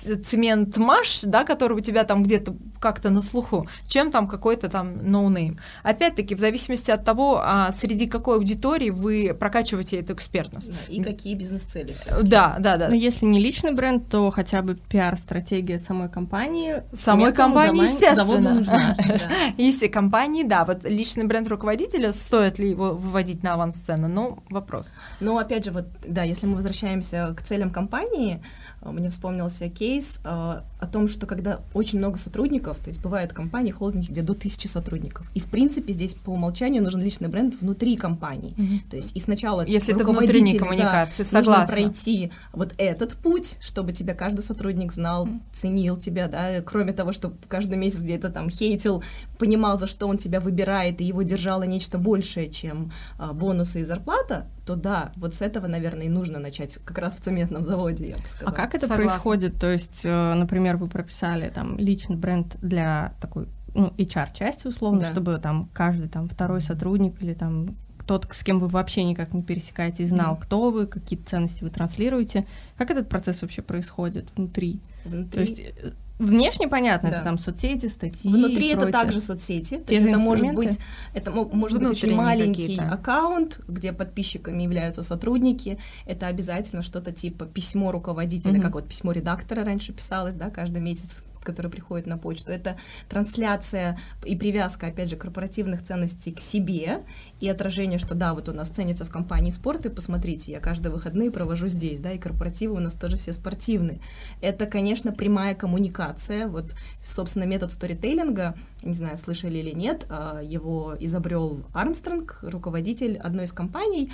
цемент 0.00 0.76
Маш, 0.76 1.22
да, 1.22 1.44
который 1.44 1.76
у 1.76 1.80
тебя 1.80 2.04
там 2.04 2.22
где-то 2.22 2.54
как-то 2.80 3.10
на 3.10 3.22
слуху, 3.22 3.68
чем 3.86 4.10
там 4.10 4.26
какой-то 4.26 4.68
там 4.68 5.10
no-name. 5.10 5.58
Опять-таки, 5.82 6.34
в 6.34 6.40
зависимости 6.40 6.90
от 6.90 7.04
того, 7.04 7.40
а, 7.44 7.70
среди 7.72 8.06
какой 8.06 8.36
аудитории 8.36 8.90
вы 8.90 9.36
прокачиваете 9.38 9.98
эту 9.98 10.14
экспертность. 10.14 10.70
Да, 10.70 10.78
и 10.88 11.02
какие 11.02 11.34
бизнес-цели 11.34 11.94
Да, 12.22 12.56
да, 12.58 12.76
да. 12.76 12.88
Но 12.88 12.94
если 12.94 13.26
не 13.26 13.38
личный 13.38 13.74
бренд, 13.74 14.08
то 14.08 14.30
хотя 14.30 14.62
бы 14.62 14.74
пиар-стратегия 14.74 15.78
самой 15.78 16.08
компании. 16.08 16.82
Самой 16.92 17.32
компании, 17.32 17.84
естественно. 17.84 18.54
нужна. 18.54 18.96
Если 19.58 19.86
компании, 19.86 20.44
да, 20.44 20.64
вот 20.64 20.84
личный 20.84 21.24
бренд 21.24 21.48
руководителя, 21.48 22.12
стоит 22.12 22.58
ли 22.58 22.70
его 22.70 22.94
выводить 22.94 23.42
на 23.42 23.54
авансцену, 23.54 24.08
ну, 24.08 24.38
вопрос. 24.48 24.96
Ну, 25.20 25.38
опять 25.38 25.64
же, 25.64 25.70
вот, 25.70 25.84
да, 26.06 26.22
если 26.22 26.46
мы 26.46 26.56
возвращаемся 26.56 27.34
к 27.36 27.42
целям 27.42 27.70
компании, 27.70 28.42
мне 28.82 29.10
вспомнился 29.10 29.68
кейс 29.68 30.20
э, 30.24 30.28
о 30.28 30.86
том, 30.90 31.06
что 31.08 31.26
когда 31.26 31.60
очень 31.74 31.98
много 31.98 32.18
сотрудников, 32.18 32.78
то 32.78 32.88
есть 32.88 33.00
бывают 33.00 33.32
компании, 33.32 33.72
холдинги, 33.72 34.08
где 34.08 34.22
до 34.22 34.34
тысячи 34.34 34.66
сотрудников, 34.66 35.30
и 35.34 35.40
в 35.40 35.46
принципе 35.46 35.92
здесь 35.92 36.14
по 36.14 36.30
умолчанию 36.30 36.82
нужен 36.82 37.00
личный 37.00 37.28
бренд 37.28 37.60
внутри 37.60 37.96
компании. 37.96 38.54
Mm-hmm. 38.56 38.90
То 38.90 38.96
есть 38.96 39.14
и 39.14 39.20
сначала 39.20 39.66
если 39.66 39.94
это 39.94 40.04
внутренней 40.04 40.58
коммуникации, 40.58 41.24
да, 41.24 41.28
согласна. 41.28 41.60
нужно 41.60 41.74
пройти 41.74 42.32
вот 42.52 42.74
этот 42.78 43.14
путь, 43.16 43.56
чтобы 43.60 43.92
тебя 43.92 44.14
каждый 44.14 44.40
сотрудник 44.40 44.92
знал, 44.92 45.26
mm-hmm. 45.26 45.40
ценил 45.52 45.96
тебя, 45.96 46.28
да, 46.28 46.62
кроме 46.62 46.92
того, 46.92 47.12
что 47.12 47.32
каждый 47.48 47.76
месяц 47.76 48.00
где-то 48.00 48.30
там 48.30 48.48
хейтил, 48.48 49.02
понимал, 49.38 49.78
за 49.78 49.86
что 49.86 50.06
он 50.06 50.16
тебя 50.16 50.40
выбирает, 50.40 51.00
и 51.00 51.04
его 51.04 51.22
держало 51.22 51.64
нечто 51.64 51.98
большее, 51.98 52.50
чем 52.50 52.92
э, 53.18 53.32
бонусы 53.32 53.80
и 53.80 53.84
зарплата, 53.84 54.46
то 54.70 54.76
да, 54.76 55.12
вот 55.16 55.34
с 55.34 55.42
этого, 55.42 55.66
наверное, 55.66 56.06
и 56.06 56.08
нужно 56.08 56.38
начать, 56.38 56.78
как 56.84 56.98
раз 56.98 57.16
в 57.16 57.20
цементном 57.20 57.64
заводе, 57.64 58.10
я 58.10 58.16
бы 58.16 58.28
сказала. 58.28 58.56
А 58.56 58.60
как 58.60 58.74
это 58.74 58.86
Согласна. 58.86 59.10
происходит? 59.10 59.58
То 59.58 59.72
есть, 59.72 60.02
э, 60.04 60.34
например, 60.34 60.76
вы 60.76 60.86
прописали 60.86 61.48
там 61.48 61.76
личный 61.76 62.16
бренд 62.16 62.56
для 62.60 63.14
такой 63.20 63.46
ну, 63.74 63.92
HR-части, 63.98 64.68
условно, 64.68 65.00
да. 65.00 65.10
чтобы 65.10 65.38
там 65.38 65.68
каждый 65.72 66.08
там 66.08 66.28
второй 66.28 66.60
сотрудник 66.60 67.20
или 67.20 67.34
там 67.34 67.74
тот, 68.06 68.28
с 68.32 68.42
кем 68.42 68.60
вы 68.60 68.68
вообще 68.68 69.04
никак 69.04 69.32
не 69.32 69.42
пересекаетесь, 69.42 70.08
знал, 70.08 70.34
mm 70.34 70.40
кто 70.42 70.70
вы, 70.70 70.86
какие 70.86 71.18
ценности 71.18 71.64
вы 71.64 71.70
транслируете. 71.70 72.46
Как 72.76 72.90
этот 72.90 73.08
процесс 73.08 73.42
вообще 73.42 73.62
происходит 73.62 74.28
внутри? 74.36 74.80
внутри? 75.04 75.30
То 75.30 75.40
есть 75.40 75.60
э, 75.60 75.92
Внешне 76.20 76.68
понятно, 76.68 77.08
да. 77.08 77.16
это 77.16 77.24
там 77.24 77.38
соцсети, 77.38 77.86
статьи. 77.86 78.30
Внутри 78.30 78.68
это 78.68 78.92
также 78.92 79.20
соцсети. 79.20 79.78
То 79.78 79.94
есть 79.94 80.06
это 80.06 80.18
может 80.18 80.54
быть, 80.54 80.78
это 81.14 81.30
может 81.30 81.80
быть 81.80 81.90
очень 81.90 82.14
маленький 82.14 82.78
аккаунт, 82.78 83.60
где 83.66 83.92
подписчиками 83.92 84.62
являются 84.62 85.02
сотрудники. 85.02 85.78
Это 86.04 86.26
обязательно 86.26 86.82
что-то 86.82 87.10
типа 87.12 87.46
письмо 87.46 87.90
руководителя, 87.90 88.58
угу. 88.58 88.62
как 88.62 88.74
вот 88.74 88.86
письмо 88.86 89.12
редактора 89.12 89.64
раньше 89.64 89.92
писалось, 89.92 90.36
да, 90.36 90.50
каждый 90.50 90.82
месяц 90.82 91.24
которые 91.42 91.70
приходят 91.70 92.06
на 92.06 92.18
почту. 92.18 92.52
Это 92.52 92.76
трансляция 93.08 93.98
и 94.24 94.36
привязка, 94.36 94.88
опять 94.88 95.10
же, 95.10 95.16
корпоративных 95.16 95.82
ценностей 95.82 96.32
к 96.32 96.40
себе 96.40 97.02
и 97.40 97.48
отражение, 97.48 97.98
что 97.98 98.14
да, 98.14 98.34
вот 98.34 98.48
у 98.48 98.52
нас 98.52 98.68
ценится 98.68 99.04
в 99.04 99.10
компании 99.10 99.50
спорт, 99.50 99.86
и 99.86 99.88
посмотрите, 99.88 100.52
я 100.52 100.60
каждые 100.60 100.92
выходные 100.92 101.30
провожу 101.30 101.68
здесь, 101.68 102.00
да, 102.00 102.12
и 102.12 102.18
корпоративы 102.18 102.76
у 102.76 102.80
нас 102.80 102.94
тоже 102.94 103.16
все 103.16 103.32
спортивные. 103.32 104.00
Это, 104.40 104.66
конечно, 104.66 105.12
прямая 105.12 105.54
коммуникация. 105.54 106.46
Вот, 106.46 106.74
собственно, 107.04 107.44
метод 107.44 107.72
сторителлинга, 107.72 108.54
не 108.82 108.94
знаю, 108.94 109.16
слышали 109.16 109.58
или 109.58 109.70
нет, 109.70 110.06
а, 110.08 110.40
его 110.42 110.94
изобрел 110.98 111.64
Армстронг, 111.72 112.38
руководитель 112.42 113.16
одной 113.18 113.44
из 113.44 113.52
компаний. 113.52 114.12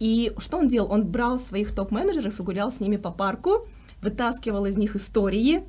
И 0.00 0.32
что 0.38 0.58
он 0.58 0.68
делал? 0.68 0.92
Он 0.92 1.06
брал 1.06 1.38
своих 1.38 1.74
топ-менеджеров 1.74 2.38
и 2.38 2.42
гулял 2.42 2.70
с 2.70 2.80
ними 2.80 2.96
по 2.96 3.10
парку, 3.10 3.66
вытаскивал 4.02 4.66
из 4.66 4.76
них 4.76 4.96
истории, 4.96 5.64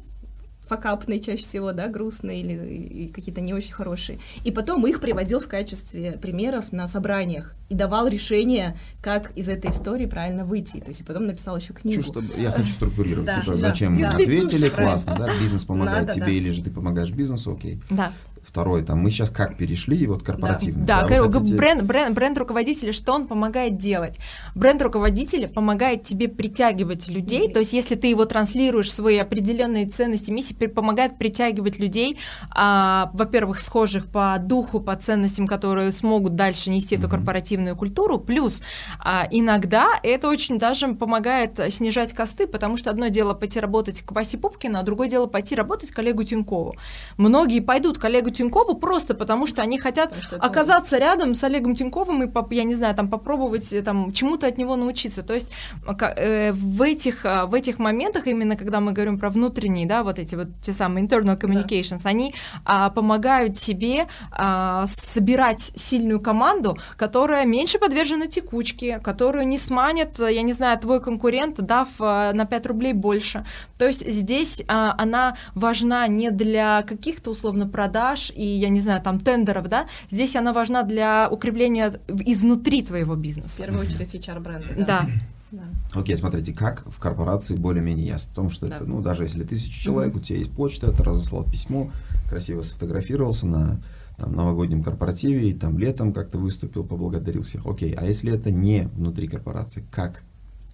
факапные 0.70 1.20
чаще 1.20 1.42
всего, 1.42 1.72
да, 1.74 1.88
грустные 1.88 2.42
или 2.42 3.08
какие-то 3.08 3.42
не 3.42 3.54
очень 3.54 3.74
хорошие. 3.74 4.20
И 4.46 4.52
потом 4.52 4.86
их 4.86 5.02
приводил 5.02 5.40
в 5.40 5.48
качестве 5.48 6.14
примеров 6.14 6.72
на 6.72 6.88
собраниях 6.88 7.56
и 7.70 7.76
давал 7.76 8.08
решение, 8.08 8.78
как 9.02 9.32
из 9.36 9.50
этой 9.50 9.72
истории 9.72 10.06
правильно 10.06 10.46
выйти. 10.46 10.80
То 10.80 10.90
есть 10.90 11.02
и 11.02 11.04
потом 11.04 11.26
написал 11.26 11.58
еще 11.58 11.74
книгу. 11.74 12.02
Чувство, 12.02 12.24
я 12.38 12.52
хочу 12.52 12.68
структурировать. 12.68 13.26
Да, 13.26 13.42
типа, 13.42 13.54
да. 13.54 13.58
зачем 13.58 14.00
да. 14.00 14.12
ответили, 14.12 14.70
классно, 14.70 15.16
да, 15.18 15.30
бизнес 15.42 15.66
помогает 15.66 16.08
Надо, 16.08 16.14
тебе 16.14 16.26
да. 16.26 16.32
или 16.32 16.52
же 16.52 16.64
ты 16.64 16.72
помогаешь 16.72 17.12
бизнесу, 17.12 17.54
окей. 17.54 17.82
Да. 17.90 18.14
Второй, 18.44 18.84
там, 18.84 19.00
мы 19.00 19.12
сейчас 19.12 19.30
как 19.30 19.58
перешли, 19.58 20.08
вот 20.08 20.24
корпоративно. 20.24 20.86
Да, 20.86 21.02
да, 21.04 21.08
да 21.08 21.32
хотите... 21.32 21.56
бренд, 21.56 21.84
бренд, 21.84 22.16
бренд 22.16 22.38
руководителя, 22.38 22.94
что 22.94 23.14
он 23.14 23.28
помогает 23.28 23.78
делать? 23.78 24.20
Бренд 24.56 24.82
руководителя 24.82 25.48
помогает 25.48 26.04
тебе 26.04 26.28
притягивать 26.28 27.10
людей, 27.10 27.42
людей. 27.42 27.54
то 27.54 27.60
есть 27.60 27.74
если 27.74 27.96
ты 27.96 28.08
его 28.08 28.26
транслируешь, 28.26 28.92
свои 28.92 29.18
определенные 29.18 29.88
ценности, 29.88 30.32
миссии, 30.32 30.54
помогает 30.54 31.18
притягивать 31.18 31.80
людей, 31.80 32.18
а, 32.52 33.12
во-первых, 33.14 33.60
схожих 33.60 34.08
по 34.08 34.38
духу, 34.40 34.80
по 34.80 34.96
ценностям, 34.96 35.48
которые 35.48 35.92
смогут 35.92 36.36
дальше 36.36 36.70
нести 36.70 36.96
mm-hmm. 36.96 37.00
эту 37.00 37.10
корпоративную 37.10 37.76
культуру, 37.76 38.20
плюс 38.20 38.64
а, 39.00 39.28
иногда 39.32 40.00
это 40.04 40.28
очень 40.30 40.58
даже 40.58 40.88
помогает 40.94 41.60
снижать 41.70 42.14
косты, 42.14 42.48
потому 42.48 42.78
что 42.78 42.90
одно 42.90 43.08
дело 43.08 43.34
пойти 43.34 43.60
работать 43.60 44.02
к 44.02 44.12
Васе 44.12 44.38
Пупкину, 44.38 44.80
а 44.80 44.84
другое 44.84 45.10
дело 45.10 45.28
пойти 45.28 45.56
работать 45.56 45.92
к 45.92 45.96
коллегу 45.96 46.24
Тинькову. 46.24 46.76
Многие 47.18 47.60
пойдут 47.60 47.98
коллегу 47.98 48.30
Тинькову 48.40 48.76
просто 48.76 49.14
потому, 49.14 49.48
что 49.48 49.62
они 49.62 49.78
хотят 49.80 50.14
что 50.22 50.38
оказаться 50.38 50.98
рядом 50.98 51.34
с 51.34 51.44
Олегом 51.44 51.76
Тиньковым 51.76 52.24
и, 52.24 52.56
я 52.56 52.64
не 52.64 52.76
знаю, 52.76 52.96
там 52.96 53.10
попробовать 53.10 53.74
э, 53.74 53.82
там 53.82 54.12
чему-то 54.14 54.48
от 54.48 54.58
него 54.58 54.76
научиться. 54.76 55.24
То 55.24 55.34
есть 55.34 55.52
э, 55.86 56.52
в, 56.54 56.82
этих, 56.82 57.26
э, 57.26 57.46
в 57.46 57.54
этих 57.54 57.80
моментах, 57.80 58.28
именно 58.28 58.56
когда 58.56 58.80
мы 58.80 58.94
говорим 58.94 59.20
про 59.20 59.30
внутренние, 59.30 59.88
да, 59.88 60.04
вот 60.04 60.20
эти 60.20 60.36
вот 60.36 60.48
те 60.62 60.74
самые 60.74 61.06
internal 61.06 61.40
communications, 61.40 62.04
да. 62.04 62.10
они 62.10 62.34
а, 62.66 62.90
помогают 62.90 63.58
себе 63.58 64.08
а, 64.32 64.86
собирать 64.88 65.72
сильную 65.76 66.22
команду, 66.22 66.78
которая 66.96 67.46
меньше 67.46 67.80
подвержена 67.80 68.28
текучке, 68.28 69.00
которую 69.00 69.48
не 69.48 69.58
сманит, 69.58 70.20
я 70.20 70.42
не 70.42 70.54
знаю, 70.54 70.80
твой 70.80 71.02
конкурент, 71.02 71.60
дав 71.60 71.88
на 72.00 72.46
5 72.50 72.66
рублей 72.68 72.94
больше. 72.94 73.46
То 73.78 73.86
есть 73.86 74.10
здесь 74.10 74.64
а, 74.68 74.96
она 74.98 75.36
важна 75.56 76.08
не 76.08 76.30
для 76.32 76.84
каких-то 76.84 77.32
условно 77.32 77.68
продаж, 77.68 78.19
и, 78.36 78.44
я 78.44 78.70
не 78.70 78.82
знаю, 78.82 79.02
там 79.02 79.20
тендеров, 79.20 79.68
да, 79.68 79.88
здесь 80.10 80.36
она 80.36 80.54
важна 80.54 80.84
для 80.84 81.30
укрепления 81.30 81.94
изнутри 82.26 82.84
твоего 82.84 83.16
бизнеса. 83.16 83.64
В 83.64 83.66
первую 83.66 83.86
очередь 83.86 84.16
HR-бренда. 84.16 84.68
Да. 84.78 85.06
да. 85.52 85.64
Окей, 85.94 86.16
okay, 86.16 86.18
смотрите, 86.18 86.54
как 86.54 86.84
в 86.86 87.00
корпорации 87.00 87.56
более-менее 87.56 88.08
ясно. 88.08 88.30
Потому 88.30 88.50
что 88.50 88.68
да. 88.68 88.78
это, 88.78 88.86
ну, 88.86 89.02
даже 89.02 89.24
если 89.24 89.44
тысяча 89.44 89.82
человек, 89.82 90.14
mm-hmm. 90.14 90.20
у 90.20 90.22
тебя 90.22 90.40
есть 90.40 90.52
почта, 90.52 90.92
ты 90.92 91.04
разослал 91.04 91.44
письмо, 91.46 91.92
красиво 92.30 92.62
сфотографировался 92.62 93.48
на 93.48 93.82
там, 94.18 94.36
новогоднем 94.36 94.84
корпоративе, 94.84 95.50
и 95.50 95.54
там 95.54 95.80
летом 95.80 96.14
как-то 96.14 96.38
выступил, 96.38 96.84
поблагодарил 96.84 97.44
всех. 97.44 97.66
Окей, 97.66 97.94
а 97.94 98.06
если 98.06 98.32
это 98.34 98.52
не 98.52 98.88
внутри 98.94 99.28
корпорации, 99.28 99.84
как? 99.92 100.24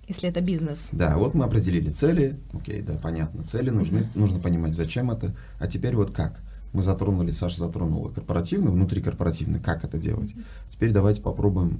Если 0.07 0.29
это 0.29 0.41
бизнес. 0.41 0.89
Да, 0.91 1.17
вот 1.17 1.33
мы 1.33 1.45
определили 1.45 1.91
цели, 1.91 2.37
окей, 2.53 2.81
да, 2.81 2.93
понятно, 3.01 3.43
цели 3.43 3.69
нужны, 3.69 3.99
mm-hmm. 3.99 4.19
нужно 4.19 4.39
понимать, 4.39 4.75
зачем 4.75 5.09
это, 5.09 5.35
а 5.59 5.67
теперь 5.67 5.95
вот 5.95 6.11
как? 6.11 6.41
Мы 6.75 6.81
затронули, 6.81 7.31
Саша 7.31 7.57
затронула 7.57 8.09
корпоративно, 8.09 8.71
внутрикорпоративно, 8.71 9.59
как 9.59 9.83
это 9.83 9.97
делать. 9.97 10.35
Теперь 10.69 10.91
давайте 10.91 11.21
попробуем 11.21 11.79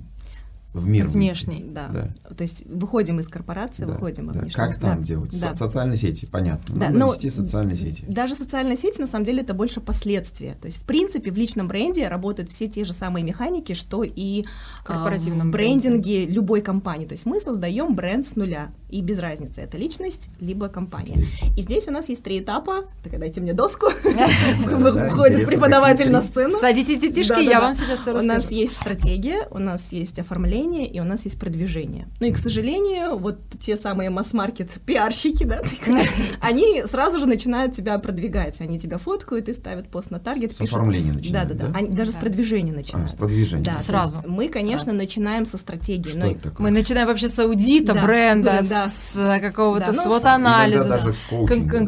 в 0.76 0.88
мир 0.88 1.08
внешний, 1.08 1.64
да. 1.68 1.88
да. 1.88 2.36
То 2.36 2.42
есть 2.42 2.66
выходим 2.68 3.20
из 3.20 3.28
корпорации, 3.28 3.86
да, 3.86 3.94
выходим 3.94 4.28
да. 4.28 4.34
во 4.34 4.40
внешний. 4.40 4.56
Как 4.56 4.80
там 4.80 5.00
да. 5.00 5.04
делать? 5.04 5.40
Да. 5.40 5.54
Со 5.54 5.66
социальные 5.66 5.98
сети, 5.98 6.26
понятно. 6.26 6.76
Да, 6.76 6.88
Надо 6.88 6.98
но 6.98 7.12
вести 7.14 7.30
социальные 7.30 7.78
сети. 7.78 8.06
Даже 8.08 8.36
социальные 8.36 8.78
сети 8.78 9.00
на 9.00 9.08
самом 9.08 9.26
деле 9.26 9.42
это 9.42 9.54
больше 9.54 9.82
последствия. 9.82 10.56
То 10.56 10.68
есть 10.68 10.80
в 10.80 10.84
принципе 10.84 11.32
в 11.32 11.38
личном 11.38 11.68
бренде 11.68 12.08
работают 12.08 12.50
все 12.50 12.68
те 12.68 12.84
же 12.84 12.94
самые 12.94 13.24
механики, 13.24 13.74
что 13.74 14.04
и 14.04 14.44
в 14.82 14.84
корпоративном 14.86 15.48
э, 15.48 15.50
в 15.50 15.54
брендинге 15.54 16.22
бренде. 16.22 16.34
любой 16.34 16.62
компании. 16.62 17.06
То 17.06 17.14
есть 17.14 17.26
мы 17.26 17.40
создаем 17.40 17.96
бренд 17.96 18.26
с 18.26 18.36
нуля 18.36 18.70
и 18.90 19.02
без 19.02 19.20
разницы, 19.20 19.62
это 19.62 19.78
личность 19.78 20.30
либо 20.40 20.70
компания. 20.70 21.16
Okay. 21.16 21.58
И 21.58 21.62
здесь 21.62 21.88
у 21.88 21.92
нас 21.92 22.08
есть 22.08 22.24
три 22.24 22.40
этапа. 22.40 22.86
Так 23.04 23.20
дайте 23.20 23.42
мне 23.42 23.54
доску. 23.54 23.88
Выходит 24.66 25.48
преподаватель 25.48 26.12
на 26.12 26.22
сцену. 26.22 26.58
Садитесь, 26.60 27.00
детишки, 27.00 27.44
я 27.44 27.60
вам 27.60 27.74
сейчас 27.74 28.02
все 28.02 28.12
расскажу. 28.12 28.24
У 28.24 28.28
нас 28.28 28.52
есть 28.52 28.78
стратегия, 28.78 29.48
у 29.52 29.60
нас 29.60 29.92
есть 29.92 30.20
оформление, 30.20 30.65
и 30.66 31.00
у 31.00 31.04
нас 31.04 31.24
есть 31.26 31.40
продвижение. 31.40 32.08
Ну 32.20 32.28
и, 32.28 32.32
к 32.32 32.38
сожалению, 32.38 33.18
вот 33.18 33.38
те 33.60 33.78
самые 33.78 34.10
масс-маркет 34.10 34.80
пиарщики, 34.86 35.44
да, 35.44 35.62
они 36.42 36.84
сразу 36.86 37.20
же 37.20 37.26
начинают 37.26 37.74
тебя 37.74 37.98
продвигать. 38.00 38.62
Они 38.62 38.80
тебя 38.80 38.98
фоткают 38.98 39.50
и 39.50 39.54
ставят 39.54 39.90
пост 39.90 40.12
на 40.12 40.20
таргет. 40.20 40.56
С 40.56 40.62
оформления 40.62 41.14
начинают, 41.14 41.50
Да, 41.50 41.68
да, 41.68 41.80
да. 41.80 41.88
Даже 41.88 42.12
с 42.12 42.18
продвижения 42.18 42.74
начинают. 42.74 43.12
А, 43.12 43.16
с 43.16 43.18
продвижения. 43.18 43.64
Да, 43.64 43.78
сразу. 43.78 44.22
Мы, 44.26 44.48
конечно, 44.48 44.94
начинаем 44.94 45.46
со 45.46 45.58
стратегии. 45.58 46.40
Мы 46.58 46.72
начинаем 46.72 47.08
вообще 47.08 47.30
с 47.30 47.38
аудита 47.40 47.94
бренда, 47.94 48.64
с 48.64 49.40
какого-то 49.42 49.94
свод-анализа. 49.94 50.84
Иногда 50.84 50.98
даже 50.98 51.14
с 51.14 51.26
коучинга. 51.26 51.80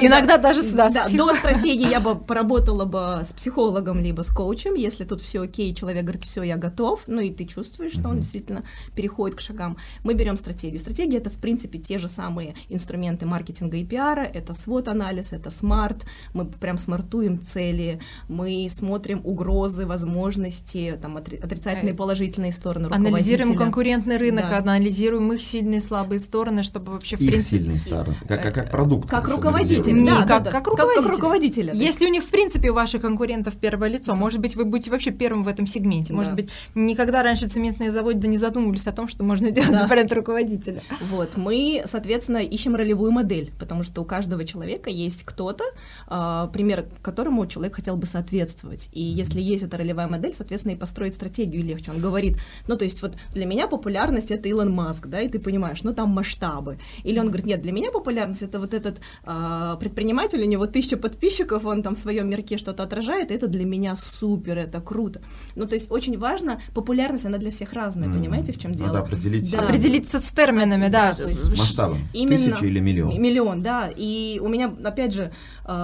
Иногда 0.00 0.38
даже 0.38 0.62
с 0.62 0.72
До 0.72 1.34
стратегии 1.34 1.88
я 1.88 2.00
бы 2.00 2.14
поработала 2.28 2.84
бы 2.84 3.20
с 3.24 3.32
психологом 3.32 4.00
либо 4.00 4.22
с 4.22 4.28
коучем, 4.28 4.74
если 4.74 5.04
тут 5.04 5.20
все 5.20 5.42
окей, 5.42 5.74
человек 5.74 6.04
говорит, 6.04 6.24
все, 6.24 6.42
я 6.42 6.56
готов, 6.56 7.04
ну 7.06 7.20
и 7.20 7.30
ты 7.32 7.44
чувствуешь, 7.44 7.87
что 7.90 8.08
он 8.08 8.20
действительно 8.20 8.64
переходит 8.94 9.36
к 9.36 9.40
шагам. 9.40 9.76
Мы 10.04 10.14
берем 10.14 10.36
стратегию. 10.36 10.80
Стратегия 10.80 11.18
это 11.18 11.30
в 11.30 11.36
принципе 11.36 11.78
те 11.78 11.98
же 11.98 12.08
самые 12.08 12.54
инструменты 12.68 13.26
маркетинга 13.26 13.76
и 13.76 13.84
пиара, 13.84 14.22
это 14.22 14.52
свод-анализ, 14.52 15.32
это 15.32 15.50
смарт, 15.50 16.06
мы 16.34 16.46
прям 16.46 16.78
смартуем 16.78 17.40
цели, 17.40 18.00
мы 18.28 18.68
смотрим 18.70 19.20
угрозы, 19.24 19.86
возможности, 19.86 20.98
там 21.00 21.16
отрицательные, 21.16 21.94
положительные 21.94 22.52
стороны 22.52 22.86
Анализируем 22.86 23.56
конкурентный 23.56 24.16
рынок, 24.16 24.48
да. 24.50 24.58
анализируем 24.58 25.32
их 25.32 25.42
сильные, 25.42 25.80
слабые 25.80 26.20
стороны, 26.20 26.62
чтобы 26.62 26.92
вообще 26.92 27.16
в 27.16 27.20
их 27.20 27.30
принципе... 27.30 27.58
сильные 27.58 27.78
стороны, 27.78 28.16
как, 28.26 28.42
как, 28.42 28.54
как 28.54 28.70
продукт. 28.70 29.08
Как 29.08 29.28
руководитель, 29.28 30.04
да, 30.04 30.24
как, 30.24 30.44
да, 30.44 30.50
как, 30.50 30.66
руководитель. 30.66 31.02
как 31.02 31.12
руководителя. 31.12 31.74
Если 31.74 32.06
у 32.06 32.10
них 32.10 32.24
в 32.24 32.28
принципе 32.28 32.70
у 32.70 32.74
ваших 32.74 33.02
конкурентов 33.02 33.56
первое 33.56 33.88
лицо, 33.88 34.14
может 34.14 34.40
быть 34.40 34.56
вы 34.56 34.64
будете 34.64 34.90
вообще 34.90 35.10
первым 35.10 35.42
в 35.42 35.48
этом 35.48 35.66
сегменте, 35.66 36.12
может 36.12 36.34
быть 36.34 36.50
никогда 36.74 37.22
раньше 37.22 37.48
цементные 37.68 37.90
заводы 37.90 38.28
не 38.28 38.38
задумывались 38.38 38.86
о 38.86 38.92
том, 38.92 39.08
что 39.08 39.24
можно 39.24 39.50
делать 39.50 39.70
да. 39.70 39.86
бренд 39.86 40.12
руководителя. 40.12 40.82
Вот, 41.10 41.36
мы, 41.36 41.82
соответственно, 41.84 42.38
ищем 42.38 42.74
ролевую 42.74 43.12
модель, 43.12 43.52
потому 43.58 43.82
что 43.82 44.02
у 44.02 44.04
каждого 44.04 44.44
человека 44.44 44.90
есть 44.90 45.24
кто-то, 45.24 45.64
э, 46.08 46.48
пример 46.52 46.86
которому 47.02 47.46
человек 47.46 47.74
хотел 47.74 47.96
бы 47.96 48.06
соответствовать. 48.06 48.88
И 48.92 49.02
если 49.02 49.40
есть 49.40 49.64
эта 49.64 49.76
ролевая 49.76 50.08
модель, 50.08 50.32
соответственно, 50.32 50.72
и 50.72 50.76
построить 50.76 51.14
стратегию 51.14 51.62
легче. 51.62 51.90
Он 51.90 52.00
говорит, 52.00 52.38
ну, 52.68 52.76
то 52.76 52.84
есть 52.84 53.02
вот 53.02 53.16
для 53.32 53.46
меня 53.46 53.66
популярность— 53.66 54.30
это 54.30 54.48
Илон 54.48 54.72
Маск, 54.72 55.06
да, 55.06 55.20
и 55.20 55.28
ты 55.28 55.38
понимаешь, 55.38 55.82
ну, 55.82 55.94
там 55.94 56.10
масштабы. 56.10 56.78
Или 57.04 57.18
он 57.18 57.26
говорит, 57.26 57.46
нет, 57.46 57.60
для 57.60 57.72
меня 57.72 57.90
популярность— 57.90 58.42
это 58.48 58.60
вот 58.60 58.74
этот 58.74 59.00
э, 59.24 59.76
предприниматель, 59.80 60.40
у 60.40 60.46
него 60.46 60.66
тысяча 60.66 60.96
подписчиков, 60.96 61.64
он 61.64 61.82
там 61.82 61.94
в 61.94 61.98
своем 61.98 62.30
мирке 62.30 62.56
что-то 62.56 62.82
отражает, 62.82 63.30
это 63.30 63.46
для 63.46 63.64
меня 63.64 63.96
супер, 63.96 64.56
это 64.58 64.80
круто. 64.80 65.20
Ну, 65.56 65.66
то 65.66 65.74
есть 65.74 65.90
очень 65.90 66.18
важно, 66.18 66.60
популярность, 66.74 67.26
она 67.26 67.38
для 67.38 67.50
всех 67.50 67.57
разная, 67.72 68.08
mm. 68.08 68.12
понимаете, 68.12 68.52
в 68.52 68.58
чем 68.58 68.74
дело? 68.74 68.88
Надо 68.88 69.00
определить. 69.00 69.50
Да. 69.50 69.60
Определиться 69.60 70.20
с 70.20 70.30
терминами, 70.32 70.88
да. 70.88 71.14
с 71.14 71.56
масштабом. 71.56 71.98
Именно, 72.12 72.50
Тысяча 72.50 72.66
или 72.66 72.80
миллион? 72.80 73.20
Миллион, 73.20 73.62
да. 73.62 73.90
И 73.96 74.40
у 74.42 74.48
меня, 74.48 74.72
опять 74.84 75.12
же, 75.12 75.32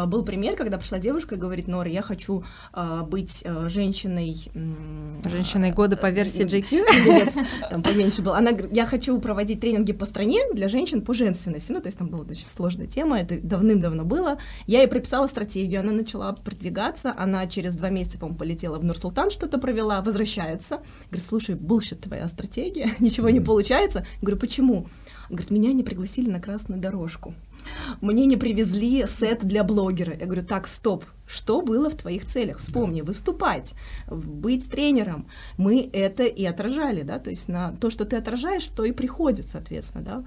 был 0.07 0.25
пример, 0.25 0.57
когда 0.57 0.79
пришла 0.79 0.99
девушка 0.99 1.35
и 1.35 1.39
говорит, 1.39 1.69
Нора, 1.69 1.91
я 1.91 2.03
хочу 2.03 2.45
э, 2.73 3.03
быть 3.07 3.43
э, 3.45 3.69
женщиной... 3.69 4.51
Женщиной 5.25 5.73
года 5.73 5.97
по 5.97 6.11
версии 6.11 6.45
GQ? 6.45 7.05
Нет, 7.07 7.35
там 7.71 7.83
поменьше 7.83 8.23
было. 8.23 8.37
Она 8.39 8.53
говорит, 8.53 8.75
я 8.75 8.87
хочу 8.87 9.21
проводить 9.21 9.61
тренинги 9.61 9.93
по 9.93 10.07
стране 10.07 10.41
для 10.53 10.69
женщин 10.69 11.03
по 11.03 11.13
женственности. 11.13 11.73
Ну, 11.73 11.81
то 11.81 11.89
есть 11.89 11.99
там 11.99 12.09
была 12.09 12.23
очень 12.23 12.45
сложная 12.45 12.87
тема, 12.87 13.21
это 13.21 13.39
давным-давно 13.41 14.05
было. 14.05 14.39
Я 14.67 14.81
ей 14.81 14.89
прописала 14.89 15.27
стратегию, 15.27 15.81
она 15.81 15.93
начала 15.93 16.33
продвигаться, 16.33 17.15
она 17.17 17.47
через 17.47 17.77
два 17.77 17.91
месяца, 17.91 18.19
по-моему, 18.19 18.39
полетела 18.39 18.79
в 18.79 18.85
Нур-Султан, 18.85 19.31
что-то 19.31 19.59
провела, 19.59 20.01
возвращается. 20.01 20.79
Говорит, 21.11 21.27
слушай, 21.27 21.55
bullshit 21.55 22.01
твоя 22.01 22.29
стратегия, 22.29 22.89
ничего 23.01 23.29
не 23.31 23.41
получается. 23.41 24.07
Говорю, 24.23 24.39
почему? 24.39 24.87
Говорит, 25.29 25.51
меня 25.51 25.73
не 25.73 25.83
пригласили 25.83 26.31
на 26.31 26.41
красную 26.41 26.81
дорожку. 26.81 27.35
Мне 28.01 28.27
не 28.27 28.37
привезли 28.37 29.07
сет 29.07 29.45
для 29.45 29.65
блогера. 29.65 30.15
Я 30.19 30.27
говорю, 30.27 30.43
так, 30.43 30.67
стоп, 30.67 31.05
что 31.27 31.63
было 31.63 31.89
в 31.89 31.95
твоих 31.95 32.27
целях? 32.27 32.59
Вспомни, 32.59 33.01
выступать, 33.01 33.75
быть 34.09 34.71
тренером. 34.71 35.27
Мы 35.57 35.89
это 35.93 36.25
и 36.25 36.45
отражали, 36.45 37.03
да, 37.03 37.19
то 37.19 37.31
есть 37.31 37.49
на 37.49 37.73
то, 37.73 37.91
что 37.91 38.05
ты 38.05 38.17
отражаешь, 38.17 38.67
то 38.67 38.85
и 38.85 38.93
приходит, 38.93 39.47
соответственно, 39.47 40.05
да. 40.05 40.25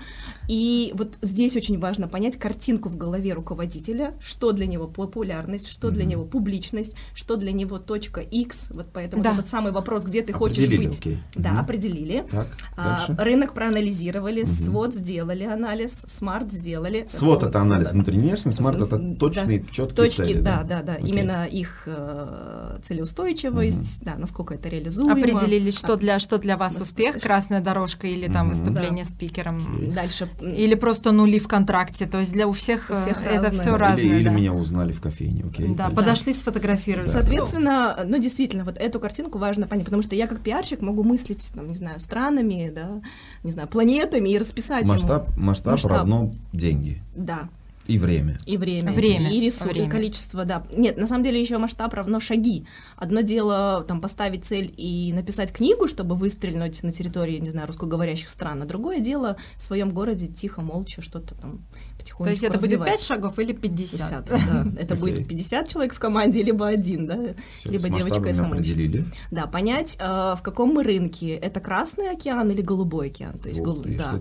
И 0.47 0.91
вот 0.95 1.17
здесь 1.21 1.55
очень 1.55 1.79
важно 1.79 2.07
понять 2.07 2.37
картинку 2.37 2.89
в 2.89 2.97
голове 2.97 3.33
руководителя, 3.33 4.15
что 4.19 4.51
для 4.51 4.65
него 4.65 4.87
популярность, 4.87 5.67
что 5.67 5.87
mm-hmm. 5.87 5.91
для 5.91 6.05
него 6.05 6.25
публичность, 6.25 6.95
что 7.13 7.35
для 7.35 7.51
него 7.51 7.77
точка 7.77 8.21
X, 8.21 8.71
вот 8.73 8.87
поэтому 8.91 9.23
да. 9.23 9.33
этот 9.33 9.47
самый 9.47 9.71
вопрос, 9.71 10.03
где 10.03 10.23
ты 10.23 10.33
хочешь 10.33 10.67
быть. 10.67 10.99
Okay. 10.99 11.17
Да, 11.35 11.51
mm-hmm. 11.51 11.59
определили. 11.59 12.25
Так, 12.31 12.47
а, 12.75 13.05
рынок 13.17 13.53
проанализировали, 13.53 14.43
mm-hmm. 14.43 14.63
SWOT 14.65 14.93
сделали 14.95 15.43
анализ, 15.43 16.03
SMART 16.07 16.51
сделали. 16.51 17.05
SWOT 17.07 17.43
это 17.43 17.61
анализ 17.61 17.91
внутренний 17.91 18.23
внешний, 18.23 18.51
SMART 18.51 18.81
это 18.81 18.97
точные, 19.15 19.59
да. 19.59 19.65
четкие 19.71 20.05
Точки, 20.05 20.23
цели. 20.23 20.39
Да, 20.39 20.63
да, 20.63 20.81
да 20.81 20.86
да, 20.87 20.95
okay. 20.95 21.09
именно 21.09 21.45
их 21.45 21.83
э, 21.85 22.79
целеустойчивость, 22.81 23.99
mm-hmm. 23.99 24.05
да, 24.05 24.15
насколько 24.17 24.53
это 24.53 24.69
реализуемо. 24.69 25.11
Определили, 25.11 25.69
что 25.69 25.97
для, 25.97 26.17
что 26.17 26.37
для 26.37 26.55
вас 26.55 26.79
успех, 26.79 27.19
красная 27.19 27.59
дорожка 27.59 28.07
или 28.07 28.27
там 28.27 28.47
mm-hmm. 28.47 28.49
выступление 28.51 29.03
да. 29.03 29.09
спикером. 29.09 29.93
Дальше. 29.93 30.29
Или 30.41 30.75
просто 30.75 31.11
нули 31.11 31.39
в 31.39 31.47
контракте, 31.49 32.05
то 32.05 32.19
есть 32.19 32.31
для 32.31 32.47
у 32.47 32.53
всех, 32.53 32.89
у 32.89 32.95
всех 32.95 33.21
это 33.21 33.47
разное. 33.47 33.51
все 33.51 33.75
разное. 33.75 34.03
Или, 34.03 34.09
да. 34.11 34.17
или 34.17 34.29
меня 34.29 34.53
узнали 34.53 34.93
в 34.93 35.01
кофейне, 35.01 35.43
окей. 35.43 35.67
Okay, 35.67 35.75
да, 35.75 35.89
подошли, 35.89 36.33
сфотографировали. 36.33 37.07
Да. 37.07 37.13
Соответственно, 37.13 37.99
ну 38.07 38.17
действительно, 38.17 38.63
вот 38.63 38.77
эту 38.77 39.01
картинку 39.01 39.39
важно 39.39 39.67
понять, 39.67 39.83
потому 39.85 40.01
что 40.01 40.15
я 40.15 40.27
как 40.27 40.39
пиарщик 40.39 40.81
могу 40.81 41.03
мыслить, 41.03 41.51
там, 41.53 41.67
не 41.67 41.73
знаю, 41.73 41.99
странами, 41.99 42.71
да, 42.73 43.01
не 43.43 43.51
знаю, 43.51 43.67
планетами 43.67 44.29
и 44.29 44.37
расписать 44.37 44.87
масштаб, 44.87 45.27
ему. 45.27 45.47
Масштаб, 45.47 45.73
масштаб 45.73 45.91
равно 45.91 46.31
деньги. 46.53 47.01
Да. 47.13 47.49
И 47.87 47.97
время. 47.97 48.37
И 48.45 48.57
время. 48.57 48.91
Время. 48.91 49.31
И 49.31 49.39
ресурсы, 49.39 49.85
и 49.85 49.89
количество, 49.89 50.45
да. 50.45 50.63
Нет, 50.71 50.97
на 50.97 51.07
самом 51.07 51.23
деле 51.23 51.39
еще 51.39 51.57
масштаб 51.57 51.93
равно 51.93 52.19
шаги. 52.19 52.65
Одно 52.95 53.21
дело 53.21 53.85
там 53.87 54.01
поставить 54.01 54.45
цель 54.45 54.73
и 54.77 55.13
написать 55.13 55.51
книгу, 55.51 55.87
чтобы 55.87 56.15
выстрелить 56.15 56.83
на 56.83 56.91
территории, 56.91 57.37
не 57.37 57.49
знаю, 57.49 57.67
русскоговорящих 57.67 58.29
стран, 58.29 58.61
а 58.61 58.65
другое 58.65 58.99
дело 58.99 59.37
в 59.55 59.63
своем 59.63 59.91
городе 59.91 60.27
тихо, 60.27 60.61
молча 60.61 61.01
что-то 61.01 61.35
там 61.35 61.65
потихонечку 61.97 62.23
То 62.23 62.29
есть 62.29 62.43
это 62.43 62.59
будет 62.59 62.85
5 62.85 63.01
шагов 63.01 63.39
или 63.39 63.53
50? 63.53 64.25
50 64.25 64.47
да. 64.47 64.65
Это 64.81 64.95
будет 64.95 65.27
50 65.27 65.67
человек 65.67 65.93
в 65.93 65.99
команде, 65.99 66.43
либо 66.43 66.67
один, 66.67 67.07
да, 67.07 67.17
либо 67.65 67.89
девочка 67.89 68.29
и 68.29 68.33
самоучитель. 68.33 69.05
Да, 69.31 69.47
понять, 69.47 69.97
э, 69.99 70.35
в 70.37 70.41
каком 70.41 70.73
мы 70.73 70.83
рынке, 70.83 71.35
это 71.35 71.59
Красный 71.59 72.11
океан 72.11 72.49
или 72.51 72.61
Голубой 72.61 73.07
океан. 73.07 73.37
То 73.37 73.49
есть, 73.49 73.61
гол... 73.61 73.83
да. 73.85 74.19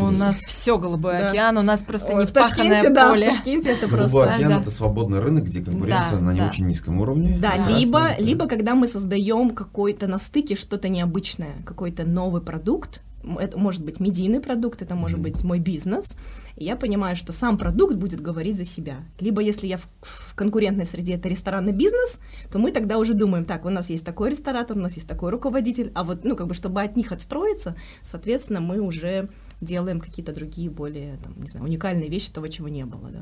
У 0.00 0.10
нас 0.10 0.42
все 0.42 0.78
Голубой 0.78 1.28
океан, 1.28 1.58
у 1.58 1.62
нас 1.62 1.82
просто 1.82 2.14
не 2.14 2.26
в 2.26 2.32
Ташкенте, 2.32 2.90
да, 2.90 3.14
в 3.14 3.18
Ташкенте 3.18 3.70
это 3.70 3.88
просто... 3.88 4.16
Голубой 4.16 4.34
океан— 4.34 4.52
это 4.60 4.70
свободный 4.70 5.20
рынок, 5.20 5.44
где 5.44 5.60
конкуренция 5.60 6.20
на 6.20 6.32
не 6.32 6.42
очень 6.42 6.66
низком 6.66 7.00
уровне. 7.00 7.38
Да, 7.40 7.56
либо, 7.68 8.16
либо 8.18 8.46
когда 8.46 8.74
мы 8.74 8.86
создаем 8.86 9.50
какой-то 9.50 10.06
на 10.06 10.18
стыке 10.18 10.56
что-то 10.56 10.88
необычное, 10.88 11.54
какой-то 11.64 12.04
новый 12.04 12.42
продукт, 12.42 13.02
это 13.36 13.58
может 13.58 13.84
быть 13.84 14.00
медийный 14.00 14.40
продукт, 14.40 14.82
это 14.82 14.94
может 14.94 15.18
быть 15.18 15.42
мой 15.44 15.58
бизнес, 15.58 16.16
и 16.56 16.64
я 16.64 16.76
понимаю, 16.76 17.16
что 17.16 17.32
сам 17.32 17.58
продукт 17.58 17.96
будет 17.96 18.20
говорить 18.20 18.56
за 18.56 18.64
себя. 18.64 18.96
Либо 19.20 19.42
если 19.42 19.66
я 19.66 19.76
в, 19.76 19.88
в 20.00 20.34
конкурентной 20.34 20.86
среде 20.86 21.14
это 21.14 21.28
ресторанный 21.28 21.72
бизнес, 21.72 22.20
то 22.50 22.58
мы 22.58 22.72
тогда 22.72 22.98
уже 22.98 23.14
думаем, 23.14 23.44
так, 23.44 23.64
у 23.64 23.70
нас 23.70 23.90
есть 23.90 24.04
такой 24.04 24.30
ресторатор, 24.30 24.76
у 24.76 24.80
нас 24.80 24.94
есть 24.94 25.08
такой 25.08 25.30
руководитель, 25.30 25.90
а 25.94 26.04
вот, 26.04 26.24
ну, 26.24 26.36
как 26.36 26.46
бы, 26.46 26.54
чтобы 26.54 26.82
от 26.82 26.96
них 26.96 27.12
отстроиться, 27.12 27.76
соответственно, 28.02 28.60
мы 28.60 28.80
уже 28.80 29.28
делаем 29.60 30.00
какие-то 30.00 30.32
другие 30.32 30.70
более, 30.70 31.16
там, 31.22 31.34
не 31.42 31.48
знаю, 31.48 31.66
уникальные 31.66 32.08
вещи 32.08 32.30
того, 32.30 32.46
чего 32.48 32.68
не 32.68 32.84
было, 32.84 33.10
да. 33.10 33.20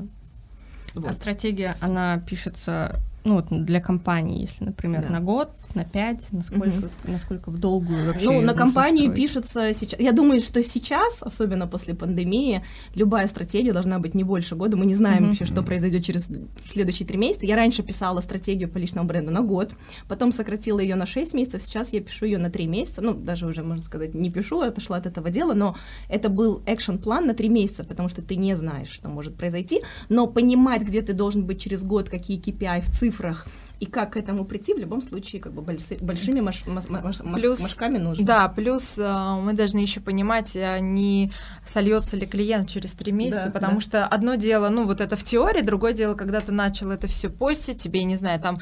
Вот. 0.93 1.11
А 1.11 1.13
стратегия, 1.13 1.75
она 1.81 2.19
пишется 2.19 2.99
ну, 3.27 3.35
вот 3.35 3.47
для 3.49 3.81
компании, 3.81 4.41
если, 4.41 4.63
например, 4.63 5.03
да. 5.03 5.09
на 5.09 5.19
год, 5.19 5.51
на 5.77 5.85
пять, 5.85 6.31
насколько, 6.31 6.67
угу. 6.67 6.89
насколько 7.05 7.51
в 7.51 7.59
долгую 7.59 8.05
вообще? 8.05 8.25
Ну, 8.25 8.41
на 8.41 8.53
компании 8.53 9.09
пишется 9.09 9.73
сейчас. 9.73 9.99
Я 9.99 10.11
думаю, 10.11 10.41
что 10.41 10.61
сейчас, 10.63 11.21
особенно 11.21 11.67
после 11.67 11.93
пандемии, 11.93 12.63
любая 12.95 13.27
стратегия 13.27 13.73
должна 13.73 13.99
быть 13.99 14.15
не 14.15 14.23
больше 14.23 14.55
года. 14.55 14.75
Мы 14.75 14.85
не 14.85 14.95
знаем 14.95 15.23
угу. 15.23 15.27
вообще, 15.27 15.45
что 15.45 15.61
произойдет 15.63 16.03
через 16.03 16.29
следующие 16.65 17.07
три 17.07 17.17
месяца. 17.17 17.45
Я 17.45 17.55
раньше 17.55 17.83
писала 17.83 18.19
стратегию 18.21 18.69
по 18.69 18.77
личному 18.77 19.07
бренду 19.07 19.31
на 19.31 19.41
год, 19.41 19.73
потом 20.07 20.31
сократила 20.31 20.79
ее 20.79 20.95
на 20.95 21.05
шесть 21.05 21.33
месяцев. 21.33 21.61
Сейчас 21.61 21.93
я 21.93 22.01
пишу 22.01 22.25
ее 22.25 22.39
на 22.39 22.49
три 22.49 22.67
месяца. 22.67 23.01
Ну, 23.01 23.13
даже 23.13 23.45
уже, 23.45 23.63
можно 23.63 23.83
сказать, 23.83 24.13
не 24.15 24.31
пишу, 24.31 24.61
отошла 24.61 24.97
от 24.97 25.05
этого 25.05 25.29
дела, 25.29 25.53
но 25.53 25.75
это 26.09 26.29
был 26.29 26.63
экшен-план 26.65 27.27
на 27.27 27.33
три 27.33 27.49
месяца, 27.49 27.83
потому 27.83 28.09
что 28.09 28.21
ты 28.21 28.35
не 28.35 28.55
знаешь, 28.55 28.89
что 28.89 29.09
может 29.09 29.35
произойти. 29.35 29.81
Но 30.09 30.27
понимать, 30.27 30.81
где 30.81 31.01
ты 31.01 31.13
должен 31.13 31.45
быть 31.45 31.61
через 31.61 31.83
год, 31.83 32.09
какие 32.09 32.39
KPI 32.39 32.81
в 32.81 32.91
цифрах, 32.91 33.47
и 33.79 33.85
как 33.85 34.13
к 34.13 34.17
этому 34.17 34.45
прийти, 34.45 34.73
в 34.73 34.77
любом 34.77 35.01
случае, 35.01 35.41
как 35.41 35.53
бы 35.53 35.61
больши, 35.61 35.97
большими 36.01 36.39
маш, 36.39 36.65
маш, 36.65 36.87
маш, 36.89 37.19
плюс, 37.41 37.59
мазками 37.59 37.97
нужно. 37.97 38.25
Да, 38.25 38.47
плюс 38.47 38.97
э, 38.97 39.35
мы 39.41 39.53
должны 39.53 39.79
еще 39.79 39.99
понимать, 39.99 40.55
э, 40.55 40.79
не 40.79 41.31
сольется 41.65 42.17
ли 42.17 42.25
клиент 42.25 42.69
через 42.69 42.93
три 42.93 43.11
месяца, 43.11 43.45
да, 43.45 43.51
потому 43.51 43.75
да. 43.75 43.81
что 43.81 44.05
одно 44.05 44.35
дело, 44.35 44.69
ну 44.69 44.85
вот 44.85 45.01
это 45.01 45.15
в 45.15 45.23
теории, 45.23 45.61
другое 45.61 45.93
дело, 45.93 46.15
когда 46.15 46.39
ты 46.39 46.51
начал 46.51 46.91
это 46.91 47.07
все 47.07 47.29
постить, 47.29 47.81
тебе, 47.81 48.03
не 48.03 48.15
знаю, 48.15 48.39
там 48.39 48.59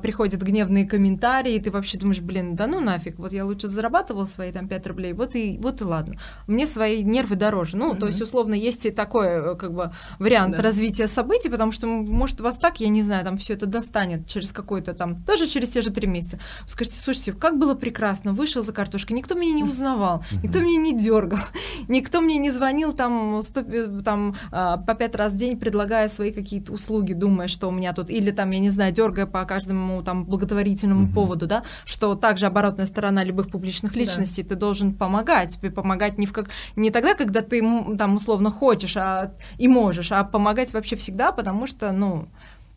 приходят 0.00 0.42
гневные 0.42 0.86
комментарии, 0.86 1.54
и 1.54 1.60
ты 1.60 1.70
вообще 1.70 1.98
думаешь, 1.98 2.20
блин, 2.20 2.54
да 2.54 2.66
ну 2.66 2.80
нафиг, 2.80 3.18
вот 3.18 3.32
я 3.32 3.44
лучше 3.44 3.68
зарабатывал 3.68 4.26
свои 4.26 4.52
там 4.52 4.68
5 4.68 4.86
рублей, 4.86 5.12
вот 5.12 5.34
и, 5.34 5.58
вот 5.60 5.80
и 5.80 5.84
ладно. 5.84 6.16
Мне 6.46 6.66
свои 6.66 7.02
нервы 7.02 7.36
дороже. 7.36 7.76
Ну, 7.76 7.92
mm-hmm. 7.92 7.98
то 7.98 8.06
есть, 8.06 8.20
условно, 8.20 8.54
есть 8.54 8.86
и 8.86 8.90
такой, 8.90 9.26
э, 9.26 9.54
как 9.56 9.72
бы, 9.72 9.92
вариант 10.18 10.56
да. 10.56 10.62
развития 10.62 11.06
событий, 11.06 11.48
потому 11.48 11.72
что, 11.72 11.86
может, 11.86 12.40
вас 12.40 12.58
так, 12.58 12.80
я 12.80 12.88
не 12.88 13.02
знаю, 13.02 13.24
там 13.24 13.36
все 13.36 13.54
это 13.54 13.66
достанет 13.66 14.26
через 14.26 14.52
какой-то 14.58 14.92
там, 14.92 15.22
даже 15.22 15.46
через 15.46 15.68
те 15.68 15.82
же 15.82 15.90
три 15.90 16.08
месяца. 16.08 16.38
Скажите, 16.66 17.00
слушайте, 17.00 17.32
как 17.32 17.58
было 17.58 17.74
прекрасно, 17.74 18.32
вышел 18.32 18.62
за 18.62 18.72
картошкой, 18.72 19.16
никто 19.16 19.36
меня 19.36 19.54
не 19.54 19.62
узнавал, 19.62 20.24
никто 20.42 20.58
меня 20.58 20.78
не 20.78 20.98
дергал, 20.98 21.38
никто 21.88 22.20
мне 22.20 22.38
не 22.38 22.50
звонил 22.50 22.92
там, 22.92 23.40
100, 23.40 24.02
там 24.02 24.34
а, 24.50 24.76
по 24.78 24.94
пять 24.94 25.14
раз 25.14 25.34
в 25.34 25.36
день, 25.36 25.56
предлагая 25.56 26.08
свои 26.08 26.32
какие-то 26.32 26.72
услуги, 26.72 27.12
думая, 27.12 27.46
что 27.46 27.68
у 27.68 27.70
меня 27.70 27.92
тут, 27.92 28.10
или 28.10 28.32
там, 28.32 28.50
я 28.50 28.58
не 28.58 28.70
знаю, 28.70 28.92
дергая 28.92 29.26
по 29.26 29.44
каждому 29.44 30.02
там 30.02 30.24
благотворительному 30.24 31.06
mm-hmm. 31.06 31.14
поводу, 31.14 31.46
да, 31.46 31.62
что 31.84 32.16
также 32.16 32.46
оборотная 32.46 32.86
сторона 32.86 33.22
любых 33.22 33.48
публичных 33.48 33.94
личностей, 33.94 34.42
да. 34.42 34.48
ты 34.48 34.54
должен 34.56 34.92
помогать, 34.92 35.56
тебе 35.56 35.70
помогать 35.70 36.18
не, 36.18 36.26
в 36.26 36.32
как, 36.32 36.50
не 36.74 36.90
тогда, 36.90 37.14
когда 37.14 37.42
ты 37.42 37.60
там 37.96 38.16
условно 38.16 38.50
хочешь 38.50 38.96
а, 38.96 39.32
и 39.56 39.68
можешь, 39.68 40.10
а 40.10 40.24
помогать 40.24 40.72
вообще 40.72 40.96
всегда, 40.96 41.30
потому 41.30 41.68
что, 41.68 41.92
ну, 41.92 42.26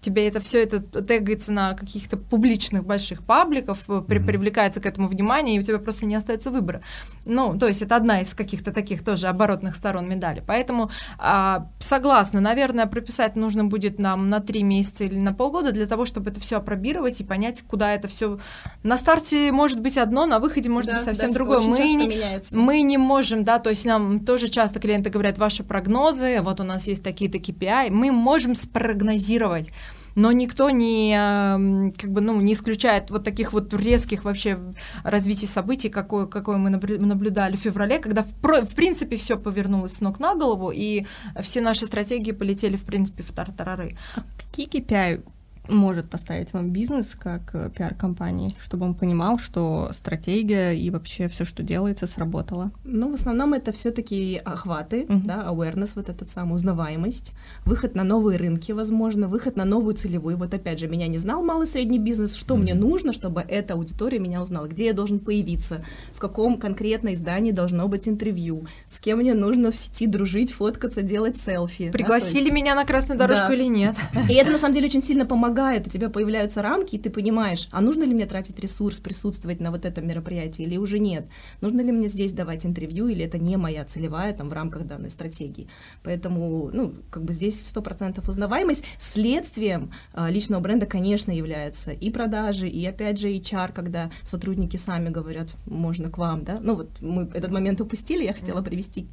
тебе 0.02 0.28
это 0.28 0.40
все 0.40 0.64
это 0.64 0.80
тегается 0.80 1.54
на 1.54 1.74
каких-то 1.74 2.18
публичных 2.18 2.84
больших 2.84 3.24
пабликов, 3.24 3.88
mm-hmm. 3.88 4.06
при, 4.06 4.20
привлекается 4.20 4.82
к 4.82 4.86
этому 4.88 5.08
внимание, 5.08 5.56
и 5.56 5.60
у 5.60 5.64
тебя 5.64 5.78
просто 5.78 6.06
не 6.06 6.16
остается 6.16 6.52
выбора. 6.52 6.82
Ну, 7.26 7.58
то 7.58 7.68
есть 7.68 7.82
это 7.82 7.96
одна 7.96 8.22
из 8.22 8.34
каких-то 8.34 8.72
таких 8.72 9.04
тоже 9.04 9.28
оборотных 9.28 9.76
сторон 9.76 10.10
медали. 10.10 10.44
Поэтому 10.46 10.90
а, 11.20 11.68
согласна, 11.80 12.42
наверное, 12.42 12.88
прописать 12.88 13.36
нужно 13.36 13.64
будет 13.64 14.00
нам 14.00 14.30
на 14.30 14.40
три 14.40 14.64
месяца 14.64 15.04
или 15.04 15.20
на 15.20 15.34
полгода 15.34 15.72
для 15.72 15.86
того, 15.86 16.06
чтобы 16.06 16.32
это 16.32 16.40
все 16.40 16.58
опробировать 16.58 17.22
и 17.22 17.24
понять, 17.24 17.64
куда 17.68 17.94
это 17.94 18.08
все. 18.08 18.40
На 18.84 18.98
старте 18.98 19.52
может 19.52 19.82
быть 19.82 19.98
одно, 19.98 20.26
на 20.26 20.40
выходе 20.40 20.70
может 20.70 20.92
да, 20.92 20.96
быть 20.96 21.04
совсем 21.04 21.30
да, 21.30 21.36
другое. 21.36 21.60
Мы 21.62 21.78
не, 21.78 22.42
мы 22.54 22.82
не 22.82 22.98
можем, 22.98 23.44
да, 23.44 23.60
то 23.60 23.70
есть 23.70 23.86
нам 23.86 24.20
тоже 24.20 24.48
часто 24.48 24.80
клиенты 24.80 25.10
говорят, 25.10 25.38
ваши 25.38 25.64
прогнозы, 25.64 26.42
вот 26.42 26.60
у 26.60 26.64
нас 26.64 26.88
есть 26.88 27.04
такие-то 27.04 27.38
KPI, 27.38 27.92
мы 27.92 28.12
можем 28.12 28.56
спрогнозировать 28.56 29.70
но 30.16 30.32
никто 30.32 30.70
не, 30.70 31.92
как 31.98 32.12
бы, 32.12 32.22
ну, 32.22 32.40
не 32.42 32.54
исключает 32.54 33.12
вот 33.12 33.24
таких 33.24 33.54
вот 33.54 33.74
резких 33.74 34.26
вообще 34.26 34.60
развитий 35.04 35.48
событий, 35.48 35.90
какое, 35.90 36.26
какое 36.26 36.58
мы 36.58 36.70
наблюдали 36.70 37.56
в 37.56 37.60
феврале, 37.60 38.00
когда 38.00 38.24
в, 38.24 38.34
в 38.42 38.76
принципе 38.76 39.16
все 39.16 39.38
повернулось 39.38 39.94
с 39.94 40.02
ног 40.02 40.20
на 40.20 40.36
голову, 40.36 40.72
и 40.74 41.06
все 41.42 41.62
наши 41.62 41.86
стратегии 41.86 42.32
полетели, 42.32 42.76
в 42.76 42.84
принципе, 42.84 43.24
в 43.24 43.32
тартарары. 43.32 43.98
А 44.16 44.24
какие 44.38 44.68
KPI 44.68 45.24
может 45.70 46.10
поставить 46.10 46.54
вам 46.54 46.72
бизнес 46.72 47.16
как 47.18 47.54
э, 47.54 47.70
пиар-компании, 47.76 48.54
чтобы 48.62 48.86
он 48.86 48.96
понимал, 48.96 49.40
что 49.40 49.92
стратегия 49.94 50.74
и 50.74 50.90
вообще 50.90 51.28
все, 51.28 51.46
что 51.46 51.64
делается, 51.64 52.08
сработало? 52.08 52.72
Ну, 52.84 53.12
в 53.12 53.14
основном 53.14 53.54
это 53.54 53.72
все-таки 53.72 54.42
охваты, 54.44 55.04
uh-huh. 55.04 55.22
да, 55.24 55.46
awareness, 55.48 55.94
вот 55.96 56.10
этот 56.10 56.28
самый 56.30 56.56
узнаваемость, 56.56 57.34
выход 57.64 57.96
на 57.96 58.04
новые 58.04 58.38
рынки, 58.38 58.72
возможно, 58.72 59.28
выход 59.28 59.56
на 59.56 59.66
новую 59.66 59.96
целевую. 59.96 60.38
Вот 60.38 60.54
опять 60.54 60.80
же, 60.80 60.88
меня 60.88 61.08
не 61.08 61.20
знал 61.20 61.44
малый 61.44 61.68
средний 61.68 62.00
бизнес, 62.00 62.34
что 62.36 62.56
uh-huh. 62.56 62.60
мне 62.60 62.74
нужно, 62.74 63.14
чтобы 63.14 63.42
эта 63.48 63.76
аудитория 63.76 64.20
меня 64.20 64.42
узнала, 64.42 64.66
где 64.66 64.88
я 64.88 64.94
должен 64.94 65.20
появиться, 65.20 65.86
в 66.14 66.20
каком 66.20 66.58
конкретно 66.58 67.14
издании 67.14 67.52
должно 67.52 67.88
быть 67.88 68.08
интервью, 68.08 68.66
с 68.88 69.00
кем 69.00 69.20
мне 69.20 69.34
нужно 69.34 69.72
в 69.72 69.76
сети 69.76 70.08
дружить, 70.08 70.52
фоткаться, 70.52 71.02
делать 71.02 71.38
селфи. 71.38 71.92
Пригласили 71.92 72.40
да, 72.40 72.46
есть... 72.46 72.54
меня 72.54 72.76
на 72.76 72.86
красную 72.86 73.18
дорожку 73.18 73.50
да. 73.50 73.54
или 73.54 73.66
нет? 73.66 73.96
И 74.28 74.34
это 74.34 74.52
на 74.52 74.58
самом 74.58 74.74
деле 74.74 74.88
очень 74.88 75.04
сильно 75.04 75.26
помогает 75.26 75.51
помогает, 75.52 75.88
у 75.88 75.90
тебя 75.90 76.10
появляются 76.10 76.62
рамки, 76.62 76.96
и 76.96 77.00
ты 77.00 77.10
понимаешь, 77.10 77.68
а 77.72 77.82
нужно 77.82 78.06
ли 78.06 78.14
мне 78.14 78.26
тратить 78.26 78.60
ресурс, 78.60 79.00
присутствовать 79.00 79.60
на 79.60 79.72
вот 79.72 79.86
этом 79.86 80.08
мероприятии 80.08 80.64
или 80.64 80.78
уже 80.78 80.98
нет? 80.98 81.26
Нужно 81.62 81.82
ли 81.82 81.92
мне 81.92 82.08
здесь 82.08 82.32
давать 82.32 82.66
интервью, 82.66 83.10
или 83.10 83.26
это 83.26 83.38
не 83.38 83.58
моя 83.58 83.84
целевая 83.84 84.34
там 84.34 84.50
в 84.50 84.54
рамках 84.54 84.86
данной 84.86 85.12
стратегии? 85.12 85.68
Поэтому, 86.04 86.70
ну, 86.74 86.94
как 87.10 87.24
бы 87.24 87.34
здесь 87.34 87.68
сто 87.68 87.82
процентов 87.82 88.30
узнаваемость. 88.30 88.86
Следствием 88.98 89.92
а, 90.14 90.30
личного 90.30 90.62
бренда, 90.62 90.86
конечно, 90.86 91.34
являются 91.34 91.92
и 91.92 92.10
продажи, 92.12 92.70
и 92.70 92.86
опять 92.86 93.20
же 93.20 93.28
HR, 93.28 93.74
когда 93.74 94.10
сотрудники 94.24 94.78
сами 94.78 95.10
говорят, 95.10 95.50
можно 95.66 96.10
к 96.10 96.18
вам, 96.18 96.46
да? 96.46 96.60
Ну 96.62 96.76
вот 96.76 97.02
мы 97.02 97.30
этот 97.34 97.52
момент 97.52 97.82
упустили, 97.82 98.24
я 98.24 98.34
хотела 98.34 98.62
привести 98.62 99.08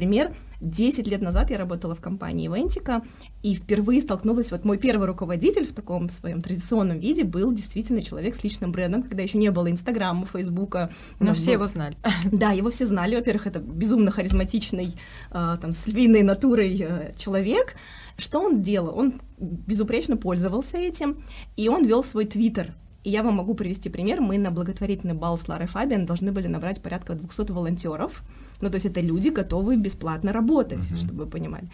пример. 0.00 0.32
Десять 0.62 1.06
лет 1.08 1.20
назад 1.20 1.50
я 1.50 1.58
работала 1.58 1.94
в 1.94 2.00
компании 2.00 2.48
Вентика, 2.48 3.02
и 3.42 3.54
впервые 3.54 4.00
столкнулась, 4.00 4.50
вот 4.50 4.64
мой 4.64 4.78
первый 4.78 5.06
руководитель 5.06 5.66
в 5.66 5.74
таком 5.74 6.08
своем 6.08 6.40
традиционном 6.40 6.98
виде 6.98 7.22
был 7.22 7.52
действительно 7.52 8.02
человек 8.02 8.34
с 8.34 8.42
личным 8.42 8.72
брендом, 8.72 9.02
когда 9.02 9.22
еще 9.22 9.36
не 9.36 9.50
было 9.50 9.70
Инстаграма, 9.70 10.24
Фейсбука. 10.24 10.90
Но 11.18 11.34
все 11.34 11.48
был... 11.48 11.52
его 11.52 11.66
знали. 11.66 11.98
Да, 12.32 12.52
его 12.52 12.70
все 12.70 12.86
знали. 12.86 13.14
Во-первых, 13.14 13.46
это 13.46 13.58
безумно 13.58 14.10
харизматичный, 14.10 14.94
э, 15.32 15.56
там, 15.60 15.74
с 15.74 15.86
львиной 15.86 16.22
натурой 16.22 16.74
э, 16.80 17.12
человек. 17.14 17.76
Что 18.16 18.40
он 18.40 18.62
делал? 18.62 18.98
Он 18.98 19.12
безупречно 19.38 20.16
пользовался 20.16 20.78
этим, 20.78 21.22
и 21.56 21.68
он 21.68 21.84
вел 21.84 22.02
свой 22.02 22.24
твиттер. 22.24 22.74
И 23.02 23.10
я 23.10 23.22
вам 23.22 23.34
могу 23.34 23.54
привести 23.54 23.88
пример. 23.88 24.20
Мы 24.20 24.36
на 24.38 24.50
благотворительный 24.50 25.14
бал 25.14 25.38
с 25.38 25.48
Ларой 25.48 25.66
Фабиан 25.66 26.04
должны 26.04 26.32
были 26.32 26.48
набрать 26.48 26.82
порядка 26.82 27.14
200 27.14 27.52
волонтеров. 27.52 28.22
Ну, 28.60 28.68
то 28.68 28.74
есть 28.74 28.86
это 28.86 29.00
люди, 29.00 29.30
готовые 29.30 29.78
бесплатно 29.78 30.32
работать, 30.32 30.90
uh-huh. 30.90 30.96
чтобы 30.96 31.24
вы 31.24 31.30
понимали. 31.30 31.68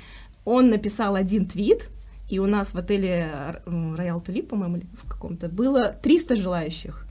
Он 0.44 0.70
написал 0.70 1.16
один 1.16 1.46
твит, 1.46 1.90
и 2.28 2.38
у 2.38 2.46
нас 2.46 2.74
в 2.74 2.78
отеле 2.78 3.28
Роял 3.66 4.20
Тулип, 4.20 4.48
по-моему, 4.48 4.82
в 4.92 5.08
каком-то, 5.08 5.48
было 5.48 5.88
300 5.88 6.36
желающих. 6.36 7.06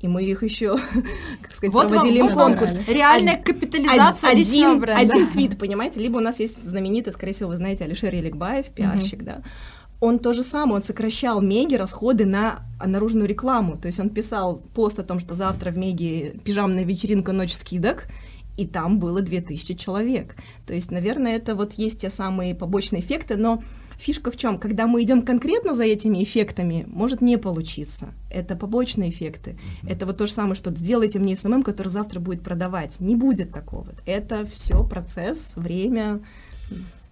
И 0.00 0.08
мы 0.08 0.22
их 0.22 0.42
еще, 0.42 0.78
как 1.42 1.52
сказать, 1.52 1.74
вот 1.74 1.88
проводили 1.88 2.20
вам, 2.20 2.32
конкурс. 2.32 2.74
Реальная 2.86 3.36
Од- 3.36 3.44
капитализация 3.44 4.30
один, 4.30 4.38
личного 4.38 4.78
бренда. 4.78 5.00
Один 5.02 5.28
твит, 5.28 5.58
понимаете? 5.58 6.00
Либо 6.00 6.18
у 6.18 6.20
нас 6.20 6.40
есть 6.40 6.62
знаменитый, 6.62 7.12
скорее 7.12 7.32
всего, 7.32 7.50
вы 7.50 7.56
знаете, 7.56 7.84
Алишер 7.84 8.14
Еликбаев, 8.14 8.70
пиарщик, 8.70 9.22
uh-huh. 9.22 9.24
да. 9.24 9.42
Он 10.00 10.18
то 10.18 10.32
же 10.32 10.42
самое, 10.42 10.76
он 10.76 10.82
сокращал 10.82 11.40
Меги 11.40 11.74
расходы 11.74 12.24
на 12.24 12.60
наружную 12.84 13.28
рекламу. 13.28 13.76
То 13.76 13.86
есть 13.86 13.98
он 13.98 14.10
писал 14.10 14.62
пост 14.74 14.98
о 14.98 15.02
том, 15.02 15.18
что 15.18 15.34
завтра 15.34 15.70
в 15.70 15.78
Меге 15.78 16.34
пижамная 16.44 16.84
вечеринка, 16.84 17.32
ночь 17.32 17.52
скидок, 17.52 18.06
и 18.58 18.66
там 18.66 18.98
было 18.98 19.22
2000 19.22 19.74
человек. 19.74 20.36
То 20.66 20.74
есть, 20.74 20.90
наверное, 20.90 21.36
это 21.36 21.54
вот 21.54 21.74
есть 21.74 22.00
те 22.00 22.10
самые 22.10 22.56
побочные 22.56 23.00
эффекты, 23.00 23.36
но 23.36 23.62
фишка 23.98 24.32
в 24.32 24.36
чем? 24.36 24.58
Когда 24.58 24.88
мы 24.88 25.02
идем 25.02 25.22
конкретно 25.22 25.74
за 25.74 25.84
этими 25.84 26.22
эффектами, 26.24 26.84
может 26.88 27.20
не 27.20 27.38
получиться. 27.38 28.08
Это 28.30 28.56
побочные 28.56 29.10
эффекты. 29.10 29.52
Mm-hmm. 29.52 29.92
Это 29.92 30.06
вот 30.06 30.16
то 30.16 30.26
же 30.26 30.32
самое, 30.32 30.56
что 30.56 30.74
сделайте 30.74 31.20
мне 31.20 31.36
SMM, 31.36 31.62
который 31.62 31.88
завтра 31.88 32.18
будет 32.18 32.42
продавать. 32.42 32.98
Не 33.00 33.14
будет 33.14 33.52
такого. 33.52 33.86
Это 34.06 34.44
все 34.44 34.82
процесс, 34.82 35.52
время. 35.54 36.20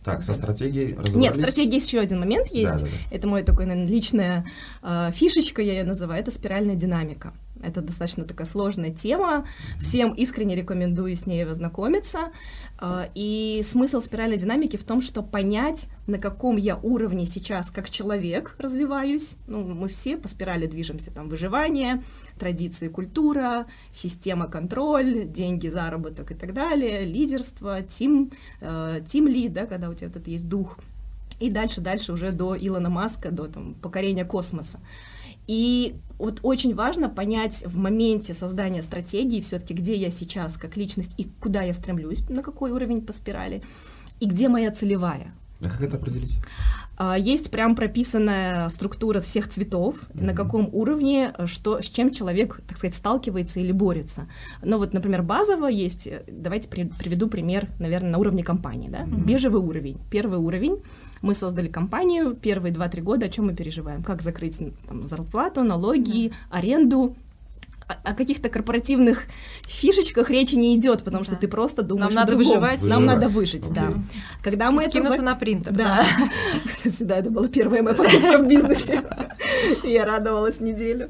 Так, 0.06 0.22
со 0.22 0.34
стратегией 0.34 0.94
разобрались? 0.94 1.16
Нет, 1.16 1.34
стратегия 1.34 1.76
еще 1.78 1.98
один 1.98 2.20
момент 2.20 2.46
есть. 2.52 2.74
Да, 2.74 2.78
да, 2.78 2.86
да. 2.86 3.16
Это 3.16 3.26
мой 3.26 3.42
такой, 3.42 3.66
наверное, 3.66 3.90
личная 3.90 4.46
э, 4.84 5.10
фишечка, 5.12 5.60
я 5.60 5.72
ее 5.72 5.84
называю, 5.84 6.20
это 6.20 6.30
спиральная 6.30 6.76
динамика. 6.76 7.32
Это 7.60 7.80
достаточно 7.80 8.22
такая 8.24 8.46
сложная 8.46 8.92
тема. 8.92 9.46
Всем 9.80 10.12
искренне 10.12 10.54
рекомендую 10.54 11.16
с 11.16 11.26
ней 11.26 11.44
ознакомиться. 11.44 12.30
А, 12.78 13.08
и 13.14 13.60
смысл 13.62 14.00
спиральной 14.00 14.36
динамики 14.36 14.76
в 14.76 14.84
том, 14.84 15.00
что 15.00 15.22
понять, 15.22 15.88
на 16.06 16.18
каком 16.18 16.56
я 16.56 16.76
уровне 16.76 17.24
сейчас 17.24 17.70
как 17.70 17.88
человек 17.88 18.54
развиваюсь. 18.58 19.36
Ну, 19.46 19.64
мы 19.64 19.88
все 19.88 20.16
по 20.16 20.28
спирали 20.28 20.66
движемся. 20.66 21.10
Там 21.10 21.28
выживание, 21.28 22.02
традиции, 22.38 22.88
культура, 22.88 23.66
система 23.90 24.46
контроль, 24.46 25.24
деньги, 25.24 25.68
заработок 25.68 26.30
и 26.30 26.34
так 26.34 26.52
далее, 26.52 27.04
лидерство, 27.04 27.82
тим, 27.82 28.30
тим 29.04 29.26
лид, 29.26 29.52
да, 29.52 29.66
когда 29.66 29.88
у 29.88 29.94
тебя 29.94 30.08
вот 30.08 30.16
это 30.16 30.30
есть 30.30 30.48
дух. 30.48 30.78
И 31.40 31.50
дальше, 31.50 31.80
дальше 31.80 32.12
уже 32.12 32.32
до 32.32 32.56
Илона 32.56 32.88
Маска, 32.88 33.30
до 33.30 33.46
там, 33.46 33.74
покорения 33.74 34.24
космоса. 34.24 34.80
И 35.46 35.94
вот 36.18 36.40
очень 36.42 36.74
важно 36.74 37.08
понять 37.08 37.64
в 37.66 37.76
моменте 37.76 38.34
создания 38.34 38.82
стратегии 38.82 39.40
все-таки, 39.40 39.74
где 39.74 39.94
я 39.94 40.10
сейчас 40.10 40.56
как 40.56 40.76
личность 40.76 41.14
и 41.18 41.28
куда 41.40 41.62
я 41.62 41.72
стремлюсь, 41.72 42.28
на 42.28 42.42
какой 42.42 42.70
уровень 42.70 43.02
по 43.02 43.12
спирали, 43.12 43.62
и 44.20 44.26
где 44.26 44.48
моя 44.48 44.70
целевая. 44.70 45.32
А 45.60 45.70
как 45.70 45.82
это 45.82 45.96
определить? 45.96 46.38
А, 46.98 47.16
есть 47.18 47.50
прям 47.50 47.74
прописанная 47.74 48.68
структура 48.68 49.20
всех 49.20 49.48
цветов, 49.48 49.96
mm-hmm. 50.02 50.24
на 50.24 50.34
каком 50.34 50.68
уровне, 50.72 51.32
что, 51.46 51.80
с 51.80 51.88
чем 51.88 52.10
человек, 52.10 52.60
так 52.66 52.76
сказать, 52.76 52.94
сталкивается 52.94 53.60
или 53.60 53.72
борется. 53.72 54.26
Ну 54.62 54.78
вот, 54.78 54.92
например, 54.92 55.22
базово 55.22 55.66
есть, 55.66 56.06
э, 56.06 56.22
давайте 56.28 56.68
при, 56.68 56.84
приведу 56.84 57.28
пример, 57.28 57.68
наверное, 57.78 58.10
на 58.10 58.18
уровне 58.18 58.42
компании, 58.42 58.88
да, 58.88 59.00
mm-hmm. 59.00 59.24
бежевый 59.24 59.60
уровень. 59.60 59.98
Первый 60.10 60.38
уровень, 60.38 60.82
мы 61.22 61.34
создали 61.34 61.68
компанию, 61.68 62.34
первые 62.34 62.72
2-3 62.72 63.00
года, 63.02 63.26
о 63.26 63.28
чем 63.28 63.46
мы 63.46 63.54
переживаем? 63.54 64.02
Как 64.02 64.22
закрыть 64.22 64.60
там, 64.88 65.06
зарплату, 65.06 65.62
налоги, 65.62 66.26
mm-hmm. 66.26 66.34
аренду, 66.50 67.16
о 68.02 68.14
каких-то 68.14 68.48
корпоративных 68.48 69.26
фишечках 69.64 70.28
речи 70.30 70.56
не 70.56 70.76
идет, 70.76 71.04
потому 71.04 71.22
что 71.22 71.36
ты 71.36 71.46
просто 71.46 71.82
думаешь, 71.82 72.14
нам 72.14 72.26
надо 72.26 72.36
выживать, 72.36 72.82
нам 72.82 73.04
надо 73.04 73.28
выжить, 73.28 73.72
да. 73.72 73.92
Когда 74.42 74.70
мы 74.72 74.84
это 74.84 75.02
за... 75.02 75.22
на 75.22 75.36
принтер, 75.36 75.72
да. 75.72 76.04
да, 77.00 77.16
это 77.16 77.30
была 77.30 77.46
первая 77.46 77.82
моя 77.82 77.94
покупка 77.94 78.38
в 78.38 78.48
бизнесе. 78.48 79.02
Я 79.84 80.04
радовалась 80.04 80.60
неделю. 80.60 81.08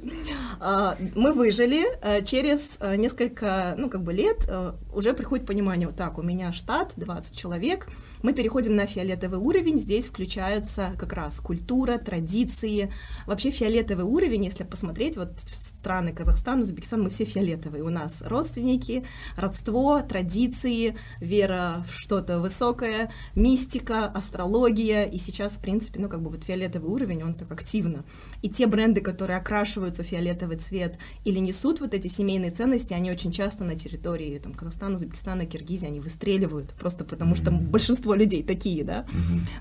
А, 0.60 0.96
мы 1.14 1.32
выжили. 1.32 1.86
Э, 2.02 2.22
через 2.22 2.76
э, 2.80 2.96
несколько, 2.96 3.74
ну, 3.78 3.88
как 3.88 4.02
бы 4.02 4.12
лет 4.12 4.46
э, 4.48 4.72
уже 4.94 5.14
приходит 5.14 5.46
понимание, 5.46 5.86
вот 5.88 5.96
так, 5.96 6.18
у 6.18 6.22
меня 6.22 6.52
штат, 6.52 6.94
20 6.96 7.36
человек, 7.36 7.88
мы 8.22 8.32
переходим 8.32 8.76
на 8.76 8.86
фиолетовый 8.86 9.38
уровень, 9.38 9.78
здесь 9.78 10.06
включаются 10.06 10.92
как 10.98 11.12
раз 11.12 11.40
культура, 11.40 11.98
традиции. 11.98 12.92
Вообще 13.26 13.50
фиолетовый 13.50 14.04
уровень, 14.04 14.44
если 14.44 14.64
посмотреть, 14.64 15.16
вот 15.16 15.30
страны 15.40 16.12
Казахстан, 16.12 16.60
Узбекистан, 16.60 17.02
мы 17.02 17.10
все 17.10 17.24
фиолетовые. 17.24 17.82
У 17.82 17.90
нас 17.90 18.22
родственники, 18.22 19.04
родство, 19.36 20.00
традиции, 20.00 20.96
вера 21.20 21.84
в 21.88 21.92
что-то 21.92 22.40
высокое, 22.40 23.10
мистика, 23.34 24.06
астрология. 24.06 25.04
И 25.04 25.18
сейчас, 25.18 25.56
в 25.56 25.60
принципе, 25.60 26.00
ну, 26.00 26.08
как 26.08 26.22
бы 26.22 26.30
вот 26.30 26.44
фиолетовый 26.44 26.90
уровень, 26.90 27.22
он 27.22 27.34
так 27.34 27.50
активно. 27.52 28.04
И 28.42 28.48
те 28.48 28.66
бренды, 28.66 29.00
которые 29.00 29.38
окрашиваются 29.38 30.02
в 30.02 30.06
фиолетовый 30.06 30.56
цвет 30.56 30.98
или 31.24 31.38
несут 31.38 31.80
вот 31.80 31.94
эти 31.94 32.08
семейные 32.08 32.50
ценности, 32.50 32.94
они 32.94 33.10
очень 33.10 33.32
часто 33.32 33.64
на 33.64 33.74
территории 33.74 34.38
там, 34.38 34.52
Казахстана, 34.52 34.96
Узбекистана, 34.96 35.46
Киргизии, 35.46 35.86
они 35.86 36.00
выстреливают, 36.00 36.74
просто 36.74 37.04
потому 37.04 37.34
что 37.34 37.50
большинство 37.50 38.05
людей 38.14 38.42
такие, 38.42 38.84
да. 38.84 39.06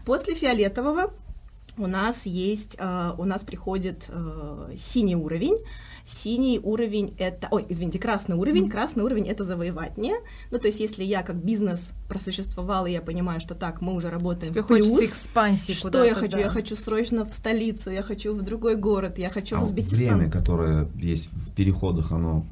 После 0.06 0.36
фиолетового 0.36 1.14
у 1.78 1.88
нас 1.88 2.26
есть, 2.26 2.78
э, 2.80 3.12
у 3.18 3.26
нас 3.26 3.44
приходит 3.44 4.10
э, 4.10 4.74
синий 4.78 5.16
уровень, 5.16 5.58
Синий 6.08 6.60
уровень 6.60 7.16
это, 7.18 7.48
ой, 7.50 7.66
извините, 7.68 7.98
красный 7.98 8.36
уровень. 8.36 8.70
Красный 8.70 9.04
уровень 9.04 9.28
это 9.28 9.44
завоевание. 9.44 10.14
Ну, 10.52 10.60
то 10.60 10.68
есть, 10.68 10.80
если 10.80 11.04
я 11.04 11.24
как 11.24 11.44
бизнес 11.44 11.94
просуществовал, 12.08 12.86
и 12.86 12.92
я 12.92 13.02
понимаю, 13.02 13.40
что 13.40 13.56
так, 13.56 13.82
мы 13.82 13.96
уже 13.96 14.12
работаем 14.12 14.54
Тебе 14.54 14.62
в 14.62 14.68
плюс, 14.68 15.04
экспансии 15.04 15.72
что 15.72 16.04
я 16.04 16.14
хочу? 16.14 16.34
Да. 16.34 16.42
Я 16.42 16.50
хочу 16.52 16.76
срочно 16.76 17.26
в 17.26 17.32
столицу, 17.32 17.90
я 17.90 18.04
хочу 18.04 18.36
в 18.36 18.44
другой 18.44 18.76
город, 18.76 19.18
я 19.18 19.32
хочу 19.32 19.56
а 19.56 19.60
в 19.60 19.62
Узбекистан. 19.64 19.98
Время, 19.98 20.30
которое 20.30 20.88
есть 20.94 21.30
в 21.34 21.52
переходах, 21.56 22.12
оно 22.12 22.46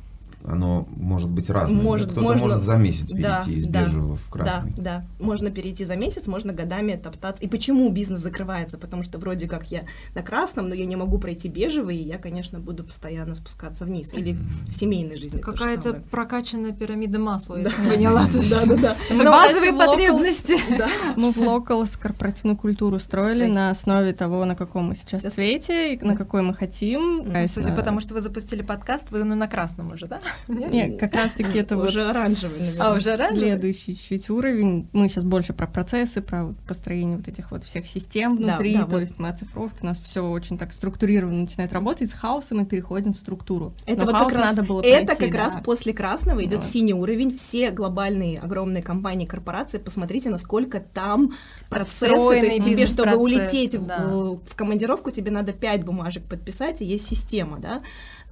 оно 0.45 0.87
может 0.95 1.29
быть 1.29 1.49
разное. 1.49 1.81
Может, 1.81 2.11
Кто-то 2.11 2.21
можно, 2.21 2.47
может 2.47 2.63
за 2.63 2.75
месяц 2.75 3.09
перейти 3.09 3.23
да, 3.23 3.43
из 3.47 3.65
да, 3.65 3.85
бежевого 3.85 4.15
в 4.15 4.29
красный. 4.29 4.73
Да, 4.75 4.83
да. 4.83 5.05
Можно 5.19 5.51
перейти 5.51 5.85
за 5.85 5.95
месяц, 5.95 6.27
можно 6.27 6.53
годами 6.53 6.95
топтаться. 6.95 7.43
И 7.43 7.47
почему 7.47 7.89
бизнес 7.89 8.19
закрывается? 8.19 8.77
Потому 8.77 9.03
что 9.03 9.17
вроде 9.19 9.47
как 9.47 9.71
я 9.71 9.83
на 10.15 10.21
красном, 10.21 10.69
но 10.69 10.75
я 10.75 10.85
не 10.85 10.95
могу 10.95 11.17
пройти 11.17 11.47
бежевый, 11.47 11.97
и 11.97 12.03
я, 12.03 12.17
конечно, 12.17 12.59
буду 12.59 12.83
постоянно 12.83 13.35
спускаться 13.35 13.85
вниз. 13.85 14.13
Или 14.13 14.33
в 14.67 14.73
семейной 14.73 15.15
жизни. 15.15 15.39
Какая-то 15.39 15.93
прокачанная 16.11 16.71
пирамида 16.71 17.19
масла, 17.19 17.57
я 17.57 17.69
поняла. 17.89 18.27
Да, 18.33 18.65
да, 18.65 18.95
да. 19.09 19.23
Базовые 19.23 19.73
потребности. 19.73 20.57
Мы 21.15 21.31
в 21.31 21.37
Locals 21.37 21.97
корпоративную 21.97 22.57
культуру 22.57 22.99
строили 22.99 23.45
на 23.45 23.69
основе 23.69 24.13
того, 24.13 24.45
на 24.45 24.55
каком 24.55 24.89
мы 24.89 24.95
сейчас 24.95 25.21
цвете, 25.33 25.95
и 25.95 26.03
на 26.03 26.15
какой 26.15 26.41
мы 26.41 26.53
хотим. 26.53 27.25
Судя 27.47 27.73
по 27.73 27.81
тому, 27.81 27.99
что 27.99 28.13
вы 28.13 28.21
запустили 28.21 28.61
подкаст, 28.61 29.11
вы 29.11 29.23
на 29.23 29.47
красном 29.47 29.93
уже, 29.93 30.07
да? 30.07 30.19
Нет, 30.47 30.99
как 30.99 31.15
раз-таки 31.15 31.57
это 31.57 31.77
вот 31.77 31.89
уже 31.89 32.05
оранжевый, 32.05 32.59
наверное. 32.59 32.87
А, 32.87 32.93
уже 32.93 33.11
оранжевый? 33.13 33.43
Следующий 33.43 33.97
чуть 33.97 34.29
уровень. 34.29 34.87
Мы 34.93 35.09
сейчас 35.09 35.23
больше 35.23 35.53
про 35.53 35.67
процессы, 35.67 36.21
про 36.21 36.53
построение 36.67 37.17
вот 37.17 37.27
этих 37.27 37.51
вот 37.51 37.63
всех 37.63 37.87
систем 37.87 38.35
внутри. 38.37 38.77
то 38.89 38.99
есть 38.99 39.19
мы 39.19 39.29
оцифровки, 39.29 39.79
у 39.81 39.85
нас 39.85 39.99
все 39.99 40.27
очень 40.27 40.57
так 40.57 40.73
структурированно 40.73 41.41
начинает 41.41 41.73
работать. 41.73 42.11
С 42.11 42.13
хаоса 42.13 42.55
мы 42.55 42.65
переходим 42.65 43.13
в 43.13 43.17
структуру. 43.17 43.73
Это 43.85 44.05
вот 44.05 44.13
как 44.13 44.33
раз, 44.33 44.55
надо 44.55 44.63
было 44.63 44.81
это 44.81 45.15
как 45.15 45.33
раз 45.33 45.57
после 45.63 45.93
красного 45.93 46.43
идет 46.43 46.63
синий 46.63 46.93
уровень. 46.93 47.35
Все 47.37 47.71
глобальные 47.71 48.39
огромные 48.39 48.83
компании, 48.83 49.25
корпорации, 49.25 49.77
посмотрите, 49.77 50.29
насколько 50.29 50.79
там 50.79 51.33
процессы. 51.69 52.07
То 52.13 52.33
есть 52.33 52.63
тебе, 52.63 52.85
чтобы 52.85 53.15
улететь 53.15 53.75
в, 53.75 54.39
в 54.45 54.55
командировку, 54.55 55.11
тебе 55.11 55.31
надо 55.31 55.53
пять 55.53 55.83
бумажек 55.83 56.23
подписать, 56.23 56.81
и 56.81 56.85
есть 56.85 57.07
система, 57.07 57.59
да. 57.59 57.81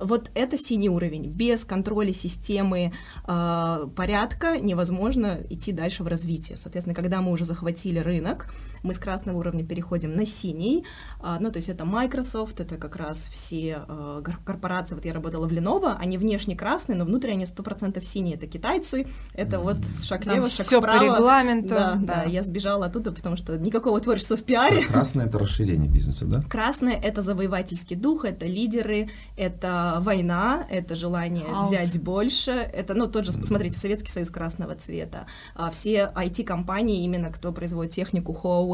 Вот 0.01 0.31
это 0.33 0.57
синий 0.57 0.89
уровень. 0.89 1.29
Без 1.29 1.65
контроля 1.65 2.13
системы 2.13 2.91
э, 3.27 3.87
порядка 3.95 4.59
невозможно 4.59 5.39
идти 5.49 5.71
дальше 5.71 6.03
в 6.03 6.07
развитие. 6.07 6.57
Соответственно, 6.57 6.95
когда 6.95 7.21
мы 7.21 7.31
уже 7.31 7.45
захватили 7.45 7.99
рынок, 7.99 8.47
мы 8.84 8.93
с 8.93 8.99
красного 8.99 9.38
уровня 9.38 9.65
переходим 9.65 10.15
на 10.15 10.25
синий. 10.25 10.86
Э, 11.21 11.38
ну, 11.39 11.51
то 11.51 11.57
есть 11.57 11.69
это 11.69 11.86
Microsoft, 11.86 12.59
это 12.59 12.77
как 12.77 12.95
раз 12.95 13.27
все 13.32 13.84
э, 13.88 14.23
корпорации. 14.45 14.95
Вот 14.95 15.05
я 15.05 15.13
работала 15.13 15.47
в 15.47 15.51
Lenovo, 15.51 15.95
они 15.99 16.17
внешне 16.17 16.55
красные, 16.55 16.95
но 16.97 17.05
внутри 17.05 17.32
они 17.32 17.45
100% 17.45 18.01
синие. 18.01 18.36
Это 18.36 18.47
китайцы, 18.47 19.07
это 19.34 19.59
вот 19.59 19.86
шаг 19.86 20.25
лево, 20.25 20.47
шаг 20.47 20.65
все 20.65 20.79
вправо. 20.79 20.99
по 20.99 21.03
регламенту. 21.03 21.69
Да, 21.69 21.95
да, 21.95 22.23
да, 22.23 22.23
я 22.23 22.43
сбежала 22.43 22.88
оттуда, 22.88 23.11
потому 23.11 23.38
что 23.38 23.57
никакого 23.57 23.99
творчества 23.99 24.38
в 24.38 24.43
пиаре. 24.43 24.86
Красное— 24.86 25.25
это 25.27 25.39
расширение 25.39 25.89
бизнеса, 25.89 26.25
да? 26.25 26.41
Красное— 26.49 26.95
это 27.03 27.21
завоевательский 27.21 27.95
дух, 27.95 28.25
это 28.25 28.45
лидеры, 28.45 29.09
это 29.38 29.97
война, 30.01 30.65
это 30.69 30.95
желание 30.95 31.45
Хаос. 31.45 31.67
взять 31.67 32.01
больше, 32.01 32.51
это, 32.51 32.93
ну, 32.93 33.07
тот 33.07 33.25
же, 33.25 33.34
посмотрите, 33.34 33.77
Советский 33.77 34.11
Союз 34.11 34.29
красного 34.29 34.75
цвета, 34.75 35.27
а, 35.55 35.69
все 35.69 36.11
IT-компании, 36.15 37.03
именно 37.03 37.29
кто 37.29 37.51
производит 37.51 37.91
технику, 37.93 38.32
Huawei, 38.32 38.70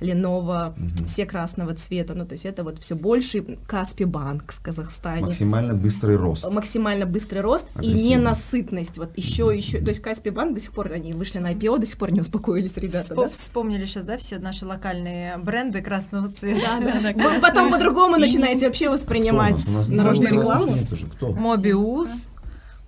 Lenovo, 0.00 0.72
угу. 0.72 1.06
все 1.06 1.26
красного 1.26 1.74
цвета, 1.74 2.14
ну, 2.14 2.26
то 2.26 2.34
есть 2.34 2.46
это 2.46 2.64
вот 2.64 2.78
все 2.78 2.94
больше, 2.94 3.44
Каспи 3.66 4.04
банк 4.04 4.52
в 4.52 4.60
Казахстане. 4.62 5.26
Максимально 5.26 5.74
быстрый 5.74 6.16
рост. 6.16 6.50
Максимально 6.50 7.06
быстрый 7.06 7.40
рост 7.40 7.66
и 7.80 7.92
ненасытность, 7.92 8.98
вот 8.98 9.16
еще, 9.16 9.44
угу. 9.44 9.50
еще, 9.52 9.78
то 9.80 9.88
есть 9.88 10.00
Каспи 10.00 10.30
банк 10.30 10.54
до 10.54 10.60
сих 10.60 10.72
пор, 10.72 10.92
они 10.92 11.12
вышли 11.12 11.38
на 11.38 11.52
IPO, 11.52 11.78
до 11.78 11.86
сих 11.86 11.98
пор 11.98 12.12
не 12.12 12.20
успокоились, 12.20 12.76
ребята, 12.76 13.14
Вспом- 13.14 13.24
да? 13.24 13.28
Вспомнили 13.28 13.84
сейчас, 13.84 14.04
да, 14.04 14.18
все 14.18 14.38
наши 14.38 14.66
локальные 14.66 15.36
бренды 15.38 15.82
красного 15.82 16.28
цвета. 16.28 16.78
Да, 16.80 17.00
да, 17.00 17.12
да. 17.12 17.40
Потом 17.42 17.70
по-другому 17.70 18.16
начинаете 18.16 18.66
вообще 18.66 18.88
воспринимать 18.88 19.62
народную 19.88 20.32
рекламу? 20.32 20.72
Мобиус, 21.20 22.28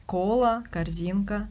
кола, 0.07 0.63
корзинка. 0.71 1.47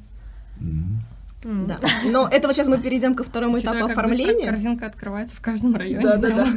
Mm. 1.43 1.67
Да. 1.67 1.79
Но 2.05 2.27
это 2.27 2.47
вот 2.47 2.55
сейчас 2.55 2.67
мы 2.67 2.79
перейдем 2.79 3.15
ко 3.15 3.23
второму 3.23 3.59
этапу 3.59 3.85
оформления. 3.85 4.49
Корзинка 4.49 4.87
открывается 4.87 5.35
в 5.35 5.41
каждом 5.41 5.75
районе. 5.75 6.01
Да, 6.01 6.17
да, 6.17 6.29
да. 6.29 6.47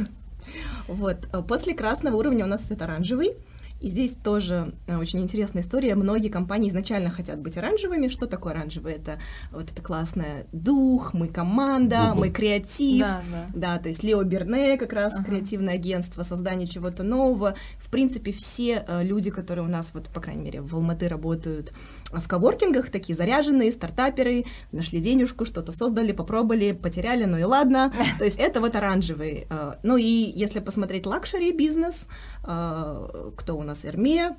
Вот. 0.87 1.29
Э, 1.31 1.41
после 1.41 1.73
красного 1.73 2.17
уровня 2.17 2.45
у 2.45 2.47
нас 2.47 2.65
идет 2.67 2.81
оранжевый. 2.81 3.35
И 3.83 3.87
здесь 3.89 4.15
тоже 4.15 4.71
э, 4.87 4.95
очень 4.95 5.21
интересная 5.21 5.61
история. 5.61 5.95
Многие 5.95 6.29
компании 6.29 6.69
изначально 6.69 7.09
хотят 7.09 7.39
быть 7.39 7.57
оранжевыми. 7.57 8.07
Что 8.07 8.27
такое 8.27 8.53
оранжевый? 8.53 8.93
Это 8.93 9.19
вот 9.51 9.69
это 9.73 9.81
классное 9.81 10.45
дух, 10.53 11.13
мы 11.13 11.27
команда, 11.27 12.11
Дух. 12.13 12.15
мы 12.15 12.29
креатив. 12.29 13.01
Да, 13.01 13.21
да. 13.29 13.45
да, 13.53 13.77
то 13.79 13.89
есть 13.89 14.01
Leo 14.01 14.23
Burnett 14.23 14.77
как 14.77 14.93
раз 14.93 15.13
ага. 15.15 15.25
креативное 15.25 15.73
агентство, 15.73 16.23
создание 16.23 16.65
чего-то 16.65 17.03
нового. 17.03 17.55
В 17.77 17.89
принципе, 17.89 18.31
все 18.31 18.85
э, 18.87 19.03
люди, 19.03 19.29
которые 19.29 19.65
у 19.65 19.69
нас, 19.69 19.93
вот, 19.93 20.09
по 20.09 20.21
крайней 20.21 20.43
мере, 20.43 20.61
в 20.61 20.73
Алматы 20.75 21.09
работают 21.09 21.73
в 22.19 22.27
коворкингах, 22.27 22.89
такие 22.89 23.15
заряженные, 23.15 23.71
стартаперы, 23.71 24.45
нашли 24.71 24.99
денежку, 24.99 25.45
что-то 25.45 25.71
создали, 25.71 26.11
попробовали, 26.11 26.71
потеряли, 26.71 27.25
ну 27.25 27.37
и 27.37 27.43
ладно. 27.43 27.93
То 28.17 28.25
есть 28.25 28.39
это 28.39 28.61
вот 28.61 28.75
оранжевый. 28.75 29.47
Э, 29.49 29.73
ну 29.83 29.97
и 29.97 30.03
если 30.03 30.59
посмотреть 30.59 31.05
luxury 31.05 31.51
бизнес, 31.51 32.07
кто 32.41 33.57
у 33.57 33.63
нас 33.63 33.85
Эрме, 33.85 34.35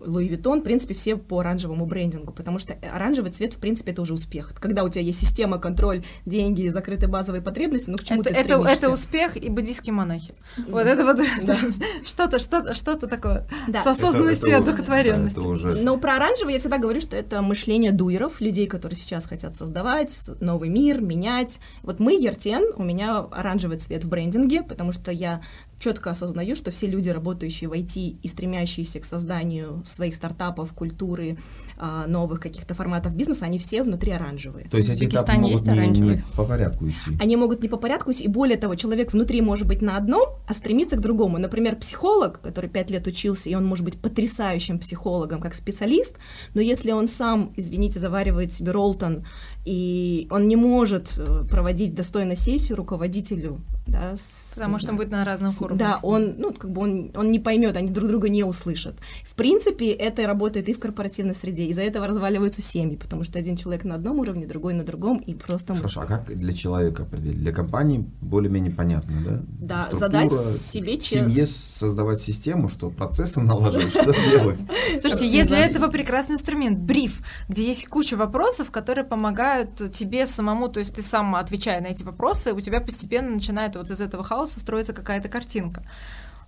Луи 0.00 0.28
Виттон, 0.28 0.60
в 0.60 0.64
принципе, 0.64 0.94
все 0.94 1.16
по 1.16 1.40
оранжевому 1.40 1.86
брендингу, 1.86 2.32
потому 2.32 2.58
что 2.58 2.74
оранжевый 2.92 3.30
цвет, 3.30 3.54
в 3.54 3.58
принципе, 3.58 3.92
это 3.92 4.02
уже 4.02 4.14
успех. 4.14 4.52
Когда 4.60 4.84
у 4.84 4.88
тебя 4.88 5.02
есть 5.02 5.20
система, 5.20 5.58
контроль, 5.58 6.04
деньги, 6.26 6.68
закрытые 6.68 7.08
базовые 7.08 7.42
потребности, 7.42 7.90
ну 7.90 7.98
к 7.98 8.04
чему 8.04 8.22
это, 8.22 8.30
ты 8.32 8.40
это, 8.40 8.62
это 8.62 8.90
успех 8.90 9.36
и 9.36 9.48
буддийские 9.48 9.92
монахи. 9.92 10.34
Да. 10.56 10.64
Вот 10.70 10.86
это 10.86 11.04
вот 11.04 11.20
да. 11.42 11.56
что-то, 12.04 12.38
что-то, 12.38 12.74
что-то 12.74 13.06
такое 13.06 13.46
да. 13.68 13.82
с 13.82 13.86
осознанностью 13.86 14.48
и 14.48 14.52
одухотворенностью. 14.52 15.42
Да, 15.42 15.48
уже... 15.48 15.82
Но 15.82 15.96
про 15.96 16.16
оранжевый 16.16 16.54
я 16.54 16.60
всегда 16.60 16.78
говорю, 16.78 17.00
что 17.00 17.16
это 17.16 17.42
мышление 17.42 17.92
дуеров, 17.92 18.40
людей, 18.40 18.66
которые 18.66 18.96
сейчас 18.96 19.26
хотят 19.26 19.56
создавать 19.56 20.30
новый 20.40 20.68
мир, 20.68 21.00
менять. 21.00 21.60
Вот 21.82 22.00
мы, 22.00 22.14
Ертен, 22.14 22.64
у 22.76 22.82
меня 22.82 23.18
оранжевый 23.18 23.78
цвет 23.78 24.04
в 24.04 24.08
брендинге, 24.08 24.62
потому 24.62 24.92
что 24.92 25.10
я 25.10 25.42
четко 25.84 26.10
осознаю, 26.10 26.56
что 26.56 26.70
все 26.70 26.86
люди, 26.86 27.10
работающие 27.10 27.68
в 27.68 27.74
IT 27.74 28.16
и 28.22 28.28
стремящиеся 28.28 29.00
к 29.00 29.04
созданию 29.04 29.82
своих 29.84 30.14
стартапов, 30.14 30.72
культуры, 30.72 31.36
а, 31.76 32.06
новых 32.06 32.40
каких-то 32.40 32.72
форматов 32.72 33.14
бизнеса, 33.14 33.44
они 33.44 33.58
все 33.58 33.82
внутри 33.82 34.12
оранжевые. 34.12 34.66
То 34.70 34.78
есть 34.78 34.88
эти 34.88 35.04
этапы 35.04 35.32
могут 35.32 35.66
не, 35.66 35.88
не 35.88 36.24
по 36.36 36.44
порядку 36.44 36.86
идти? 36.86 37.18
Они 37.20 37.36
могут 37.36 37.62
не 37.62 37.68
по 37.68 37.76
порядку 37.76 38.12
идти, 38.12 38.24
и 38.24 38.28
более 38.28 38.56
того, 38.56 38.76
человек 38.76 39.12
внутри 39.12 39.42
может 39.42 39.68
быть 39.68 39.82
на 39.82 39.98
одном, 39.98 40.22
а 40.46 40.54
стремится 40.54 40.96
к 40.96 41.00
другому. 41.00 41.36
Например, 41.36 41.76
психолог, 41.76 42.40
который 42.40 42.70
пять 42.70 42.90
лет 42.90 43.06
учился, 43.06 43.50
и 43.50 43.54
он 43.54 43.66
может 43.66 43.84
быть 43.84 44.00
потрясающим 44.00 44.78
психологом 44.78 45.42
как 45.42 45.54
специалист, 45.54 46.14
но 46.54 46.62
если 46.62 46.92
он 46.92 47.06
сам, 47.06 47.52
извините, 47.56 47.98
заваривает 47.98 48.52
себе 48.52 48.72
ролтон 48.72 49.26
и 49.64 50.26
он 50.30 50.46
не 50.46 50.56
может 50.56 51.14
э, 51.16 51.44
проводить 51.48 51.94
достойно 51.94 52.36
сессию 52.36 52.76
руководителю, 52.76 53.60
да, 53.86 54.16
с, 54.16 54.52
потому 54.54 54.78
что 54.78 54.90
он 54.90 54.96
будет 54.96 55.10
на 55.10 55.24
разных 55.24 55.60
уровнях. 55.60 55.78
Да, 55.78 55.98
он, 56.02 56.34
ну, 56.38 56.52
как 56.52 56.70
бы 56.70 56.82
он, 56.82 57.12
он 57.14 57.30
не 57.30 57.38
поймет, 57.38 57.76
они 57.76 57.88
друг 57.88 58.08
друга 58.08 58.28
не 58.28 58.44
услышат. 58.44 58.96
В 59.24 59.34
принципе, 59.34 59.90
это 59.90 60.26
работает 60.26 60.68
и 60.68 60.74
в 60.74 60.78
корпоративной 60.78 61.34
среде, 61.34 61.64
из-за 61.66 61.82
этого 61.82 62.06
разваливаются 62.06 62.60
семьи, 62.60 62.96
потому 62.96 63.24
что 63.24 63.38
один 63.38 63.56
человек 63.56 63.84
на 63.84 63.94
одном 63.94 64.20
уровне, 64.20 64.46
другой 64.46 64.74
на 64.74 64.84
другом, 64.84 65.18
и 65.18 65.34
просто... 65.34 65.74
Хорошо, 65.74 66.02
а 66.02 66.06
как 66.06 66.36
для 66.36 66.52
человека 66.52 67.04
определить? 67.04 67.38
Для 67.38 67.52
компании 67.52 68.04
более-менее 68.20 68.72
понятно, 68.72 69.14
да? 69.24 69.42
Да, 69.60 69.82
Структура, 69.84 69.98
задать 70.00 70.32
себе... 70.32 70.98
В 70.98 71.06
семье 71.06 71.46
создавать 71.46 72.20
систему, 72.20 72.68
что 72.68 72.90
процессы 72.90 73.40
налаживать, 73.40 73.88
что 73.88 74.12
делать? 74.12 74.60
Слушайте, 75.00 75.28
есть 75.28 75.48
для 75.48 75.64
этого 75.64 75.88
прекрасный 75.88 76.34
инструмент, 76.34 76.78
бриф, 76.78 77.20
где 77.48 77.66
есть 77.66 77.86
куча 77.88 78.16
вопросов, 78.16 78.70
которые 78.70 79.04
помогают 79.04 79.53
помогают 79.54 79.92
тебе 79.92 80.26
самому, 80.26 80.68
то 80.68 80.80
есть 80.80 80.94
ты 80.94 81.02
сам 81.02 81.34
отвечая 81.36 81.80
на 81.80 81.88
эти 81.88 82.02
вопросы, 82.02 82.52
у 82.52 82.60
тебя 82.60 82.80
постепенно 82.80 83.30
начинает 83.30 83.76
вот 83.76 83.90
из 83.90 84.00
этого 84.00 84.24
хаоса 84.24 84.60
строиться 84.60 84.92
какая-то 84.92 85.28
картинка. 85.28 85.82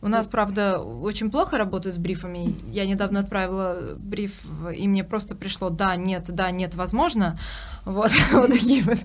У 0.03 0.09
нас, 0.09 0.29
правда, 0.29 0.79
очень 0.79 1.31
плохо 1.31 1.57
работают 1.57 1.95
с 1.95 1.99
брифами. 1.99 2.55
Я 2.71 2.87
недавно 2.87 3.21
отправила 3.21 3.95
бриф, 3.97 4.45
и 4.77 4.87
мне 4.89 5.03
просто 5.05 5.35
пришло 5.35 5.71
«да», 5.71 5.97
«нет», 5.97 6.25
«да», 6.29 6.51
«нет», 6.51 6.75
«возможно». 6.75 7.39
Вот, 7.87 8.11
вот 8.33 8.51
такие 8.51 8.83
вот 8.83 8.99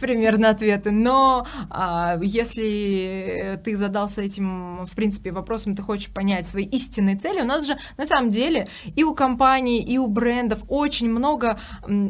примерно 0.00 0.48
ответы. 0.48 0.90
Но 0.90 1.46
а, 1.70 2.18
если 2.22 3.60
ты 3.62 3.76
задался 3.76 4.22
этим, 4.22 4.86
в 4.86 4.94
принципе, 4.94 5.30
вопросом, 5.30 5.76
ты 5.76 5.82
хочешь 5.82 6.08
понять 6.08 6.48
свои 6.48 6.64
истинные 6.64 7.16
цели, 7.16 7.42
у 7.42 7.44
нас 7.44 7.66
же 7.66 7.76
на 7.98 8.06
самом 8.06 8.30
деле 8.30 8.68
и 8.96 9.04
у 9.04 9.14
компаний, 9.14 9.82
и 9.82 9.98
у 9.98 10.06
брендов 10.06 10.64
очень 10.68 11.10
много 11.10 11.60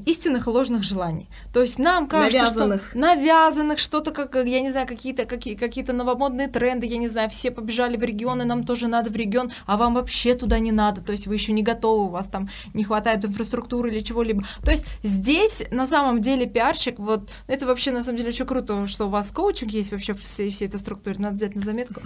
истинных 0.06 0.46
и 0.46 0.50
ложных 0.50 0.84
желаний. 0.84 1.28
То 1.52 1.60
есть 1.60 1.78
нам 1.80 2.06
кажется, 2.06 2.38
навязанных. 2.38 2.88
что 2.90 2.98
навязанных, 2.98 3.78
что-то 3.80 4.12
как, 4.12 4.36
я 4.36 4.60
не 4.60 4.70
знаю, 4.70 4.86
какие-то 4.86 5.24
какие, 5.24 5.56
какие-то 5.56 5.92
новомодные 5.92 6.46
тренды, 6.46 6.86
я 6.86 6.98
не 6.98 7.08
знаю, 7.08 7.30
все 7.30 7.50
побежали 7.50 7.96
в 7.96 8.02
регион, 8.02 8.42
и 8.42 8.44
нам 8.44 8.62
тоже 8.62 8.86
надо 8.86 9.10
в 9.10 9.16
регион, 9.16 9.50
а 9.66 9.76
вам 9.76 9.94
вообще 9.94 10.34
туда 10.34 10.60
не 10.60 10.70
надо, 10.70 11.00
то 11.00 11.10
есть 11.10 11.26
вы 11.26 11.34
еще 11.34 11.52
не 11.52 11.64
готовы, 11.64 12.04
у 12.04 12.08
вас 12.08 12.28
там 12.28 12.48
не 12.74 12.84
хватает 12.84 13.24
инфраструктуры 13.24 13.90
или 13.90 13.98
чего-либо. 14.00 14.44
То 14.64 14.70
есть 14.70 14.86
здесь 15.02 15.64
на 15.72 15.88
самом 15.88 16.11
самом 16.12 16.22
деле 16.22 16.46
пиарщик, 16.46 16.98
вот 16.98 17.30
это 17.46 17.66
вообще 17.66 17.90
на 17.90 18.04
самом 18.04 18.18
деле 18.18 18.28
очень 18.28 18.46
круто, 18.46 18.86
что 18.86 19.06
у 19.06 19.08
вас 19.08 19.30
коучинг 19.32 19.72
есть 19.72 19.92
вообще 19.92 20.12
всей, 20.12 20.50
всей 20.50 20.68
этой 20.68 20.78
структуре, 20.78 21.16
надо 21.18 21.36
взять 21.36 21.54
на 21.54 21.62
заметку, 21.62 22.02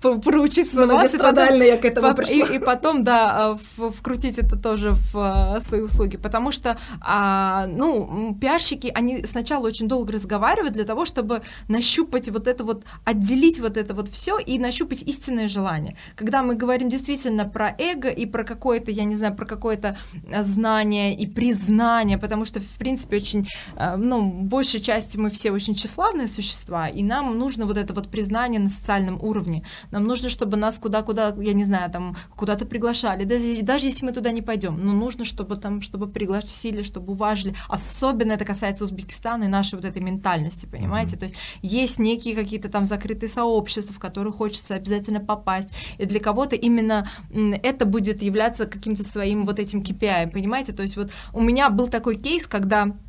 проучиться 0.00 0.84
у 0.84 0.86
вас. 0.88 1.12
И 1.14 1.18
я 1.64 1.76
к 1.76 1.84
этому 1.84 2.14
пришла. 2.14 2.34
И, 2.34 2.56
и 2.56 2.58
потом, 2.58 3.04
да, 3.04 3.58
в, 3.76 3.90
вкрутить 3.90 4.38
это 4.38 4.56
тоже 4.56 4.92
в 4.92 5.16
а, 5.16 5.60
свои 5.60 5.80
услуги, 5.80 6.16
потому 6.16 6.52
что, 6.52 6.78
а, 7.00 7.66
ну, 7.66 8.36
пиарщики, 8.40 8.90
они 8.94 9.24
сначала 9.26 9.66
очень 9.66 9.88
долго 9.88 10.12
разговаривают 10.12 10.72
для 10.72 10.84
того, 10.84 11.04
чтобы 11.04 11.42
нащупать 11.68 12.30
вот 12.30 12.46
это 12.46 12.64
вот, 12.64 12.84
отделить 13.04 13.60
вот 13.60 13.76
это 13.76 13.92
вот 13.92 14.08
все 14.08 14.38
и 14.38 14.58
нащупать 14.58 15.02
истинное 15.02 15.48
желание. 15.48 15.96
Когда 16.14 16.42
мы 16.42 16.54
говорим 16.54 16.88
действительно 16.88 17.44
про 17.44 17.74
эго 17.78 18.08
и 18.08 18.24
про 18.24 18.44
какое-то, 18.44 18.90
я 18.90 19.04
не 19.04 19.16
знаю, 19.16 19.34
про 19.34 19.44
какое-то 19.44 19.98
знание 20.42 21.14
и 21.14 21.26
признание, 21.26 22.16
потому 22.16 22.46
что, 22.46 22.60
в 22.60 22.78
принципе, 22.78 22.85
очень, 22.92 23.48
э, 23.76 23.96
ну, 23.96 24.30
большей 24.30 24.80
части 24.80 25.16
мы 25.16 25.30
все 25.30 25.50
очень 25.50 25.74
тщеславные 25.74 26.28
существа, 26.28 26.88
и 26.88 27.02
нам 27.02 27.38
нужно 27.38 27.66
вот 27.66 27.76
это 27.76 27.94
вот 27.94 28.08
признание 28.08 28.60
на 28.60 28.68
социальном 28.68 29.22
уровне. 29.22 29.62
Нам 29.90 30.04
нужно, 30.04 30.28
чтобы 30.28 30.56
нас 30.56 30.78
куда-куда, 30.78 31.34
я 31.38 31.52
не 31.52 31.64
знаю, 31.64 31.90
там, 31.90 32.16
куда-то 32.36 32.66
приглашали, 32.66 33.24
даже, 33.24 33.62
даже 33.62 33.86
если 33.86 34.06
мы 34.06 34.12
туда 34.12 34.30
не 34.30 34.42
пойдем, 34.42 34.78
но 34.84 34.92
нужно, 34.92 35.24
чтобы 35.24 35.56
там, 35.56 35.80
чтобы 35.82 36.06
пригласили, 36.06 36.82
чтобы 36.82 37.12
уважили. 37.12 37.54
Особенно 37.68 38.32
это 38.32 38.44
касается 38.44 38.84
Узбекистана 38.84 39.44
и 39.44 39.48
нашей 39.48 39.76
вот 39.76 39.84
этой 39.84 40.02
ментальности, 40.02 40.66
понимаете? 40.66 41.16
Mm-hmm. 41.16 41.18
То 41.18 41.24
есть 41.24 41.36
есть 41.62 41.98
некие 41.98 42.34
какие-то 42.34 42.68
там 42.68 42.86
закрытые 42.86 43.28
сообщества, 43.28 43.94
в 43.94 43.98
которые 43.98 44.32
хочется 44.32 44.74
обязательно 44.74 45.20
попасть, 45.20 45.68
и 45.98 46.04
для 46.04 46.20
кого-то 46.20 46.56
именно 46.56 47.08
это 47.62 47.84
будет 47.84 48.22
являться 48.22 48.66
каким-то 48.66 49.04
своим 49.04 49.44
вот 49.44 49.58
этим 49.58 49.80
KPI, 49.80 50.30
понимаете? 50.30 50.72
То 50.72 50.82
есть 50.82 50.96
вот 50.96 51.10
у 51.32 51.40
меня 51.40 51.70
был 51.70 51.88
такой 51.88 52.16
кейс, 52.16 52.46
когда 52.46 52.75
когда 52.76 53.05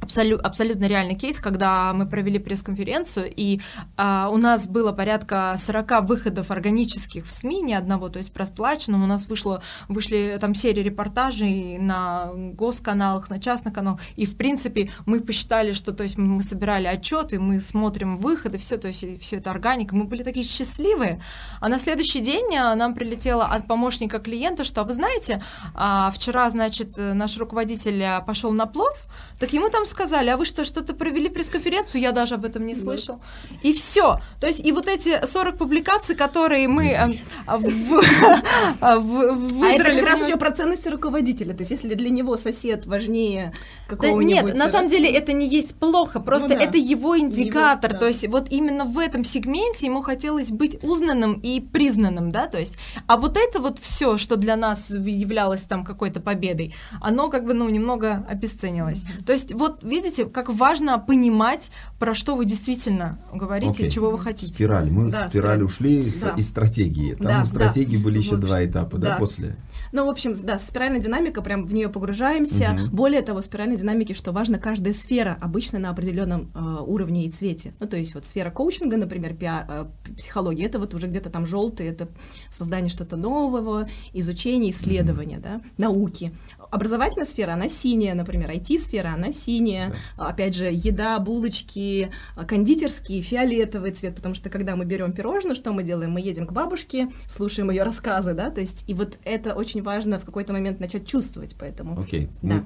Абсолют, 0.00 0.40
абсолютно 0.42 0.86
реальный 0.86 1.16
кейс, 1.16 1.40
когда 1.40 1.92
мы 1.92 2.06
провели 2.06 2.38
пресс-конференцию, 2.38 3.32
и 3.34 3.60
а, 3.96 4.28
у 4.30 4.36
нас 4.36 4.68
было 4.68 4.92
порядка 4.92 5.54
40 5.58 6.02
выходов 6.08 6.50
органических 6.52 7.26
в 7.26 7.30
СМИ, 7.30 7.62
ни 7.62 7.72
одного, 7.72 8.08
то 8.08 8.18
есть 8.18 8.32
просплаченным. 8.32 9.02
У 9.02 9.06
нас 9.06 9.26
вышло, 9.26 9.60
вышли 9.88 10.38
там 10.40 10.54
серии 10.54 10.82
репортажей 10.82 11.78
на 11.78 12.30
госканалах, 12.34 13.28
на 13.28 13.40
частных 13.40 13.74
каналах, 13.74 14.00
и, 14.14 14.24
в 14.24 14.36
принципе, 14.36 14.90
мы 15.04 15.20
посчитали, 15.20 15.72
что 15.72 15.92
то 15.92 16.04
есть 16.04 16.16
мы 16.16 16.42
собирали 16.44 16.86
отчеты, 16.86 17.40
мы 17.40 17.60
смотрим 17.60 18.16
выходы, 18.16 18.56
все, 18.58 18.78
то 18.78 18.88
есть 18.88 19.20
все 19.20 19.36
это 19.36 19.50
органика, 19.50 19.96
мы 19.96 20.04
были 20.04 20.22
такие 20.22 20.46
счастливые. 20.46 21.20
А 21.60 21.68
на 21.68 21.78
следующий 21.80 22.20
день 22.20 22.56
а, 22.56 22.76
нам 22.76 22.94
прилетело 22.94 23.44
от 23.44 23.66
помощника 23.66 24.20
клиента, 24.20 24.62
что, 24.62 24.84
вы 24.84 24.94
знаете, 24.94 25.42
а, 25.74 26.10
вчера, 26.12 26.48
значит, 26.50 26.96
наш 26.96 27.36
руководитель 27.36 28.02
а, 28.04 28.20
пошел 28.20 28.52
на 28.52 28.66
плов, 28.66 29.06
так 29.38 29.52
ему 29.52 29.68
там 29.68 29.84
сказали, 29.88 30.30
а 30.30 30.36
вы 30.36 30.44
что, 30.44 30.64
что-то 30.64 30.94
провели 30.94 31.28
пресс-конференцию? 31.28 32.00
Я 32.00 32.12
даже 32.12 32.34
об 32.34 32.44
этом 32.44 32.66
не 32.66 32.74
слышал. 32.74 33.20
И 33.62 33.72
все. 33.72 34.20
То 34.40 34.46
есть 34.46 34.64
и 34.64 34.72
вот 34.72 34.86
эти 34.86 35.24
40 35.26 35.58
публикаций, 35.58 36.14
которые 36.14 36.68
мы 36.68 36.86
э, 36.88 37.56
выдрали... 37.58 38.38
А 38.80 39.66
это 39.68 39.84
как 39.84 40.04
раз 40.04 40.26
еще 40.26 40.36
про 40.36 40.50
ценности 40.50 40.88
руководителя. 40.88 41.52
То 41.52 41.60
есть 41.60 41.70
если 41.70 41.94
для 41.94 42.10
него 42.10 42.36
сосед 42.36 42.86
важнее 42.86 43.52
какого-нибудь... 43.88 44.54
Нет, 44.54 44.56
на 44.56 44.68
самом 44.68 44.88
деле 44.88 45.10
это 45.10 45.32
не 45.32 45.48
есть 45.48 45.74
плохо, 45.76 46.20
просто 46.20 46.54
это 46.54 46.78
его 46.78 47.18
индикатор. 47.18 47.94
То 47.94 48.06
есть 48.06 48.26
вот 48.28 48.48
именно 48.50 48.84
в 48.84 48.98
этом 48.98 49.24
сегменте 49.24 49.86
ему 49.86 50.02
хотелось 50.02 50.50
быть 50.50 50.78
узнанным 50.82 51.34
и 51.34 51.60
признанным, 51.60 52.30
да, 52.32 52.46
то 52.46 52.58
есть... 52.58 52.76
А 53.06 53.16
вот 53.16 53.36
это 53.36 53.60
вот 53.60 53.78
все, 53.78 54.18
что 54.18 54.36
для 54.36 54.56
нас 54.56 54.90
являлось 54.90 55.62
там 55.62 55.84
какой-то 55.84 56.20
победой, 56.20 56.74
оно 57.00 57.28
как 57.28 57.44
бы, 57.44 57.54
ну, 57.54 57.68
немного 57.68 58.26
обесценилось. 58.28 59.04
То 59.26 59.32
есть 59.32 59.54
вот 59.54 59.77
видите, 59.82 60.26
как 60.26 60.48
важно 60.48 60.98
понимать, 60.98 61.70
про 61.98 62.14
что 62.14 62.36
вы 62.36 62.44
действительно 62.44 63.18
говорите, 63.32 63.84
okay. 63.84 63.90
чего 63.90 64.10
вы 64.10 64.18
хотите. 64.18 64.52
Спираль. 64.54 64.90
Мы 64.90 65.10
да, 65.10 65.26
в 65.26 65.30
спираль 65.30 65.62
ушли 65.62 66.06
из, 66.06 66.20
да. 66.20 66.30
из 66.30 66.48
стратегии. 66.48 67.14
Там 67.14 67.26
да, 67.26 67.44
стратегии 67.44 67.96
да. 67.96 68.04
были 68.04 68.18
еще 68.18 68.36
общем, 68.36 68.40
два 68.40 68.64
этапа, 68.64 68.98
да, 68.98 69.10
да, 69.10 69.16
после. 69.16 69.56
Ну, 69.92 70.06
в 70.06 70.08
общем, 70.08 70.34
да, 70.42 70.58
спиральная 70.58 71.00
динамика, 71.00 71.42
прям 71.42 71.66
в 71.66 71.72
нее 71.72 71.88
погружаемся. 71.88 72.76
Угу. 72.78 72.96
Более 72.96 73.22
того, 73.22 73.40
в 73.40 73.44
спиральной 73.44 73.76
динамике, 73.76 74.14
что 74.14 74.32
важно, 74.32 74.58
каждая 74.58 74.92
сфера 74.92 75.36
обычно 75.40 75.78
на 75.78 75.90
определенном 75.90 76.48
э, 76.54 76.82
уровне 76.86 77.26
и 77.26 77.30
цвете. 77.30 77.74
Ну, 77.80 77.86
то 77.86 77.96
есть 77.96 78.14
вот 78.14 78.24
сфера 78.24 78.50
коучинга, 78.50 78.96
например, 78.96 79.34
пиар, 79.34 79.66
э, 79.68 79.86
психология, 80.16 80.66
это 80.66 80.78
вот 80.78 80.94
уже 80.94 81.06
где-то 81.06 81.30
там 81.30 81.46
желтый, 81.46 81.86
это 81.86 82.08
создание 82.50 82.90
что-то 82.90 83.16
нового, 83.16 83.88
изучение, 84.12 84.70
исследование, 84.70 85.38
угу. 85.38 85.44
да, 85.44 85.60
науки 85.78 86.32
образовательная 86.70 87.26
сфера, 87.26 87.52
она 87.52 87.68
синяя, 87.68 88.14
например, 88.14 88.50
IT-сфера, 88.50 89.14
она 89.14 89.32
синяя. 89.32 89.94
Да. 90.16 90.28
Опять 90.28 90.54
же, 90.54 90.66
еда, 90.70 91.18
булочки, 91.18 92.10
кондитерские, 92.46 93.22
фиолетовый 93.22 93.90
цвет, 93.92 94.14
потому 94.14 94.34
что 94.34 94.50
когда 94.50 94.76
мы 94.76 94.84
берем 94.84 95.12
пирожное, 95.12 95.54
что 95.54 95.72
мы 95.72 95.82
делаем? 95.82 96.12
Мы 96.12 96.20
едем 96.20 96.46
к 96.46 96.52
бабушке, 96.52 97.08
слушаем 97.26 97.70
ее 97.70 97.82
рассказы, 97.82 98.34
да, 98.34 98.50
то 98.50 98.60
есть 98.60 98.84
и 98.86 98.94
вот 98.94 99.18
это 99.24 99.54
очень 99.54 99.82
важно 99.82 100.18
в 100.18 100.24
какой-то 100.24 100.52
момент 100.52 100.80
начать 100.80 101.06
чувствовать, 101.06 101.56
поэтому. 101.58 102.00
Окей. 102.00 102.24
Okay. 102.24 102.30
Да. 102.42 102.54
Ну, 102.54 102.64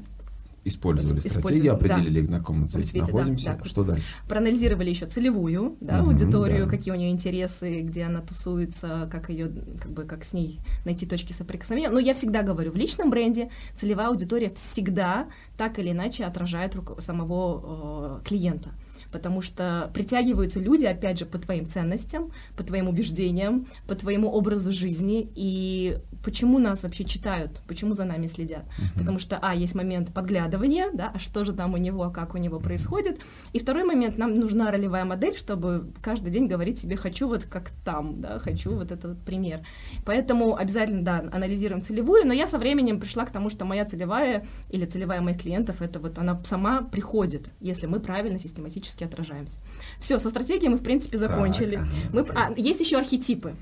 использовали 0.65 1.27
стратегии, 1.27 1.69
определили, 1.69 2.23
да. 2.23 2.33
на 2.33 2.39
каком 2.39 2.67
цвете, 2.69 2.99
находимся. 2.99 3.59
Да, 3.59 3.65
Что 3.65 3.85
дальше? 3.85 4.05
Проанализировали 4.29 4.91
еще 4.91 5.07
целевую 5.07 5.77
да, 5.81 6.03
угу, 6.03 6.11
аудиторию, 6.11 6.65
да. 6.65 6.71
какие 6.71 6.93
у 6.93 6.97
нее 6.97 7.11
интересы, 7.11 7.81
где 7.81 8.05
она 8.05 8.21
тусуется, 8.21 9.09
как 9.11 9.29
ее, 9.29 9.51
как 9.81 9.93
бы, 9.93 10.05
как 10.05 10.25
с 10.25 10.33
ней 10.33 10.61
найти 10.85 11.07
точки 11.07 11.33
соприкосновения. 11.33 11.91
Но 11.91 11.99
я 11.99 12.15
всегда 12.15 12.43
говорю, 12.43 12.71
в 12.71 12.77
личном 12.77 13.11
бренде 13.11 13.51
целевая 13.75 14.09
аудитория 14.09 14.51
всегда 14.51 15.29
так 15.57 15.79
или 15.79 15.91
иначе 15.91 16.25
отражает 16.25 16.77
самого 16.99 18.21
э, 18.21 18.25
клиента. 18.25 18.71
Потому 19.13 19.41
что 19.41 19.91
притягиваются 19.95 20.59
люди, 20.59 20.87
опять 20.87 21.19
же, 21.19 21.27
по 21.27 21.39
твоим 21.39 21.67
ценностям, 21.69 22.33
по 22.57 22.65
твоим 22.65 22.89
убеждениям, 22.89 23.67
по 23.87 23.95
твоему 23.95 24.31
образу 24.31 24.73
жизни, 24.73 25.31
и 25.35 25.99
почему 26.25 26.59
нас 26.59 26.83
вообще 26.83 27.05
читают, 27.05 27.63
почему 27.67 27.95
за 27.95 28.05
нами 28.05 28.27
следят, 28.27 28.65
uh-huh. 28.65 28.99
потому 28.99 29.19
что, 29.19 29.39
а, 29.43 29.55
есть 29.55 29.75
момент 29.75 30.13
подглядывания, 30.15 30.91
да, 30.93 31.13
а 31.15 31.19
что 31.19 31.45
же 31.45 31.53
там 31.53 31.75
у 31.75 31.77
него, 31.77 32.11
как 32.11 32.35
у 32.35 32.39
него 32.39 32.61
происходит, 32.61 33.21
и 33.53 33.59
второй 33.59 33.85
момент, 33.85 34.19
нам 34.19 34.35
нужна 34.35 34.71
ролевая 34.71 35.05
модель, 35.05 35.37
чтобы 35.37 35.93
каждый 36.01 36.31
день 36.31 36.47
говорить 36.47 36.79
себе, 36.79 36.97
хочу 36.97 37.29
вот 37.29 37.45
как 37.45 37.71
там, 37.85 38.21
да, 38.21 38.39
хочу 38.39 38.75
вот 38.75 38.91
этот 38.93 39.05
вот 39.05 39.19
пример, 39.23 39.61
поэтому 40.05 40.57
обязательно, 40.57 41.03
да, 41.03 41.25
анализируем 41.33 41.83
целевую, 41.83 42.27
но 42.27 42.33
я 42.33 42.47
со 42.47 42.59
временем 42.59 43.01
пришла 43.01 43.27
к 43.27 43.31
тому, 43.31 43.51
что 43.51 43.65
моя 43.65 43.85
целевая 43.85 44.47
или 44.71 44.87
целевая 44.87 45.21
моих 45.21 45.41
клиентов, 45.41 45.83
это 45.83 45.99
вот 45.99 46.19
она 46.19 46.41
сама 46.45 46.83
приходит, 46.83 47.55
если 47.61 47.87
мы 47.87 48.01
правильно 48.01 48.39
систематически 48.39 49.02
отражаемся. 49.05 49.61
Все, 49.99 50.19
со 50.19 50.29
стратегией 50.29 50.69
мы, 50.69 50.77
в 50.77 50.83
принципе, 50.83 51.17
закончили. 51.17 51.77
Так, 51.77 51.87
мы, 52.13 52.27
а, 52.35 52.53
есть 52.57 52.81
еще 52.81 52.99
архетипы. 52.99 53.55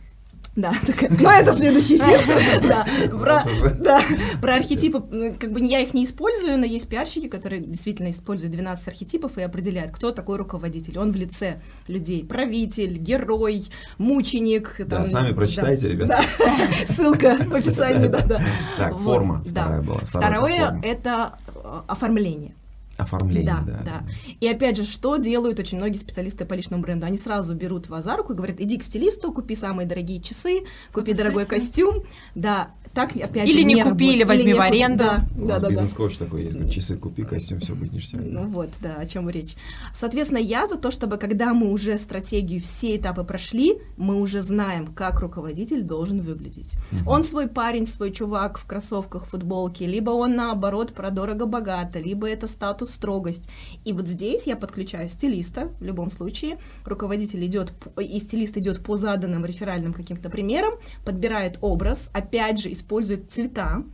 Да, 0.57 0.73
но 1.21 1.31
это 1.31 1.53
следующий 1.53 1.97
эфир. 1.97 2.69
Да, 2.69 2.85
про, 3.09 3.43
да, 3.79 4.01
про 4.43 4.57
архетипы, 4.57 5.01
как 5.39 5.53
бы 5.53 5.65
я 5.65 5.79
их 5.79 5.95
не 5.95 6.03
использую, 6.03 6.59
но 6.59 6.65
есть 6.65 6.89
пиарщики, 6.89 7.29
которые 7.29 7.63
действительно 7.63 8.11
используют 8.11 8.53
12 8.53 8.89
архетипов 8.89 9.39
и 9.39 9.43
определяют, 9.43 9.93
кто 9.93 10.11
такой 10.11 10.39
руководитель. 10.39 10.99
Он 10.99 11.13
в 11.13 11.17
лице 11.17 11.61
людей. 11.87 12.25
Правитель, 12.25 12.99
герой, 12.99 13.63
мученик. 13.99 14.75
Да, 14.81 14.97
там, 14.97 15.07
сами 15.07 15.33
прочитайте, 15.33 15.87
да, 15.87 15.93
ребята. 15.93 16.21
Да. 16.39 16.87
Ссылка 16.87 17.37
в 17.47 17.55
описании, 17.55 18.09
да, 18.09 18.21
да. 18.27 18.43
Так, 18.77 18.99
форма 18.99 19.43
вот, 19.45 19.49
вторая 19.53 19.83
была. 19.83 20.01
Второе— 20.01 20.81
это 20.83 21.35
э, 21.55 21.81
оформление. 21.87 22.55
Оформление, 23.03 23.57
да, 23.67 23.73
да. 23.73 23.83
да. 23.85 24.05
И 24.41 24.49
опять 24.49 24.77
же, 24.77 24.85
что 24.85 25.17
делают 25.17 25.59
очень 25.59 25.79
многие 25.79 25.97
специалисты 25.97 26.45
по 26.45 26.55
личному 26.55 26.83
бренду? 26.83 27.07
Они 27.07 27.17
сразу 27.17 27.55
берут 27.55 27.89
вас 27.89 28.05
за 28.05 28.17
руку 28.17 28.33
и 28.33 28.37
говорят, 28.37 28.61
иди 28.61 28.79
к 28.79 28.83
стилисту, 28.83 29.33
купи 29.33 29.55
самые 29.55 29.87
дорогие 29.87 30.21
часы, 30.21 30.63
купи 30.93 31.13
дорогой 31.13 31.47
костюм. 31.47 32.03
Да, 32.35 32.71
так 32.95 33.15
опять 33.15 33.49
Или 33.49 33.63
не, 33.63 33.75
не 33.75 33.83
купили, 33.85 34.25
возьми 34.25 34.53
в 34.53 34.61
аренду. 34.61 35.05
Да, 35.05 35.27
да, 35.35 35.59
да, 35.61 35.69
бизнес-коуч 35.69 36.19
да. 36.19 36.25
такой 36.25 36.43
есть, 36.43 36.55
говорит, 36.55 36.75
часы 36.75 36.97
купи, 36.97 37.23
костюм, 37.23 37.61
все 37.61 37.75
будет 37.75 37.93
ништяк. 37.93 38.21
Ну 38.25 38.47
вот, 38.47 38.71
да, 38.81 38.97
о 38.97 39.07
чем 39.07 39.31
речь. 39.31 39.55
Соответственно, 39.95 40.39
я 40.39 40.67
за 40.67 40.77
то, 40.77 40.91
чтобы 40.91 41.17
когда 41.17 41.55
мы 41.55 41.71
уже 41.71 41.97
стратегию, 41.99 42.61
все 42.61 42.97
этапы 42.97 43.23
прошли, 43.23 43.79
мы 43.97 44.21
уже 44.21 44.43
знаем, 44.43 44.89
как 44.89 45.21
руководитель 45.21 45.83
должен 45.83 46.21
выглядеть. 46.21 46.75
Угу. 46.93 47.11
Он 47.11 47.23
свой 47.23 47.47
парень, 47.47 47.87
свой 47.87 48.11
чувак 48.11 48.59
в 48.59 48.67
кроссовках, 48.67 49.27
футболке, 49.27 49.87
либо 49.87 50.11
он 50.11 50.35
наоборот 50.35 50.93
про 50.93 51.11
дорого-богато, 51.11 52.01
либо 52.01 52.29
это 52.29 52.49
статус 52.49 52.91
строгость. 52.91 53.49
И 53.85 53.93
вот 53.93 54.09
здесь 54.09 54.49
я 54.49 54.57
подключаю 54.57 55.09
стилиста, 55.09 55.69
в 55.79 55.85
любом 55.85 56.11
случае, 56.11 56.59
руководитель 56.85 57.47
идет, 57.47 57.73
и 58.01 58.19
стилист 58.19 58.57
идет 58.57 58.83
по 58.83 58.97
заданным 58.97 59.45
реферальным 59.45 59.93
каким-то 59.93 60.29
примерам, 60.29 60.75
подбирает 61.05 61.59
образ, 61.61 62.11
опять 62.13 62.59
же, 62.59 62.80
использует 62.81 63.31
цвета, 63.31 63.85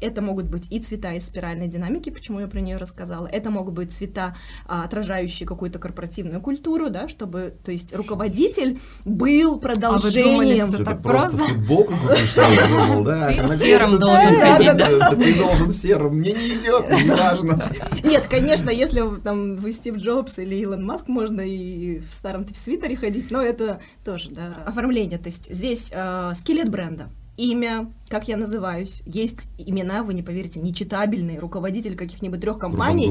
это 0.00 0.20
могут 0.20 0.46
быть 0.46 0.66
и 0.70 0.78
цвета 0.78 1.12
из 1.12 1.26
спиральной 1.26 1.68
динамики, 1.68 2.10
почему 2.10 2.40
я 2.40 2.46
про 2.46 2.60
нее 2.60 2.76
рассказала. 2.76 3.26
Это 3.26 3.50
могут 3.50 3.74
быть 3.74 3.92
цвета, 3.92 4.36
а, 4.66 4.84
отражающие 4.84 5.46
какую-то 5.46 5.78
корпоративную 5.78 6.40
культуру, 6.40 6.90
да, 6.90 7.08
чтобы, 7.08 7.54
то 7.64 7.72
есть 7.72 7.94
руководитель 7.94 8.78
был 9.04 9.58
продолжением. 9.58 10.64
А 10.64 10.66
вы 10.66 10.72
думали, 10.72 10.84
так 10.84 11.02
просто? 11.02 11.38
футболку 11.38 11.94
думал, 11.94 13.04
да. 13.04 13.32
Ты 13.32 13.58
серым 13.58 13.98
должен 13.98 15.22
Ты 15.22 15.38
должен 15.38 15.68
в 15.68 15.74
сером, 15.74 16.16
мне 16.16 16.32
не 16.32 16.48
идет, 16.54 16.90
не 16.90 17.10
важно. 17.10 17.70
Нет, 18.04 18.26
конечно, 18.26 18.70
если 18.70 19.02
там 19.22 19.56
вы 19.56 19.72
Стив 19.72 19.96
Джобс 19.96 20.38
или 20.38 20.56
Илон 20.56 20.84
Маск, 20.84 21.08
можно 21.08 21.40
и 21.40 22.00
в 22.00 22.12
старом 22.12 22.46
свитере 22.46 22.96
ходить, 22.96 23.30
но 23.30 23.40
это 23.40 23.80
тоже, 24.04 24.30
да, 24.30 24.54
оформление. 24.66 25.18
То 25.18 25.28
есть 25.28 25.52
здесь 25.52 25.90
э, 25.92 26.32
скелет 26.34 26.68
бренда 26.68 27.08
имя, 27.36 27.92
как 28.08 28.28
я 28.28 28.36
называюсь. 28.36 29.02
Есть 29.04 29.48
имена, 29.58 30.02
вы 30.02 30.14
не 30.14 30.22
поверите, 30.22 30.60
нечитабельные, 30.60 31.38
руководитель 31.38 31.96
каких-нибудь 31.96 32.40
трех 32.40 32.58
компаний. 32.58 33.10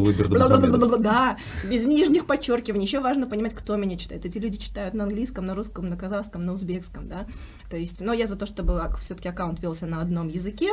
Да, 1.00 1.38
без 1.70 1.86
нижних 1.86 2.26
подчеркиваний. 2.26 2.86
Еще 2.86 3.00
важно 3.00 3.28
понимать, 3.28 3.54
кто 3.54 3.76
меня 3.76 3.98
читает. 3.98 4.26
Эти 4.26 4.38
люди 4.38 4.58
читают 4.58 4.94
на 4.94 5.04
английском, 5.04 5.46
на 5.46 5.56
русском, 5.56 5.90
на 5.90 5.98
казахском, 5.98 6.46
на 6.46 6.54
узбекском, 6.54 7.08
да. 7.08 7.28
То 7.70 7.78
есть, 7.78 8.02
но 8.02 8.14
я 8.14 8.28
за 8.28 8.36
то, 8.36 8.46
чтобы 8.46 8.82
все-таки 9.00 9.30
аккаунт 9.30 9.60
велся 9.60 9.86
на 9.86 10.02
одном 10.02 10.30
языке, 10.30 10.72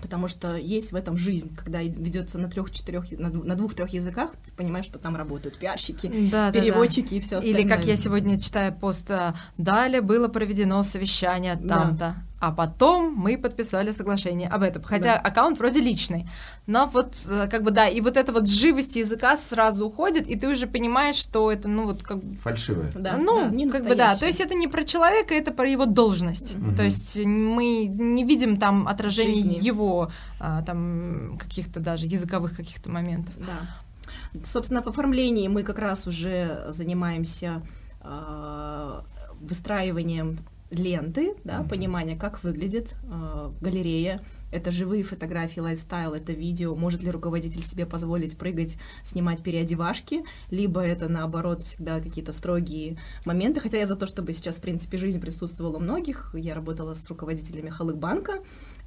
потому 0.00 0.28
что 0.28 0.56
есть 0.56 0.92
в 0.92 0.96
этом 0.96 1.16
жизнь, 1.16 1.54
когда 1.54 1.82
ведется 1.82 2.38
на 2.38 2.48
трех-четырех, 2.48 3.10
на, 3.18 3.54
двух-трех 3.54 3.90
языках, 3.90 4.32
ты 4.46 4.52
понимаешь, 4.52 4.86
что 4.86 4.98
там 4.98 5.16
работают 5.16 5.58
пиарщики, 5.58 6.30
да, 6.30 6.50
переводчики 6.50 7.04
да, 7.04 7.10
да. 7.10 7.16
и 7.16 7.20
все 7.20 7.36
остальное. 7.36 7.60
Или 7.60 7.68
как 7.68 7.84
я 7.84 7.96
сегодня 7.96 8.40
читаю 8.40 8.72
пост, 8.72 9.10
э, 9.10 9.34
далее 9.58 10.00
было 10.00 10.28
проведено 10.28 10.82
совещание 10.82 11.56
там-то. 11.56 11.96
Да 11.96 12.16
а 12.40 12.52
потом 12.52 13.14
мы 13.14 13.36
подписали 13.36 13.92
соглашение 13.92 14.48
об 14.48 14.62
этом. 14.62 14.82
Хотя 14.82 15.14
да. 15.14 15.20
аккаунт 15.20 15.58
вроде 15.58 15.80
личный. 15.80 16.26
Но 16.66 16.86
вот 16.86 17.14
э, 17.28 17.48
как 17.48 17.62
бы 17.62 17.70
да, 17.70 17.86
и 17.86 18.00
вот 18.00 18.16
эта 18.16 18.32
вот 18.32 18.48
живость 18.48 18.96
языка 18.96 19.36
сразу 19.36 19.86
уходит, 19.86 20.26
и 20.26 20.36
ты 20.36 20.48
уже 20.48 20.66
понимаешь, 20.66 21.16
что 21.16 21.52
это, 21.52 21.68
ну 21.68 21.84
вот 21.84 22.02
как 22.02 22.18
Фальшивое. 22.42 22.90
Да, 22.94 23.18
ну, 23.20 23.42
да, 23.42 23.48
не 23.48 23.68
как 23.68 23.84
бы 23.84 23.94
да, 23.94 24.16
то 24.16 24.26
есть 24.26 24.40
это 24.40 24.54
не 24.54 24.68
про 24.68 24.84
человека, 24.84 25.34
это 25.34 25.52
про 25.52 25.68
его 25.68 25.84
должность. 25.84 26.56
Угу. 26.56 26.76
То 26.76 26.82
есть 26.82 27.18
мы 27.18 27.84
не 27.86 28.24
видим 28.24 28.56
там 28.56 28.88
отражений 28.88 29.34
Жизни. 29.34 29.58
его 29.60 30.10
а, 30.38 30.62
там 30.62 31.36
каких-то 31.38 31.78
даже 31.78 32.06
языковых 32.06 32.56
каких-то 32.56 32.90
моментов. 32.90 33.34
Да. 33.36 34.40
Собственно, 34.44 34.82
в 34.82 34.86
оформлении 34.86 35.46
мы 35.48 35.62
как 35.62 35.78
раз 35.78 36.06
уже 36.06 36.64
занимаемся 36.68 37.62
э, 38.02 39.00
выстраиванием 39.40 40.38
ленты, 40.70 41.34
да, 41.44 41.60
mm-hmm. 41.60 41.68
понимание, 41.68 42.16
как 42.16 42.42
выглядит 42.42 42.96
э, 43.02 43.50
галерея, 43.60 44.20
это 44.52 44.70
живые 44.70 45.02
фотографии, 45.02 45.60
лайфстайл, 45.60 46.14
это 46.14 46.32
видео, 46.32 46.74
может 46.74 47.02
ли 47.02 47.10
руководитель 47.10 47.62
себе 47.62 47.86
позволить 47.86 48.36
прыгать, 48.38 48.78
снимать 49.04 49.42
переодевашки, 49.42 50.24
либо 50.50 50.80
это 50.80 51.08
наоборот 51.08 51.62
всегда 51.62 52.00
какие-то 52.00 52.32
строгие 52.32 52.98
моменты, 53.24 53.60
хотя 53.60 53.78
я 53.78 53.86
за 53.86 53.96
то, 53.96 54.06
чтобы 54.06 54.32
сейчас, 54.32 54.58
в 54.58 54.60
принципе, 54.60 54.98
жизнь 54.98 55.20
присутствовала 55.20 55.76
у 55.76 55.80
многих, 55.80 56.34
я 56.34 56.54
работала 56.54 56.94
с 56.94 57.08
руководителями 57.08 57.68
Халык-банка, 57.68 58.40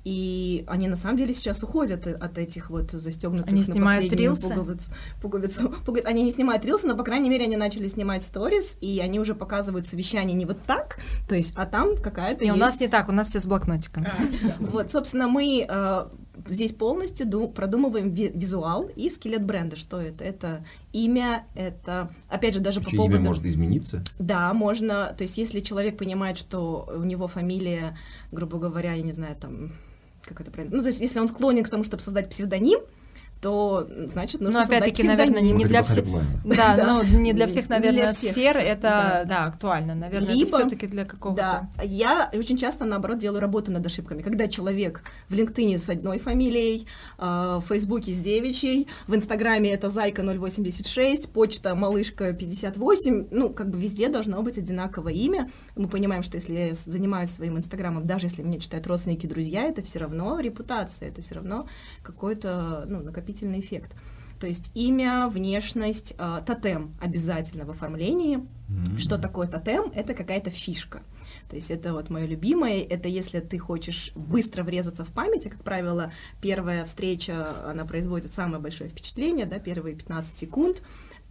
и 0.04 0.66
они 0.68 0.88
на 0.88 0.96
самом 0.96 1.18
деле 1.18 1.34
сейчас 1.34 1.64
уходят 1.64 2.08
от 2.08 2.38
этих 2.38 2.70
вот 2.70 2.92
застегнутых 2.92 3.48
они 3.48 3.62
на 3.62 3.66
снимают 3.66 4.14
рилсы? 4.14 4.54
Пуговиц, 4.54 4.90
пуговицу, 5.22 5.74
пуговиц. 5.86 6.06
Они 6.06 6.24
не 6.24 6.32
снимают 6.32 6.66
рилсы, 6.66 6.88
но, 6.88 6.96
по 6.96 7.04
крайней 7.04 7.30
мере, 7.30 7.46
они 7.46 7.56
начали 7.56 7.88
снимать 7.88 8.24
сторис, 8.24 8.78
и 8.82 9.00
они 9.00 9.20
уже 9.20 9.34
показывают 9.34 9.86
совещание 9.86 10.36
не 10.36 10.46
вот 10.46 10.62
так, 10.68 11.00
то 11.28 11.36
есть, 11.36 11.54
а 11.56 11.66
там 11.66 11.96
какая-то 11.96 12.44
И 12.44 12.48
есть... 12.48 12.58
у 12.58 12.60
нас 12.60 12.80
не 12.80 12.88
так, 12.88 13.10
у 13.10 13.12
нас 13.12 13.30
все 13.30 13.40
с 13.40 13.46
блокнотиком. 13.46 14.06
А, 14.06 14.12
вот, 14.60 14.92
собственно, 14.92 15.28
мы 15.28 15.66
э, 15.68 16.06
здесь 16.48 16.74
полностью 16.74 17.48
продумываем 17.50 18.14
визуал 18.14 18.90
и 18.96 19.10
скелет 19.10 19.46
бренда. 19.46 19.76
Что 19.76 20.02
это? 20.02 20.24
Это 20.24 20.66
имя, 20.92 21.46
это, 21.56 22.10
опять 22.28 22.54
же, 22.54 22.60
даже 22.60 22.82
по 22.82 22.90
поводу... 22.90 23.16
имя 23.16 23.24
может 23.24 23.46
измениться? 23.46 24.04
Да, 24.20 24.54
можно. 24.54 25.14
То 25.18 25.24
есть, 25.24 25.38
если 25.38 25.60
человек 25.60 25.98
понимает, 25.98 26.38
что 26.38 26.92
у 26.96 27.04
него 27.04 27.28
фамилия, 27.28 27.98
грубо 28.32 28.58
говоря, 28.58 28.94
я 28.94 29.04
не 29.04 29.12
знаю, 29.12 29.36
там 29.36 29.72
как 30.26 30.42
это 30.42 30.52
правильно? 30.52 30.76
Ну, 30.78 30.82
то 30.82 30.88
есть, 30.90 31.02
если 31.02 31.20
он 31.20 31.28
склонен 31.28 31.64
к 31.64 31.70
тому, 31.70 31.84
чтобы 31.84 32.02
создать 32.02 32.30
псевдоним, 32.30 32.80
то 33.44 33.86
значит 34.08 34.40
нужно 34.40 34.62
Но 34.62 34.66
опять-таки, 34.66 35.04
наверное, 35.04 35.42
не, 35.42 35.52
не 35.64 35.66
для 35.66 35.84
всех. 35.84 36.06
Да, 36.46 36.78
да, 36.78 36.86
но 36.86 37.04
не 37.04 37.34
для 37.34 37.46
всех, 37.46 37.68
наверное, 37.68 38.04
для 38.04 38.12
всех. 38.12 38.32
сфер 38.32 38.58
это 38.58 38.82
да. 38.82 39.24
да 39.26 39.46
актуально. 39.46 39.96
Наверное, 39.96 40.34
Либо, 40.34 40.48
это 40.48 40.60
все-таки 40.60 40.88
для 40.88 41.04
какого-то. 41.04 41.68
Да, 41.76 41.84
я 41.84 42.32
очень 42.34 42.56
часто 42.56 42.86
наоборот 42.86 43.18
делаю 43.18 43.42
работу 43.42 43.70
над 43.70 43.86
ошибками. 43.86 44.22
Когда 44.22 44.48
человек 44.48 45.04
в 45.28 45.34
LinkedIn 45.34 45.78
с 45.78 45.90
одной 45.90 46.20
фамилией, 46.20 46.88
а, 47.18 47.60
в 47.60 47.66
Фейсбуке 47.66 48.14
с 48.14 48.18
девичьей, 48.18 48.88
в 49.08 49.16
Инстаграме 49.16 49.74
это 49.74 49.90
зайка 49.90 50.24
086, 50.24 51.30
почта 51.30 51.76
малышка 51.76 52.32
58, 52.32 53.28
ну 53.30 53.50
как 53.50 53.70
бы 53.70 53.78
везде 53.78 54.08
должно 54.08 54.42
быть 54.42 54.58
одинаковое 54.58 55.14
имя. 55.14 55.50
Мы 55.76 55.90
понимаем, 55.90 56.24
что 56.24 56.38
если 56.38 56.54
я 56.54 56.74
занимаюсь 56.76 57.30
своим 57.30 57.58
Инстаграмом, 57.58 58.08
даже 58.08 58.28
если 58.28 58.42
меня 58.42 58.60
читают 58.60 58.88
родственники, 58.88 59.28
друзья, 59.28 59.64
это 59.64 59.82
все 59.82 60.00
равно 60.00 60.40
репутация, 60.40 61.10
это 61.10 61.22
все 61.22 61.36
равно 61.36 61.68
какой-то 62.04 62.86
ну, 62.88 63.04
накопительный 63.04 63.33
накопительный 63.34 63.60
эффект. 63.60 63.92
То 64.40 64.48
есть 64.48 64.72
имя, 64.74 65.30
внешность, 65.30 66.16
э, 66.18 66.42
тотем 66.46 66.94
обязательно 67.00 67.66
в 67.66 67.70
оформлении. 67.70 68.40
Mm-hmm. 68.40 68.98
Что 68.98 69.18
такое 69.18 69.48
тотем? 69.48 69.92
Это 69.96 70.14
какая-то 70.14 70.50
фишка. 70.50 71.02
То 71.50 71.56
есть 71.56 71.72
это 71.72 71.94
вот 71.94 72.10
мое 72.10 72.26
любимое, 72.26 72.82
это 72.82 73.08
если 73.08 73.40
ты 73.40 73.58
хочешь 73.58 74.12
быстро 74.16 74.64
врезаться 74.64 75.06
в 75.06 75.12
память, 75.12 75.46
а, 75.48 75.50
как 75.50 75.64
правило, 75.64 76.12
первая 76.42 76.84
встреча, 76.84 77.56
она 77.70 77.86
производит 77.86 78.34
самое 78.34 78.62
большое 78.62 78.90
впечатление, 78.90 79.46
да, 79.46 79.60
первые 79.60 79.96
15 79.96 80.38
секунд, 80.38 80.82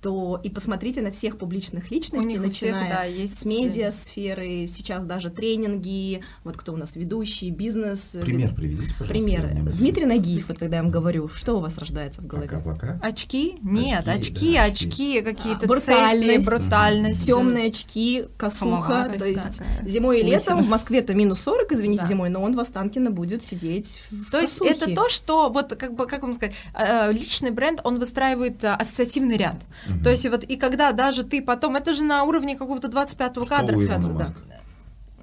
то 0.02 0.40
и 0.42 0.50
посмотрите 0.50 1.00
на 1.00 1.10
всех 1.12 1.38
публичных 1.38 1.90
личностей, 1.90 2.38
начиная 2.38 2.80
всех, 2.80 2.90
да, 2.90 3.04
есть... 3.04 3.38
с 3.38 3.44
медиасферы, 3.44 4.66
сейчас 4.66 5.04
даже 5.04 5.30
тренинги, 5.30 6.22
вот 6.42 6.56
кто 6.56 6.72
у 6.72 6.76
нас 6.76 6.96
ведущий, 6.96 7.50
бизнес. 7.50 8.16
Пример 8.20 8.52
приведите, 8.52 8.94
пожалуйста. 8.98 9.06
Пример. 9.08 9.72
Дмитрий 9.74 10.06
Нагиев, 10.06 10.48
вот 10.48 10.58
когда 10.58 10.78
я 10.78 10.82
вам 10.82 10.90
говорю, 10.90 11.28
что 11.28 11.56
у 11.56 11.60
вас 11.60 11.78
рождается 11.78 12.20
в 12.20 12.26
голове? 12.26 12.48
Пока-пока. 12.48 12.98
Очки? 13.00 13.54
Нет, 13.62 14.08
очки, 14.08 14.56
очки, 14.56 14.56
да, 14.56 14.64
очки, 14.64 15.18
очки 15.18 15.22
какие-то 15.22 15.66
брутальность, 15.68 16.44
цепи, 16.44 16.56
брутальность. 16.56 17.26
Темные 17.26 17.68
очки, 17.68 18.24
косуха, 18.36 19.12
то 19.16 19.24
есть 19.24 19.58
такая. 19.58 19.88
зимой 19.88 20.20
и 20.20 20.24
летом, 20.24 20.64
в 20.64 20.68
Москве-то 20.68 21.14
минус 21.14 21.40
40, 21.40 21.72
извините, 21.72 22.02
да. 22.02 22.08
зимой, 22.08 22.28
но 22.28 22.42
он 22.42 22.56
в 22.56 22.60
Останкино 22.60 23.12
будет 23.12 23.44
сидеть 23.44 24.02
в 24.10 24.32
То 24.32 24.40
есть 24.40 24.60
это 24.62 24.92
то, 24.94 25.08
что, 25.08 25.48
вот 25.48 25.76
как 25.76 25.94
бы, 25.94 26.06
как 26.06 26.22
вам 26.22 26.34
сказать, 26.34 26.56
э, 26.74 27.12
личный 27.12 27.52
бренд, 27.52 27.80
он 27.84 28.00
выстраивает 28.00 28.64
э, 28.64 28.68
ассоциативный 28.68 29.36
ряд. 29.36 29.56
Угу. 29.94 30.04
То 30.04 30.10
есть 30.10 30.28
вот 30.28 30.44
и 30.44 30.56
когда 30.56 30.92
даже 30.92 31.24
ты 31.24 31.42
потом, 31.42 31.76
это 31.76 31.94
же 31.94 32.04
на 32.04 32.24
уровне 32.24 32.56
какого-то 32.56 32.88
25-го 32.88 33.46
кадра. 33.46 33.76
У, 33.76 33.86
кадра 33.86 34.12
да. 34.12 34.26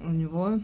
у 0.02 0.10
него 0.10 0.60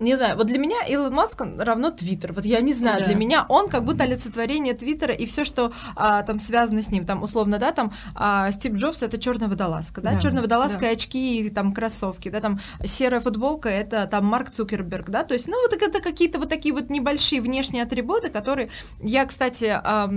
не 0.00 0.16
знаю, 0.16 0.36
вот 0.36 0.46
для 0.46 0.58
меня 0.58 0.78
Илон 0.88 1.14
Маск 1.14 1.42
равно 1.58 1.90
Твиттер. 1.90 2.32
Вот 2.32 2.44
я 2.44 2.60
не 2.60 2.74
знаю, 2.74 3.00
да. 3.00 3.06
для 3.06 3.14
меня 3.14 3.46
он 3.48 3.68
как 3.68 3.84
будто 3.84 4.04
олицетворение 4.04 4.74
Твиттера 4.74 5.14
и 5.14 5.26
все, 5.26 5.44
что 5.44 5.72
а, 5.94 6.22
там 6.22 6.40
связано 6.40 6.82
с 6.82 6.90
ним. 6.90 7.04
Там 7.04 7.22
условно, 7.22 7.58
да, 7.58 7.72
там 7.72 7.92
а, 8.14 8.50
Стив 8.50 8.74
Джобс 8.74 9.02
это 9.02 9.18
черная 9.18 9.48
водолазка, 9.48 10.00
да, 10.00 10.12
да. 10.12 10.20
черная 10.20 10.42
водолазка 10.42 10.80
да. 10.80 10.90
и 10.90 10.92
очки 10.94 11.40
и 11.40 11.50
там 11.50 11.72
кроссовки, 11.72 12.30
да, 12.30 12.40
там 12.40 12.60
серая 12.84 13.20
футболка 13.20 13.68
это 13.68 14.06
там 14.06 14.24
Марк 14.24 14.50
Цукерберг, 14.50 15.10
да, 15.10 15.22
то 15.22 15.34
есть, 15.34 15.46
ну 15.48 15.54
вот 15.62 15.80
это 15.80 16.00
какие-то 16.00 16.38
вот 16.38 16.48
такие 16.48 16.74
вот 16.74 16.88
небольшие 16.88 17.42
внешние 17.42 17.82
атрибуты, 17.82 18.30
которые 18.30 18.70
я, 19.02 19.26
кстати, 19.26 19.66
а, 19.66 20.08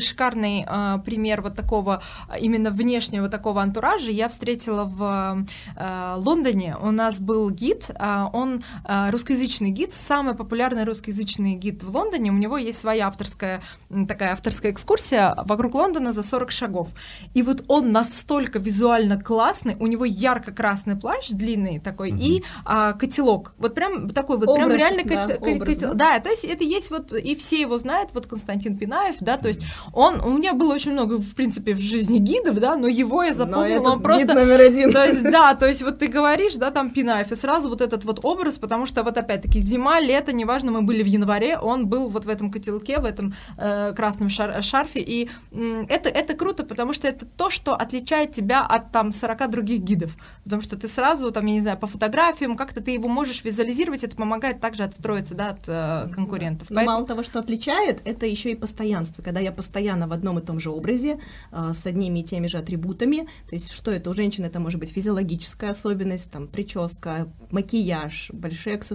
шикарный 0.00 0.64
а, 0.66 0.98
пример 0.98 1.40
вот 1.40 1.54
такого 1.54 2.02
именно 2.38 2.70
внешнего 2.70 3.28
такого 3.28 3.62
антуража 3.62 4.10
я 4.10 4.28
встретила 4.28 4.84
в 4.84 5.46
а, 5.76 6.16
Лондоне. 6.16 6.76
У 6.80 6.90
нас 6.90 7.20
был 7.20 7.50
гид, 7.50 7.90
а, 7.96 8.28
он 8.32 8.62
а, 8.84 9.10
русскоязычный 9.14 9.70
гид, 9.70 9.92
самый 9.92 10.34
популярный 10.34 10.84
русскоязычный 10.84 11.54
гид 11.54 11.84
в 11.84 11.94
Лондоне. 11.94 12.32
У 12.32 12.34
него 12.34 12.58
есть 12.58 12.80
своя 12.80 13.06
авторская, 13.06 13.62
такая 14.08 14.32
авторская 14.32 14.72
экскурсия 14.72 15.34
вокруг 15.46 15.74
Лондона 15.74 16.10
за 16.10 16.24
40 16.24 16.50
шагов. 16.50 16.88
И 17.32 17.42
вот 17.42 17.64
он 17.68 17.92
настолько 17.92 18.58
визуально 18.58 19.20
классный, 19.20 19.76
у 19.78 19.86
него 19.86 20.04
ярко-красный 20.04 20.96
плащ 20.96 21.30
длинный 21.30 21.78
такой 21.78 22.10
угу. 22.10 22.18
и 22.20 22.42
а, 22.64 22.92
котелок. 22.94 23.54
Вот 23.58 23.74
прям 23.74 24.10
такой 24.10 24.36
вот, 24.36 24.48
образ, 24.48 24.66
прям 24.66 24.78
реально 24.78 25.02
да, 25.04 25.22
коте, 25.22 25.34
образ, 25.36 25.68
котелок. 25.68 25.96
Да? 25.96 26.14
да, 26.14 26.20
то 26.20 26.30
есть 26.30 26.44
это 26.44 26.64
есть 26.64 26.90
вот, 26.90 27.12
и 27.12 27.36
все 27.36 27.60
его 27.60 27.78
знают, 27.78 28.10
вот 28.14 28.26
Константин 28.26 28.76
Пинаев, 28.76 29.16
да, 29.20 29.36
то 29.36 29.46
есть 29.46 29.60
он, 29.92 30.20
у 30.20 30.36
меня 30.36 30.54
было 30.54 30.74
очень 30.74 30.92
много, 30.92 31.18
в 31.18 31.34
принципе, 31.36 31.74
в 31.74 31.80
жизни 31.80 32.18
гидов, 32.18 32.58
да, 32.58 32.76
но 32.76 32.88
его 32.88 33.22
я 33.22 33.32
запомнила, 33.32 33.90
он 33.90 34.02
просто... 34.02 34.34
номер 34.34 34.60
один. 34.60 34.90
То 34.90 35.04
есть, 35.04 35.22
да, 35.30 35.54
то 35.54 35.68
есть 35.68 35.82
вот 35.82 35.98
ты 36.00 36.08
говоришь, 36.08 36.56
да, 36.56 36.72
там 36.72 36.90
Пинаев, 36.90 37.30
и 37.30 37.36
сразу 37.36 37.68
вот 37.68 37.80
этот 37.80 38.04
вот 38.04 38.20
образ, 38.24 38.58
потому 38.58 38.86
что 38.86 39.03
вот 39.04 39.18
опять-таки 39.18 39.60
зима, 39.60 40.00
лето, 40.00 40.32
неважно, 40.32 40.72
мы 40.72 40.82
были 40.82 41.02
в 41.02 41.06
январе, 41.06 41.58
он 41.58 41.86
был 41.86 42.08
вот 42.08 42.24
в 42.24 42.28
этом 42.28 42.50
котелке, 42.50 42.98
в 42.98 43.04
этом 43.04 43.34
э, 43.56 43.92
красном 43.94 44.28
шар 44.28 44.62
шарфе, 44.62 45.00
и 45.00 45.28
э, 45.52 45.84
это, 45.88 46.08
это 46.08 46.34
круто, 46.34 46.64
потому 46.64 46.92
что 46.92 47.06
это 47.08 47.26
то, 47.26 47.50
что 47.50 47.74
отличает 47.74 48.32
тебя 48.32 48.64
от 48.64 48.90
там 48.92 49.12
40 49.12 49.50
других 49.50 49.80
гидов, 49.80 50.16
потому 50.44 50.62
что 50.62 50.76
ты 50.76 50.88
сразу, 50.88 51.30
там, 51.30 51.46
я 51.46 51.54
не 51.54 51.60
знаю, 51.60 51.78
по 51.78 51.86
фотографиям, 51.86 52.56
как-то 52.56 52.80
ты 52.80 52.92
его 52.92 53.08
можешь 53.08 53.44
визуализировать, 53.44 54.04
это 54.04 54.16
помогает 54.16 54.60
также 54.60 54.84
отстроиться, 54.84 55.34
да, 55.34 55.50
от 55.50 55.64
э, 55.68 56.08
конкурентов. 56.12 56.70
Но 56.70 56.76
Поэтому... 56.76 56.96
мало 56.96 57.06
того, 57.06 57.22
что 57.22 57.38
отличает, 57.38 58.00
это 58.04 58.26
еще 58.26 58.52
и 58.52 58.54
постоянство, 58.54 59.22
когда 59.22 59.40
я 59.40 59.52
постоянно 59.52 60.08
в 60.08 60.12
одном 60.12 60.38
и 60.38 60.42
том 60.42 60.60
же 60.60 60.70
образе, 60.70 61.20
э, 61.52 61.72
с 61.74 61.86
одними 61.86 62.20
и 62.20 62.24
теми 62.24 62.46
же 62.46 62.58
атрибутами, 62.58 63.28
то 63.48 63.54
есть 63.54 63.70
что 63.72 63.90
это 63.90 64.10
у 64.10 64.14
женщины, 64.14 64.46
это 64.46 64.60
может 64.60 64.80
быть 64.80 64.90
физиологическая 64.90 65.70
особенность, 65.70 66.30
там, 66.30 66.48
прическа, 66.48 67.28
макияж, 67.50 68.30
большие 68.32 68.76
аксессуары. 68.76 68.93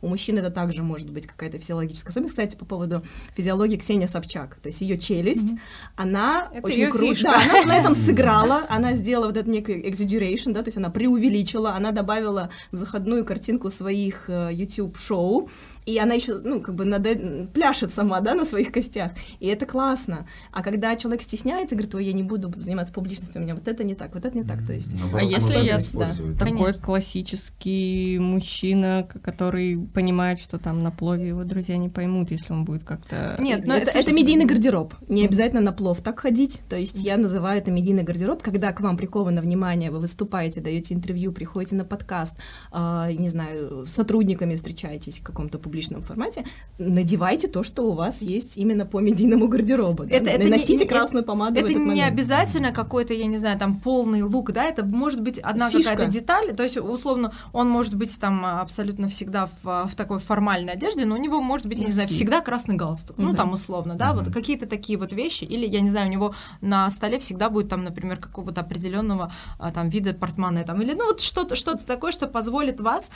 У 0.00 0.08
мужчин 0.08 0.38
это 0.38 0.50
также 0.50 0.82
может 0.82 1.10
быть 1.10 1.26
какая-то 1.26 1.58
физиологическая 1.58 2.10
особенность. 2.10 2.34
Кстати, 2.34 2.56
по 2.56 2.64
поводу 2.64 3.02
физиологии 3.34 3.76
Ксения 3.76 4.06
Собчак, 4.06 4.56
то 4.62 4.68
есть 4.68 4.80
ее 4.80 4.98
челюсть, 4.98 5.52
mm-hmm. 5.52 5.58
она 5.96 6.48
это 6.52 6.66
очень 6.66 6.90
круто, 6.90 7.22
да, 7.22 7.40
она 7.42 7.64
на 7.64 7.78
этом 7.78 7.94
сыграла, 7.94 8.64
она 8.68 8.94
сделала 8.94 9.26
вот 9.26 9.36
этот 9.36 9.48
некий 9.48 9.80
exaggeration, 9.80 10.52
да, 10.52 10.62
то 10.62 10.68
есть 10.68 10.76
она 10.76 10.90
преувеличила, 10.90 11.74
она 11.74 11.92
добавила 11.92 12.50
в 12.72 12.76
заходную 12.76 13.24
картинку 13.24 13.70
своих 13.70 14.28
э, 14.28 14.50
YouTube-шоу, 14.52 15.48
и 15.88 15.96
она 15.98 16.14
еще, 16.14 16.38
ну, 16.44 16.60
как 16.60 16.74
бы 16.74 16.84
над... 16.84 17.50
пляшет 17.54 17.90
сама, 17.90 18.20
да, 18.20 18.34
на 18.34 18.44
своих 18.44 18.70
костях, 18.70 19.12
и 19.40 19.46
это 19.46 19.64
классно. 19.64 20.26
А 20.52 20.62
когда 20.62 20.94
человек 20.96 21.22
стесняется, 21.22 21.76
говорит, 21.76 21.94
ой, 21.94 22.04
я 22.04 22.12
не 22.12 22.22
буду 22.22 22.52
заниматься 22.60 22.92
публичностью, 22.92 23.40
у 23.40 23.44
меня 23.44 23.54
вот 23.54 23.66
это 23.66 23.84
не 23.84 23.94
так, 23.94 24.14
вот 24.14 24.26
это 24.26 24.36
не 24.36 24.44
так, 24.44 24.66
то 24.66 24.74
есть... 24.74 24.94
а 25.14 25.22
если 25.22 25.64
я 25.64 25.78
да, 25.94 26.10
такой 26.38 26.58
Конечно. 26.58 26.82
классический 26.82 28.18
мужчина, 28.18 29.08
который 29.24 29.78
понимает, 29.78 30.40
что 30.40 30.58
там 30.58 30.82
на 30.82 30.90
плове 30.90 31.28
его 31.28 31.44
друзья 31.44 31.78
не 31.78 31.88
поймут, 31.88 32.30
если 32.32 32.52
он 32.52 32.66
будет 32.66 32.84
как-то... 32.84 33.36
Нет, 33.38 33.66
но 33.66 33.74
это, 33.74 33.98
это 33.98 34.12
медийный 34.12 34.44
гардероб, 34.44 34.92
не 35.08 35.24
обязательно 35.24 35.62
на 35.62 35.72
плов 35.72 36.02
так 36.02 36.20
ходить, 36.20 36.60
то 36.68 36.76
есть 36.76 37.02
я 37.02 37.16
называю 37.16 37.60
это 37.60 37.70
медийный 37.70 38.02
гардероб, 38.02 38.42
когда 38.42 38.72
к 38.72 38.82
вам 38.82 38.98
приковано 38.98 39.40
внимание, 39.40 39.90
вы 39.90 40.00
выступаете, 40.00 40.60
даете 40.60 40.92
интервью, 40.92 41.32
приходите 41.32 41.76
на 41.76 41.86
подкаст, 41.86 42.36
э, 42.72 43.12
не 43.18 43.30
знаю, 43.30 43.86
с 43.86 43.90
сотрудниками 43.92 44.54
встречаетесь 44.54 45.20
в 45.20 45.22
каком-то 45.22 45.58
публичном 45.58 45.77
публичном 45.78 46.02
формате, 46.02 46.44
надевайте 46.78 47.48
то, 47.48 47.62
что 47.62 47.82
у 47.82 47.92
вас 47.92 48.22
есть 48.22 48.56
именно 48.56 48.84
по 48.86 49.00
медийному 49.00 49.48
гардеробу. 49.48 50.04
Это, 50.04 50.24
да? 50.24 50.30
это 50.32 50.48
Носите 50.48 50.84
не, 50.84 50.88
красную 50.88 51.24
помаду 51.24 51.60
Это 51.60 51.66
в 51.66 51.70
этот 51.70 51.82
не 51.82 51.86
момент. 51.86 52.12
обязательно 52.12 52.72
какой-то, 52.72 53.14
я 53.14 53.26
не 53.26 53.38
знаю, 53.38 53.58
там 53.58 53.80
полный 53.80 54.22
лук, 54.22 54.52
да, 54.52 54.64
это 54.64 54.84
может 54.84 55.20
быть 55.20 55.38
одна 55.38 55.70
какая-то 55.70 56.06
деталь, 56.06 56.54
то 56.56 56.62
есть 56.62 56.76
условно 56.78 57.32
он 57.52 57.68
может 57.68 57.94
быть 57.94 58.18
там 58.18 58.44
абсолютно 58.44 59.08
всегда 59.08 59.46
в, 59.46 59.88
в 59.88 59.94
такой 59.94 60.18
формальной 60.18 60.72
одежде, 60.72 61.04
но 61.04 61.14
у 61.14 61.18
него 61.18 61.40
может 61.40 61.66
быть, 61.66 61.80
я 61.80 61.86
не 61.86 61.92
знаю, 61.92 62.08
всегда 62.08 62.40
красный 62.40 62.76
галстук, 62.76 63.18
ну 63.18 63.34
там 63.34 63.52
условно, 63.52 63.94
да, 63.94 64.12
вот 64.14 64.32
какие-то 64.32 64.66
такие 64.66 64.98
вот 64.98 65.12
вещи, 65.12 65.44
или 65.44 65.66
я 65.66 65.80
не 65.80 65.90
знаю, 65.90 66.08
у 66.08 66.10
него 66.10 66.34
на 66.60 66.90
столе 66.90 67.18
всегда 67.18 67.50
будет 67.50 67.68
там, 67.68 67.84
например, 67.84 68.16
какого-то 68.16 68.60
определенного 68.60 69.32
а, 69.58 69.70
там 69.70 69.88
вида 69.88 70.14
портмоне 70.14 70.64
там, 70.64 70.82
или 70.82 70.92
ну 70.94 71.06
вот 71.06 71.20
что-то 71.20 71.54
что-то 71.54 71.84
такое, 71.84 72.12
что 72.12 72.26
позволит 72.26 72.80
вас 72.80 73.10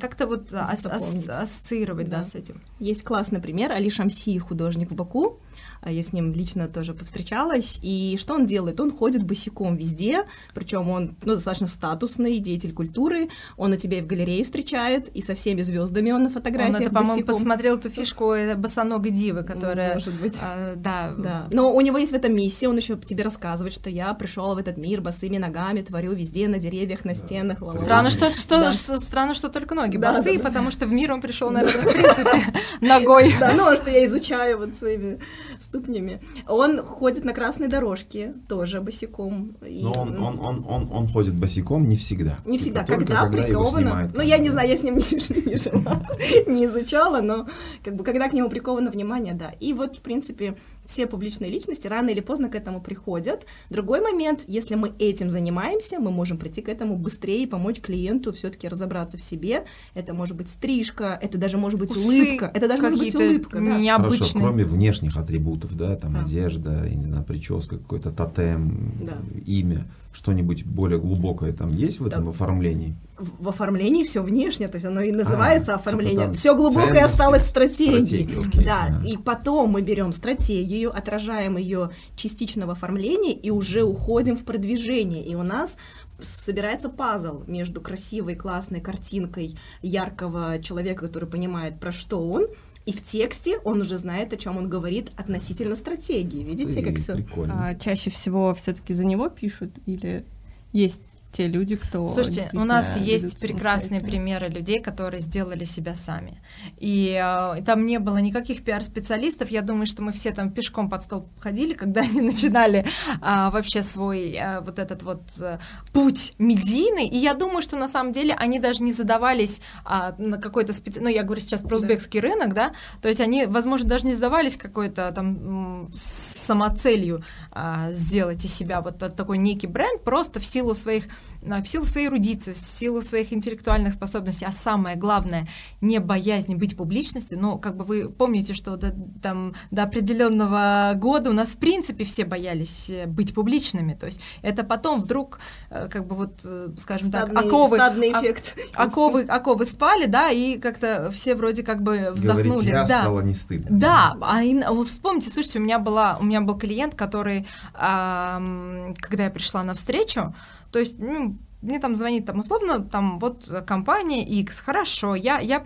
как-то 0.00 0.26
вот 0.26 0.52
ас- 0.52 0.86
ас- 0.86 1.28
ассоциировать 1.28 2.05
да, 2.08 2.18
да, 2.18 2.24
с 2.24 2.34
этим. 2.34 2.60
Есть 2.78 3.04
классный 3.04 3.40
пример. 3.40 3.72
Али 3.72 3.88
Шамси, 3.90 4.38
художник 4.38 4.90
в 4.90 4.94
Баку, 4.94 5.38
я 5.84 6.02
с 6.02 6.12
ним 6.12 6.32
лично 6.32 6.68
тоже 6.68 6.94
повстречалась. 6.94 7.78
И 7.82 8.16
что 8.18 8.34
он 8.34 8.46
делает? 8.46 8.80
Он 8.80 8.90
ходит 8.90 9.24
босиком 9.24 9.76
везде, 9.76 10.24
причем 10.54 10.88
он 10.90 11.16
ну, 11.24 11.34
достаточно 11.34 11.66
статусный 11.66 12.38
деятель 12.38 12.72
культуры. 12.72 13.28
Он 13.56 13.70
на 13.70 13.76
тебя 13.76 13.98
и 13.98 14.02
в 14.02 14.06
галерее 14.06 14.44
встречает, 14.44 15.08
и 15.08 15.20
со 15.20 15.34
всеми 15.34 15.62
звездами 15.62 16.10
он 16.10 16.24
на 16.24 16.30
фотографиях. 16.30 16.76
Он 16.76 16.82
это, 16.82 16.94
по-моему, 16.94 17.24
посмотрел 17.24 17.76
эту 17.76 17.90
фишку 17.90 18.32
э, 18.32 18.54
босоногой 18.54 19.10
дивы, 19.10 19.42
которая. 19.42 19.94
Может 19.94 20.14
быть. 20.20 20.38
А, 20.42 20.74
да. 20.76 21.14
да. 21.16 21.48
Но 21.52 21.74
у 21.74 21.80
него 21.80 21.98
есть 21.98 22.12
в 22.12 22.14
этом 22.14 22.34
миссия, 22.34 22.68
он 22.68 22.76
еще 22.76 22.96
тебе 22.96 23.22
рассказывает, 23.24 23.72
что 23.72 23.90
я 23.90 24.12
пришел 24.14 24.54
в 24.54 24.58
этот 24.58 24.76
мир 24.76 25.00
босыми 25.00 25.38
ногами, 25.38 25.82
творю 25.82 26.12
везде, 26.12 26.48
на 26.48 26.58
деревьях, 26.58 27.04
на 27.04 27.14
стенах. 27.14 27.60
Да. 27.60 27.78
Странно, 27.78 28.10
что, 28.10 28.30
что, 28.30 28.60
да. 28.60 28.72
странно, 28.72 29.34
что 29.34 29.48
только 29.48 29.74
ноги 29.74 29.96
да, 29.96 30.12
босые, 30.12 30.38
да, 30.38 30.42
да. 30.42 30.48
потому 30.48 30.70
что 30.70 30.86
в 30.86 30.92
мир 30.92 31.12
он 31.12 31.20
пришел, 31.20 31.50
наверное, 31.50 31.82
в 31.82 31.92
принципе, 31.92 32.60
ногой. 32.80 33.34
Да, 33.38 33.52
ну, 33.54 33.76
что 33.76 33.90
я 33.90 34.04
изучаю 34.04 34.58
вот 34.58 34.74
своими 34.74 35.18
ступнями. 35.66 36.20
Он 36.46 36.78
ходит 36.78 37.24
на 37.24 37.32
красной 37.32 37.68
дорожке, 37.68 38.34
тоже 38.48 38.80
босиком. 38.80 39.56
Но 39.60 39.92
он, 39.92 40.22
он, 40.22 40.40
он, 40.40 40.64
он, 40.68 40.88
он 40.92 41.08
ходит 41.08 41.34
босиком 41.34 41.88
не 41.88 41.96
всегда. 41.96 42.38
Не 42.44 42.56
всегда, 42.56 42.84
типа, 42.84 42.98
когда, 42.98 43.22
когда 43.22 43.42
приковано. 43.42 44.10
Ну, 44.14 44.22
я 44.22 44.38
не 44.38 44.48
знаю, 44.48 44.68
я 44.68 44.76
с 44.76 44.82
ним 44.82 44.94
не, 44.96 46.50
не, 46.50 46.50
не 46.58 46.64
изучала, 46.66 47.20
но 47.20 47.46
как 47.84 47.96
бы 47.96 48.04
когда 48.04 48.28
к 48.28 48.32
нему 48.32 48.48
приковано 48.48 48.90
внимание, 48.90 49.34
да. 49.34 49.50
И 49.60 49.72
вот, 49.72 49.96
в 49.96 50.00
принципе, 50.00 50.56
все 50.86 51.06
публичные 51.06 51.50
личности 51.50 51.86
рано 51.86 52.10
или 52.10 52.20
поздно 52.20 52.48
к 52.48 52.54
этому 52.54 52.80
приходят. 52.80 53.46
Другой 53.70 54.00
момент, 54.00 54.44
если 54.46 54.74
мы 54.74 54.92
этим 54.98 55.30
занимаемся, 55.30 55.98
мы 55.98 56.10
можем 56.10 56.38
прийти 56.38 56.62
к 56.62 56.68
этому 56.68 56.96
быстрее 56.96 57.42
и 57.42 57.46
помочь 57.46 57.80
клиенту 57.80 58.32
все-таки 58.32 58.68
разобраться 58.68 59.16
в 59.16 59.22
себе. 59.22 59.64
Это 59.94 60.14
может 60.14 60.36
быть 60.36 60.48
стрижка, 60.48 61.18
это 61.20 61.38
даже 61.38 61.58
может 61.58 61.78
быть 61.78 61.90
Усы 61.90 62.06
улыбка, 62.06 62.50
это 62.54 62.68
даже 62.68 62.82
может 62.82 62.98
быть 62.98 63.14
улыбка. 63.14 63.58
Да. 63.58 63.78
Необычные. 63.78 64.18
Хорошо, 64.18 64.38
кроме 64.38 64.64
внешних 64.64 65.16
атрибутов, 65.16 65.76
да, 65.76 65.96
там 65.96 66.14
да. 66.14 66.20
одежда, 66.22 66.84
я 66.84 66.94
не 66.94 67.06
знаю, 67.06 67.24
прическа, 67.24 67.78
какой-то 67.78 68.10
тотем, 68.10 68.92
да. 69.00 69.18
имя 69.44 69.86
что-нибудь 70.16 70.64
более 70.64 70.98
глубокое 70.98 71.52
там 71.52 71.68
есть 71.68 72.00
в 72.00 72.06
этом 72.06 72.24
да. 72.24 72.30
оформлении? 72.30 72.96
В 73.18 73.50
оформлении 73.50 74.02
все 74.02 74.22
внешне, 74.22 74.66
то 74.66 74.76
есть 74.76 74.86
оно 74.86 75.02
и 75.02 75.12
называется 75.12 75.74
а, 75.74 75.76
оформление. 75.76 76.32
Все 76.32 76.54
глубокое 76.56 77.04
осталось 77.04 77.42
в 77.42 77.46
стратегии. 77.46 78.24
окей, 78.46 78.64
да, 78.64 78.86
ага. 78.88 79.06
и 79.06 79.18
потом 79.18 79.70
мы 79.70 79.82
берем 79.82 80.12
стратегию, 80.12 80.96
отражаем 80.96 81.58
ее 81.58 81.90
частично 82.14 82.66
в 82.66 82.70
оформлении 82.70 83.34
и 83.34 83.50
уже 83.50 83.82
уходим 83.82 84.38
в 84.38 84.44
продвижение. 84.44 85.22
И 85.22 85.34
у 85.34 85.42
нас 85.42 85.76
собирается 86.18 86.88
пазл 86.88 87.42
между 87.46 87.82
красивой, 87.82 88.36
классной 88.36 88.80
картинкой 88.80 89.54
яркого 89.82 90.58
человека, 90.62 91.04
который 91.06 91.28
понимает, 91.28 91.78
про 91.78 91.92
что 91.92 92.26
он, 92.26 92.46
и 92.86 92.92
в 92.92 93.02
тексте 93.02 93.58
он 93.64 93.80
уже 93.80 93.98
знает, 93.98 94.32
о 94.32 94.36
чем 94.36 94.56
он 94.56 94.68
говорит 94.68 95.10
относительно 95.16 95.74
стратегии. 95.74 96.44
Видите, 96.44 96.82
как 96.82 96.94
все? 96.96 97.18
А, 97.50 97.74
чаще 97.74 98.10
всего 98.10 98.54
все-таки 98.54 98.94
за 98.94 99.04
него 99.04 99.28
пишут 99.28 99.70
или 99.86 100.24
есть 100.72 101.15
те 101.36 101.48
люди, 101.48 101.76
кто... 101.76 102.08
Слушайте, 102.08 102.48
у 102.54 102.64
нас 102.64 102.96
есть 102.96 103.38
прекрасные 103.40 104.00
примеры 104.00 104.48
людей, 104.48 104.80
которые 104.80 105.20
сделали 105.20 105.64
себя 105.64 105.94
сами. 105.94 106.40
И 106.78 107.20
э, 107.22 107.62
там 107.62 107.84
не 107.84 107.98
было 107.98 108.16
никаких 108.16 108.64
пиар-специалистов. 108.64 109.50
Я 109.50 109.60
думаю, 109.60 109.84
что 109.84 110.02
мы 110.02 110.12
все 110.12 110.32
там 110.32 110.50
пешком 110.50 110.88
под 110.88 111.02
стол 111.02 111.28
ходили, 111.38 111.74
когда 111.82 112.00
они 112.00 112.22
начинали 112.22 112.86
э, 112.86 113.50
вообще 113.50 113.82
свой 113.82 114.32
э, 114.32 114.60
вот 114.60 114.78
этот 114.78 115.02
вот 115.02 115.20
э, 115.42 115.58
путь 115.92 116.32
медийный. 116.38 117.06
И 117.06 117.18
я 117.18 117.34
думаю, 117.34 117.60
что 117.60 117.76
на 117.76 117.88
самом 117.88 118.12
деле 118.12 118.32
они 118.32 118.58
даже 118.58 118.82
не 118.82 118.92
задавались 118.92 119.60
э, 119.84 120.12
на 120.16 120.38
какой-то 120.38 120.72
специ... 120.72 121.00
Ну, 121.00 121.08
я 121.08 121.22
говорю 121.22 121.42
сейчас 121.42 121.60
про 121.60 121.76
узбекский 121.76 122.22
да. 122.22 122.28
рынок, 122.28 122.54
да, 122.54 122.72
то 123.02 123.08
есть 123.08 123.20
они, 123.20 123.44
возможно, 123.44 123.88
даже 123.88 124.06
не 124.06 124.14
задавались 124.14 124.56
какой-то 124.56 125.12
там 125.14 125.90
самоцелью 125.92 127.22
э, 127.52 127.90
сделать 127.92 128.42
из 128.42 128.54
себя 128.54 128.80
вот 128.80 128.98
такой 128.98 129.36
некий 129.36 129.66
бренд, 129.66 130.02
просто 130.02 130.40
в 130.40 130.46
силу 130.46 130.74
своих 130.74 131.08
в 131.46 131.64
силу 131.66 131.84
своей 131.84 132.08
эрудиции, 132.08 132.52
в 132.52 132.58
силу 132.58 133.02
своих 133.02 133.32
интеллектуальных 133.32 133.92
способностей, 133.92 134.44
а 134.46 134.52
самое 134.52 134.96
главное, 134.96 135.46
не 135.80 135.98
боязнь 135.98 136.56
быть 136.56 136.76
публичности, 136.76 137.34
но 137.34 137.58
как 137.58 137.76
бы 137.76 137.84
вы 137.84 138.08
помните, 138.08 138.54
что 138.54 138.76
до, 138.76 138.94
там, 139.22 139.54
до 139.70 139.84
определенного 139.84 140.92
года 140.96 141.30
у 141.30 141.32
нас 141.32 141.50
в 141.50 141.58
принципе 141.58 142.04
все 142.04 142.24
боялись 142.24 142.90
э, 142.90 143.06
быть 143.06 143.34
публичными, 143.34 143.94
то 143.94 144.06
есть 144.06 144.20
это 144.42 144.64
потом 144.64 145.00
вдруг 145.00 145.38
э, 145.70 145.88
как 145.90 146.06
бы 146.06 146.16
вот, 146.16 146.40
э, 146.44 146.70
скажем 146.76 147.08
стадный, 147.08 147.34
так, 147.36 147.44
оковы, 147.44 147.76
стадный 147.76 148.12
эффект. 148.12 148.56
оковы, 148.74 149.22
оковы 149.22 149.66
спали, 149.66 150.06
да, 150.06 150.30
и 150.30 150.58
как-то 150.58 151.10
все 151.12 151.34
вроде 151.34 151.62
как 151.62 151.82
бы 151.82 152.10
вздохнули. 152.12 152.48
Говорить, 152.48 152.68
я 152.70 152.86
да. 152.86 153.00
стало 153.00 153.20
не 153.20 153.34
стыдно. 153.34 153.78
Да, 153.78 154.16
а 154.20 154.42
и, 154.42 154.54
вот 154.68 154.86
вспомните, 154.88 155.30
слушайте, 155.30 155.58
у 155.58 155.62
меня 155.62 155.78
была, 155.78 156.16
у 156.20 156.24
меня 156.24 156.40
был 156.40 156.58
клиент, 156.58 156.94
который, 156.94 157.46
э, 157.74 158.94
когда 159.00 159.24
я 159.24 159.30
пришла 159.30 159.62
на 159.62 159.74
встречу, 159.74 160.34
то 160.76 160.80
есть, 160.80 160.98
ну, 160.98 161.38
мне 161.62 161.80
там 161.80 161.94
звонит 161.94 162.26
там 162.26 162.40
условно, 162.40 162.82
там 162.82 163.18
вот 163.18 163.50
компания 163.66 164.22
X, 164.22 164.60
хорошо, 164.60 165.14
я, 165.14 165.38
я, 165.38 165.64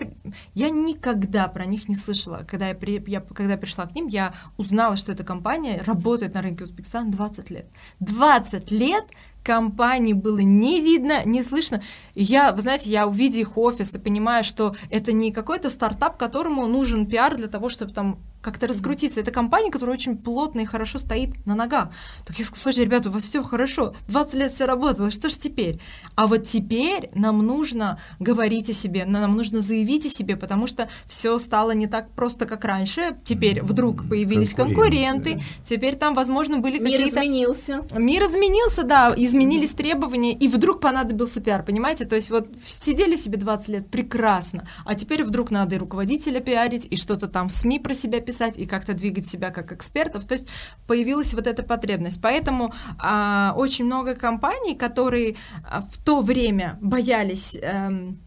я 0.55 0.71
никогда 0.71 1.49
про 1.49 1.65
них 1.65 1.89
не 1.89 1.97
слышала. 1.97 2.45
Когда 2.47 2.69
я, 2.69 2.77
при, 2.77 3.03
я, 3.09 3.21
когда 3.21 3.57
пришла 3.57 3.87
к 3.87 3.95
ним, 3.97 4.07
я 4.07 4.33
узнала, 4.57 4.97
что 4.97 5.11
эта 5.11 5.25
компания 5.25 5.83
работает 5.85 6.35
на 6.35 6.43
рынке 6.43 6.63
Узбекистана 6.63 7.11
20 7.11 7.51
лет. 7.51 7.67
20 7.99 8.71
лет 8.71 9.05
компании 9.43 10.13
было 10.13 10.39
не 10.39 10.81
видно, 10.81 11.25
не 11.25 11.43
слышно. 11.43 11.83
я, 12.15 12.53
вы 12.53 12.63
знаете, 12.63 12.89
я 12.89 13.09
увидя 13.09 13.41
их 13.41 13.59
офис 13.59 13.93
и 13.97 13.99
понимаю, 13.99 14.45
что 14.45 14.77
это 14.91 15.11
не 15.11 15.33
какой-то 15.33 15.71
стартап, 15.71 16.19
которому 16.19 16.69
нужен 16.69 17.07
пиар 17.07 17.37
для 17.37 17.49
того, 17.49 17.69
чтобы 17.69 17.93
там 17.93 18.21
как-то 18.41 18.67
раскрутиться. 18.67 19.21
Это 19.21 19.31
компания, 19.31 19.71
которая 19.71 19.95
очень 19.95 20.17
плотно 20.17 20.61
и 20.61 20.65
хорошо 20.65 20.99
стоит 20.99 21.47
на 21.47 21.55
ногах. 21.55 21.91
Так 22.27 22.39
я 22.39 22.45
сказала, 22.45 22.63
слушайте, 22.63 22.85
ребята, 22.85 23.09
у 23.11 23.13
вас 23.13 23.25
все 23.25 23.43
хорошо, 23.43 23.95
20 24.09 24.35
лет 24.35 24.53
все 24.53 24.65
работало, 24.65 25.11
что 25.11 25.29
ж 25.29 25.35
теперь? 25.35 25.81
А 26.15 26.27
вот 26.27 26.45
теперь 26.45 27.11
нам 27.15 27.45
нужно 27.47 27.99
говорить 28.19 28.71
о 28.71 28.73
себе, 28.73 29.05
нам 29.05 29.37
нужно 29.37 29.61
заявить 29.61 30.07
о 30.07 30.09
себе, 30.09 30.37
потому 30.37 30.67
что 30.67 30.89
все 31.07 31.39
стало 31.39 31.73
не 31.73 31.87
так 31.87 32.11
просто, 32.13 32.47
как 32.47 32.65
раньше. 32.65 33.17
Теперь 33.25 33.63
вдруг 33.63 34.09
появились 34.09 34.55
конкуренты, 34.55 35.43
теперь 35.63 35.97
там, 35.97 36.15
возможно, 36.15 36.59
были 36.59 36.79
какие-то... 36.79 37.03
Мир 37.03 37.09
изменился. 37.09 37.83
Мир 37.95 38.23
изменился, 38.25 38.83
да, 38.85 39.13
изменились 39.17 39.73
требования, 39.73 40.33
и 40.33 40.49
вдруг 40.49 40.81
понадобился 40.81 41.41
пиар, 41.41 41.63
понимаете? 41.63 42.07
То 42.07 42.15
есть 42.15 42.31
вот 42.31 42.49
сидели 42.65 43.17
себе 43.17 43.37
20 43.37 43.69
лет, 43.69 43.91
прекрасно, 43.91 44.67
а 44.85 44.95
теперь 44.95 45.25
вдруг 45.25 45.51
надо 45.51 45.75
и 45.75 45.79
руководителя 45.79 46.41
пиарить, 46.41 46.87
и 46.91 46.97
что-то 46.97 47.27
там 47.27 47.49
в 47.49 47.53
СМИ 47.53 47.79
про 47.81 47.95
себя 47.95 48.21
писать, 48.21 48.30
и 48.57 48.67
как-то 48.67 48.95
двигать 48.95 49.27
себя 49.27 49.51
как 49.51 49.73
экспертов. 49.73 50.25
То 50.25 50.35
есть 50.35 50.49
появилась 50.87 51.35
вот 51.35 51.47
эта 51.47 51.63
потребность. 51.63 52.21
Поэтому 52.23 52.73
а, 52.99 53.55
очень 53.57 53.85
много 53.85 54.15
компаний, 54.15 54.75
которые 54.75 55.37
а, 55.65 55.81
в 55.81 55.99
то 55.99 56.21
время 56.21 56.79
боялись... 56.81 57.59
Эм, 57.61 58.19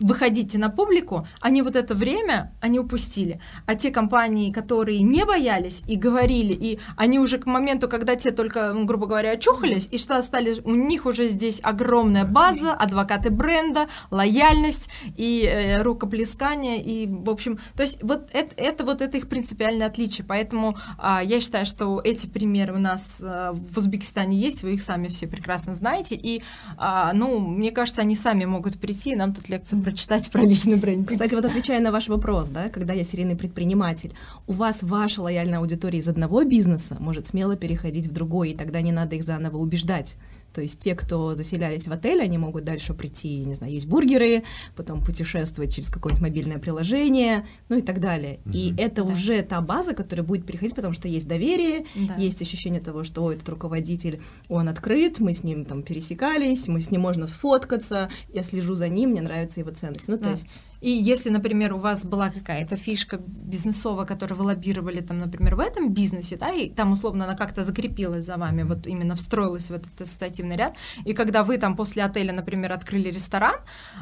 выходите 0.00 0.58
на 0.58 0.68
публику, 0.68 1.26
они 1.40 1.62
вот 1.62 1.76
это 1.76 1.94
время, 1.94 2.52
они 2.60 2.78
упустили. 2.78 3.40
А 3.66 3.74
те 3.74 3.90
компании, 3.90 4.52
которые 4.52 5.00
не 5.00 5.24
боялись 5.24 5.82
и 5.86 5.96
говорили, 5.96 6.52
и 6.52 6.78
они 6.96 7.18
уже 7.18 7.38
к 7.38 7.46
моменту, 7.46 7.88
когда 7.88 8.16
те 8.16 8.30
только, 8.30 8.72
ну, 8.72 8.84
грубо 8.84 9.06
говоря, 9.06 9.32
очухались, 9.32 9.88
и 9.90 9.98
что 9.98 10.22
стали, 10.22 10.60
у 10.64 10.74
них 10.74 11.06
уже 11.06 11.28
здесь 11.28 11.60
огромная 11.62 12.24
база, 12.24 12.72
адвокаты 12.74 13.30
бренда, 13.30 13.88
лояльность 14.10 14.90
и 15.16 15.44
э, 15.44 15.82
рукоплескание, 15.82 16.82
и, 16.82 17.06
в 17.06 17.30
общем, 17.30 17.58
то 17.74 17.82
есть 17.82 18.02
вот 18.02 18.28
это, 18.32 18.54
это 18.56 18.84
вот 18.84 19.00
это 19.00 19.16
их 19.16 19.28
принципиальное 19.28 19.86
отличие. 19.86 20.26
Поэтому 20.26 20.76
э, 20.98 21.20
я 21.24 21.40
считаю, 21.40 21.64
что 21.64 22.00
эти 22.04 22.26
примеры 22.26 22.74
у 22.74 22.78
нас 22.78 23.20
э, 23.22 23.52
в 23.52 23.78
Узбекистане 23.78 24.36
есть, 24.36 24.62
вы 24.62 24.74
их 24.74 24.82
сами 24.82 25.08
все 25.08 25.26
прекрасно 25.26 25.74
знаете, 25.74 26.16
и, 26.16 26.42
э, 26.78 27.10
ну, 27.14 27.38
мне 27.38 27.70
кажется, 27.70 28.02
они 28.02 28.14
сами 28.14 28.44
могут 28.44 28.78
прийти 28.78 29.12
и 29.12 29.16
нам 29.16 29.32
тут 29.32 29.48
лекцию 29.48 29.85
прочитать 29.86 30.28
про 30.32 30.42
личный 30.42 30.78
бренд. 30.78 31.08
Кстати, 31.08 31.36
вот 31.36 31.44
отвечая 31.44 31.80
на 31.80 31.92
ваш 31.92 32.08
вопрос, 32.08 32.48
да, 32.48 32.68
когда 32.68 32.92
я 32.92 33.04
серийный 33.04 33.36
предприниматель, 33.36 34.12
у 34.48 34.52
вас 34.52 34.82
ваша 34.82 35.22
лояльная 35.22 35.60
аудитория 35.60 36.00
из 36.00 36.08
одного 36.08 36.42
бизнеса 36.42 36.96
может 36.98 37.26
смело 37.26 37.54
переходить 37.54 38.08
в 38.08 38.12
другой, 38.12 38.50
и 38.50 38.56
тогда 38.56 38.80
не 38.80 38.90
надо 38.90 39.14
их 39.14 39.22
заново 39.22 39.58
убеждать. 39.58 40.16
То 40.56 40.62
есть 40.62 40.78
те, 40.78 40.94
кто 40.94 41.34
заселялись 41.34 41.86
в 41.86 41.92
отель, 41.92 42.22
они 42.22 42.38
могут 42.38 42.64
дальше 42.64 42.94
прийти, 42.94 43.44
не 43.44 43.54
знаю, 43.54 43.74
есть 43.74 43.86
бургеры, 43.86 44.42
потом 44.74 45.04
путешествовать 45.04 45.74
через 45.74 45.90
какое-нибудь 45.90 46.22
мобильное 46.22 46.58
приложение, 46.58 47.44
ну 47.68 47.76
и 47.76 47.82
так 47.82 48.00
далее. 48.00 48.40
Mm-hmm. 48.46 48.52
И 48.54 48.74
это 48.78 49.04
да. 49.04 49.12
уже 49.12 49.42
та 49.42 49.60
база, 49.60 49.92
которая 49.92 50.26
будет 50.26 50.46
переходить, 50.46 50.74
потому 50.74 50.94
что 50.94 51.08
есть 51.08 51.28
доверие, 51.28 51.84
да. 51.94 52.14
есть 52.16 52.40
ощущение 52.40 52.80
того, 52.80 53.04
что 53.04 53.22
о, 53.22 53.32
этот 53.32 53.46
руководитель, 53.50 54.18
он 54.48 54.70
открыт, 54.70 55.20
мы 55.20 55.34
с 55.34 55.44
ним 55.44 55.66
там 55.66 55.82
пересекались, 55.82 56.68
мы 56.68 56.80
с 56.80 56.90
ним 56.90 57.02
можно 57.02 57.26
сфоткаться, 57.26 58.08
я 58.32 58.42
слежу 58.42 58.74
за 58.74 58.88
ним, 58.88 59.10
мне 59.10 59.20
нравится 59.20 59.60
его 59.60 59.72
ценность. 59.72 60.08
Ну, 60.08 60.16
да. 60.16 60.24
то 60.24 60.30
есть 60.30 60.64
и 60.86 60.90
если, 60.90 61.30
например, 61.30 61.72
у 61.72 61.78
вас 61.78 62.06
была 62.06 62.30
какая-то 62.30 62.76
фишка 62.76 63.18
бизнесовая, 63.26 64.06
которую 64.06 64.38
вы 64.38 64.44
лоббировали, 64.44 65.00
там, 65.00 65.18
например, 65.18 65.56
в 65.56 65.58
этом 65.58 65.92
бизнесе, 65.92 66.36
да, 66.36 66.52
и 66.52 66.70
там 66.70 66.92
условно 66.92 67.24
она 67.24 67.34
как-то 67.34 67.64
закрепилась 67.64 68.24
за 68.24 68.36
вами, 68.36 68.62
вот 68.62 68.86
именно 68.86 69.16
встроилась 69.16 69.68
в 69.68 69.74
этот 69.74 70.00
ассоциативный 70.00 70.56
ряд, 70.56 70.76
и 71.04 71.12
когда 71.12 71.42
вы 71.42 71.58
там 71.58 71.74
после 71.74 72.04
отеля, 72.04 72.32
например, 72.32 72.72
открыли 72.72 73.08
ресторан, 73.08 73.56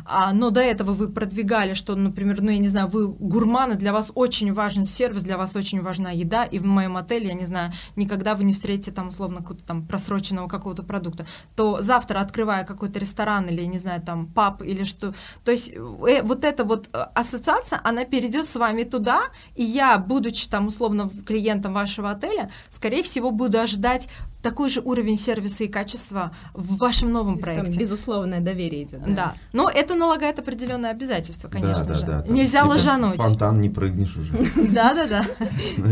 а, 0.04 0.34
но 0.34 0.50
до 0.50 0.60
этого 0.60 0.92
вы 0.92 1.08
продвигали, 1.08 1.72
что, 1.72 1.96
например, 1.96 2.42
ну, 2.42 2.50
я 2.50 2.58
не 2.58 2.68
знаю, 2.68 2.88
вы 2.88 3.08
гурманы, 3.08 3.76
для 3.76 3.94
вас 3.94 4.12
очень 4.14 4.52
важен 4.52 4.84
сервис, 4.84 5.22
для 5.22 5.38
вас 5.38 5.56
очень 5.56 5.80
важна 5.80 6.10
еда, 6.10 6.44
и 6.44 6.58
в 6.58 6.66
моем 6.66 6.98
отеле, 6.98 7.28
я 7.28 7.34
не 7.34 7.46
знаю, 7.46 7.72
никогда 7.96 8.34
вы 8.34 8.44
не 8.44 8.52
встретите 8.52 8.90
там, 8.90 9.08
условно, 9.08 9.38
какого-то 9.38 9.64
там 9.64 9.86
просроченного 9.86 10.48
какого-то 10.48 10.82
продукта, 10.82 11.24
то 11.56 11.80
завтра, 11.80 12.20
открывая 12.20 12.64
какой-то 12.64 12.98
ресторан 12.98 13.46
или, 13.46 13.64
не 13.64 13.78
знаю, 13.78 14.02
там, 14.02 14.26
паб 14.26 14.62
или 14.62 14.84
что, 14.84 15.14
то 15.44 15.50
есть 15.50 15.72
э, 15.72 16.22
вот 16.22 16.44
это 16.44 16.64
вот 16.64 16.73
вот 16.74 16.88
э, 16.92 16.98
ассоциация, 17.14 17.80
она 17.84 18.04
перейдет 18.04 18.46
с 18.46 18.56
вами 18.56 18.82
туда, 18.82 19.22
и 19.54 19.62
я, 19.62 19.98
будучи 19.98 20.48
там 20.48 20.66
условно 20.66 21.10
клиентом 21.26 21.72
вашего 21.72 22.10
отеля, 22.10 22.50
скорее 22.68 23.02
всего, 23.02 23.30
буду 23.30 23.60
ожидать 23.60 24.08
такой 24.44 24.68
же 24.68 24.80
уровень 24.84 25.16
сервиса 25.16 25.64
и 25.64 25.68
качества 25.68 26.30
в 26.52 26.76
вашем 26.76 27.10
новом 27.10 27.38
То 27.38 27.46
проекте. 27.46 27.70
Там 27.70 27.78
безусловное 27.80 28.40
доверие 28.40 28.82
идет. 28.82 29.00
Да. 29.00 29.14
да. 29.14 29.34
Но 29.52 29.70
это 29.70 29.94
налагает 29.94 30.38
определенное 30.38 30.90
обязательство, 30.90 31.48
конечно 31.48 31.86
да, 31.86 31.94
же. 31.94 32.04
Да, 32.04 32.22
да, 32.22 32.32
Нельзя 32.32 32.60
типа 32.60 32.72
ложануть. 32.72 33.16
Фонтан 33.16 33.60
не 33.60 33.70
прыгнешь 33.70 34.16
уже. 34.16 34.34
Да, 34.74 34.92
да, 34.94 35.06
да. 35.06 35.24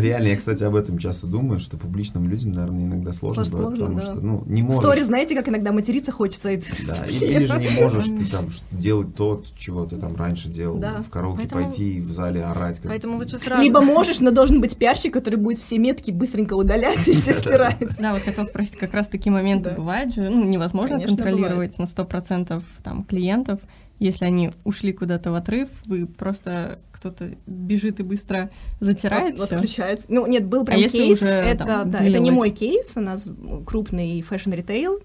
Реально, 0.00 0.28
я, 0.28 0.36
кстати, 0.36 0.64
об 0.64 0.74
этом 0.74 0.98
часто 0.98 1.26
думаю, 1.26 1.60
что 1.60 1.76
публичным 1.76 2.28
людям, 2.28 2.52
наверное, 2.52 2.84
иногда 2.84 3.12
сложно 3.12 3.44
бывает, 3.50 3.78
потому 3.78 4.00
что, 4.00 4.14
ну, 4.14 4.42
не 4.46 4.62
можешь. 4.62 4.80
Стори, 4.80 5.02
знаете, 5.02 5.34
как 5.34 5.48
иногда 5.48 5.72
материться 5.72 6.12
хочется. 6.12 6.50
Да, 6.82 7.06
или 7.06 7.46
же 7.46 7.58
не 7.58 7.70
можешь 7.80 8.06
ты 8.06 8.30
там 8.30 8.46
делать 8.72 9.14
то, 9.14 9.42
чего 9.56 9.86
ты 9.86 9.96
там 9.96 10.14
раньше 10.16 10.48
делал, 10.48 10.78
в 10.78 11.08
караоке 11.08 11.48
пойти 11.48 12.00
в 12.00 12.12
зале 12.12 12.44
орать. 12.44 12.80
Поэтому 12.84 13.16
лучше 13.16 13.38
сразу. 13.38 13.62
Либо 13.62 13.80
можешь, 13.80 14.20
но 14.20 14.30
должен 14.30 14.60
быть 14.60 14.76
пиарщик, 14.76 15.14
который 15.14 15.36
будет 15.36 15.58
все 15.58 15.78
метки 15.78 16.10
быстренько 16.10 16.54
удалять 16.54 17.08
и 17.08 17.12
все 17.12 17.32
стирать. 17.32 17.96
Да, 17.98 18.12
вот 18.12 18.22
хотел 18.42 18.52
спросить 18.52 18.76
как 18.76 18.94
раз 18.94 19.06
таки 19.06 19.18
такие 19.18 19.32
моменты 19.32 19.70
да. 19.70 19.76
бывают 19.76 20.14
же, 20.14 20.28
ну, 20.28 20.44
невозможно 20.44 20.96
Конечно, 20.96 21.16
контролировать 21.16 21.76
бывает. 21.76 21.96
на 21.96 22.02
100% 22.02 22.62
там 22.82 23.04
клиентов. 23.04 23.60
Если 23.98 24.24
они 24.24 24.50
ушли 24.64 24.92
куда-то 24.92 25.30
в 25.30 25.34
отрыв, 25.34 25.68
вы 25.86 26.06
просто 26.06 26.78
кто-то 26.92 27.30
бежит 27.46 28.00
и 28.00 28.02
быстро 28.02 28.50
затирает 28.80 29.38
вот, 29.38 29.52
отключает. 29.52 30.06
Ну, 30.08 30.26
нет, 30.26 30.46
был 30.46 30.62
а 30.62 30.64
прям 30.66 30.80
а 30.80 30.88
кейс, 30.88 31.20
уже, 31.20 31.28
это, 31.28 31.64
там, 31.64 31.90
да, 31.90 31.98
это 32.00 32.18
не 32.18 32.30
мой 32.30 32.50
кейс, 32.50 32.96
у 32.96 33.00
нас 33.00 33.28
крупный 33.66 34.22
fashion-ритейл, 34.22 35.00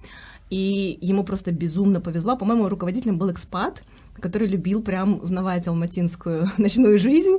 и 0.49 0.97
ему 1.01 1.23
просто 1.23 1.51
безумно 1.51 2.01
повезло. 2.01 2.37
По-моему, 2.37 2.69
руководителем 2.69 3.17
был 3.17 3.31
экспат, 3.31 3.83
который 4.19 4.47
любил 4.47 4.81
прям 4.81 5.19
узнавать 5.19 5.67
алматинскую 5.67 6.49
ночную 6.57 6.97
жизнь, 6.97 7.37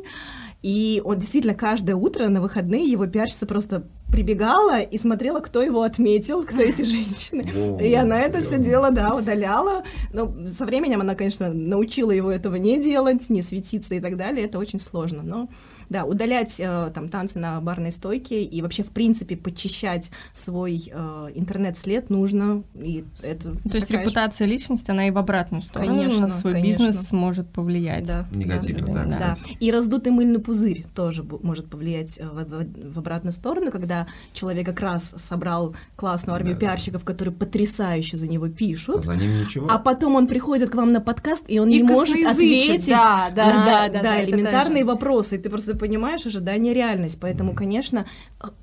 и 0.62 1.00
он 1.04 1.18
действительно 1.18 1.54
каждое 1.54 1.94
утро 1.94 2.28
на 2.28 2.40
выходные 2.40 2.84
его 2.84 3.06
пиарщица 3.06 3.46
просто 3.46 3.84
прибегала 4.10 4.80
и 4.80 4.98
смотрела, 4.98 5.40
кто 5.40 5.62
его 5.62 5.82
отметил, 5.82 6.42
кто 6.42 6.60
эти 6.62 6.82
женщины. 6.84 7.80
И 7.80 7.94
она 7.94 8.18
это 8.20 8.40
все 8.40 8.58
дело, 8.58 8.90
да, 8.90 9.14
удаляла. 9.14 9.84
Но 10.12 10.34
со 10.48 10.66
временем 10.66 11.00
она, 11.00 11.14
конечно, 11.14 11.52
научила 11.52 12.10
его 12.10 12.32
этого 12.32 12.56
не 12.56 12.82
делать, 12.82 13.30
не 13.30 13.42
светиться 13.42 13.94
и 13.94 14.00
так 14.00 14.16
далее. 14.16 14.46
Это 14.46 14.58
очень 14.58 14.80
сложно. 14.80 15.22
Но 15.22 15.48
да, 15.88 16.04
удалять 16.04 16.60
э, 16.60 16.90
там 16.94 17.08
танцы 17.08 17.38
на 17.38 17.60
барной 17.60 17.92
стойке 17.92 18.42
и 18.42 18.62
вообще, 18.62 18.82
в 18.82 18.90
принципе, 18.90 19.36
подчищать 19.36 20.10
свой 20.32 20.90
э, 20.92 21.28
интернет-след 21.34 22.10
нужно. 22.10 22.62
И 22.74 23.04
это 23.22 23.54
То 23.54 23.76
есть 23.76 23.90
репутация 23.90 24.46
же... 24.46 24.52
личности, 24.52 24.90
она 24.90 25.08
и 25.08 25.10
в 25.10 25.18
обратную 25.18 25.62
сторону 25.62 25.96
конечно, 25.96 26.28
на 26.28 26.34
свой 26.34 26.54
конечно. 26.54 26.86
бизнес 26.86 27.12
может 27.12 27.48
повлиять. 27.48 28.06
Да. 28.06 28.26
Негативно, 28.32 28.94
да. 28.94 29.04
да. 29.04 29.18
да. 29.18 29.36
И 29.60 29.70
раздутый 29.70 30.12
мыльный 30.12 30.40
пузырь 30.40 30.84
тоже 30.94 31.22
может 31.22 31.68
повлиять 31.70 32.18
в, 32.18 32.44
в, 32.44 32.94
в 32.94 32.98
обратную 32.98 33.32
сторону, 33.32 33.70
когда 33.70 34.06
человек 34.32 34.66
как 34.66 34.80
раз 34.80 35.14
собрал 35.16 35.74
классную 35.96 36.36
армию 36.36 36.54
да, 36.54 36.60
пиарщиков, 36.60 37.04
которые 37.04 37.34
потрясающе 37.34 38.16
за 38.16 38.26
него 38.26 38.48
пишут. 38.48 38.98
А 38.98 39.02
за 39.02 39.16
ним 39.16 39.40
ничего. 39.40 39.68
А 39.70 39.78
потом 39.78 40.14
он 40.16 40.26
приходит 40.26 40.70
к 40.70 40.74
вам 40.74 40.92
на 40.92 41.00
подкаст, 41.00 41.44
и 41.48 41.58
он 41.58 41.68
и 41.68 41.78
не 41.78 41.82
может 41.82 42.16
ответить 42.26 42.88
да, 42.88 43.30
да, 43.34 43.46
на 43.46 43.64
да, 43.64 43.88
да, 43.88 44.02
да, 44.02 44.24
элементарные 44.24 44.84
вопросы. 44.84 45.36
И 45.36 45.38
ты 45.38 45.48
просто 45.48 45.77
понимаешь 45.78 46.26
ожидание 46.26 46.74
реальность. 46.74 47.18
Поэтому, 47.20 47.54
конечно, 47.54 48.06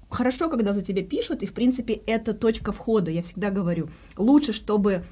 хорошо, 0.09 0.49
когда 0.49 0.73
за 0.73 0.81
тебя 0.81 1.03
пишут, 1.03 1.43
и, 1.43 1.47
в 1.47 1.53
принципе, 1.53 1.93
это 1.93 2.33
точка 2.33 2.71
входа. 2.71 3.11
Я 3.11 3.21
всегда 3.23 3.49
говорю, 3.49 3.89
лучше, 4.17 4.53
чтобы... 4.53 5.03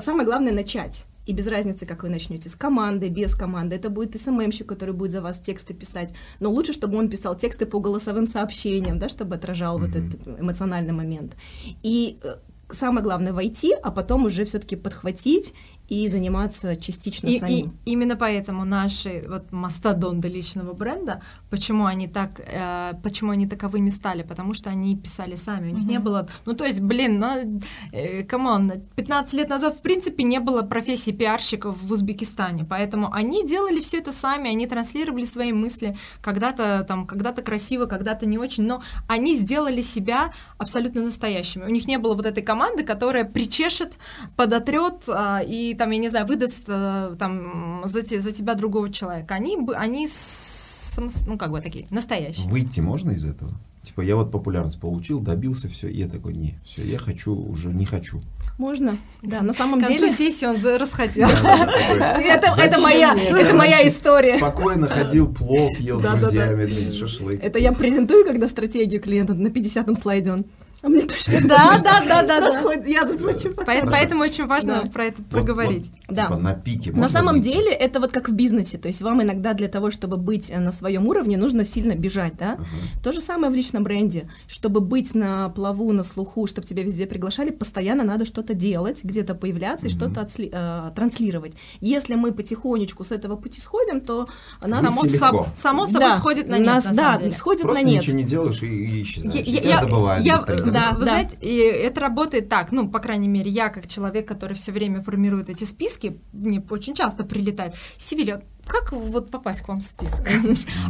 Самое 0.00 0.24
главное— 0.24 0.52
начать. 0.54 1.06
И 1.26 1.32
без 1.32 1.46
разницы, 1.46 1.86
как 1.86 2.02
вы 2.02 2.08
начнете, 2.08 2.48
с 2.48 2.56
командой, 2.56 3.08
без 3.08 3.34
команды. 3.34 3.76
Это 3.76 3.90
будет 3.90 4.20
СММщик, 4.20 4.66
который 4.66 4.92
будет 4.92 5.12
за 5.12 5.20
вас 5.20 5.38
тексты 5.38 5.72
писать. 5.72 6.14
Но 6.40 6.50
лучше, 6.50 6.72
чтобы 6.72 6.98
он 6.98 7.08
писал 7.08 7.36
тексты 7.36 7.64
по 7.66 7.78
голосовым 7.78 8.26
сообщениям, 8.26 8.98
да, 8.98 9.08
чтобы 9.08 9.36
отражал 9.36 9.78
mm-hmm. 9.78 9.86
вот 9.86 9.96
этот 9.96 10.40
эмоциональный 10.40 10.92
момент. 10.92 11.36
И 11.82 12.18
э, 12.22 12.34
самое 12.70 13.04
главное 13.04 13.32
войти, 13.32 13.72
а 13.82 13.90
потом 13.90 14.24
уже 14.24 14.44
все-таки 14.44 14.74
подхватить 14.74 15.54
и 15.88 16.08
заниматься 16.08 16.76
частично 16.76 17.28
и, 17.28 17.38
самим. 17.38 17.66
И 17.84 17.92
именно 17.92 18.16
поэтому 18.16 18.64
наши 18.64 19.22
вот 19.28 19.52
мастодонты 19.52 20.28
личного 20.28 20.72
бренда, 20.72 21.20
почему 21.50 21.84
они 21.84 22.08
так, 22.08 22.40
э, 22.40 22.92
почему 23.02 23.32
они 23.32 23.46
таковыми 23.46 23.90
стали, 23.90 24.22
потому 24.22 24.54
что 24.54 24.70
они 24.70 24.96
писали 24.96 25.36
сами, 25.36 25.70
у 25.70 25.74
них 25.74 25.84
mm-hmm. 25.84 25.90
не 25.90 25.98
было, 25.98 26.28
ну 26.46 26.54
то 26.54 26.64
есть, 26.64 26.80
блин, 26.80 27.18
ну, 27.18 27.60
э, 27.92 28.22
come 28.22 28.51
on, 28.51 28.72
15 28.96 29.34
лет 29.34 29.48
назад 29.50 29.74
в 29.74 29.82
принципе 29.82 30.24
не 30.24 30.40
было 30.40 30.62
профессии 30.62 31.10
пиарщиков 31.10 31.76
в 31.82 31.92
Узбекистане, 31.92 32.64
поэтому 32.64 33.12
они 33.12 33.46
делали 33.46 33.80
все 33.80 33.98
это 33.98 34.12
сами, 34.12 34.48
они 34.48 34.66
транслировали 34.66 35.26
свои 35.26 35.52
мысли, 35.52 35.96
когда-то 36.22 36.84
там, 36.88 37.06
когда-то 37.06 37.42
красиво, 37.42 37.86
когда-то 37.86 38.24
не 38.24 38.38
очень, 38.38 38.64
но 38.64 38.82
они 39.08 39.36
сделали 39.36 39.82
себя 39.82 40.32
абсолютно 40.58 41.02
настоящими. 41.02 41.64
У 41.64 41.70
них 41.70 41.86
не 41.86 41.98
было 41.98 42.14
вот 42.14 42.24
этой 42.24 42.42
команды, 42.42 42.84
которая 42.84 43.24
причешет, 43.24 43.92
подотрет 44.36 45.08
э, 45.08 45.40
и 45.46 45.71
там, 45.74 45.90
я 45.90 45.98
не 45.98 46.08
знаю, 46.08 46.26
выдаст 46.26 46.64
э, 46.68 47.14
там 47.18 47.82
за, 47.84 48.02
те, 48.02 48.20
за 48.20 48.32
тебя 48.32 48.54
другого 48.54 48.90
человека. 48.90 49.34
Они, 49.34 49.58
они 49.76 50.08
сам, 50.08 51.08
ну, 51.26 51.38
как 51.38 51.50
бы 51.50 51.60
такие, 51.60 51.86
настоящие. 51.90 52.48
Выйти 52.48 52.80
можно 52.80 53.10
из 53.12 53.24
этого? 53.24 53.52
Типа, 53.82 54.00
я 54.00 54.14
вот 54.14 54.30
популярность 54.30 54.78
получил, 54.78 55.18
добился, 55.18 55.68
все, 55.68 55.88
и 55.88 55.98
я 55.98 56.08
такой, 56.08 56.34
не, 56.34 56.54
все, 56.64 56.82
я 56.82 56.98
хочу, 56.98 57.34
уже 57.34 57.70
не 57.70 57.84
хочу. 57.84 58.22
Можно, 58.56 58.96
да, 59.22 59.42
на 59.42 59.52
самом 59.52 59.80
деле... 59.80 60.08
К 60.08 60.12
сессии 60.12 60.46
он 60.46 60.56
расходил. 60.76 61.26
Это 61.26 62.80
моя, 62.80 63.16
это 63.16 63.54
моя 63.54 63.86
история. 63.88 64.36
Спокойно 64.36 64.86
ходил, 64.86 65.32
плов 65.32 65.78
ел 65.80 65.98
с 65.98 66.02
друзьями, 66.02 66.70
шашлык. 66.92 67.42
Это 67.42 67.58
я 67.58 67.72
презентую, 67.72 68.24
когда 68.24 68.46
стратегию 68.46 69.00
клиента 69.00 69.34
на 69.34 69.48
50-м 69.48 69.96
слайде 69.96 70.32
он 70.32 70.44
а 70.82 70.88
мне 70.88 71.02
точно 71.02 71.40
да, 71.44 71.78
да, 71.80 72.02
да, 72.04 72.22
да, 72.22 72.40
расходит, 72.40 72.88
я 72.88 73.06
заплачу. 73.06 73.54
Поэтому 73.54 74.22
очень 74.22 74.46
важно 74.46 74.84
про 74.92 75.06
это 75.06 75.22
проговорить. 75.22 75.92
Да. 76.08 76.24
Типа 76.24 76.36
на 76.36 76.54
пике. 76.54 76.90
На 76.90 77.08
самом 77.08 77.40
деле 77.40 77.72
это 77.72 78.00
вот 78.00 78.10
как 78.12 78.28
в 78.28 78.32
бизнесе, 78.32 78.78
то 78.78 78.88
есть 78.88 79.00
вам 79.00 79.22
иногда 79.22 79.54
для 79.54 79.68
того, 79.68 79.92
чтобы 79.92 80.16
быть 80.16 80.50
э, 80.50 80.58
на 80.58 80.72
своем 80.72 81.06
уровне, 81.06 81.36
нужно 81.36 81.64
сильно 81.64 81.94
бежать, 81.94 82.34
да? 82.36 82.58
То 83.02 83.12
же 83.12 83.20
самое 83.20 83.52
в 83.52 83.54
личном 83.54 83.84
бренде, 83.84 84.28
чтобы 84.48 84.80
быть 84.80 85.14
на 85.14 85.48
плаву, 85.50 85.92
на 85.92 86.02
слуху, 86.02 86.46
чтобы 86.46 86.66
тебя 86.66 86.82
везде 86.82 87.06
приглашали, 87.06 87.50
постоянно 87.50 88.02
надо 88.02 88.24
что-то 88.24 88.54
делать, 88.54 89.04
где-то 89.04 89.34
появляться 89.34 89.86
и 89.86 89.90
что-то 89.90 90.26
э, 90.38 90.90
транслировать. 90.96 91.52
Если 91.80 92.16
мы 92.16 92.32
потихонечку 92.32 93.04
с 93.04 93.12
этого 93.12 93.36
пути 93.36 93.60
сходим, 93.60 94.00
то 94.00 94.26
нас 94.60 94.82
само, 95.16 95.46
само 95.54 95.86
собой 95.86 96.12
сходит 96.16 96.48
на 96.48 96.58
нет. 96.58 96.82
да, 96.92 97.20
сходит 97.30 97.64
на 97.64 97.82
нет. 97.82 98.02
ничего 98.02 98.16
не 98.16 98.24
делаешь 98.24 98.62
и 98.62 99.02
исчезаешь. 99.02 99.46
тебя 99.46 99.80
забывают 99.80 100.26
да, 100.72 100.92
вы 100.92 101.04
да. 101.04 101.12
знаете, 101.12 101.36
и 101.40 101.56
это 101.58 102.00
работает 102.00 102.48
так, 102.48 102.72
ну, 102.72 102.88
по 102.88 102.98
крайней 102.98 103.28
мере, 103.28 103.50
я 103.50 103.68
как 103.68 103.86
человек, 103.86 104.26
который 104.26 104.54
все 104.54 104.72
время 104.72 105.00
формирует 105.00 105.50
эти 105.50 105.64
списки, 105.64 106.20
мне 106.32 106.62
очень 106.70 106.94
часто 106.94 107.24
прилетает, 107.24 107.74
Севилья, 107.98 108.42
как 108.66 108.92
вот 108.92 109.30
попасть 109.30 109.62
к 109.62 109.68
вам 109.68 109.80
в 109.80 109.82
список? 109.82 110.26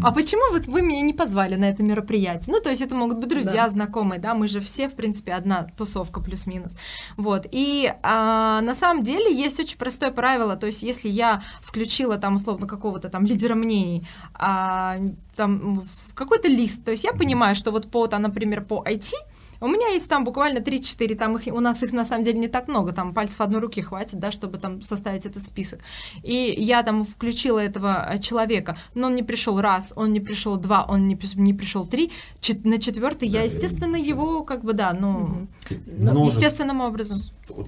А 0.02 0.12
почему 0.12 0.42
вот 0.52 0.66
вы 0.66 0.82
меня 0.82 1.00
не 1.00 1.12
позвали 1.12 1.56
на 1.56 1.64
это 1.64 1.82
мероприятие? 1.82 2.54
Ну, 2.54 2.60
то 2.60 2.70
есть 2.70 2.82
это 2.82 2.94
могут 2.94 3.18
быть 3.18 3.28
друзья, 3.28 3.64
да. 3.64 3.68
знакомые, 3.68 4.20
да, 4.20 4.34
мы 4.34 4.46
же 4.48 4.60
все, 4.60 4.88
в 4.88 4.94
принципе, 4.94 5.32
одна 5.32 5.66
тусовка 5.76 6.20
плюс-минус. 6.20 6.76
Вот, 7.16 7.46
и 7.50 7.92
а, 8.02 8.60
на 8.60 8.74
самом 8.74 9.02
деле 9.02 9.34
есть 9.34 9.58
очень 9.58 9.78
простое 9.78 10.10
правило, 10.10 10.56
то 10.56 10.66
есть 10.66 10.82
если 10.82 11.08
я 11.08 11.42
включила 11.60 12.18
там 12.18 12.34
условно 12.34 12.66
какого-то 12.66 13.08
там 13.08 13.24
лидера 13.24 13.54
мнений, 13.54 14.06
а, 14.34 14.98
там 15.34 15.80
в 15.80 16.14
какой-то 16.14 16.48
лист, 16.48 16.84
то 16.84 16.90
есть 16.90 17.04
я 17.04 17.12
понимаю, 17.12 17.56
что 17.56 17.70
вот 17.70 17.90
по, 17.90 18.06
там, 18.06 18.22
например, 18.22 18.64
по 18.64 18.84
IT, 18.86 19.12
у 19.62 19.68
меня 19.68 19.88
есть 19.88 20.08
там 20.08 20.24
буквально 20.24 20.58
3-4, 20.58 21.14
там 21.14 21.36
их, 21.36 21.54
у 21.54 21.60
нас 21.60 21.82
их 21.82 21.92
на 21.92 22.04
самом 22.04 22.24
деле 22.24 22.38
не 22.38 22.48
так 22.48 22.66
много, 22.66 22.92
там 22.92 23.14
пальцев 23.14 23.40
одной 23.40 23.60
руки 23.60 23.80
хватит, 23.80 24.18
да, 24.18 24.32
чтобы 24.32 24.58
там 24.58 24.82
составить 24.82 25.24
этот 25.24 25.46
список. 25.46 25.78
И 26.24 26.54
я 26.58 26.82
там 26.82 27.04
включила 27.04 27.60
этого 27.60 28.08
э, 28.12 28.18
человека, 28.18 28.76
но 28.94 29.06
он 29.06 29.14
не 29.14 29.22
пришел 29.22 29.60
раз, 29.60 29.92
он 29.94 30.12
не 30.12 30.18
пришел 30.20 30.56
два, 30.56 30.84
он 30.84 31.06
не, 31.06 31.16
не 31.36 31.54
пришел 31.54 31.86
три, 31.86 32.10
чет, 32.40 32.64
на 32.64 32.78
четвертый 32.78 33.28
да, 33.28 33.38
я, 33.38 33.44
естественно, 33.44 33.94
его 33.94 34.42
как 34.42 34.64
бы, 34.64 34.72
да, 34.72 34.92
ну, 34.92 35.46
ну 35.86 36.26
естественным 36.26 36.80
образом. 36.80 37.18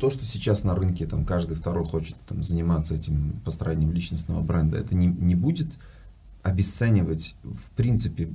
То, 0.00 0.10
что 0.10 0.24
сейчас 0.24 0.64
на 0.64 0.74
рынке 0.74 1.06
там 1.06 1.24
каждый 1.24 1.54
второй 1.54 1.84
хочет 1.84 2.16
там, 2.28 2.42
заниматься 2.42 2.94
этим 2.94 3.40
построением 3.44 3.92
личностного 3.92 4.40
бренда, 4.40 4.78
это 4.78 4.96
не, 4.96 5.06
не 5.06 5.36
будет 5.36 5.68
обесценивать 6.42 7.36
в 7.44 7.70
принципе 7.70 8.28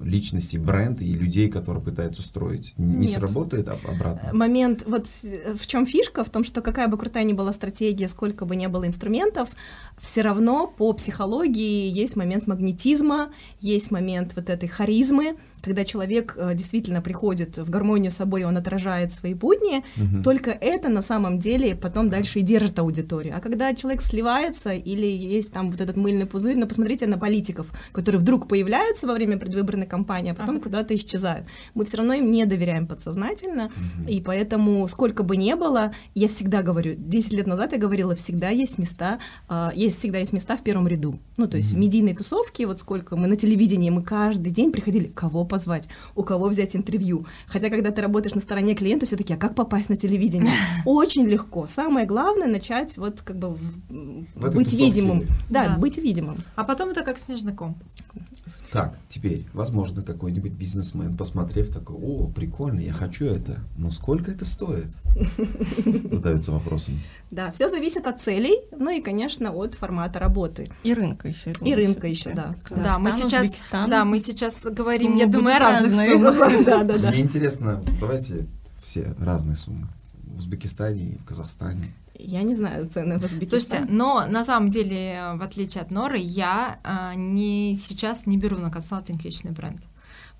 личности, 0.00 0.56
бренд 0.56 1.00
и 1.00 1.12
людей, 1.12 1.48
которые 1.48 1.82
пытаются 1.82 2.22
строить. 2.22 2.74
Не 2.76 3.06
Нет. 3.06 3.12
сработает 3.12 3.68
а 3.68 3.74
обратно? 3.74 4.30
Момент, 4.32 4.84
вот 4.86 5.06
в 5.06 5.66
чем 5.66 5.86
фишка, 5.86 6.24
в 6.24 6.30
том, 6.30 6.44
что 6.44 6.62
какая 6.62 6.88
бы 6.88 6.98
крутая 6.98 7.24
ни 7.24 7.32
была 7.32 7.52
стратегия, 7.52 8.08
сколько 8.08 8.44
бы 8.44 8.56
ни 8.56 8.66
было 8.66 8.86
инструментов, 8.86 9.50
все 9.98 10.22
равно 10.22 10.66
по 10.66 10.92
психологии 10.92 11.88
есть 11.88 12.16
момент 12.16 12.46
магнетизма, 12.46 13.30
есть 13.60 13.90
момент 13.90 14.34
вот 14.34 14.50
этой 14.50 14.68
харизмы, 14.68 15.36
когда 15.64 15.84
человек 15.84 16.34
э, 16.36 16.54
действительно 16.54 17.00
приходит 17.00 17.56
в 17.58 17.70
гармонию 17.70 18.10
с 18.10 18.16
собой, 18.16 18.44
он 18.44 18.56
отражает 18.56 19.12
свои 19.12 19.34
будни, 19.34 19.82
угу. 19.96 20.22
только 20.22 20.50
это 20.50 20.90
на 20.90 21.02
самом 21.02 21.38
деле 21.38 21.74
потом 21.74 22.10
дальше 22.10 22.40
и 22.40 22.42
держит 22.42 22.78
аудиторию. 22.78 23.34
А 23.36 23.40
когда 23.40 23.74
человек 23.74 24.02
сливается 24.02 24.72
или 24.72 25.06
есть 25.06 25.52
там 25.52 25.70
вот 25.70 25.80
этот 25.80 25.96
мыльный 25.96 26.26
пузырь, 26.26 26.56
ну 26.56 26.66
посмотрите 26.66 27.06
на 27.06 27.18
политиков, 27.18 27.66
которые 27.92 28.20
вдруг 28.20 28.46
появляются 28.46 29.06
во 29.06 29.14
время 29.14 29.38
предвыборной 29.38 29.86
кампании, 29.86 30.32
а 30.32 30.34
потом 30.34 30.56
ага. 30.56 30.64
куда-то 30.64 30.94
исчезают. 30.94 31.46
Мы 31.74 31.84
все 31.84 31.96
равно 31.96 32.12
им 32.14 32.30
не 32.30 32.44
доверяем 32.44 32.86
подсознательно, 32.86 33.66
угу. 33.66 34.08
и 34.08 34.20
поэтому 34.20 34.86
сколько 34.88 35.22
бы 35.22 35.36
ни 35.36 35.54
было, 35.54 35.92
я 36.14 36.28
всегда 36.28 36.62
говорю, 36.62 36.94
10 36.98 37.32
лет 37.32 37.46
назад 37.46 37.72
я 37.72 37.78
говорила, 37.78 38.14
всегда 38.14 38.50
есть 38.50 38.78
места, 38.78 39.18
э, 39.48 39.70
есть 39.74 39.98
всегда 39.98 40.18
есть 40.18 40.34
места 40.34 40.56
в 40.56 40.62
первом 40.62 40.88
ряду. 40.88 41.18
Ну 41.38 41.46
то 41.46 41.56
есть 41.56 41.72
угу. 41.72 41.80
медийные 41.80 42.14
тусовки, 42.14 42.64
вот 42.64 42.80
сколько 42.80 43.16
мы 43.16 43.28
на 43.28 43.36
телевидении, 43.36 43.88
мы 43.88 44.02
каждый 44.02 44.50
день 44.50 44.70
приходили, 44.70 45.06
кого 45.06 45.46
позвать, 45.54 45.88
у 46.16 46.24
кого 46.24 46.48
взять 46.48 46.74
интервью. 46.74 47.26
Хотя, 47.46 47.70
когда 47.70 47.92
ты 47.92 48.02
работаешь 48.02 48.34
на 48.34 48.40
стороне 48.40 48.74
клиента, 48.74 49.06
все 49.06 49.16
таки 49.16 49.34
а 49.34 49.36
как 49.36 49.54
попасть 49.54 49.88
на 49.88 49.94
телевидение? 49.94 50.52
Очень 50.84 51.26
легко. 51.26 51.68
Самое 51.68 52.06
главное 52.06 52.48
начать 52.48 52.98
вот 52.98 53.22
как 53.22 53.36
бы 53.36 53.50
в 53.50 54.50
быть 54.50 54.72
видимым. 54.74 55.28
Да, 55.48 55.68
да, 55.68 55.76
быть 55.78 55.96
видимым. 55.96 56.38
А 56.56 56.64
потом 56.64 56.88
это 56.90 57.02
как 57.02 57.18
снежный 57.18 57.54
так, 58.74 58.98
теперь, 59.08 59.46
возможно, 59.52 60.02
какой-нибудь 60.02 60.50
бизнесмен, 60.50 61.16
посмотрев, 61.16 61.70
такой, 61.70 61.94
о, 61.94 62.26
прикольно, 62.26 62.80
я 62.80 62.92
хочу 62.92 63.24
это, 63.24 63.60
но 63.76 63.92
сколько 63.92 64.32
это 64.32 64.44
стоит? 64.44 64.88
Задаются 66.10 66.50
вопросом. 66.50 66.94
Да, 67.30 67.52
все 67.52 67.68
зависит 67.68 68.04
от 68.08 68.20
целей, 68.20 68.58
ну 68.76 68.90
и, 68.90 69.00
конечно, 69.00 69.52
от 69.52 69.76
формата 69.76 70.18
работы. 70.18 70.68
И 70.82 70.92
рынка 70.92 71.28
еще. 71.28 71.52
И 71.64 71.72
рынка 71.72 72.08
еще, 72.08 72.34
да. 72.34 72.56
Да, 72.68 72.98
мы 72.98 73.12
сейчас, 73.12 73.54
да, 73.70 74.04
мы 74.04 74.18
сейчас 74.18 74.64
говорим, 74.64 75.14
я 75.14 75.28
думаю, 75.28 75.54
о 75.54 75.60
разных 75.60 75.94
суммах. 76.10 76.34
Мне 77.12 77.20
интересно, 77.20 77.80
давайте 78.00 78.48
все 78.82 79.14
разные 79.20 79.54
суммы. 79.54 79.86
В 80.34 80.38
Узбекистане 80.38 81.02
и 81.10 81.18
в 81.18 81.24
Казахстане. 81.24 81.94
Я 82.18 82.42
не 82.42 82.54
знаю 82.54 82.86
цены 82.86 83.18
в 83.18 83.24
Узбекистане. 83.24 83.60
Слушайте, 83.60 83.92
но 83.92 84.26
на 84.26 84.44
самом 84.44 84.70
деле, 84.70 85.32
в 85.36 85.42
отличие 85.42 85.82
от 85.82 85.90
Норы, 85.90 86.18
я 86.18 86.78
а, 86.82 87.14
не, 87.14 87.76
сейчас 87.76 88.26
не 88.26 88.36
беру 88.36 88.58
на 88.58 88.70
консалтинг 88.70 89.24
личный 89.24 89.52
бренд. 89.52 89.82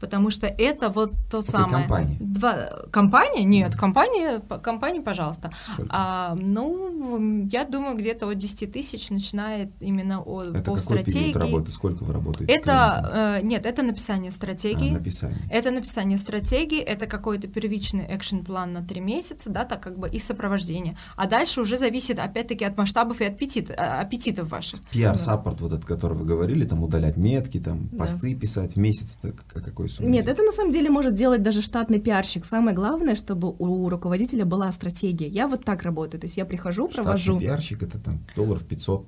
Потому 0.01 0.31
что 0.31 0.47
это 0.47 0.91
вот 0.91 1.12
то 1.31 1.41
Какой 1.41 1.45
самое. 1.45 1.87
Компания? 1.87 2.16
Два... 2.21 2.55
Компания? 2.91 3.45
Нет, 3.45 3.75
компания, 3.75 4.41
компания, 4.62 5.01
пожалуйста. 5.01 5.51
А, 5.89 6.37
ну, 6.39 7.47
я 7.51 7.65
думаю, 7.65 7.97
где-то 7.97 8.29
от 8.29 8.39
10 8.39 8.73
тысяч 8.73 9.11
начинает 9.11 9.71
именно 9.81 10.21
от, 10.21 10.49
это 10.49 10.59
по 10.59 10.65
какой 10.65 10.81
стратегии. 10.81 11.33
Период 11.33 11.37
работы? 11.37 11.73
Сколько 11.73 12.05
вы 12.05 12.12
работаете? 12.12 12.53
Это, 12.53 13.39
э, 13.41 13.47
нет, 13.47 13.66
это 13.66 13.83
написание 13.83 14.33
стратегии. 14.33 14.91
А, 14.91 14.99
написание. 14.99 15.39
Это 15.51 15.71
написание 15.71 16.19
стратегии, 16.19 16.81
это 16.81 17.07
какой-то 17.07 17.49
первичный 17.49 18.07
экшен-план 18.09 18.73
на 18.73 18.83
три 18.83 19.01
месяца, 19.01 19.51
да, 19.51 19.65
так 19.65 19.81
как 19.81 19.99
бы 19.99 20.09
и 20.09 20.19
сопровождение. 20.19 20.97
А 21.16 21.27
дальше 21.27 21.61
уже 21.61 21.79
зависит, 21.79 22.19
опять-таки, 22.19 22.65
от 22.65 22.77
масштабов 22.77 23.21
и 23.21 23.25
аппетит, 23.25 23.71
э, 23.71 23.75
аппетитов 23.75 24.51
ваших. 24.51 24.81
PR-саппорт, 24.93 25.59
да. 25.59 25.65
вот 25.65 25.73
этот, 25.73 25.85
который 25.85 26.16
вы 26.19 26.25
говорили, 26.25 26.65
там 26.66 26.83
удалять 26.83 27.16
метки, 27.16 27.61
там 27.61 27.89
да. 27.91 27.99
посты 27.99 28.35
писать 28.35 28.75
в 28.75 28.79
месяц, 28.79 29.19
это 29.23 29.35
какой 29.61 29.84
сумме? 29.89 30.11
Нет, 30.11 30.28
это 30.28 30.43
на 30.43 30.52
самом 30.52 30.73
деле 30.73 30.90
может 30.90 31.15
делать 31.15 31.43
даже 31.43 31.62
штатный 31.62 32.01
пиарщик. 32.01 32.44
Самое 32.44 32.74
главное, 32.74 33.15
чтобы 33.15 33.55
у 33.59 33.89
руководителя 33.89 34.44
была 34.44 34.70
стратегия. 34.73 35.28
Я 35.28 35.48
вот 35.48 35.65
так 35.65 35.82
работаю, 35.82 36.20
то 36.20 36.27
есть 36.27 36.36
я 36.36 36.44
прихожу, 36.44 36.89
провожу. 36.89 37.32
Штатный 37.32 37.40
пиарщик 37.40 37.82
это 37.82 37.98
там 37.98 38.20
долларов 38.36 38.65
500 38.65 39.06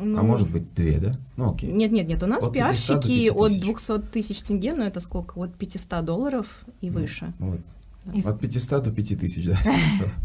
ну, 0.00 0.18
а 0.18 0.22
может 0.22 0.50
быть 0.50 0.74
две, 0.74 0.98
да? 0.98 1.16
Ну 1.36 1.52
окей. 1.54 1.72
Нет, 1.72 1.90
нет, 1.92 2.06
нет. 2.06 2.22
У 2.22 2.26
нас 2.26 2.46
от 2.46 2.52
пиарщики 2.52 3.30
от 3.30 3.58
200 3.58 3.98
тысяч 4.12 4.42
тенге, 4.42 4.74
но 4.74 4.84
это 4.84 5.00
сколько? 5.00 5.38
От 5.38 5.54
500 5.54 6.04
долларов 6.04 6.64
и 6.80 6.90
ну, 6.90 7.00
выше. 7.00 7.32
Вот. 7.38 7.60
От 8.24 8.40
500 8.40 8.82
до 8.82 8.90
5000, 8.90 9.46
да. 9.46 9.58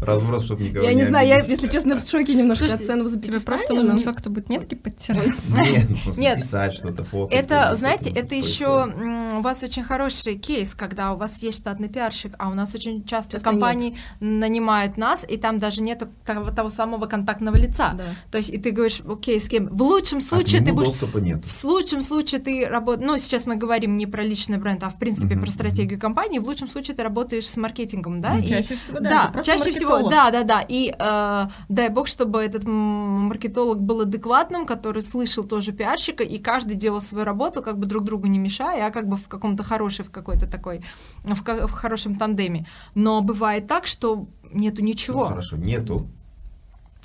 Разброс, 0.00 0.44
чтобы 0.44 0.64
никого 0.64 0.84
Я 0.84 0.94
не 0.94 1.04
знаю, 1.04 1.28
я, 1.28 1.36
если 1.36 1.68
честно, 1.68 1.96
в 1.96 2.06
шоке 2.06 2.34
немножко 2.34 2.66
от 2.66 2.80
цены 2.80 3.08
за 3.08 3.18
Тебе 3.20 3.40
просто 3.40 3.74
нужно 3.74 4.12
как-то 4.12 4.30
будет 4.30 4.48
нетки 4.48 4.74
подтирать. 4.74 5.26
Нет, 5.26 5.90
в 5.90 5.96
смысле, 5.96 6.36
писать 6.36 6.74
что-то, 6.74 7.04
фото. 7.04 7.34
Это, 7.34 7.74
знаете, 7.76 8.10
это 8.10 8.34
еще 8.34 8.92
у 9.36 9.40
вас 9.40 9.62
очень 9.62 9.82
хороший 9.82 10.36
кейс, 10.36 10.74
когда 10.74 11.12
у 11.12 11.16
вас 11.16 11.42
есть 11.42 11.58
штатный 11.58 11.88
пиарщик, 11.88 12.34
а 12.38 12.50
у 12.50 12.54
нас 12.54 12.74
очень 12.74 13.04
часто 13.04 13.40
компании 13.40 13.96
нанимают 14.20 14.96
нас, 14.96 15.24
и 15.28 15.36
там 15.36 15.58
даже 15.58 15.82
нет 15.82 16.02
того 16.24 16.70
самого 16.70 17.06
контактного 17.06 17.56
лица. 17.56 17.98
То 18.30 18.38
есть, 18.38 18.50
и 18.50 18.58
ты 18.58 18.70
говоришь, 18.70 19.00
окей, 19.08 19.40
с 19.40 19.48
кем? 19.48 19.66
В 19.66 19.82
лучшем 19.82 20.20
случае 20.20 20.62
ты 20.62 20.72
будешь... 20.72 20.88
доступа 20.88 21.18
нет. 21.18 21.44
В 21.44 21.64
лучшем 21.64 22.02
случае 22.02 22.40
ты 22.40 22.66
работаешь... 22.66 23.06
Ну, 23.06 23.18
сейчас 23.18 23.46
мы 23.46 23.56
говорим 23.56 23.96
не 23.96 24.06
про 24.06 24.22
личный 24.22 24.58
бренд, 24.58 24.82
а 24.82 24.88
в 24.88 24.98
принципе 24.98 25.36
про 25.36 25.50
стратегию 25.50 25.98
компании. 25.98 26.38
В 26.38 26.46
лучшем 26.46 26.68
случае 26.68 26.96
ты 26.96 27.02
работаешь 27.02 27.48
с 27.48 27.56
маркетингом, 27.56 27.73
да? 28.20 28.38
И, 28.38 28.48
чаще 28.48 28.76
всего, 28.76 29.00
да. 29.00 29.30
Да, 29.34 29.42
чаще 29.42 29.70
всего, 29.70 30.08
да, 30.08 30.30
да, 30.30 30.42
да. 30.42 30.64
И 30.66 30.94
э, 30.96 31.46
дай 31.68 31.88
бог, 31.88 32.06
чтобы 32.06 32.40
этот 32.40 32.64
маркетолог 32.64 33.80
был 33.80 34.02
адекватным, 34.02 34.66
который 34.66 35.02
слышал 35.02 35.44
тоже 35.44 35.72
пиарщика, 35.72 36.22
и 36.22 36.38
каждый 36.38 36.76
делал 36.76 37.00
свою 37.00 37.24
работу, 37.24 37.62
как 37.62 37.78
бы 37.78 37.86
друг 37.86 38.04
другу 38.04 38.26
не 38.26 38.38
мешая, 38.38 38.86
а 38.86 38.90
как 38.90 39.08
бы 39.08 39.16
в 39.16 39.28
каком-то 39.28 39.62
хорошей, 39.62 40.04
в 40.04 40.10
какой-то 40.10 40.46
такой, 40.46 40.82
в, 41.24 41.66
в 41.66 41.70
хорошем 41.70 42.16
тандеме. 42.16 42.66
Но 42.94 43.20
бывает 43.20 43.66
так, 43.66 43.86
что 43.86 44.26
нету 44.52 44.82
ничего. 44.82 45.24
Ну, 45.24 45.26
хорошо, 45.26 45.56
нету. 45.56 46.08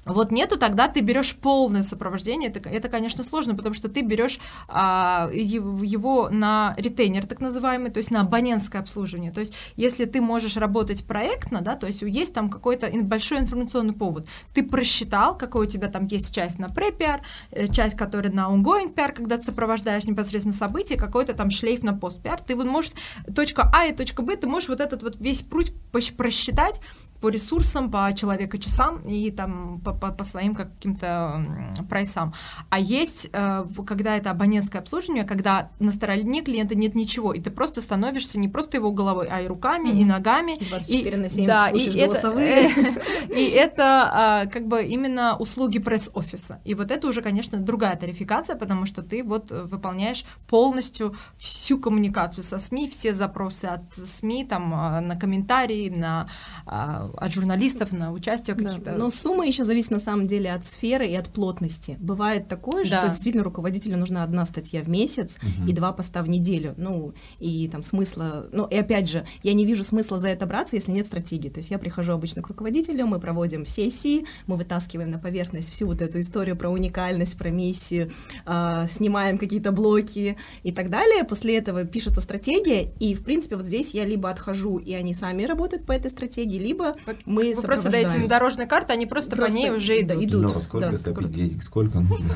Вот 0.10 0.32
нету, 0.32 0.58
тогда 0.58 0.88
ты 0.88 1.02
берешь 1.02 1.36
полное 1.36 1.84
сопровождение. 1.84 2.50
Это, 2.50 2.68
это 2.70 2.90
конечно, 2.90 3.24
сложно, 3.24 3.56
потому 3.56 3.76
что 3.76 3.90
ты 3.90 4.02
берешь 4.02 4.40
а, 4.68 5.30
его 5.32 6.30
на 6.30 6.74
ретейнер, 6.78 7.26
так 7.26 7.40
называемый, 7.40 7.92
то 7.92 8.00
есть 8.00 8.12
на 8.12 8.22
абонентское 8.22 8.82
обслуживание. 8.82 9.32
То 9.32 9.40
есть, 9.40 9.54
если 9.76 10.06
ты 10.06 10.22
можешь 10.22 10.58
работать 10.58 11.06
проектно, 11.06 11.62
да, 11.62 11.76
то 11.76 11.88
есть 11.88 12.02
есть 12.02 12.34
там 12.34 12.50
какой-то 12.50 12.90
большой 13.02 13.40
информационный 13.40 13.94
повод, 13.94 14.28
ты 14.54 14.64
просчитал, 14.64 15.38
какой 15.38 15.68
у 15.68 15.70
тебя 15.70 15.88
там 15.88 16.06
есть 16.06 16.34
часть 16.34 16.60
на 16.60 16.70
препиар, 16.70 17.22
э, 17.52 17.68
часть, 17.68 17.96
которая 17.96 18.32
на 18.32 18.50
ongoing 18.50 18.94
PR, 18.94 19.14
когда 19.14 19.38
ты 19.38 19.44
сопровождаешь 19.44 20.06
непосредственно 20.06 20.56
события, 20.56 20.96
какой-то 20.96 21.34
там 21.34 21.50
шлейф 21.52 21.84
на 21.84 21.94
пост-пиар, 21.94 22.42
ты 22.42 22.56
вот 22.56 22.66
можешь 22.66 22.92
точка 23.36 23.72
А 23.76 23.86
и 23.86 23.94
точка 23.94 24.22
Б, 24.22 24.36
ты 24.36 24.48
можешь 24.48 24.70
вот 24.70 24.80
этот 24.80 25.04
вот 25.04 25.18
весь 25.18 25.44
путь 25.44 25.74
просчитать, 26.18 26.82
по 27.22 27.30
ресурсам, 27.30 27.92
по 27.92 28.12
человека-часам 28.14 29.00
и 29.00 29.32
там 29.32 29.82
по, 29.82 29.94
по, 29.94 30.12
по 30.12 30.24
своим 30.24 30.56
каким-то 30.56 31.46
прайсам. 31.90 32.34
А 32.70 32.80
есть, 32.80 33.30
э, 33.34 33.66
когда 33.86 34.16
это 34.16 34.32
абонентское 34.32 34.82
обслуживание, 34.82 35.26
когда 35.26 35.70
на 35.80 35.92
стороне 35.92 36.42
клиента 36.42 36.76
нет 36.76 36.96
ничего, 36.96 37.34
и 37.34 37.42
ты 37.42 37.52
просто 37.52 37.82
становишься 37.82 38.40
не 38.40 38.48
просто 38.48 38.78
его 38.78 38.92
головой, 38.92 39.28
а 39.30 39.42
и 39.42 39.48
руками, 39.48 39.90
mm-hmm. 39.90 40.02
и 40.02 40.06
ногами. 40.06 40.58
24 40.70 41.18
и, 41.18 41.20
на 41.20 41.30
7 41.30 41.46
да, 41.46 41.70
слушаешь 41.70 41.96
и 41.96 42.06
голосовые. 42.06 42.72
Это, 42.72 43.02
и 43.36 43.46
это 43.50 43.84
а, 43.84 44.46
как 44.46 44.68
бы 44.68 44.84
именно 44.84 45.36
услуги 45.38 45.80
пресс-офиса. 45.80 46.60
И 46.64 46.74
вот 46.74 46.92
это 46.92 47.08
уже, 47.08 47.22
конечно, 47.22 47.58
другая 47.58 47.96
тарификация, 47.98 48.56
потому 48.56 48.86
что 48.86 49.02
ты 49.02 49.24
вот 49.24 49.52
выполняешь 49.52 50.26
полностью 50.48 51.16
всю 51.38 51.80
коммуникацию 51.80 52.44
со 52.44 52.60
СМИ, 52.60 52.90
все 52.90 53.14
запросы 53.14 53.66
от 53.66 53.94
СМИ 53.94 54.46
там 54.46 54.74
а, 54.74 55.02
на 55.02 55.16
комментарии, 55.16 55.90
на 55.90 56.30
а, 56.66 57.09
от 57.18 57.32
журналистов 57.32 57.92
на 57.92 58.12
участие 58.12 58.56
да. 58.56 58.64
каких-то. 58.64 58.92
Но 58.92 59.10
сумма 59.10 59.46
еще 59.46 59.64
зависит 59.64 59.92
на 59.92 60.00
самом 60.00 60.28
деле 60.28 60.52
от 60.52 60.66
сферы 60.66 61.08
и 61.08 61.16
от 61.16 61.30
плотности. 61.30 61.98
Бывает 62.00 62.48
такое, 62.48 62.84
да. 62.84 63.00
что 63.00 63.08
действительно 63.08 63.44
руководителю 63.44 63.98
нужна 63.98 64.24
одна 64.24 64.46
статья 64.46 64.82
в 64.82 64.90
месяц 64.90 65.38
угу. 65.38 65.70
и 65.70 65.74
два 65.74 65.92
поста 65.92 66.22
в 66.22 66.30
неделю. 66.30 66.74
Ну, 66.78 67.14
и 67.40 67.68
там 67.68 67.84
смысла... 67.84 68.48
Ну, 68.52 68.66
и 68.66 68.76
опять 68.76 69.10
же, 69.10 69.26
я 69.44 69.54
не 69.54 69.66
вижу 69.66 69.84
смысла 69.84 70.20
за 70.20 70.30
это 70.30 70.46
браться, 70.46 70.76
если 70.76 70.92
нет 70.92 71.08
стратегии. 71.08 71.50
То 71.50 71.60
есть 71.60 71.72
я 71.72 71.80
прихожу 71.80 72.14
обычно 72.14 72.42
к 72.42 72.48
руководителю, 72.48 73.06
мы 73.08 73.20
проводим 73.20 73.66
сессии, 73.66 74.26
мы 74.48 74.56
вытаскиваем 74.56 75.12
на 75.12 75.20
поверхность 75.20 75.72
всю 75.72 75.88
вот 75.88 76.02
эту 76.02 76.20
историю 76.20 76.56
про 76.56 76.70
уникальность, 76.70 77.38
про 77.38 77.50
миссию, 77.50 78.12
э, 78.46 78.86
снимаем 78.90 79.38
какие-то 79.38 79.72
блоки 79.72 80.38
и 80.64 80.72
так 80.72 80.90
далее. 80.90 81.24
После 81.24 81.58
этого 81.58 81.86
пишется 81.86 82.22
стратегия, 82.22 82.92
и, 83.00 83.14
в 83.14 83.24
принципе, 83.24 83.56
вот 83.56 83.66
здесь 83.66 83.94
я 83.94 84.06
либо 84.06 84.30
отхожу, 84.30 84.78
и 84.78 84.94
они 84.94 85.14
сами 85.14 85.44
работают 85.44 85.86
по 85.86 85.92
этой 85.92 86.12
стратегии, 86.12 86.58
либо 86.58 86.94
мы 87.26 87.54
Вы 87.54 87.62
просто 87.62 87.90
даете 87.90 88.18
им 88.18 88.28
дорожную 88.28 88.68
карту, 88.68 88.94
они 88.94 89.06
просто, 89.06 89.36
просто 89.36 89.52
по 89.52 89.58
ней 89.58 89.72
уже 89.72 90.02
идут. 90.02 90.24
идут. 90.24 90.54
Но 90.54 90.62
сколько 90.62 90.92
да. 90.92 90.98
копить 90.98 91.32
денег, 91.32 91.64
сколько 91.64 92.00
нужно? 92.00 92.30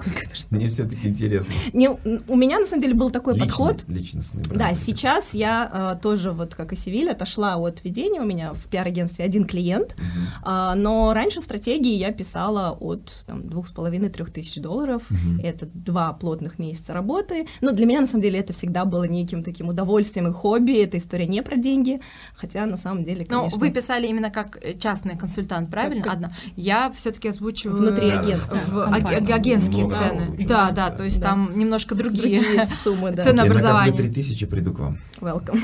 Мне 0.50 0.68
все-таки 0.70 1.08
интересно. 1.08 1.54
Не, 1.74 1.90
у 1.90 2.36
меня, 2.36 2.60
на 2.60 2.66
самом 2.66 2.82
деле, 2.82 2.94
был 2.94 3.10
такой 3.10 3.34
Личный, 3.34 3.48
подход. 3.48 3.84
Личностный 3.88 4.44
бренд. 4.44 4.58
Да, 4.58 4.74
сейчас 4.74 5.34
я 5.34 5.96
э, 5.96 6.02
тоже, 6.02 6.32
вот 6.32 6.56
как 6.56 6.74
и 6.74 6.76
Севиль, 6.76 7.10
отошла 7.10 7.56
от 7.56 7.84
ведения. 7.84 8.22
У 8.22 8.26
меня 8.26 8.54
в 8.54 8.68
пиар-агентстве 8.68 9.26
один 9.26 9.46
клиент, 9.46 9.96
угу. 9.98 10.50
э, 10.52 10.74
но 10.76 11.14
раньше 11.14 11.42
стратегии 11.42 11.94
я 11.96 12.12
писала 12.12 12.72
от 12.80 13.24
там, 13.28 13.48
двух 13.48 13.68
с 13.68 13.72
половиной 13.72 14.10
трех 14.10 14.32
тысяч 14.32 14.62
долларов. 14.62 15.04
Угу. 15.10 15.42
Это 15.44 15.68
два 15.74 16.14
плотных 16.14 16.60
месяца 16.60 16.94
работы. 16.94 17.48
Но 17.62 17.72
для 17.72 17.86
меня, 17.86 18.02
на 18.02 18.08
самом 18.08 18.22
деле, 18.22 18.40
это 18.40 18.54
всегда 18.54 18.86
было 18.86 19.06
неким 19.06 19.44
таким 19.44 19.70
удовольствием 19.70 20.28
и 20.28 20.32
хобби. 20.32 20.84
Эта 20.84 20.98
история 20.98 21.28
не 21.28 21.42
про 21.42 21.56
деньги, 21.56 22.00
хотя 22.36 22.66
на 22.66 22.78
самом 22.78 23.04
деле, 23.04 23.26
конечно... 23.26 23.50
Но 23.52 23.66
вы 23.66 23.72
писали 23.72 24.08
именно 24.08 24.30
как 24.30 24.53
как 24.54 24.78
частный 24.80 25.18
консультант, 25.18 25.70
правильно? 25.70 26.04
Как, 26.04 26.14
Одна. 26.14 26.32
Я 26.56 26.92
все-таки 26.96 27.30
озвучиваю 27.30 27.78
внутри 27.78 28.10
агентства, 28.10 28.60
в 28.68 28.80
а, 28.82 28.96
агентские 28.96 29.90
цены. 29.90 30.38
Да, 30.48 30.72
да, 30.72 30.90
то 30.90 31.04
есть 31.04 31.20
да. 31.20 31.30
там 31.30 31.58
немножко 31.58 31.96
другие, 31.96 32.42
другие 32.42 32.68
суммы, 32.68 33.12
да. 33.12 33.24
ценообразования. 33.24 33.92
Я 33.92 33.98
3000 33.98 34.46
приду 34.46 34.74
к 34.74 34.80
вам. 34.80 34.98
Welcome. 35.20 35.60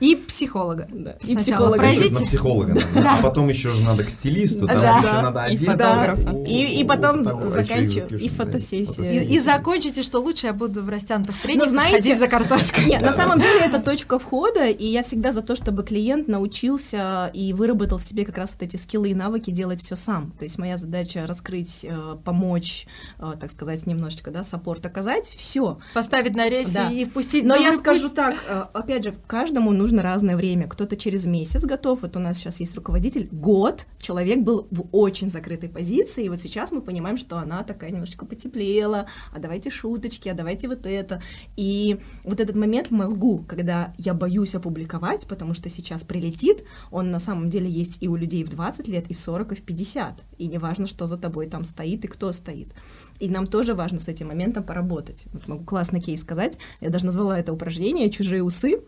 И 0.00 0.16
психолога. 0.16 0.88
Да. 0.90 1.16
И 1.26 1.36
психолога. 1.36 1.76
Пройдите. 1.76 2.14
На 2.14 2.20
психолога 2.20 2.74
надо. 2.74 3.10
А 3.10 3.22
потом 3.22 3.48
еще 3.48 3.70
же 3.70 3.82
надо 3.82 4.04
к 4.04 4.10
стилисту, 4.10 4.66
там 4.66 4.80
да. 4.80 4.98
еще 4.98 5.12
надо 5.12 5.42
одеться. 5.42 6.16
И, 6.46 6.80
и 6.80 6.84
потом 6.84 7.22
заканчиваю. 7.24 8.18
И 8.18 8.28
фотосессия. 8.28 9.04
И, 9.04 9.34
и 9.34 9.38
закончите, 9.38 10.02
что 10.02 10.20
лучше 10.20 10.46
я 10.46 10.52
буду 10.52 10.82
в 10.82 10.88
растянутых 10.88 11.38
трениках 11.42 11.68
знаете, 11.68 11.96
ходить 11.96 12.18
за 12.18 12.28
картошкой. 12.28 12.86
Нет, 12.86 13.02
на 13.02 13.12
самом 13.12 13.40
деле 13.40 13.60
это 13.60 13.78
точка 13.78 14.18
входа, 14.18 14.66
и 14.66 14.86
я 14.86 15.02
всегда 15.02 15.32
за 15.32 15.42
то, 15.42 15.54
чтобы 15.54 15.82
клиент 15.82 16.28
научился 16.28 17.30
и 17.34 17.52
выработал 17.60 17.98
в 17.98 18.02
себе 18.02 18.24
как 18.24 18.38
раз 18.38 18.54
вот 18.54 18.62
эти 18.62 18.78
скиллы 18.78 19.10
и 19.10 19.14
навыки 19.14 19.50
делать 19.50 19.80
все 19.80 19.94
сам. 19.94 20.32
То 20.38 20.44
есть 20.44 20.56
моя 20.58 20.78
задача 20.78 21.26
раскрыть, 21.26 21.84
э, 21.84 22.16
помочь, 22.24 22.86
э, 23.18 23.34
так 23.38 23.50
сказать, 23.52 23.86
немножечко, 23.86 24.30
да, 24.30 24.44
саппорт 24.44 24.86
оказать, 24.86 25.26
все. 25.26 25.78
Поставить 25.92 26.34
на 26.34 26.48
рельсы 26.48 26.72
да. 26.72 26.90
и 26.90 27.04
впустить. 27.04 27.44
Но 27.44 27.54
я 27.56 27.76
скажу 27.76 28.04
путь. 28.04 28.14
так, 28.14 28.42
э, 28.48 28.64
опять 28.72 29.04
же, 29.04 29.14
каждому 29.26 29.72
нужно 29.72 30.02
разное 30.02 30.36
время. 30.38 30.68
Кто-то 30.68 30.96
через 30.96 31.26
месяц 31.26 31.62
готов, 31.66 32.00
вот 32.00 32.16
у 32.16 32.18
нас 32.18 32.38
сейчас 32.38 32.60
есть 32.60 32.74
руководитель, 32.74 33.28
год 33.30 33.86
человек 33.98 34.38
был 34.38 34.66
в 34.70 34.86
очень 34.92 35.28
закрытой 35.28 35.68
позиции, 35.68 36.24
и 36.24 36.28
вот 36.30 36.40
сейчас 36.40 36.72
мы 36.72 36.80
понимаем, 36.80 37.18
что 37.18 37.36
она 37.36 37.62
такая 37.62 37.90
немножечко 37.90 38.24
потеплела, 38.24 39.06
а 39.34 39.38
давайте 39.38 39.68
шуточки, 39.68 40.30
а 40.30 40.34
давайте 40.34 40.66
вот 40.66 40.86
это. 40.86 41.20
И 41.56 42.00
вот 42.24 42.40
этот 42.40 42.56
момент 42.56 42.86
в 42.88 42.92
мозгу, 42.92 43.44
когда 43.46 43.92
я 43.98 44.14
боюсь 44.14 44.54
опубликовать, 44.54 45.26
потому 45.26 45.52
что 45.52 45.68
сейчас 45.68 46.04
прилетит, 46.04 46.64
он 46.90 47.10
на 47.10 47.18
самом 47.18 47.49
деле 47.50 47.68
есть 47.68 47.98
и 48.00 48.08
у 48.08 48.16
людей 48.16 48.44
в 48.44 48.48
20 48.48 48.88
лет, 48.88 49.10
и 49.10 49.14
в 49.14 49.18
40, 49.18 49.52
и 49.52 49.54
в 49.56 49.62
50. 49.62 50.24
И 50.38 50.46
не 50.46 50.58
важно, 50.58 50.86
что 50.86 51.06
за 51.06 51.18
тобой 51.18 51.46
там 51.46 51.64
стоит 51.64 52.04
и 52.04 52.08
кто 52.08 52.32
стоит. 52.32 52.74
И 53.18 53.28
нам 53.28 53.46
тоже 53.46 53.74
важно 53.74 54.00
с 54.00 54.08
этим 54.08 54.28
моментом 54.28 54.64
поработать. 54.64 55.26
Вот 55.32 55.48
могу 55.48 55.64
классный 55.64 56.00
кейс 56.00 56.20
сказать. 56.20 56.58
Я 56.80 56.90
даже 56.90 57.06
назвала 57.06 57.38
это 57.38 57.52
упражнение 57.52 58.10
«Чужие 58.10 58.42
усы». 58.42 58.80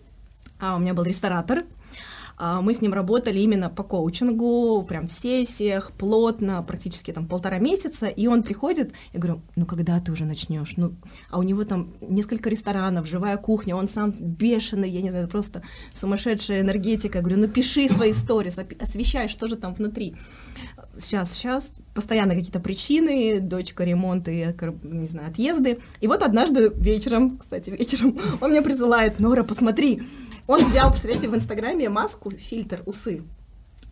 А 0.58 0.76
у 0.76 0.78
меня 0.78 0.94
был 0.94 1.02
ресторатор, 1.02 1.64
мы 2.62 2.74
с 2.74 2.80
ним 2.80 2.92
работали 2.92 3.38
именно 3.38 3.70
по 3.70 3.84
коучингу, 3.84 4.84
прям 4.88 5.06
в 5.06 5.12
сессиях, 5.12 5.92
плотно, 5.92 6.62
практически 6.62 7.12
там 7.12 7.26
полтора 7.28 7.58
месяца, 7.58 8.06
и 8.06 8.26
он 8.26 8.42
приходит, 8.42 8.92
я 9.12 9.20
говорю, 9.20 9.40
ну 9.54 9.64
когда 9.64 10.00
ты 10.00 10.10
уже 10.10 10.24
начнешь? 10.24 10.76
Ну, 10.76 10.94
а 11.30 11.38
у 11.38 11.42
него 11.42 11.64
там 11.64 11.92
несколько 12.00 12.50
ресторанов, 12.50 13.06
живая 13.06 13.36
кухня, 13.36 13.76
он 13.76 13.86
сам 13.86 14.10
бешеный, 14.10 14.90
я 14.90 15.02
не 15.02 15.10
знаю, 15.10 15.28
просто 15.28 15.62
сумасшедшая 15.92 16.62
энергетика. 16.62 17.18
Я 17.18 17.22
говорю, 17.22 17.40
ну 17.40 17.48
пиши 17.48 17.88
свои 17.88 18.12
сторис, 18.12 18.58
освещай, 18.80 19.28
что 19.28 19.46
же 19.46 19.56
там 19.56 19.74
внутри 19.74 20.16
сейчас, 20.96 21.32
сейчас, 21.32 21.74
постоянно 21.94 22.34
какие-то 22.34 22.60
причины, 22.60 23.40
дочка, 23.40 23.84
ремонт 23.84 24.28
и, 24.28 24.54
не 24.82 25.06
знаю, 25.06 25.28
отъезды. 25.28 25.78
И 26.00 26.06
вот 26.06 26.22
однажды 26.22 26.70
вечером, 26.74 27.38
кстати, 27.38 27.70
вечером, 27.70 28.18
он 28.40 28.50
мне 28.50 28.62
присылает, 28.62 29.18
Нора, 29.18 29.42
посмотри, 29.42 30.02
он 30.52 30.64
взял, 30.64 30.90
представляете, 30.90 31.28
в 31.28 31.34
Инстаграме 31.34 31.88
маску, 31.88 32.30
фильтр, 32.30 32.82
усы. 32.86 33.22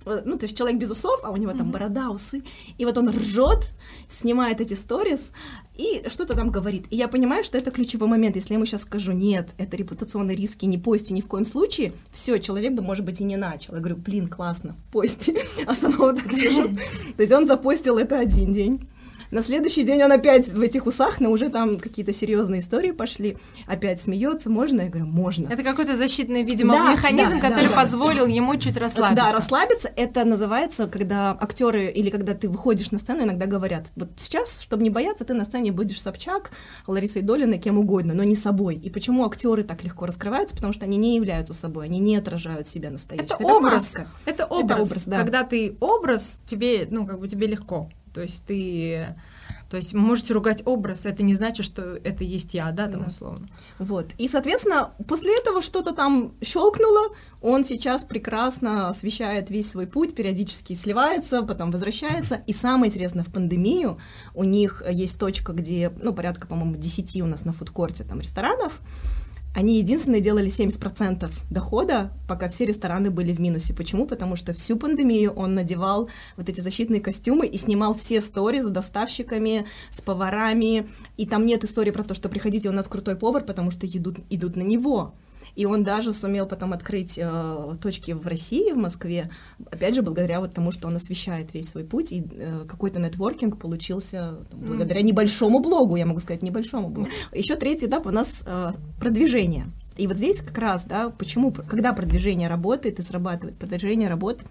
Э, 0.07 0.23
ну, 0.25 0.39
то 0.39 0.45
есть 0.45 0.57
человек 0.57 0.79
без 0.79 0.91
усов, 0.91 1.21
а 1.23 1.31
у 1.31 1.37
него 1.37 1.53
там 1.53 1.69
mm-hmm. 1.69 1.73
борода, 1.73 2.11
усы. 2.11 2.43
И 2.79 2.85
вот 2.85 2.97
он 2.99 3.09
ржет, 3.11 3.73
снимает 4.09 4.61
эти 4.61 4.75
сторис 4.75 5.33
и 5.77 6.03
что-то 6.09 6.35
там 6.35 6.51
говорит. 6.51 6.87
И 6.91 6.97
я 6.97 7.09
понимаю, 7.09 7.45
что 7.45 7.59
это 7.59 7.71
ключевой 7.71 8.09
момент. 8.09 8.37
Если 8.37 8.53
я 8.53 8.57
ему 8.57 8.67
сейчас 8.67 8.83
скажу, 8.83 9.13
нет, 9.13 9.55
это 9.59 9.77
репутационные 9.77 10.37
риски, 10.37 10.67
не 10.67 10.79
пости 10.79 11.15
ни 11.15 11.21
в 11.21 11.29
коем 11.29 11.45
случае, 11.45 11.93
все, 12.11 12.39
человек 12.39 12.73
бы, 12.73 12.83
может 12.83 13.05
быть, 13.05 13.21
и 13.21 13.25
не 13.25 13.37
начал. 13.37 13.75
Я 13.75 13.81
говорю, 13.81 13.97
блин, 13.97 14.29
классно, 14.29 14.77
пости. 14.93 15.39
А 15.67 15.75
сама 15.75 15.97
вот 15.97 16.23
так 16.23 16.33
сижу. 16.33 16.69
То 17.17 17.21
есть 17.21 17.33
он 17.33 17.47
запостил 17.47 17.99
это 17.99 18.19
один 18.19 18.53
день. 18.53 18.81
На 19.31 19.43
следующий 19.43 19.85
день 19.85 20.03
он 20.03 20.11
опять 20.11 20.49
в 20.49 20.61
этих 20.61 20.87
усах, 20.87 21.21
но 21.21 21.31
уже 21.31 21.49
там 21.49 21.79
какие-то 21.79 22.13
серьезные 22.13 22.61
истории 22.61 22.91
пошли. 22.91 23.37
Опять 23.67 24.01
смеется, 24.01 24.51
можно? 24.51 24.83
Я 24.83 24.89
говорю, 24.89 25.07
можно. 25.07 25.49
Это 25.49 25.63
какой-то 25.63 25.97
защитный, 25.97 26.43
видимо, 26.43 26.75
да, 26.75 26.93
механизм, 26.93 27.41
да, 27.41 27.49
который 27.49 27.69
да, 27.69 27.77
позволил 27.77 28.27
да. 28.27 28.33
ему 28.33 28.57
чуть 28.57 28.77
расслабиться. 28.77 29.25
Да, 29.25 29.33
расслабиться. 29.33 29.91
Это 29.95 30.25
называется, 30.25 30.89
когда 30.89 31.37
актеры 31.41 31.87
или 31.91 32.11
когда 32.11 32.35
ты 32.35 32.49
выходишь 32.49 32.91
на 32.91 32.99
сцену, 32.99 33.23
иногда 33.23 33.47
говорят, 33.47 33.93
вот 33.95 34.11
сейчас, 34.17 34.61
чтобы 34.61 34.83
не 34.83 34.91
бояться, 34.91 35.25
ты 35.25 35.35
на 35.35 35.45
сцене 35.45 35.71
будешь 35.71 36.01
Собчак, 36.01 36.51
Ларисой 36.89 37.23
Долиной, 37.23 37.59
кем 37.59 37.79
угодно, 37.79 38.15
но 38.15 38.25
не 38.25 38.35
собой. 38.35 38.75
И 38.77 38.91
почему 38.91 39.25
актеры 39.25 39.63
так 39.63 39.85
легко 39.85 40.07
раскрываются? 40.07 40.57
Потому 40.57 40.73
что 40.73 40.87
они 40.87 40.97
не 40.97 41.15
являются 41.15 41.55
собой, 41.55 41.85
они 41.85 42.01
не 42.01 42.17
отражают 42.17 42.67
себя 42.67 42.91
настоящих. 42.91 43.31
Это, 43.31 43.45
это 43.45 43.55
образ. 43.55 43.95
Маска. 43.95 44.09
Это 44.25 44.47
образ. 44.47 44.65
Это 44.65 44.83
образ 44.83 45.05
да. 45.05 45.19
Когда 45.19 45.45
ты 45.45 45.77
образ, 45.79 46.41
тебе, 46.45 46.89
ну, 46.91 47.07
как 47.07 47.21
бы 47.21 47.29
тебе 47.29 47.47
легко. 47.47 47.89
То 48.13 48.23
есть 48.23 48.45
ты... 48.45 49.17
То 49.69 49.77
есть 49.77 49.95
можете 49.95 50.35
ругать 50.35 50.63
образ, 50.67 51.07
это 51.07 51.23
не 51.23 51.37
значит, 51.37 51.65
что 51.65 51.97
это 52.03 52.25
есть 52.25 52.55
я, 52.55 52.73
да, 52.73 52.89
там 52.89 53.03
да. 53.03 53.07
условно. 53.07 53.49
Вот. 53.79 54.15
И, 54.19 54.27
соответственно, 54.27 54.91
после 55.07 55.39
этого 55.39 55.63
что-то 55.63 55.95
там 55.95 56.33
щелкнуло, 56.43 57.15
он 57.41 57.65
сейчас 57.65 58.05
прекрасно 58.05 58.89
освещает 58.89 59.49
весь 59.49 59.71
свой 59.71 59.87
путь, 59.87 60.17
периодически 60.17 60.73
сливается, 60.73 61.43
потом 61.43 61.71
возвращается. 61.71 62.43
И 62.49 62.53
самое 62.53 62.91
интересное, 62.91 63.23
в 63.23 63.33
пандемию 63.33 63.99
у 64.35 64.43
них 64.43 64.83
есть 64.91 65.21
точка, 65.21 65.53
где, 65.53 65.93
ну, 66.03 66.13
порядка, 66.13 66.49
по-моему, 66.49 66.75
10 66.75 67.23
у 67.23 67.27
нас 67.27 67.45
на 67.45 67.53
фудкорте 67.53 68.03
там 68.03 68.19
ресторанов, 68.19 68.81
они 69.55 69.79
единственные 69.79 70.21
делали 70.21 70.49
70% 70.49 71.29
дохода, 71.51 72.13
пока 72.29 72.49
все 72.49 72.67
рестораны 72.67 73.11
были 73.11 73.33
в 73.33 73.41
минусе. 73.41 73.75
Почему? 73.75 74.07
Потому 74.07 74.37
что 74.37 74.53
всю 74.53 74.77
пандемию 74.77 75.33
он 75.33 75.55
надевал 75.55 76.09
вот 76.37 76.49
эти 76.49 76.61
защитные 76.61 77.01
костюмы 77.01 77.47
и 77.47 77.57
снимал 77.57 77.95
все 77.95 78.19
истории 78.19 78.61
с 78.61 78.71
доставщиками, 78.71 79.67
с 79.91 80.01
поварами. 80.01 80.87
И 81.17 81.27
там 81.27 81.47
нет 81.47 81.65
истории 81.65 81.91
про 81.91 82.05
то, 82.05 82.15
что 82.15 82.29
приходите, 82.29 82.69
у 82.69 82.73
нас 82.73 82.87
крутой 82.87 83.17
повар, 83.17 83.45
потому 83.45 83.71
что 83.73 83.87
идут, 83.87 84.19
идут 84.31 84.55
на 84.55 84.63
него. 84.63 85.15
И 85.61 85.67
он 85.67 85.85
даже 85.85 86.15
сумел 86.15 86.47
потом 86.47 86.73
открыть 86.73 87.19
э, 87.19 87.75
точки 87.83 88.13
в 88.13 88.27
России, 88.27 88.73
в 88.73 88.79
Москве, 88.79 89.31
опять 89.71 89.95
же, 89.95 90.01
благодаря 90.01 90.41
вот 90.41 90.55
тому, 90.55 90.73
что 90.73 90.89
он 90.89 90.97
освещает 90.97 91.53
весь 91.53 91.69
свой 91.69 91.85
путь, 91.85 92.13
и 92.13 92.25
э, 92.33 92.65
какой-то 92.67 92.99
нетворкинг 92.99 93.59
получился 93.59 94.39
там, 94.51 94.61
благодаря 94.61 95.03
небольшому 95.03 95.61
блогу, 95.61 95.97
я 95.97 96.07
могу 96.07 96.19
сказать, 96.21 96.41
небольшому 96.41 96.89
блогу. 96.89 97.11
Еще 97.35 97.57
третий 97.57 97.89
этап 97.89 98.07
у 98.07 98.11
нас 98.11 98.43
э, 98.47 98.71
продвижение. 99.01 99.67
И 99.99 100.07
вот 100.07 100.17
здесь 100.17 100.41
как 100.41 100.57
раз, 100.57 100.87
да, 100.87 101.11
почему, 101.11 101.53
когда 101.53 101.93
продвижение 101.93 102.49
работает 102.49 102.99
и 102.99 103.03
срабатывает, 103.03 103.59
продвижение 103.59 104.09
работает, 104.09 104.49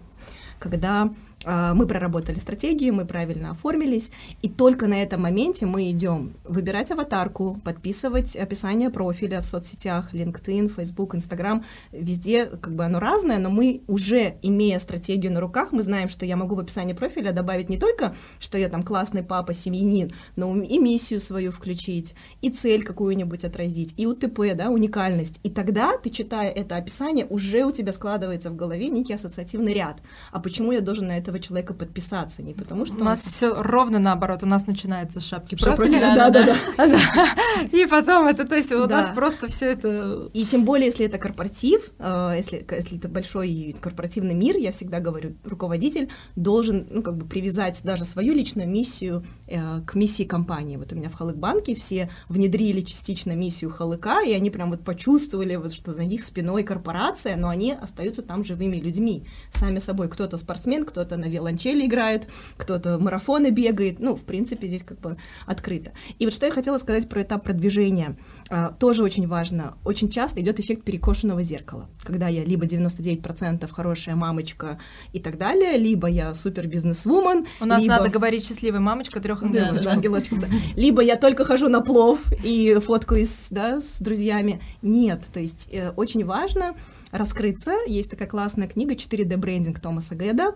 когда 0.60 1.10
мы 1.44 1.86
проработали 1.86 2.38
стратегию, 2.38 2.94
мы 2.94 3.06
правильно 3.06 3.50
оформились, 3.50 4.12
и 4.42 4.48
только 4.48 4.86
на 4.86 5.02
этом 5.02 5.22
моменте 5.22 5.64
мы 5.64 5.90
идем 5.90 6.34
выбирать 6.44 6.90
аватарку, 6.90 7.58
подписывать 7.64 8.36
описание 8.36 8.90
профиля 8.90 9.40
в 9.40 9.46
соцсетях, 9.46 10.12
LinkedIn, 10.12 10.68
Facebook, 10.68 11.14
Instagram, 11.14 11.64
везде 11.92 12.46
как 12.46 12.74
бы 12.74 12.84
оно 12.84 13.00
разное, 13.00 13.38
но 13.38 13.48
мы 13.48 13.82
уже, 13.86 14.34
имея 14.42 14.78
стратегию 14.78 15.32
на 15.32 15.40
руках, 15.40 15.72
мы 15.72 15.82
знаем, 15.82 16.08
что 16.08 16.26
я 16.26 16.36
могу 16.36 16.54
в 16.54 16.58
описании 16.58 16.92
профиля 16.92 17.32
добавить 17.32 17.70
не 17.70 17.78
только, 17.78 18.14
что 18.38 18.58
я 18.58 18.68
там 18.68 18.82
классный 18.82 19.22
папа, 19.22 19.54
семьянин, 19.54 20.10
но 20.36 20.54
и 20.60 20.78
миссию 20.78 21.20
свою 21.20 21.52
включить, 21.52 22.14
и 22.42 22.50
цель 22.50 22.82
какую-нибудь 22.82 23.44
отразить, 23.44 23.94
и 23.96 24.06
УТП, 24.06 24.54
да, 24.54 24.68
уникальность. 24.68 25.40
И 25.42 25.48
тогда 25.50 25.96
ты, 25.96 26.10
читая 26.10 26.50
это 26.50 26.76
описание, 26.76 27.26
уже 27.26 27.64
у 27.64 27.72
тебя 27.72 27.92
складывается 27.92 28.50
в 28.50 28.56
голове 28.56 28.88
некий 28.88 29.14
ассоциативный 29.14 29.72
ряд. 29.72 30.02
А 30.32 30.40
почему 30.40 30.72
я 30.72 30.80
должен 30.80 31.06
на 31.06 31.16
это 31.16 31.29
этого 31.30 31.40
человека 31.40 31.74
подписаться, 31.74 32.42
не 32.42 32.54
потому 32.54 32.84
что... 32.84 32.96
У 32.96 33.04
нас 33.04 33.24
все 33.24 33.54
ровно 33.54 33.98
наоборот, 33.98 34.42
у 34.42 34.46
нас 34.46 34.66
начинается 34.66 35.20
шапки 35.20 35.54
профиля. 35.54 36.14
Да, 36.14 36.30
да, 36.30 36.56
да. 36.76 37.66
И 37.72 37.86
потом 37.86 38.26
это, 38.26 38.46
то 38.46 38.56
есть 38.56 38.72
у 38.72 38.86
нас 38.86 39.12
просто 39.14 39.48
все 39.48 39.72
это... 39.72 40.28
И 40.32 40.44
тем 40.44 40.64
более, 40.64 40.86
если 40.86 41.06
это 41.06 41.18
корпоратив, 41.18 41.92
э, 41.98 42.34
если, 42.36 42.66
если 42.70 42.98
это 42.98 43.08
большой 43.08 43.74
корпоративный 43.80 44.34
мир, 44.34 44.56
я 44.56 44.72
всегда 44.72 45.00
говорю, 45.00 45.34
руководитель 45.44 46.10
должен, 46.36 46.86
ну, 46.90 47.02
как 47.02 47.16
бы 47.16 47.26
привязать 47.26 47.80
даже 47.84 48.04
свою 48.04 48.34
личную 48.34 48.68
миссию 48.68 49.24
э, 49.46 49.80
к 49.86 49.94
миссии 49.94 50.24
компании. 50.24 50.76
Вот 50.76 50.92
у 50.92 50.96
меня 50.96 51.08
в 51.08 51.14
Халык-банке 51.14 51.74
все 51.74 52.10
внедрили 52.28 52.80
частично 52.80 53.32
миссию 53.32 53.70
Халыка, 53.70 54.22
и 54.26 54.32
они 54.32 54.50
прям 54.50 54.70
вот 54.70 54.82
почувствовали, 54.82 55.56
вот, 55.56 55.72
что 55.72 55.94
за 55.94 56.04
них 56.04 56.24
спиной 56.24 56.64
корпорация, 56.64 57.36
но 57.36 57.48
они 57.48 57.72
остаются 57.72 58.22
там 58.22 58.44
живыми 58.44 58.76
людьми, 58.76 59.24
сами 59.50 59.78
собой. 59.78 60.08
Кто-то 60.08 60.36
спортсмен, 60.36 60.84
кто-то 60.84 61.16
на 61.20 61.26
виолончели 61.26 61.86
играет, 61.86 62.28
кто-то 62.56 62.98
марафоны 62.98 63.50
бегает, 63.50 64.00
ну, 64.00 64.16
в 64.16 64.22
принципе, 64.22 64.66
здесь 64.66 64.82
как 64.82 65.00
бы 65.00 65.16
открыто. 65.46 65.92
И 66.18 66.24
вот 66.24 66.34
что 66.34 66.46
я 66.46 66.52
хотела 66.52 66.78
сказать 66.78 67.08
про 67.08 67.22
этап 67.22 67.44
продвижения, 67.44 68.16
а, 68.48 68.70
тоже 68.72 69.02
очень 69.02 69.28
важно. 69.28 69.74
Очень 69.84 70.08
часто 70.08 70.40
идет 70.40 70.60
эффект 70.60 70.82
перекошенного 70.82 71.42
зеркала, 71.42 71.88
когда 72.02 72.28
я 72.28 72.44
либо 72.44 72.66
99% 72.66 73.70
хорошая 73.70 74.16
мамочка 74.16 74.78
и 75.12 75.20
так 75.20 75.38
далее, 75.38 75.76
либо 75.76 76.08
я 76.08 76.34
супер 76.34 76.66
бизнес-вумен. 76.66 77.46
У 77.60 77.64
нас 77.64 77.82
либо... 77.82 77.94
надо 77.94 78.08
говорить 78.08 78.46
счастливая 78.46 78.80
мамочка 78.80 79.20
трех 79.20 79.42
ангелочков. 79.42 79.82
Да, 79.82 79.92
ангелочков, 79.92 80.40
да. 80.40 80.46
Либо 80.76 81.02
я 81.02 81.16
только 81.16 81.44
хожу 81.44 81.68
на 81.68 81.80
плов 81.80 82.20
и 82.44 82.78
фоткаюсь, 82.80 83.48
да, 83.50 83.80
с 83.80 83.98
друзьями. 84.00 84.60
Нет, 84.82 85.22
то 85.32 85.40
есть 85.40 85.68
э, 85.72 85.90
очень 85.90 86.24
важно 86.24 86.74
раскрыться. 87.12 87.72
Есть 87.86 88.10
такая 88.10 88.28
классная 88.28 88.68
книга 88.68 88.94
«4D 88.94 89.36
брендинг» 89.36 89.80
Томаса 89.80 90.14
Гэда, 90.14 90.54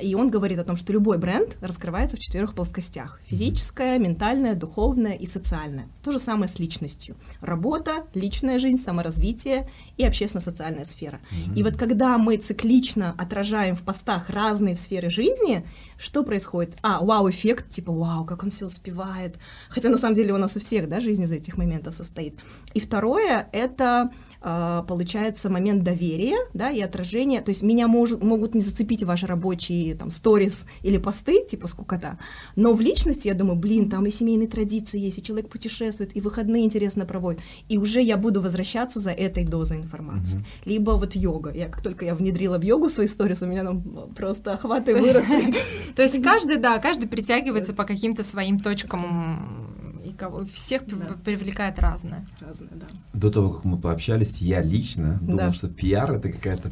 и 0.00 0.14
он 0.14 0.30
говорит 0.30 0.58
о 0.58 0.64
том, 0.64 0.76
что 0.76 0.92
любой 0.92 1.18
бренд 1.18 1.56
раскрывается 1.60 2.16
в 2.16 2.20
четырех 2.20 2.54
плоскостях. 2.54 3.20
Физическая, 3.26 3.98
ментальная, 3.98 4.54
духовная 4.54 5.12
и 5.12 5.26
социальная. 5.26 5.86
То 6.02 6.10
же 6.10 6.18
самое 6.18 6.48
с 6.48 6.58
личностью. 6.58 7.16
Работа, 7.40 8.06
личная 8.14 8.58
жизнь, 8.58 8.78
саморазвитие 8.78 9.68
и 9.96 10.04
общественно-социальная 10.04 10.84
сфера. 10.84 11.20
Mm-hmm. 11.30 11.58
И 11.58 11.62
вот 11.62 11.76
когда 11.76 12.18
мы 12.18 12.36
циклично 12.36 13.14
отражаем 13.18 13.76
в 13.76 13.82
постах 13.82 14.30
разные 14.30 14.74
сферы 14.74 15.10
жизни, 15.10 15.64
что 15.96 16.24
происходит? 16.24 16.76
А, 16.82 17.04
вау-эффект, 17.04 17.70
типа, 17.70 17.92
вау, 17.92 18.24
как 18.24 18.42
он 18.42 18.50
все 18.50 18.66
успевает. 18.66 19.36
Хотя 19.68 19.88
на 19.88 19.96
самом 19.96 20.14
деле 20.14 20.32
у 20.34 20.38
нас 20.38 20.56
у 20.56 20.60
всех, 20.60 20.88
да, 20.88 21.00
жизнь 21.00 21.22
из 21.22 21.32
этих 21.32 21.56
моментов 21.56 21.94
состоит. 21.94 22.38
И 22.74 22.80
второе— 22.80 23.48
это 23.52 24.10
получается 24.44 25.48
момент 25.48 25.82
доверия, 25.82 26.36
да, 26.52 26.70
и 26.70 26.80
отражения, 26.80 27.40
то 27.40 27.48
есть 27.48 27.62
меня 27.62 27.88
может, 27.88 28.22
могут 28.22 28.54
не 28.54 28.60
зацепить 28.60 29.02
ваши 29.02 29.26
рабочие 29.26 29.94
там 29.94 30.10
сторис 30.10 30.66
или 30.82 30.98
посты, 30.98 31.44
типа 31.46 31.66
скукота, 31.66 32.18
но 32.54 32.74
в 32.74 32.80
личности 32.80 33.28
я 33.28 33.34
думаю, 33.34 33.56
блин, 33.56 33.88
там 33.88 34.04
и 34.04 34.10
семейные 34.10 34.48
традиции 34.48 35.00
есть, 35.00 35.18
и 35.18 35.22
человек 35.22 35.48
путешествует, 35.48 36.14
и 36.14 36.20
выходные 36.20 36.64
интересно 36.64 37.06
проводит, 37.06 37.40
и 37.68 37.78
уже 37.78 38.02
я 38.02 38.18
буду 38.18 38.42
возвращаться 38.42 39.00
за 39.00 39.12
этой 39.12 39.44
дозой 39.44 39.78
информации. 39.78 40.40
Mm-hmm. 40.40 40.66
Либо 40.66 40.90
вот 40.92 41.14
йога, 41.14 41.50
я 41.54 41.68
как 41.68 41.82
только 41.82 42.04
я 42.04 42.14
внедрила 42.14 42.58
в 42.58 42.62
йогу 42.62 42.90
свои 42.90 43.06
сторис, 43.06 43.42
у 43.42 43.46
меня 43.46 43.64
там 43.64 43.82
просто 44.14 44.52
охваты 44.52 44.94
выросли. 44.94 45.54
То 45.96 46.02
есть 46.02 46.22
каждый, 46.22 46.56
да, 46.56 46.78
каждый 46.78 47.08
притягивается 47.08 47.72
по 47.72 47.84
каким-то 47.84 48.22
своим 48.22 48.58
точкам 48.58 49.74
кого 50.16 50.46
всех 50.46 50.86
да. 50.86 51.16
привлекает 51.24 51.78
разное. 51.78 52.26
Разное, 52.40 52.70
да. 52.72 52.86
До 53.12 53.30
того, 53.30 53.50
как 53.50 53.64
мы 53.64 53.78
пообщались, 53.78 54.40
я 54.40 54.62
лично 54.62 55.18
думал, 55.20 55.36
да. 55.36 55.52
что 55.52 55.68
пиар 55.68 56.12
это 56.12 56.30
какая-то 56.30 56.70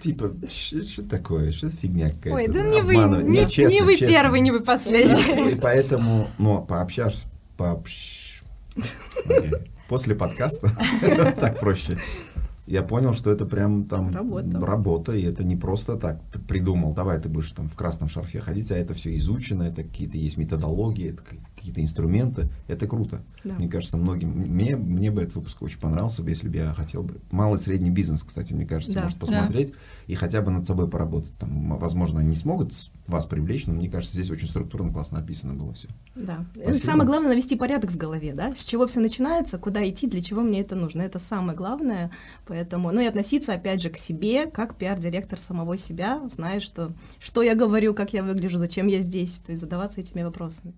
типа 0.00 0.34
что 0.48 1.02
такое, 1.02 1.52
что 1.52 1.70
фигня 1.70 2.10
какая-то. 2.10 2.34
Ой, 2.34 2.48
да 2.48 2.62
не 2.62 2.82
вы, 2.82 2.96
не, 2.96 3.42
не, 3.42 3.48
честно, 3.48 3.74
не 3.74 3.82
вы 3.82 3.96
честно. 3.96 4.14
первый, 4.14 4.40
не 4.40 4.50
вы 4.50 4.60
последний. 4.60 5.52
И 5.52 5.54
поэтому, 5.54 6.28
но 6.38 6.62
пообщаш, 6.62 7.14
пообщ... 7.56 8.42
После 9.88 10.14
подкаста 10.14 10.70
так 11.40 11.58
проще. 11.58 11.98
я 12.66 12.82
понял, 12.82 13.14
что 13.14 13.30
это 13.30 13.46
прям 13.46 13.84
там 13.84 14.14
работа. 14.14 14.60
работа, 14.60 15.12
и 15.12 15.22
это 15.22 15.44
не 15.44 15.56
просто 15.56 15.96
так 15.96 16.20
придумал, 16.46 16.92
давай 16.92 17.18
ты 17.18 17.30
будешь 17.30 17.50
там 17.52 17.70
в 17.70 17.74
красном 17.74 18.10
шарфе 18.10 18.40
ходить, 18.40 18.70
а 18.70 18.76
это 18.76 18.92
все 18.92 19.16
изучено, 19.16 19.62
это 19.62 19.82
какие-то 19.82 20.18
есть 20.18 20.36
методологии, 20.36 21.12
это 21.12 21.22
какие-то 21.58 21.82
инструменты, 21.82 22.48
это 22.66 22.86
круто. 22.86 23.22
Да. 23.44 23.54
Мне 23.54 23.68
кажется, 23.68 23.96
многим, 23.96 24.30
мне, 24.30 24.76
мне 24.76 25.10
бы 25.10 25.22
этот 25.22 25.36
выпуск 25.36 25.62
очень 25.62 25.78
понравился 25.78 26.22
если 26.28 26.48
бы 26.48 26.56
я 26.56 26.74
хотел 26.74 27.02
бы, 27.02 27.16
малый 27.30 27.58
и 27.58 27.60
средний 27.60 27.90
бизнес, 27.90 28.22
кстати, 28.22 28.52
мне 28.52 28.66
кажется, 28.66 28.94
да. 28.94 29.02
может 29.02 29.18
посмотреть 29.18 29.72
да. 29.72 29.78
и 30.06 30.14
хотя 30.14 30.42
бы 30.42 30.50
над 30.50 30.66
собой 30.66 30.88
поработать. 30.88 31.32
Там, 31.38 31.78
возможно, 31.78 32.20
они 32.20 32.30
не 32.30 32.36
смогут 32.36 32.72
вас 33.06 33.26
привлечь, 33.26 33.66
но 33.66 33.74
мне 33.74 33.88
кажется, 33.88 34.14
здесь 34.14 34.30
очень 34.30 34.48
структурно 34.48 34.92
классно 34.92 35.18
написано 35.18 35.54
было 35.54 35.72
все. 35.72 35.88
Да. 36.14 36.46
Спасибо. 36.52 36.74
Самое 36.74 37.06
главное 37.06 37.30
навести 37.30 37.56
порядок 37.56 37.90
в 37.90 37.96
голове, 37.96 38.34
да, 38.34 38.54
с 38.54 38.64
чего 38.64 38.86
все 38.86 39.00
начинается, 39.00 39.58
куда 39.58 39.88
идти, 39.88 40.06
для 40.06 40.22
чего 40.22 40.42
мне 40.42 40.60
это 40.60 40.76
нужно. 40.76 41.02
Это 41.02 41.18
самое 41.18 41.56
главное. 41.56 42.10
Поэтому, 42.46 42.92
ну 42.92 43.00
и 43.00 43.06
относиться 43.06 43.54
опять 43.54 43.82
же 43.82 43.90
к 43.90 43.96
себе, 43.96 44.46
как 44.46 44.76
пиар-директор 44.76 45.38
самого 45.38 45.76
себя, 45.76 46.20
зная, 46.34 46.60
что, 46.60 46.90
что 47.18 47.42
я 47.42 47.54
говорю, 47.54 47.94
как 47.94 48.12
я 48.12 48.22
выгляжу, 48.22 48.58
зачем 48.58 48.86
я 48.86 49.00
здесь, 49.00 49.38
то 49.38 49.50
есть 49.50 49.60
задаваться 49.60 50.00
этими 50.00 50.22
вопросами. 50.22 50.74